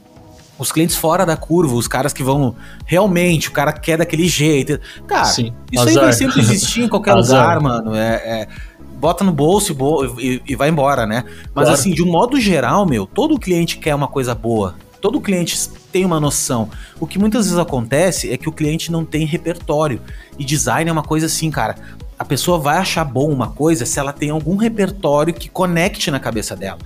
os 0.61 0.71
clientes 0.71 0.95
fora 0.95 1.25
da 1.25 1.39
curva, 1.39 1.75
os 1.75 1.89
caras 1.89 2.13
que 2.13 2.23
vão 2.23 2.55
realmente, 2.85 3.49
o 3.49 3.53
cara 3.53 3.73
quer 3.73 3.97
daquele 3.97 4.29
jeito. 4.29 4.79
Cara, 5.07 5.25
Sim. 5.25 5.55
isso 5.73 5.83
Azar. 5.83 5.97
aí 5.97 6.05
vai 6.05 6.13
sempre 6.13 6.41
existir 6.41 6.83
em 6.83 6.89
qualquer 6.89 7.15
lugar, 7.17 7.59
mano. 7.61 7.95
É, 7.95 8.15
é, 8.17 8.49
bota 8.97 9.25
no 9.25 9.33
bolso 9.33 9.75
e, 10.19 10.43
e, 10.47 10.55
vai 10.55 10.69
embora, 10.69 11.07
né? 11.07 11.25
Mas 11.55 11.65
claro. 11.65 11.71
assim, 11.71 11.93
de 11.93 12.03
um 12.03 12.11
modo 12.11 12.39
geral, 12.39 12.85
meu, 12.85 13.07
todo 13.07 13.39
cliente 13.39 13.79
quer 13.79 13.95
uma 13.95 14.07
coisa 14.07 14.35
boa. 14.35 14.75
Todo 15.01 15.19
cliente 15.19 15.67
tem 15.91 16.05
uma 16.05 16.21
noção. 16.21 16.69
O 17.01 17.07
que 17.07 17.19
muitas 17.19 17.47
vezes 17.47 17.59
acontece 17.59 18.31
é 18.31 18.37
que 18.37 18.49
o 18.49 18.53
cliente 18.53 18.93
não 18.93 19.03
tem 19.03 19.25
repertório. 19.25 19.99
E 20.39 20.45
design 20.45 20.91
é 20.91 20.93
uma 20.93 21.03
coisa 21.03 21.25
assim, 21.25 21.51
cara. 21.51 21.75
A 22.19 22.25
pessoa 22.25 22.59
vai 22.59 22.77
achar 22.77 23.03
bom 23.03 23.31
uma 23.31 23.49
coisa 23.49 23.87
se 23.87 23.99
ela 23.99 24.13
tem 24.13 24.29
algum 24.29 24.57
repertório 24.57 25.33
que 25.33 25.49
conecte 25.49 26.11
na 26.11 26.21
cabeça 26.21 26.55
dela. 26.55 26.79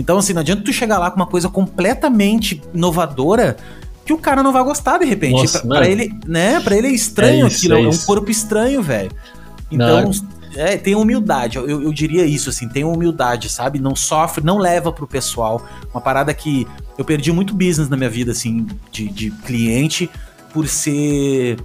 Então, 0.00 0.18
assim, 0.18 0.32
não 0.32 0.40
adianta 0.40 0.62
tu 0.62 0.72
chegar 0.72 0.98
lá 0.98 1.10
com 1.10 1.16
uma 1.16 1.26
coisa 1.26 1.48
completamente 1.48 2.62
inovadora 2.72 3.56
que 4.04 4.12
o 4.12 4.18
cara 4.18 4.42
não 4.42 4.52
vai 4.52 4.64
gostar 4.64 4.98
de 4.98 5.04
repente. 5.04 5.32
Nossa, 5.32 5.60
pra, 5.60 5.76
pra 5.76 5.88
ele, 5.88 6.10
né? 6.26 6.58
Pra 6.60 6.76
ele 6.76 6.88
é 6.88 6.90
estranho 6.90 7.44
é 7.44 7.48
isso, 7.48 7.58
aquilo, 7.58 7.74
é, 7.74 7.82
é, 7.82 7.88
um 7.88 7.96
corpo 7.98 8.30
estranho, 8.30 8.82
velho. 8.82 9.12
Então, 9.70 10.04
não. 10.04 10.12
é, 10.56 10.78
tem 10.78 10.94
humildade, 10.94 11.58
eu, 11.58 11.68
eu, 11.68 11.92
diria 11.92 12.24
isso, 12.24 12.48
assim, 12.48 12.66
tem 12.66 12.82
humildade, 12.82 13.48
sabe? 13.50 13.78
Não 13.78 13.94
sofre, 13.94 14.42
não 14.42 14.56
leva 14.56 14.90
pro 14.90 15.06
pessoal. 15.06 15.64
Uma 15.92 16.00
parada 16.00 16.32
que 16.32 16.66
eu 16.96 17.04
perdi 17.04 17.30
muito 17.30 17.54
business 17.54 17.88
na 17.88 17.96
minha 17.96 18.10
vida, 18.10 18.32
assim, 18.32 18.66
de, 18.90 19.08
de 19.08 19.30
cliente 19.30 20.10
por 20.52 20.66
ser 20.66 21.58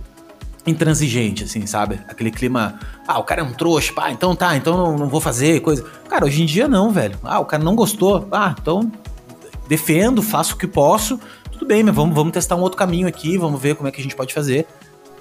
intransigente, 0.65 1.43
assim, 1.43 1.65
sabe? 1.65 1.99
Aquele 2.07 2.31
clima, 2.31 2.79
ah, 3.07 3.19
o 3.19 3.23
cara 3.23 3.41
é 3.41 3.43
um 3.43 3.53
trouxa, 3.53 3.93
pá, 3.93 4.11
então 4.11 4.35
tá, 4.35 4.55
então 4.55 4.75
não, 4.75 4.97
não, 4.97 5.07
vou 5.07 5.21
fazer 5.21 5.59
coisa. 5.59 5.85
Cara, 6.09 6.25
hoje 6.25 6.41
em 6.41 6.45
dia 6.45 6.67
não, 6.67 6.91
velho. 6.91 7.17
Ah, 7.23 7.39
o 7.39 7.45
cara 7.45 7.63
não 7.63 7.75
gostou, 7.75 8.27
ah, 8.31 8.55
então 8.59 8.91
defendo, 9.67 10.21
faço 10.21 10.55
o 10.55 10.57
que 10.57 10.67
posso, 10.67 11.19
tudo 11.51 11.65
bem, 11.65 11.83
mas 11.83 11.95
vamos, 11.95 12.15
vamos 12.15 12.33
testar 12.33 12.55
um 12.55 12.61
outro 12.61 12.77
caminho 12.77 13.07
aqui, 13.07 13.37
vamos 13.37 13.61
ver 13.61 13.75
como 13.75 13.87
é 13.87 13.91
que 13.91 13.99
a 13.99 14.03
gente 14.03 14.15
pode 14.15 14.33
fazer. 14.33 14.67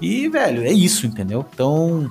E, 0.01 0.29
velho, 0.29 0.65
é 0.65 0.73
isso, 0.73 1.07
entendeu? 1.07 1.47
Então, 1.55 2.11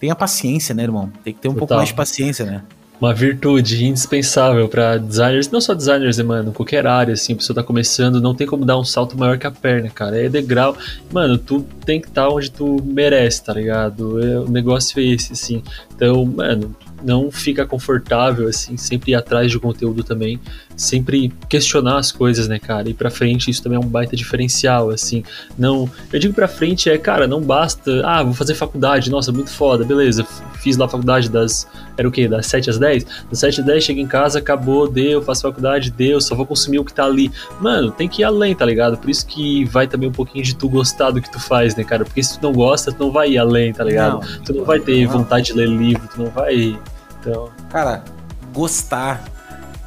tenha 0.00 0.14
paciência, 0.14 0.74
né, 0.74 0.82
irmão? 0.82 1.12
Tem 1.22 1.32
que 1.32 1.40
ter 1.40 1.48
um 1.48 1.52
Total. 1.52 1.66
pouco 1.66 1.74
mais 1.74 1.88
de 1.88 1.94
paciência, 1.94 2.44
né? 2.44 2.62
Uma 3.00 3.14
virtude 3.14 3.84
indispensável 3.84 4.68
para 4.68 4.98
designers, 4.98 5.50
não 5.50 5.60
só 5.60 5.74
designers, 5.74 6.18
né, 6.18 6.24
mano, 6.24 6.52
qualquer 6.52 6.86
área, 6.86 7.14
assim, 7.14 7.32
a 7.32 7.36
pessoa 7.36 7.54
tá 7.54 7.62
começando, 7.62 8.20
não 8.20 8.34
tem 8.34 8.46
como 8.46 8.64
dar 8.64 8.78
um 8.78 8.84
salto 8.84 9.16
maior 9.16 9.38
que 9.38 9.46
a 9.46 9.50
perna, 9.50 9.88
cara, 9.88 10.20
é 10.20 10.28
degrau, 10.28 10.76
mano, 11.12 11.38
tu 11.38 11.64
tem 11.84 12.00
que 12.00 12.08
estar 12.08 12.26
tá 12.26 12.28
onde 12.28 12.50
tu 12.50 12.82
merece, 12.84 13.44
tá 13.44 13.54
ligado? 13.54 14.22
É, 14.22 14.40
o 14.40 14.48
negócio 14.48 14.98
é 15.00 15.04
esse, 15.04 15.32
assim, 15.32 15.62
então, 15.94 16.24
mano, 16.24 16.74
não 17.02 17.30
fica 17.30 17.64
confortável, 17.64 18.48
assim, 18.48 18.76
sempre 18.76 19.12
ir 19.12 19.14
atrás 19.14 19.50
de 19.50 19.58
conteúdo 19.58 20.02
também, 20.02 20.40
sempre 20.78 21.30
questionar 21.48 21.98
as 21.98 22.10
coisas, 22.10 22.48
né, 22.48 22.58
cara? 22.58 22.88
E 22.88 22.94
pra 22.94 23.10
frente 23.10 23.50
isso 23.50 23.62
também 23.62 23.76
é 23.76 23.80
um 23.80 23.88
baita 23.88 24.16
diferencial, 24.16 24.90
assim. 24.90 25.22
Não, 25.58 25.90
eu 26.12 26.18
digo 26.18 26.32
pra 26.32 26.48
frente 26.48 26.88
é, 26.88 26.96
cara, 26.96 27.26
não 27.26 27.42
basta, 27.42 28.02
ah, 28.06 28.22
vou 28.22 28.32
fazer 28.32 28.54
faculdade, 28.54 29.10
nossa, 29.10 29.32
muito 29.32 29.50
foda, 29.50 29.84
beleza, 29.84 30.24
fiz 30.62 30.76
lá 30.76 30.86
a 30.86 30.88
faculdade 30.88 31.28
das, 31.28 31.66
era 31.96 32.08
o 32.08 32.12
quê? 32.12 32.28
Das 32.28 32.46
7 32.46 32.70
às 32.70 32.78
10? 32.78 33.06
Das 33.28 33.40
7 33.40 33.60
às 33.60 33.66
10, 33.66 33.84
chego 33.84 34.00
em 34.00 34.06
casa, 34.06 34.38
acabou, 34.38 34.88
deu, 34.88 35.20
faço 35.20 35.42
faculdade, 35.42 35.90
deu, 35.90 36.20
só 36.20 36.34
vou 36.34 36.46
consumir 36.46 36.78
o 36.78 36.84
que 36.84 36.94
tá 36.94 37.04
ali. 37.04 37.30
Mano, 37.60 37.90
tem 37.90 38.08
que 38.08 38.22
ir 38.22 38.24
além, 38.24 38.54
tá 38.54 38.64
ligado? 38.64 38.96
Por 38.96 39.10
isso 39.10 39.26
que 39.26 39.64
vai 39.64 39.86
também 39.86 40.08
um 40.08 40.12
pouquinho 40.12 40.44
de 40.44 40.54
tu 40.54 40.68
gostar 40.68 41.10
do 41.10 41.20
que 41.20 41.30
tu 41.30 41.40
faz, 41.40 41.74
né, 41.74 41.82
cara? 41.82 42.04
Porque 42.04 42.22
se 42.22 42.38
tu 42.38 42.42
não 42.42 42.52
gosta, 42.52 42.92
tu 42.92 43.04
não 43.04 43.10
vai 43.10 43.32
ir 43.32 43.38
além, 43.38 43.72
tá 43.72 43.82
ligado? 43.82 44.20
Não, 44.20 44.42
tu 44.44 44.54
não 44.54 44.64
vai 44.64 44.78
ter 44.78 45.04
não. 45.04 45.12
vontade 45.12 45.46
de 45.46 45.52
ler 45.54 45.68
livro, 45.68 46.08
tu 46.12 46.22
não 46.22 46.30
vai 46.30 46.78
então. 47.20 47.50
Cara, 47.70 48.04
gostar 48.52 49.24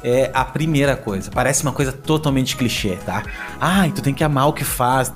é 0.02 0.30
a 0.34 0.44
primeira 0.44 0.96
coisa. 0.96 1.30
Parece 1.30 1.62
uma 1.62 1.72
coisa 1.72 1.92
totalmente 1.92 2.56
clichê, 2.56 2.96
tá? 3.04 3.22
Ai, 3.60 3.90
tu 3.92 4.02
tem 4.02 4.12
que 4.12 4.24
amar 4.24 4.48
o 4.48 4.52
que 4.52 4.64
faz. 4.64 5.12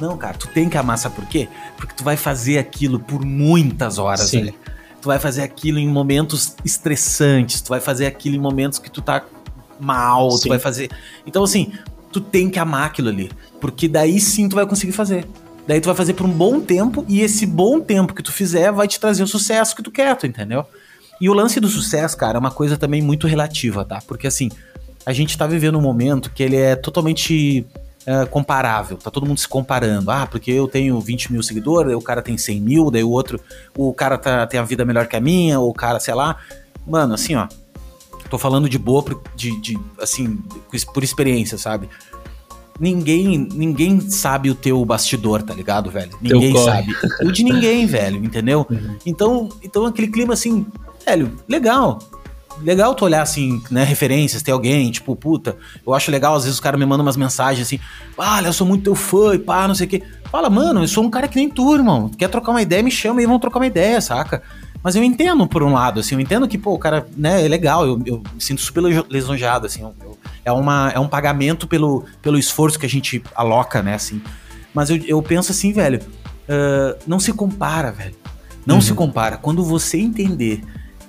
Não, 0.00 0.16
cara, 0.16 0.34
tu 0.36 0.48
tem 0.48 0.68
que 0.68 0.76
amar, 0.76 0.98
sabe 0.98 1.14
por 1.16 1.26
quê? 1.26 1.48
Porque 1.76 1.94
tu 1.94 2.04
vai 2.04 2.16
fazer 2.16 2.58
aquilo 2.58 2.98
por 2.98 3.24
muitas 3.24 3.98
horas, 3.98 4.30
Sim. 4.30 4.44
velho. 4.44 4.54
Tu 5.00 5.06
vai 5.06 5.18
fazer 5.18 5.42
aquilo 5.42 5.78
em 5.78 5.86
momentos 5.86 6.56
estressantes, 6.64 7.60
tu 7.60 7.68
vai 7.68 7.80
fazer 7.80 8.06
aquilo 8.06 8.36
em 8.36 8.38
momentos 8.38 8.78
que 8.78 8.90
tu 8.90 9.02
tá 9.02 9.22
mal, 9.78 10.30
sim. 10.30 10.44
tu 10.44 10.48
vai 10.48 10.58
fazer. 10.58 10.90
Então, 11.26 11.44
assim, 11.44 11.72
tu 12.10 12.22
tem 12.22 12.48
que 12.48 12.58
amar 12.58 12.86
aquilo 12.86 13.10
ali. 13.10 13.30
Porque 13.60 13.86
daí 13.86 14.18
sim 14.18 14.48
tu 14.48 14.56
vai 14.56 14.66
conseguir 14.66 14.92
fazer. 14.92 15.26
Daí 15.66 15.80
tu 15.80 15.86
vai 15.86 15.94
fazer 15.94 16.14
por 16.14 16.26
um 16.26 16.30
bom 16.30 16.60
tempo 16.60 17.04
e 17.08 17.20
esse 17.20 17.44
bom 17.44 17.80
tempo 17.80 18.14
que 18.14 18.22
tu 18.22 18.32
fizer 18.32 18.70
vai 18.72 18.86
te 18.86 19.00
trazer 19.00 19.22
o 19.22 19.26
sucesso 19.26 19.74
que 19.74 19.82
tu 19.82 19.90
quer, 19.90 20.16
tu 20.16 20.26
entendeu? 20.26 20.64
E 21.20 21.28
o 21.28 21.34
lance 21.34 21.60
do 21.60 21.68
sucesso, 21.68 22.16
cara, 22.16 22.38
é 22.38 22.40
uma 22.40 22.50
coisa 22.50 22.76
também 22.76 23.00
muito 23.00 23.26
relativa, 23.26 23.84
tá? 23.84 24.02
Porque 24.06 24.26
assim, 24.26 24.50
a 25.06 25.12
gente 25.12 25.36
tá 25.36 25.46
vivendo 25.46 25.78
um 25.78 25.82
momento 25.82 26.30
que 26.30 26.42
ele 26.42 26.56
é 26.56 26.74
totalmente 26.74 27.66
é, 28.06 28.26
comparável, 28.26 28.96
tá 28.96 29.10
todo 29.10 29.26
mundo 29.26 29.38
se 29.38 29.48
comparando. 29.48 30.10
Ah, 30.10 30.26
porque 30.26 30.50
eu 30.50 30.68
tenho 30.68 31.00
20 31.00 31.32
mil 31.32 31.42
seguidores, 31.42 31.94
o 31.94 32.00
cara 32.00 32.20
tem 32.20 32.36
100 32.36 32.60
mil, 32.60 32.90
daí 32.90 33.04
o 33.04 33.10
outro, 33.10 33.40
o 33.76 33.92
cara 33.92 34.18
tá, 34.18 34.46
tem 34.46 34.60
a 34.60 34.64
vida 34.64 34.84
melhor 34.84 35.06
que 35.06 35.16
a 35.16 35.20
minha, 35.20 35.58
ou 35.60 35.70
o 35.70 35.74
cara, 35.74 35.98
sei 36.00 36.14
lá. 36.14 36.36
Mano, 36.86 37.14
assim, 37.14 37.34
ó, 37.34 37.48
tô 38.28 38.38
falando 38.38 38.68
de 38.68 38.78
boa, 38.78 39.04
de, 39.34 39.58
de 39.60 39.78
assim, 40.00 40.38
por 40.92 41.02
experiência, 41.02 41.56
sabe? 41.56 41.88
Ninguém, 42.78 43.38
ninguém 43.38 44.00
sabe 44.00 44.50
o 44.50 44.54
teu 44.54 44.84
bastidor, 44.84 45.42
tá 45.42 45.54
ligado, 45.54 45.90
velho? 45.90 46.10
Ninguém 46.20 46.56
sabe. 46.56 46.92
O 47.22 47.30
de 47.30 47.44
ninguém, 47.44 47.86
velho, 47.86 48.22
entendeu? 48.24 48.66
Uhum. 48.74 48.96
Então, 49.06 49.48
então 49.62 49.86
aquele 49.86 50.08
clima 50.08 50.34
assim, 50.34 50.66
velho, 51.04 51.36
legal. 51.48 51.98
Legal 52.62 52.94
tu 52.94 53.04
olhar 53.04 53.22
assim, 53.22 53.60
né, 53.70 53.82
referências, 53.82 54.42
ter 54.42 54.52
alguém, 54.52 54.90
tipo, 54.90 55.16
puta, 55.16 55.56
eu 55.84 55.92
acho 55.92 56.10
legal, 56.10 56.36
às 56.36 56.44
vezes 56.44 56.58
o 56.58 56.62
cara 56.62 56.76
me 56.76 56.86
manda 56.86 57.02
umas 57.02 57.16
mensagens 57.16 57.66
assim, 57.66 57.80
ah, 58.16 58.40
eu 58.42 58.52
sou 58.52 58.66
muito 58.66 58.84
teu 58.84 58.94
fã 58.94 59.34
e 59.34 59.38
pá, 59.38 59.66
não 59.66 59.74
sei 59.74 59.86
o 59.86 59.90
quê. 59.90 60.02
Fala, 60.30 60.48
mano, 60.48 60.82
eu 60.82 60.88
sou 60.88 61.02
um 61.02 61.10
cara 61.10 61.26
que 61.26 61.36
nem 61.36 61.48
tu, 61.48 61.74
irmão. 61.74 62.08
Quer 62.08 62.28
trocar 62.28 62.52
uma 62.52 62.62
ideia, 62.62 62.82
me 62.82 62.90
chama 62.90 63.20
e 63.22 63.26
vamos 63.26 63.40
trocar 63.40 63.58
uma 63.58 63.66
ideia, 63.66 64.00
saca? 64.00 64.42
Mas 64.82 64.94
eu 64.94 65.02
entendo 65.02 65.46
por 65.46 65.62
um 65.62 65.72
lado, 65.72 66.00
assim, 66.00 66.14
eu 66.14 66.20
entendo 66.20 66.46
que, 66.46 66.58
pô, 66.58 66.74
o 66.74 66.78
cara, 66.78 67.06
né, 67.16 67.44
é 67.44 67.48
legal, 67.48 67.86
eu, 67.86 68.00
eu 68.04 68.22
me 68.32 68.40
sinto 68.40 68.60
super 68.60 68.82
lisonjeado, 69.08 69.66
assim, 69.66 69.82
eu, 69.82 69.94
eu, 70.02 70.18
é, 70.44 70.52
uma, 70.52 70.92
é 70.94 70.98
um 71.00 71.08
pagamento 71.08 71.66
pelo, 71.66 72.04
pelo 72.20 72.38
esforço 72.38 72.78
que 72.78 72.86
a 72.86 72.88
gente 72.88 73.22
aloca, 73.34 73.82
né, 73.82 73.94
assim. 73.94 74.22
Mas 74.74 74.90
eu, 74.90 74.96
eu 75.06 75.22
penso 75.22 75.52
assim, 75.52 75.72
velho, 75.72 76.00
uh, 76.00 76.98
não 77.06 77.18
se 77.18 77.32
compara, 77.32 77.90
velho. 77.92 78.14
Não 78.66 78.76
uhum. 78.76 78.80
se 78.80 78.94
compara. 78.94 79.36
Quando 79.36 79.64
você 79.64 79.98
entender 79.98 80.62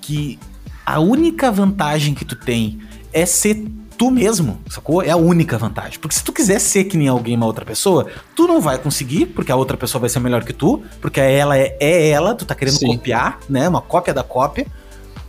que 0.06 0.38
a 0.86 1.00
única 1.00 1.52
vantagem 1.52 2.14
que 2.14 2.24
tu 2.24 2.36
tem 2.36 2.80
é 3.12 3.26
ser 3.26 3.66
tu 3.98 4.12
mesmo, 4.12 4.60
sacou? 4.70 5.02
É 5.02 5.10
a 5.10 5.16
única 5.16 5.58
vantagem. 5.58 5.98
Porque 6.00 6.16
se 6.16 6.24
tu 6.24 6.32
quiser 6.32 6.60
ser 6.60 6.84
que 6.84 6.96
nem 6.96 7.08
alguém, 7.08 7.36
uma 7.36 7.46
outra 7.46 7.66
pessoa, 7.66 8.08
tu 8.36 8.48
não 8.48 8.62
vai 8.62 8.78
conseguir, 8.78 9.28
porque 9.28 9.52
a 9.52 9.56
outra 9.56 9.76
pessoa 9.76 10.02
vai 10.02 10.10
ser 10.10 10.20
melhor 10.20 10.44
que 10.44 10.54
tu, 10.54 10.84
porque 11.02 11.20
ela 11.20 11.58
é, 11.58 11.76
é 11.80 12.10
ela, 12.10 12.36
tu 12.36 12.46
tá 12.46 12.54
querendo 12.54 12.78
Sim. 12.78 12.88
copiar, 12.88 13.40
né? 13.50 13.68
Uma 13.68 13.82
cópia 13.82 14.14
da 14.14 14.22
cópia. 14.22 14.68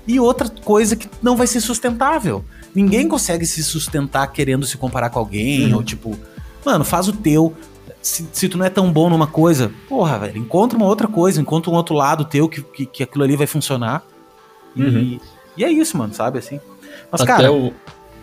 E 0.06 0.20
outra 0.20 0.48
coisa 0.48 0.94
que 0.94 1.08
não 1.22 1.36
vai 1.36 1.46
ser 1.46 1.60
sustentável. 1.60 2.44
Ninguém 2.74 3.08
consegue 3.08 3.46
se 3.46 3.64
sustentar 3.64 4.26
querendo 4.28 4.66
se 4.66 4.76
comparar 4.76 5.08
com 5.08 5.18
alguém, 5.18 5.70
uhum. 5.70 5.76
ou 5.76 5.82
tipo, 5.82 6.18
mano, 6.64 6.84
faz 6.84 7.08
o 7.08 7.12
teu. 7.12 7.54
Se, 8.02 8.28
se, 8.30 8.48
tu 8.48 8.58
não 8.58 8.66
é 8.66 8.70
tão 8.70 8.92
bom 8.92 9.08
numa 9.08 9.26
coisa, 9.26 9.72
porra, 9.88 10.18
velho, 10.18 10.38
encontra 10.38 10.76
uma 10.76 10.86
outra 10.86 11.08
coisa, 11.08 11.40
encontra 11.40 11.70
um 11.70 11.74
outro 11.74 11.94
lado 11.94 12.24
teu 12.24 12.48
que, 12.48 12.62
que, 12.62 12.86
que 12.86 13.02
aquilo 13.02 13.24
ali 13.24 13.34
vai 13.34 13.46
funcionar. 13.46 14.04
Uhum. 14.76 14.98
E, 14.98 15.20
e, 15.56 15.64
é 15.64 15.70
isso, 15.70 15.96
mano, 15.96 16.12
sabe 16.12 16.38
assim? 16.38 16.60
Mas, 17.10 17.20
Até 17.20 17.32
cara. 17.32 17.52
O... 17.52 17.72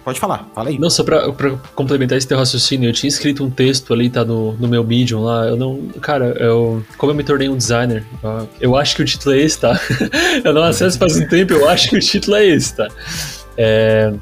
Pode 0.04 0.20
falar, 0.20 0.50
fala 0.54 0.68
aí. 0.68 0.78
Não, 0.78 0.90
só 0.90 1.02
pra, 1.02 1.32
pra, 1.32 1.52
complementar 1.74 2.18
esse 2.18 2.28
teu 2.28 2.38
raciocínio, 2.38 2.90
eu 2.90 2.94
tinha 2.94 3.08
escrito 3.08 3.42
um 3.42 3.50
texto 3.50 3.94
ali, 3.94 4.10
tá 4.10 4.26
no, 4.26 4.52
no 4.54 4.68
meu 4.68 4.84
Medium 4.84 5.24
lá. 5.24 5.46
Eu 5.46 5.56
não. 5.56 5.88
Cara, 6.02 6.36
eu. 6.40 6.84
Como 6.98 7.12
eu 7.14 7.16
me 7.16 7.24
tornei 7.24 7.48
um 7.48 7.56
designer, 7.56 8.06
eu 8.60 8.76
acho 8.76 8.98
que 8.98 9.02
o 9.02 9.06
título 9.06 9.34
é 9.34 9.40
esse, 9.40 9.60
tá? 9.60 9.80
eu 10.44 10.54
não 10.54 10.64
acesso 10.64 10.98
faz 10.98 11.16
um 11.18 11.26
tempo, 11.26 11.54
eu 11.54 11.70
acho 11.70 11.90
que 11.90 11.96
o 11.96 12.02
título 12.02 12.36
é 12.36 12.46
esse, 12.46 12.76
tá? 12.76 12.90
É, 13.58 14.14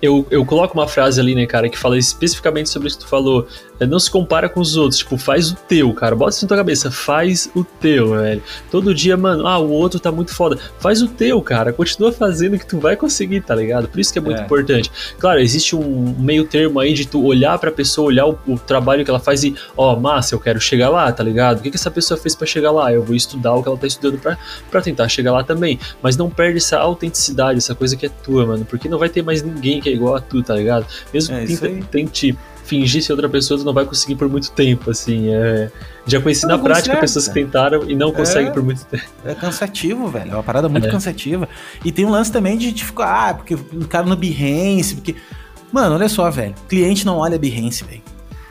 eu, 0.00 0.26
eu 0.30 0.44
coloco 0.46 0.72
uma 0.72 0.88
frase 0.88 1.20
ali, 1.20 1.34
né, 1.34 1.46
cara, 1.46 1.68
que 1.68 1.78
fala 1.78 1.98
especificamente 1.98 2.70
sobre 2.70 2.88
isso 2.88 2.98
que 2.98 3.04
tu 3.04 3.10
falou. 3.10 3.46
É, 3.80 3.86
não 3.86 3.98
se 3.98 4.10
compara 4.10 4.48
com 4.48 4.60
os 4.60 4.76
outros. 4.76 4.98
Tipo, 4.98 5.16
faz 5.16 5.50
o 5.50 5.56
teu, 5.56 5.92
cara. 5.94 6.14
Bota 6.14 6.32
isso 6.32 6.44
na 6.44 6.48
tua 6.48 6.58
cabeça. 6.58 6.90
Faz 6.90 7.50
o 7.54 7.64
teu, 7.64 8.10
velho. 8.10 8.42
Todo 8.70 8.94
dia, 8.94 9.16
mano, 9.16 9.46
ah, 9.46 9.58
o 9.58 9.70
outro 9.70 9.98
tá 9.98 10.12
muito 10.12 10.34
foda. 10.34 10.58
Faz 10.78 11.00
o 11.00 11.08
teu, 11.08 11.40
cara. 11.40 11.72
Continua 11.72 12.12
fazendo 12.12 12.58
que 12.58 12.66
tu 12.66 12.78
vai 12.78 12.94
conseguir, 12.94 13.40
tá 13.40 13.54
ligado? 13.54 13.88
Por 13.88 13.98
isso 13.98 14.12
que 14.12 14.18
é 14.18 14.22
muito 14.22 14.42
é. 14.42 14.44
importante. 14.44 14.92
Claro, 15.18 15.40
existe 15.40 15.74
um 15.74 16.14
meio 16.18 16.44
termo 16.44 16.78
aí 16.78 16.92
de 16.92 17.06
tu 17.06 17.24
olhar 17.24 17.58
pra 17.58 17.70
pessoa, 17.70 18.08
olhar 18.08 18.26
o, 18.26 18.38
o 18.46 18.58
trabalho 18.58 19.02
que 19.02 19.10
ela 19.10 19.18
faz 19.18 19.42
e, 19.44 19.54
ó, 19.74 19.94
oh, 19.94 20.00
massa, 20.00 20.34
eu 20.34 20.40
quero 20.40 20.60
chegar 20.60 20.90
lá, 20.90 21.10
tá 21.10 21.24
ligado? 21.24 21.60
O 21.60 21.62
que, 21.62 21.70
que 21.70 21.76
essa 21.76 21.90
pessoa 21.90 22.20
fez 22.20 22.34
para 22.34 22.46
chegar 22.46 22.70
lá? 22.70 22.92
Eu 22.92 23.02
vou 23.02 23.16
estudar 23.16 23.54
o 23.54 23.62
que 23.62 23.68
ela 23.68 23.78
tá 23.78 23.86
estudando 23.86 24.20
pra, 24.20 24.36
pra 24.70 24.82
tentar 24.82 25.08
chegar 25.08 25.32
lá 25.32 25.42
também. 25.42 25.80
Mas 26.02 26.18
não 26.18 26.28
perde 26.28 26.58
essa 26.58 26.78
autenticidade, 26.78 27.58
essa 27.58 27.74
coisa 27.74 27.96
que 27.96 28.04
é 28.04 28.10
tua, 28.10 28.44
mano. 28.44 28.66
Porque 28.66 28.90
não 28.90 28.98
vai 28.98 29.08
ter 29.08 29.22
mais 29.22 29.42
ninguém 29.42 29.80
que 29.80 29.88
é 29.88 29.92
igual 29.92 30.16
a 30.16 30.20
tu, 30.20 30.42
tá 30.42 30.54
ligado? 30.54 30.84
Mesmo 31.14 31.34
é, 31.34 31.46
que 31.46 31.56
tente, 31.56 31.86
tente 31.90 32.38
fingir 32.70 33.02
ser 33.02 33.12
outra 33.12 33.28
pessoa, 33.28 33.58
tu 33.58 33.66
não 33.66 33.74
vai 33.74 33.84
conseguir 33.84 34.14
por 34.14 34.28
muito 34.28 34.52
tempo, 34.52 34.90
assim. 34.92 35.34
É... 35.34 35.70
Já 36.06 36.20
conheci 36.20 36.46
não 36.46 36.56
na 36.56 36.62
prática 36.62 36.96
pessoas 36.96 37.26
que 37.26 37.34
tentaram 37.34 37.88
e 37.90 37.96
não 37.96 38.12
conseguem 38.12 38.48
é, 38.48 38.52
por 38.52 38.62
muito 38.62 38.84
tempo. 38.84 39.04
É 39.24 39.34
cansativo, 39.34 40.08
velho. 40.08 40.30
É 40.30 40.34
uma 40.34 40.42
parada 40.42 40.68
muito 40.68 40.86
é. 40.86 40.90
cansativa. 40.90 41.48
E 41.84 41.90
tem 41.90 42.04
um 42.04 42.10
lance 42.10 42.30
também 42.30 42.56
de, 42.56 42.70
de 42.70 42.84
ficar, 42.84 43.30
ah, 43.30 43.34
porque 43.34 43.54
o 43.54 43.88
cara 43.88 44.06
no 44.06 44.16
Behance, 44.16 44.94
porque. 44.94 45.16
Mano, 45.72 45.96
olha 45.96 46.08
só, 46.08 46.30
velho. 46.30 46.54
Cliente 46.68 47.04
não 47.04 47.18
olha 47.18 47.38
Behance, 47.38 47.84
velho. 47.84 48.02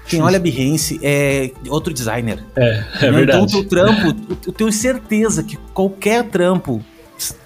Quem 0.05 0.21
olha 0.21 0.39
Behance 0.39 0.99
é 1.01 1.51
outro 1.69 1.93
designer. 1.93 2.43
É, 2.55 2.83
é 3.01 3.11
né? 3.11 3.11
verdade. 3.11 3.43
Então, 3.43 3.43
o 3.43 3.47
teu 3.47 3.67
trampo, 3.67 4.37
eu 4.45 4.51
tenho 4.51 4.71
certeza 4.71 5.43
que 5.43 5.55
qualquer 5.73 6.25
trampo, 6.25 6.83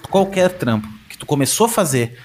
qualquer 0.10 0.50
trampo 0.50 0.88
que 1.10 1.18
tu 1.18 1.26
começou 1.26 1.66
a 1.66 1.70
fazer, 1.70 2.18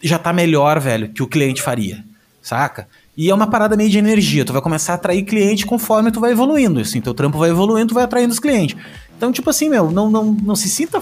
já 0.00 0.18
tá 0.18 0.32
melhor, 0.32 0.80
velho, 0.80 1.08
que 1.08 1.22
o 1.22 1.26
cliente 1.26 1.60
faria, 1.60 2.04
saca? 2.40 2.86
E 3.16 3.30
é 3.30 3.34
uma 3.34 3.46
parada 3.46 3.76
meio 3.76 3.90
de 3.90 3.98
energia. 3.98 4.44
Tu 4.44 4.52
vai 4.52 4.60
começar 4.60 4.92
a 4.92 4.96
atrair 4.96 5.22
cliente 5.22 5.64
conforme 5.64 6.10
tu 6.10 6.20
vai 6.20 6.32
evoluindo. 6.32 6.80
Assim, 6.80 7.00
teu 7.00 7.14
trampo 7.14 7.38
vai 7.38 7.50
evoluindo, 7.50 7.88
tu 7.88 7.94
vai 7.94 8.04
atraindo 8.04 8.32
os 8.32 8.40
clientes. 8.40 8.76
Então, 9.16 9.30
tipo 9.30 9.48
assim, 9.48 9.68
meu, 9.68 9.90
não, 9.90 10.10
não, 10.10 10.24
não 10.42 10.56
se 10.56 10.68
sinta. 10.68 11.00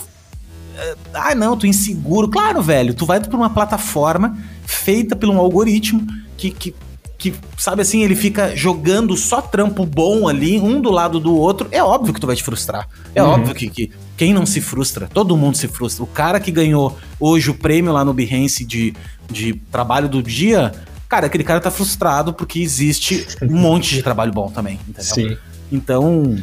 Eh, 0.76 0.96
ah, 1.14 1.34
não, 1.34 1.56
tu 1.56 1.66
inseguro. 1.66 2.28
Claro, 2.28 2.60
velho, 2.60 2.92
tu 2.92 3.06
vai 3.06 3.18
pra 3.18 3.36
uma 3.36 3.50
plataforma 3.50 4.36
feita 4.66 5.16
por 5.16 5.28
um 5.28 5.38
algoritmo 5.38 6.06
que, 6.36 6.50
que, 6.50 6.74
que, 7.16 7.34
sabe 7.56 7.80
assim, 7.80 8.02
ele 8.02 8.14
fica 8.14 8.54
jogando 8.54 9.16
só 9.16 9.40
trampo 9.40 9.86
bom 9.86 10.28
ali, 10.28 10.60
um 10.60 10.82
do 10.82 10.90
lado 10.90 11.18
do 11.18 11.34
outro. 11.34 11.66
É 11.70 11.82
óbvio 11.82 12.12
que 12.12 12.20
tu 12.20 12.26
vai 12.26 12.36
te 12.36 12.42
frustrar. 12.42 12.88
É 13.14 13.22
uhum. 13.22 13.30
óbvio 13.30 13.54
que, 13.54 13.70
que 13.70 13.90
quem 14.18 14.34
não 14.34 14.44
se 14.44 14.60
frustra? 14.60 15.08
Todo 15.12 15.34
mundo 15.34 15.56
se 15.56 15.66
frustra. 15.66 16.04
O 16.04 16.06
cara 16.06 16.38
que 16.38 16.50
ganhou 16.50 16.98
hoje 17.18 17.50
o 17.50 17.54
prêmio 17.54 17.90
lá 17.90 18.04
no 18.04 18.12
Behance 18.12 18.66
de, 18.66 18.94
de 19.30 19.54
trabalho 19.70 20.10
do 20.10 20.22
dia 20.22 20.72
cara, 21.12 21.26
aquele 21.26 21.44
cara 21.44 21.60
tá 21.60 21.70
frustrado 21.70 22.32
porque 22.32 22.58
existe 22.58 23.26
um 23.42 23.54
monte 23.54 23.96
de 23.96 24.02
trabalho 24.02 24.32
bom 24.32 24.50
também, 24.50 24.80
entendeu? 24.88 25.14
Sim. 25.14 25.36
Então, 25.70 26.38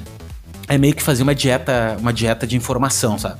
é 0.67 0.77
meio 0.77 0.93
que 0.93 1.01
fazer 1.01 1.23
uma 1.23 1.33
dieta, 1.33 1.97
uma 1.99 2.13
dieta 2.13 2.45
de 2.45 2.55
informação, 2.55 3.17
sabe? 3.17 3.39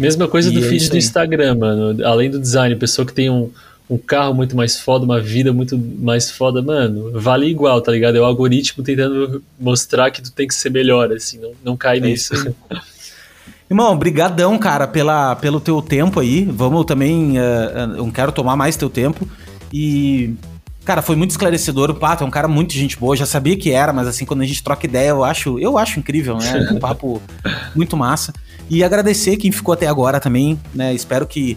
Mesma 0.00 0.26
coisa 0.26 0.50
e 0.50 0.52
do 0.52 0.58
é 0.58 0.68
feed 0.68 0.90
do 0.90 0.96
Instagram, 0.96 1.54
mano. 1.54 2.04
Além 2.04 2.28
do 2.28 2.40
design, 2.40 2.74
pessoa 2.74 3.06
que 3.06 3.12
tem 3.12 3.30
um, 3.30 3.52
um 3.88 3.96
carro 3.96 4.34
muito 4.34 4.56
mais 4.56 4.80
foda, 4.80 5.04
uma 5.04 5.20
vida 5.20 5.52
muito 5.52 5.78
mais 5.78 6.28
foda, 6.28 6.60
mano, 6.60 7.12
vale 7.14 7.46
igual, 7.46 7.80
tá 7.80 7.92
ligado? 7.92 8.16
É 8.18 8.20
o 8.20 8.24
algoritmo 8.24 8.82
tentando 8.82 9.40
mostrar 9.60 10.10
que 10.10 10.20
tu 10.20 10.32
tem 10.32 10.48
que 10.48 10.56
ser 10.56 10.72
melhor, 10.72 11.12
assim, 11.12 11.38
não, 11.38 11.52
não 11.64 11.76
cai 11.76 11.98
é 11.98 12.00
nisso. 12.00 12.34
Irmão, 13.70 13.96
brigadão, 13.96 14.58
cara, 14.58 14.88
pela, 14.88 15.36
pelo 15.36 15.60
teu 15.60 15.80
tempo 15.80 16.18
aí. 16.18 16.44
Vamos 16.44 16.84
também, 16.84 17.38
uh, 17.38 17.42
uh, 17.42 17.86
não 17.98 18.10
quero 18.10 18.32
tomar 18.32 18.56
mais 18.56 18.76
teu 18.76 18.90
tempo. 18.90 19.28
E, 19.72 20.34
cara, 20.84 21.02
foi 21.02 21.16
muito 21.16 21.30
esclarecedor. 21.30 21.90
O 21.90 21.94
Pato 21.94 22.24
é 22.24 22.26
um 22.26 22.30
cara 22.30 22.48
muito 22.48 22.72
gente 22.72 22.98
boa, 22.98 23.16
já 23.16 23.26
sabia 23.26 23.56
que 23.56 23.70
era, 23.70 23.92
mas 23.92 24.06
assim, 24.06 24.24
quando 24.24 24.42
a 24.42 24.46
gente 24.46 24.62
troca 24.62 24.86
ideia, 24.86 25.10
eu 25.10 25.24
acho, 25.24 25.58
eu 25.58 25.76
acho 25.76 25.98
incrível, 25.98 26.36
né? 26.38 26.68
Um 26.72 26.78
papo 26.80 27.20
muito 27.74 27.96
massa. 27.96 28.32
E 28.70 28.84
agradecer 28.84 29.36
quem 29.36 29.50
ficou 29.50 29.72
até 29.72 29.86
agora 29.86 30.20
também, 30.20 30.58
né? 30.74 30.92
Espero 30.94 31.26
que, 31.26 31.56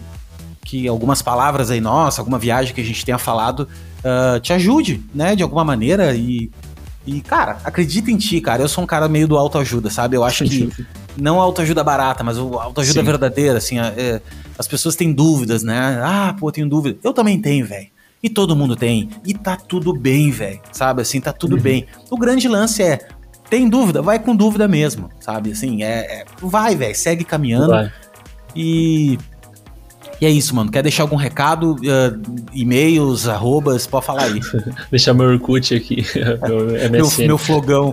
que 0.64 0.88
algumas 0.88 1.20
palavras 1.20 1.70
aí, 1.70 1.80
nossa, 1.80 2.20
alguma 2.20 2.38
viagem 2.38 2.74
que 2.74 2.80
a 2.80 2.84
gente 2.84 3.04
tenha 3.04 3.18
falado, 3.18 3.68
uh, 3.98 4.40
te 4.40 4.52
ajude, 4.52 5.02
né? 5.14 5.36
De 5.36 5.42
alguma 5.42 5.64
maneira. 5.64 6.14
E, 6.14 6.50
e, 7.06 7.20
cara, 7.20 7.58
acredita 7.64 8.10
em 8.10 8.16
ti, 8.16 8.40
cara. 8.40 8.62
Eu 8.62 8.68
sou 8.68 8.84
um 8.84 8.86
cara 8.86 9.08
meio 9.08 9.28
do 9.28 9.36
autoajuda, 9.36 9.90
sabe? 9.90 10.16
Eu 10.16 10.24
acho 10.24 10.44
que 10.44 10.70
não 11.16 11.40
autoajuda 11.40 11.84
barata, 11.84 12.24
mas 12.24 12.38
o 12.38 12.58
autoajuda 12.58 13.02
verdadeira, 13.02 13.58
assim. 13.58 13.78
É, 13.78 14.20
as 14.58 14.68
pessoas 14.68 14.96
têm 14.96 15.12
dúvidas, 15.12 15.62
né? 15.62 16.00
Ah, 16.02 16.34
pô, 16.38 16.50
tenho 16.52 16.68
dúvida. 16.68 16.98
Eu 17.02 17.12
também 17.12 17.40
tenho, 17.40 17.66
velho. 17.66 17.88
E 18.22 18.30
todo 18.30 18.54
mundo 18.54 18.76
tem. 18.76 19.10
E 19.26 19.34
tá 19.34 19.56
tudo 19.56 19.92
bem, 19.92 20.30
velho. 20.30 20.60
Sabe 20.70 21.02
assim, 21.02 21.20
tá 21.20 21.32
tudo 21.32 21.56
uhum. 21.56 21.62
bem. 21.62 21.86
O 22.10 22.16
grande 22.16 22.46
lance 22.48 22.82
é. 22.82 22.98
Tem 23.50 23.68
dúvida? 23.68 24.00
Vai 24.00 24.18
com 24.18 24.34
dúvida 24.34 24.66
mesmo, 24.68 25.10
sabe? 25.20 25.52
Assim, 25.52 25.82
é. 25.82 26.20
é 26.20 26.24
vai, 26.40 26.76
velho. 26.76 26.94
Segue 26.94 27.24
caminhando. 27.24 27.68
Vai. 27.68 27.92
E 28.54 29.18
e 30.22 30.24
é 30.24 30.30
isso, 30.30 30.54
mano. 30.54 30.70
Quer 30.70 30.84
deixar 30.84 31.02
algum 31.02 31.16
recado? 31.16 31.72
Uh, 31.72 32.46
e-mails, 32.54 33.26
arrobas? 33.26 33.88
Pode 33.88 34.06
falar 34.06 34.22
aí. 34.22 34.38
deixar 34.88 35.12
meu 35.12 35.26
Orkut 35.26 35.74
aqui. 35.74 36.06
meu, 36.46 36.90
meu, 36.90 37.26
meu 37.26 37.36
fogão. 37.36 37.92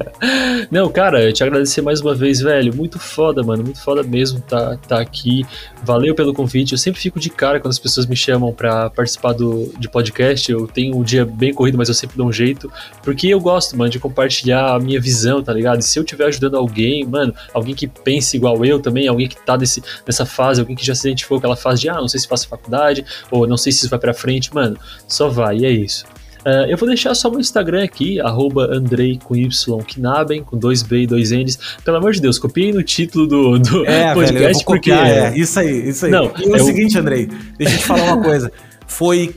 Não, 0.70 0.90
cara, 0.90 1.24
eu 1.24 1.32
te 1.32 1.42
agradecer 1.42 1.80
mais 1.80 2.02
uma 2.02 2.14
vez, 2.14 2.40
velho. 2.40 2.76
Muito 2.76 2.98
foda, 2.98 3.42
mano. 3.42 3.62
Muito 3.62 3.82
foda 3.82 4.02
mesmo 4.02 4.38
tá, 4.38 4.76
tá 4.86 5.00
aqui. 5.00 5.46
Valeu 5.82 6.14
pelo 6.14 6.34
convite. 6.34 6.72
Eu 6.72 6.78
sempre 6.78 7.00
fico 7.00 7.18
de 7.18 7.30
cara 7.30 7.58
quando 7.58 7.72
as 7.72 7.78
pessoas 7.78 8.04
me 8.04 8.16
chamam 8.16 8.52
para 8.52 8.90
participar 8.90 9.32
do, 9.32 9.72
de 9.78 9.88
podcast. 9.88 10.52
Eu 10.52 10.66
tenho 10.66 10.94
um 10.94 11.02
dia 11.02 11.24
bem 11.24 11.54
corrido, 11.54 11.78
mas 11.78 11.88
eu 11.88 11.94
sempre 11.94 12.18
dou 12.18 12.26
um 12.26 12.32
jeito. 12.32 12.70
Porque 13.02 13.28
eu 13.28 13.40
gosto, 13.40 13.74
mano, 13.78 13.88
de 13.88 13.98
compartilhar 13.98 14.74
a 14.74 14.78
minha 14.78 15.00
visão, 15.00 15.42
tá 15.42 15.54
ligado? 15.54 15.80
E 15.80 15.82
se 15.82 15.98
eu 15.98 16.02
estiver 16.02 16.26
ajudando 16.26 16.58
alguém, 16.58 17.02
mano, 17.06 17.34
alguém 17.54 17.74
que 17.74 17.86
pense 17.86 18.36
igual 18.36 18.62
eu 18.62 18.78
também, 18.78 19.08
alguém 19.08 19.26
que 19.26 19.36
tá 19.36 19.56
nesse, 19.56 19.82
nessa 20.06 20.26
fase, 20.26 20.60
alguém 20.60 20.76
que 20.76 20.84
já 20.84 20.94
se 20.94 21.08
identificou 21.08 21.45
aquela 21.46 21.56
fase 21.56 21.82
de, 21.82 21.88
ah, 21.88 21.96
não 21.96 22.08
sei 22.08 22.20
se 22.20 22.28
faço 22.28 22.48
faculdade, 22.48 23.04
ou 23.30 23.46
não 23.46 23.56
sei 23.56 23.72
se 23.72 23.80
isso 23.80 23.88
vai 23.88 23.98
pra 23.98 24.12
frente, 24.12 24.54
mano, 24.54 24.76
só 25.08 25.28
vai, 25.28 25.58
e 25.58 25.66
é 25.66 25.70
isso. 25.70 26.04
Uh, 26.40 26.62
eu 26.68 26.76
vou 26.76 26.86
deixar 26.86 27.12
só 27.16 27.28
meu 27.28 27.40
Instagram 27.40 27.82
aqui, 27.82 28.20
arroba 28.20 28.68
Andrei 28.72 29.18
com 29.22 29.34
Y 29.34 29.82
Knaben, 29.82 30.44
com 30.44 30.56
dois 30.56 30.80
B 30.80 31.02
e 31.02 31.06
dois 31.06 31.32
N's. 31.32 31.58
Pelo 31.84 31.96
amor 31.96 32.12
de 32.12 32.20
Deus, 32.20 32.38
copiei 32.38 32.72
no 32.72 32.84
título 32.84 33.26
do, 33.26 33.58
do 33.58 33.84
é, 33.84 34.14
podcast 34.14 34.42
velho, 34.42 34.64
porque. 34.64 34.90
Copiar, 34.92 35.08
é, 35.08 35.36
isso 35.36 35.58
aí, 35.58 35.88
isso 35.88 36.06
aí. 36.06 36.12
Não, 36.12 36.30
e 36.38 36.52
é 36.52 36.62
o 36.62 36.64
seguinte, 36.64 36.96
Andrei, 36.96 37.28
deixa 37.58 37.74
eu 37.74 37.78
te 37.78 37.84
falar 37.84 38.14
uma 38.14 38.22
coisa. 38.22 38.52
Foi 38.86 39.34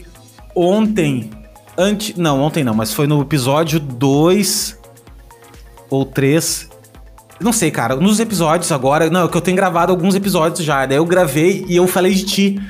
ontem. 0.53 1.32
Ante, 1.76 2.20
não, 2.20 2.41
ontem 2.41 2.64
não, 2.64 2.76
mas 2.76 2.93
foi 2.93 3.07
no 3.07 3.20
episódio 3.22 3.80
2 3.80 4.78
ou 5.89 6.05
3 6.05 6.68
não 7.39 7.53
sei, 7.53 7.71
cara. 7.71 7.95
Nos 7.95 8.19
episódios 8.19 8.71
agora. 8.71 9.09
Não, 9.09 9.25
é 9.25 9.27
que 9.27 9.37
eu 9.37 9.41
tenho 9.41 9.57
gravado 9.57 9.91
alguns 9.91 10.15
episódios 10.15 10.63
já. 10.63 10.85
Daí 10.85 10.97
eu 10.97 11.05
gravei 11.05 11.65
e 11.67 11.75
eu 11.75 11.87
falei 11.87 12.13
de 12.13 12.25
ti. 12.25 12.61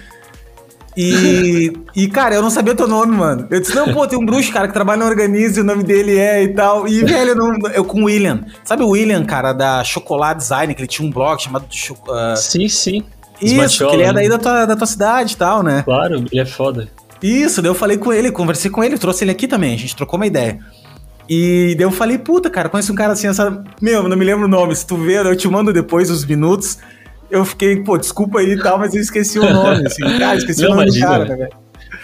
E, 0.96 1.74
e, 1.96 2.08
cara, 2.08 2.36
eu 2.36 2.42
não 2.42 2.50
sabia 2.50 2.76
teu 2.76 2.88
nome, 2.88 3.16
mano. 3.16 3.48
Eu 3.50 3.60
disse, 3.60 3.76
não, 3.76 3.94
pô, 3.94 4.08
tem 4.08 4.20
um 4.20 4.26
bruxo, 4.26 4.52
cara, 4.52 4.68
que 4.68 4.74
trabalha 4.74 5.00
no 5.00 5.06
Organize, 5.06 5.62
o 5.62 5.64
nome 5.64 5.84
dele 5.84 6.18
é 6.18 6.44
e 6.44 6.50
tal. 6.50 6.88
E, 6.88 7.04
velho, 7.04 7.32
eu, 7.32 7.36
não, 7.36 7.54
eu 7.74 7.86
com 7.86 8.02
o 8.02 8.06
William. 8.06 8.44
Sabe 8.64 8.84
o 8.84 8.90
William, 8.90 9.24
cara, 9.26 9.54
da 9.54 9.84
Chocolate 9.84 10.40
Design, 10.40 10.76
que 10.76 10.82
ele 10.82 10.88
tinha 10.88 11.08
um 11.08 11.12
blog 11.12 11.42
chamado... 11.42 11.66
Uh... 11.66 12.36
Sim, 12.38 12.68
sim. 12.68 13.04
Isso, 13.42 13.88
que 13.88 13.94
ele 13.94 14.04
é 14.04 14.12
daí 14.12 14.28
da 14.28 14.38
tua, 14.38 14.66
da 14.66 14.76
tua 14.76 14.88
cidade 14.88 15.34
e 15.34 15.38
tal, 15.38 15.64
né? 15.64 15.84
Claro, 15.84 16.26
ele 16.30 16.42
é 16.42 16.46
foda. 16.46 16.90
Isso, 17.22 17.62
daí 17.62 17.70
eu 17.70 17.76
falei 17.76 17.98
com 17.98 18.12
ele, 18.12 18.32
conversei 18.32 18.70
com 18.70 18.84
ele, 18.84 18.98
trouxe 18.98 19.24
ele 19.24 19.32
aqui 19.32 19.48
também, 19.48 19.74
a 19.74 19.78
gente 19.78 19.96
trocou 19.96 20.20
uma 20.20 20.28
ideia. 20.28 20.60
E 21.30 21.76
daí 21.78 21.86
eu 21.86 21.92
falei, 21.92 22.18
puta, 22.18 22.50
cara, 22.50 22.70
conhece 22.70 22.92
um 22.92 22.96
cara 22.96 23.14
assim, 23.14 23.28
essa... 23.28 23.64
meu, 23.80 24.10
não 24.10 24.18
me 24.18 24.26
lembro 24.26 24.46
o 24.46 24.50
nome, 24.50 24.76
se 24.76 24.86
tu 24.86 24.98
ver, 24.98 25.26
eu 25.26 25.36
te 25.36 25.48
mando 25.48 25.72
depois 25.72 26.10
os 26.10 26.26
minutos. 26.26 26.80
Eu 27.30 27.46
fiquei, 27.46 27.84
pô, 27.84 27.98
desculpa 27.98 28.40
aí 28.40 28.54
e 28.54 28.60
tal, 28.60 28.80
mas 28.80 28.96
eu 28.96 29.02
esqueci 29.02 29.38
o 29.38 29.54
nome, 29.54 29.86
assim. 29.86 30.02
Cara, 30.18 30.36
esqueci 30.38 30.64
não, 30.64 30.72
o 30.72 30.76
nome 30.76 30.86
imagina, 30.86 31.06
do 31.06 31.12
cara, 31.12 31.26
né, 31.26 31.36
velho? 31.36 31.52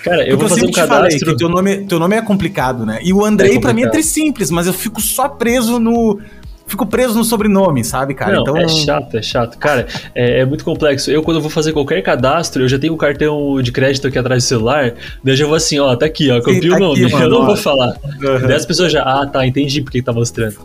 Cara, 0.04 0.18
eu 0.18 0.24
Porque 0.24 0.36
vou 0.36 0.50
fazer 0.50 0.66
um 0.68 0.72
cadastro... 0.72 0.96
Falei 0.96 1.20
que 1.20 1.38
teu 1.38 1.50
nome, 1.50 1.78
teu 1.88 2.00
nome 2.00 2.16
é 2.16 2.22
complicado, 2.22 2.86
né? 2.86 3.00
E 3.02 3.12
o 3.12 3.26
Andrei, 3.26 3.56
é 3.56 3.60
pra 3.60 3.74
mim, 3.74 3.84
é 3.84 3.90
três 3.90 4.06
simples, 4.06 4.52
mas 4.52 4.68
eu 4.68 4.74
fico 4.74 5.02
só 5.02 5.28
preso 5.28 5.80
no 5.80 6.20
fico 6.68 6.86
preso 6.86 7.18
no 7.18 7.24
sobrenome, 7.24 7.84
sabe, 7.84 8.14
cara? 8.14 8.34
Não, 8.34 8.42
então... 8.42 8.58
é 8.58 8.68
chato, 8.68 9.18
é 9.18 9.22
chato. 9.22 9.58
Cara, 9.58 9.88
é, 10.14 10.42
é, 10.42 10.46
muito 10.46 10.64
complexo. 10.64 11.12
Eu, 11.12 11.22
quando 11.22 11.38
eu 11.38 11.42
vou 11.42 11.50
fazer 11.50 11.74
qualquer 11.74 12.02
cadastro, 12.02 12.64
eu 12.64 12.68
já 12.68 12.80
tenho 12.80 12.94
o 12.94 12.96
um 12.96 13.00
cartão 13.00 13.62
de 13.62 13.72
crédito 13.72 14.08
aqui 14.08 14.18
atrás 14.18 14.44
do 14.44 14.48
celular, 14.48 14.94
daí 15.24 15.34
eu 15.34 15.36
já 15.36 15.46
vou 15.46 15.56
assim, 15.56 15.80
ó, 15.80 15.96
tá 15.96 16.06
aqui, 16.06 16.30
ó, 16.32 16.42
copia 16.42 16.70
tá 16.70 16.76
o 16.76 16.80
nome. 16.80 17.06
Aqui, 17.06 17.14
eu 17.22 17.30
não 17.30 17.46
vou 17.46 17.56
falar. 17.56 17.98
Uhum. 18.04 18.48
Daí 18.48 18.54
as 18.54 18.66
pessoas 18.66 18.92
já, 18.92 19.04
ah, 19.04 19.26
tá, 19.26 19.46
entendi 19.46 19.82
porque 19.82 20.02
tá 20.02 20.14
mostrando. 20.14 20.58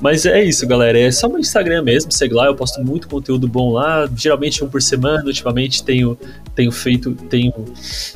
Mas 0.00 0.26
é 0.26 0.42
isso, 0.42 0.66
galera. 0.66 0.98
É 0.98 1.10
só 1.10 1.28
meu 1.28 1.38
Instagram 1.38 1.82
mesmo, 1.82 2.12
segue 2.12 2.34
lá, 2.34 2.46
eu 2.46 2.54
posto 2.54 2.82
muito 2.84 3.08
conteúdo 3.08 3.48
bom 3.48 3.72
lá, 3.72 4.08
geralmente 4.14 4.62
um 4.62 4.68
por 4.68 4.82
semana. 4.82 5.24
Ultimamente 5.24 5.82
tenho, 5.82 6.18
tenho 6.54 6.70
feito, 6.70 7.12
tenho 7.12 7.52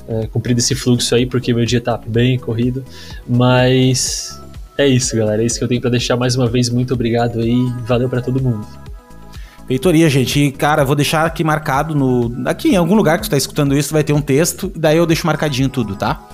é, 0.09 0.27
cumprido 0.27 0.61
esse 0.61 0.75
fluxo 0.75 1.15
aí, 1.15 1.27
porque 1.27 1.53
meu 1.53 1.65
dia 1.65 1.81
tá 1.81 1.99
bem 2.07 2.39
corrido. 2.39 2.85
Mas 3.29 4.40
é 4.81 4.89
isso, 4.89 5.17
galera. 5.17 5.43
É 5.43 5.47
isso 5.47 5.59
que 5.59 5.65
eu 5.65 5.69
tenho 5.69 5.81
para 5.81 5.91
deixar 5.91 6.17
mais 6.17 6.37
uma 6.37 6.47
vez. 6.47 6.69
Muito 6.71 6.95
obrigado 6.95 7.41
aí. 7.41 7.57
Valeu 7.87 8.09
para 8.09 8.21
todo 8.21 8.43
mundo. 8.43 8.67
Feitoria, 9.67 10.09
gente. 10.11 10.41
E, 10.41 10.51
cara, 10.51 10.85
vou 10.85 10.97
deixar 10.97 11.25
aqui 11.25 11.45
marcado 11.45 11.95
no. 11.95 12.49
Aqui 12.49 12.71
em 12.71 12.77
algum 12.77 12.95
lugar 12.95 13.19
que 13.19 13.25
tu 13.25 13.31
tá 13.31 13.37
escutando 13.37 13.77
isso, 13.77 13.93
vai 13.93 14.03
ter 14.03 14.13
um 14.13 14.21
texto. 14.21 14.73
E 14.75 14.79
daí 14.79 14.97
eu 14.97 15.07
deixo 15.07 15.27
marcadinho 15.27 15.69
tudo, 15.69 15.95
tá? 15.95 16.29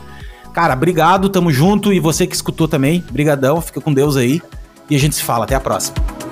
Cara, 0.55 0.72
obrigado, 0.72 1.28
tamo 1.28 1.53
junto. 1.53 1.92
E 1.92 2.01
você 2.01 2.26
que 2.26 2.34
escutou 2.34 2.66
também, 2.66 3.05
brigadão, 3.11 3.61
fica 3.61 3.80
com 3.80 3.92
Deus 3.92 4.16
aí. 4.16 4.40
E 4.88 4.97
a 4.97 4.99
gente 4.99 5.14
se 5.14 5.22
fala. 5.22 5.44
Até 5.44 5.55
a 5.55 5.61
próxima. 5.61 6.26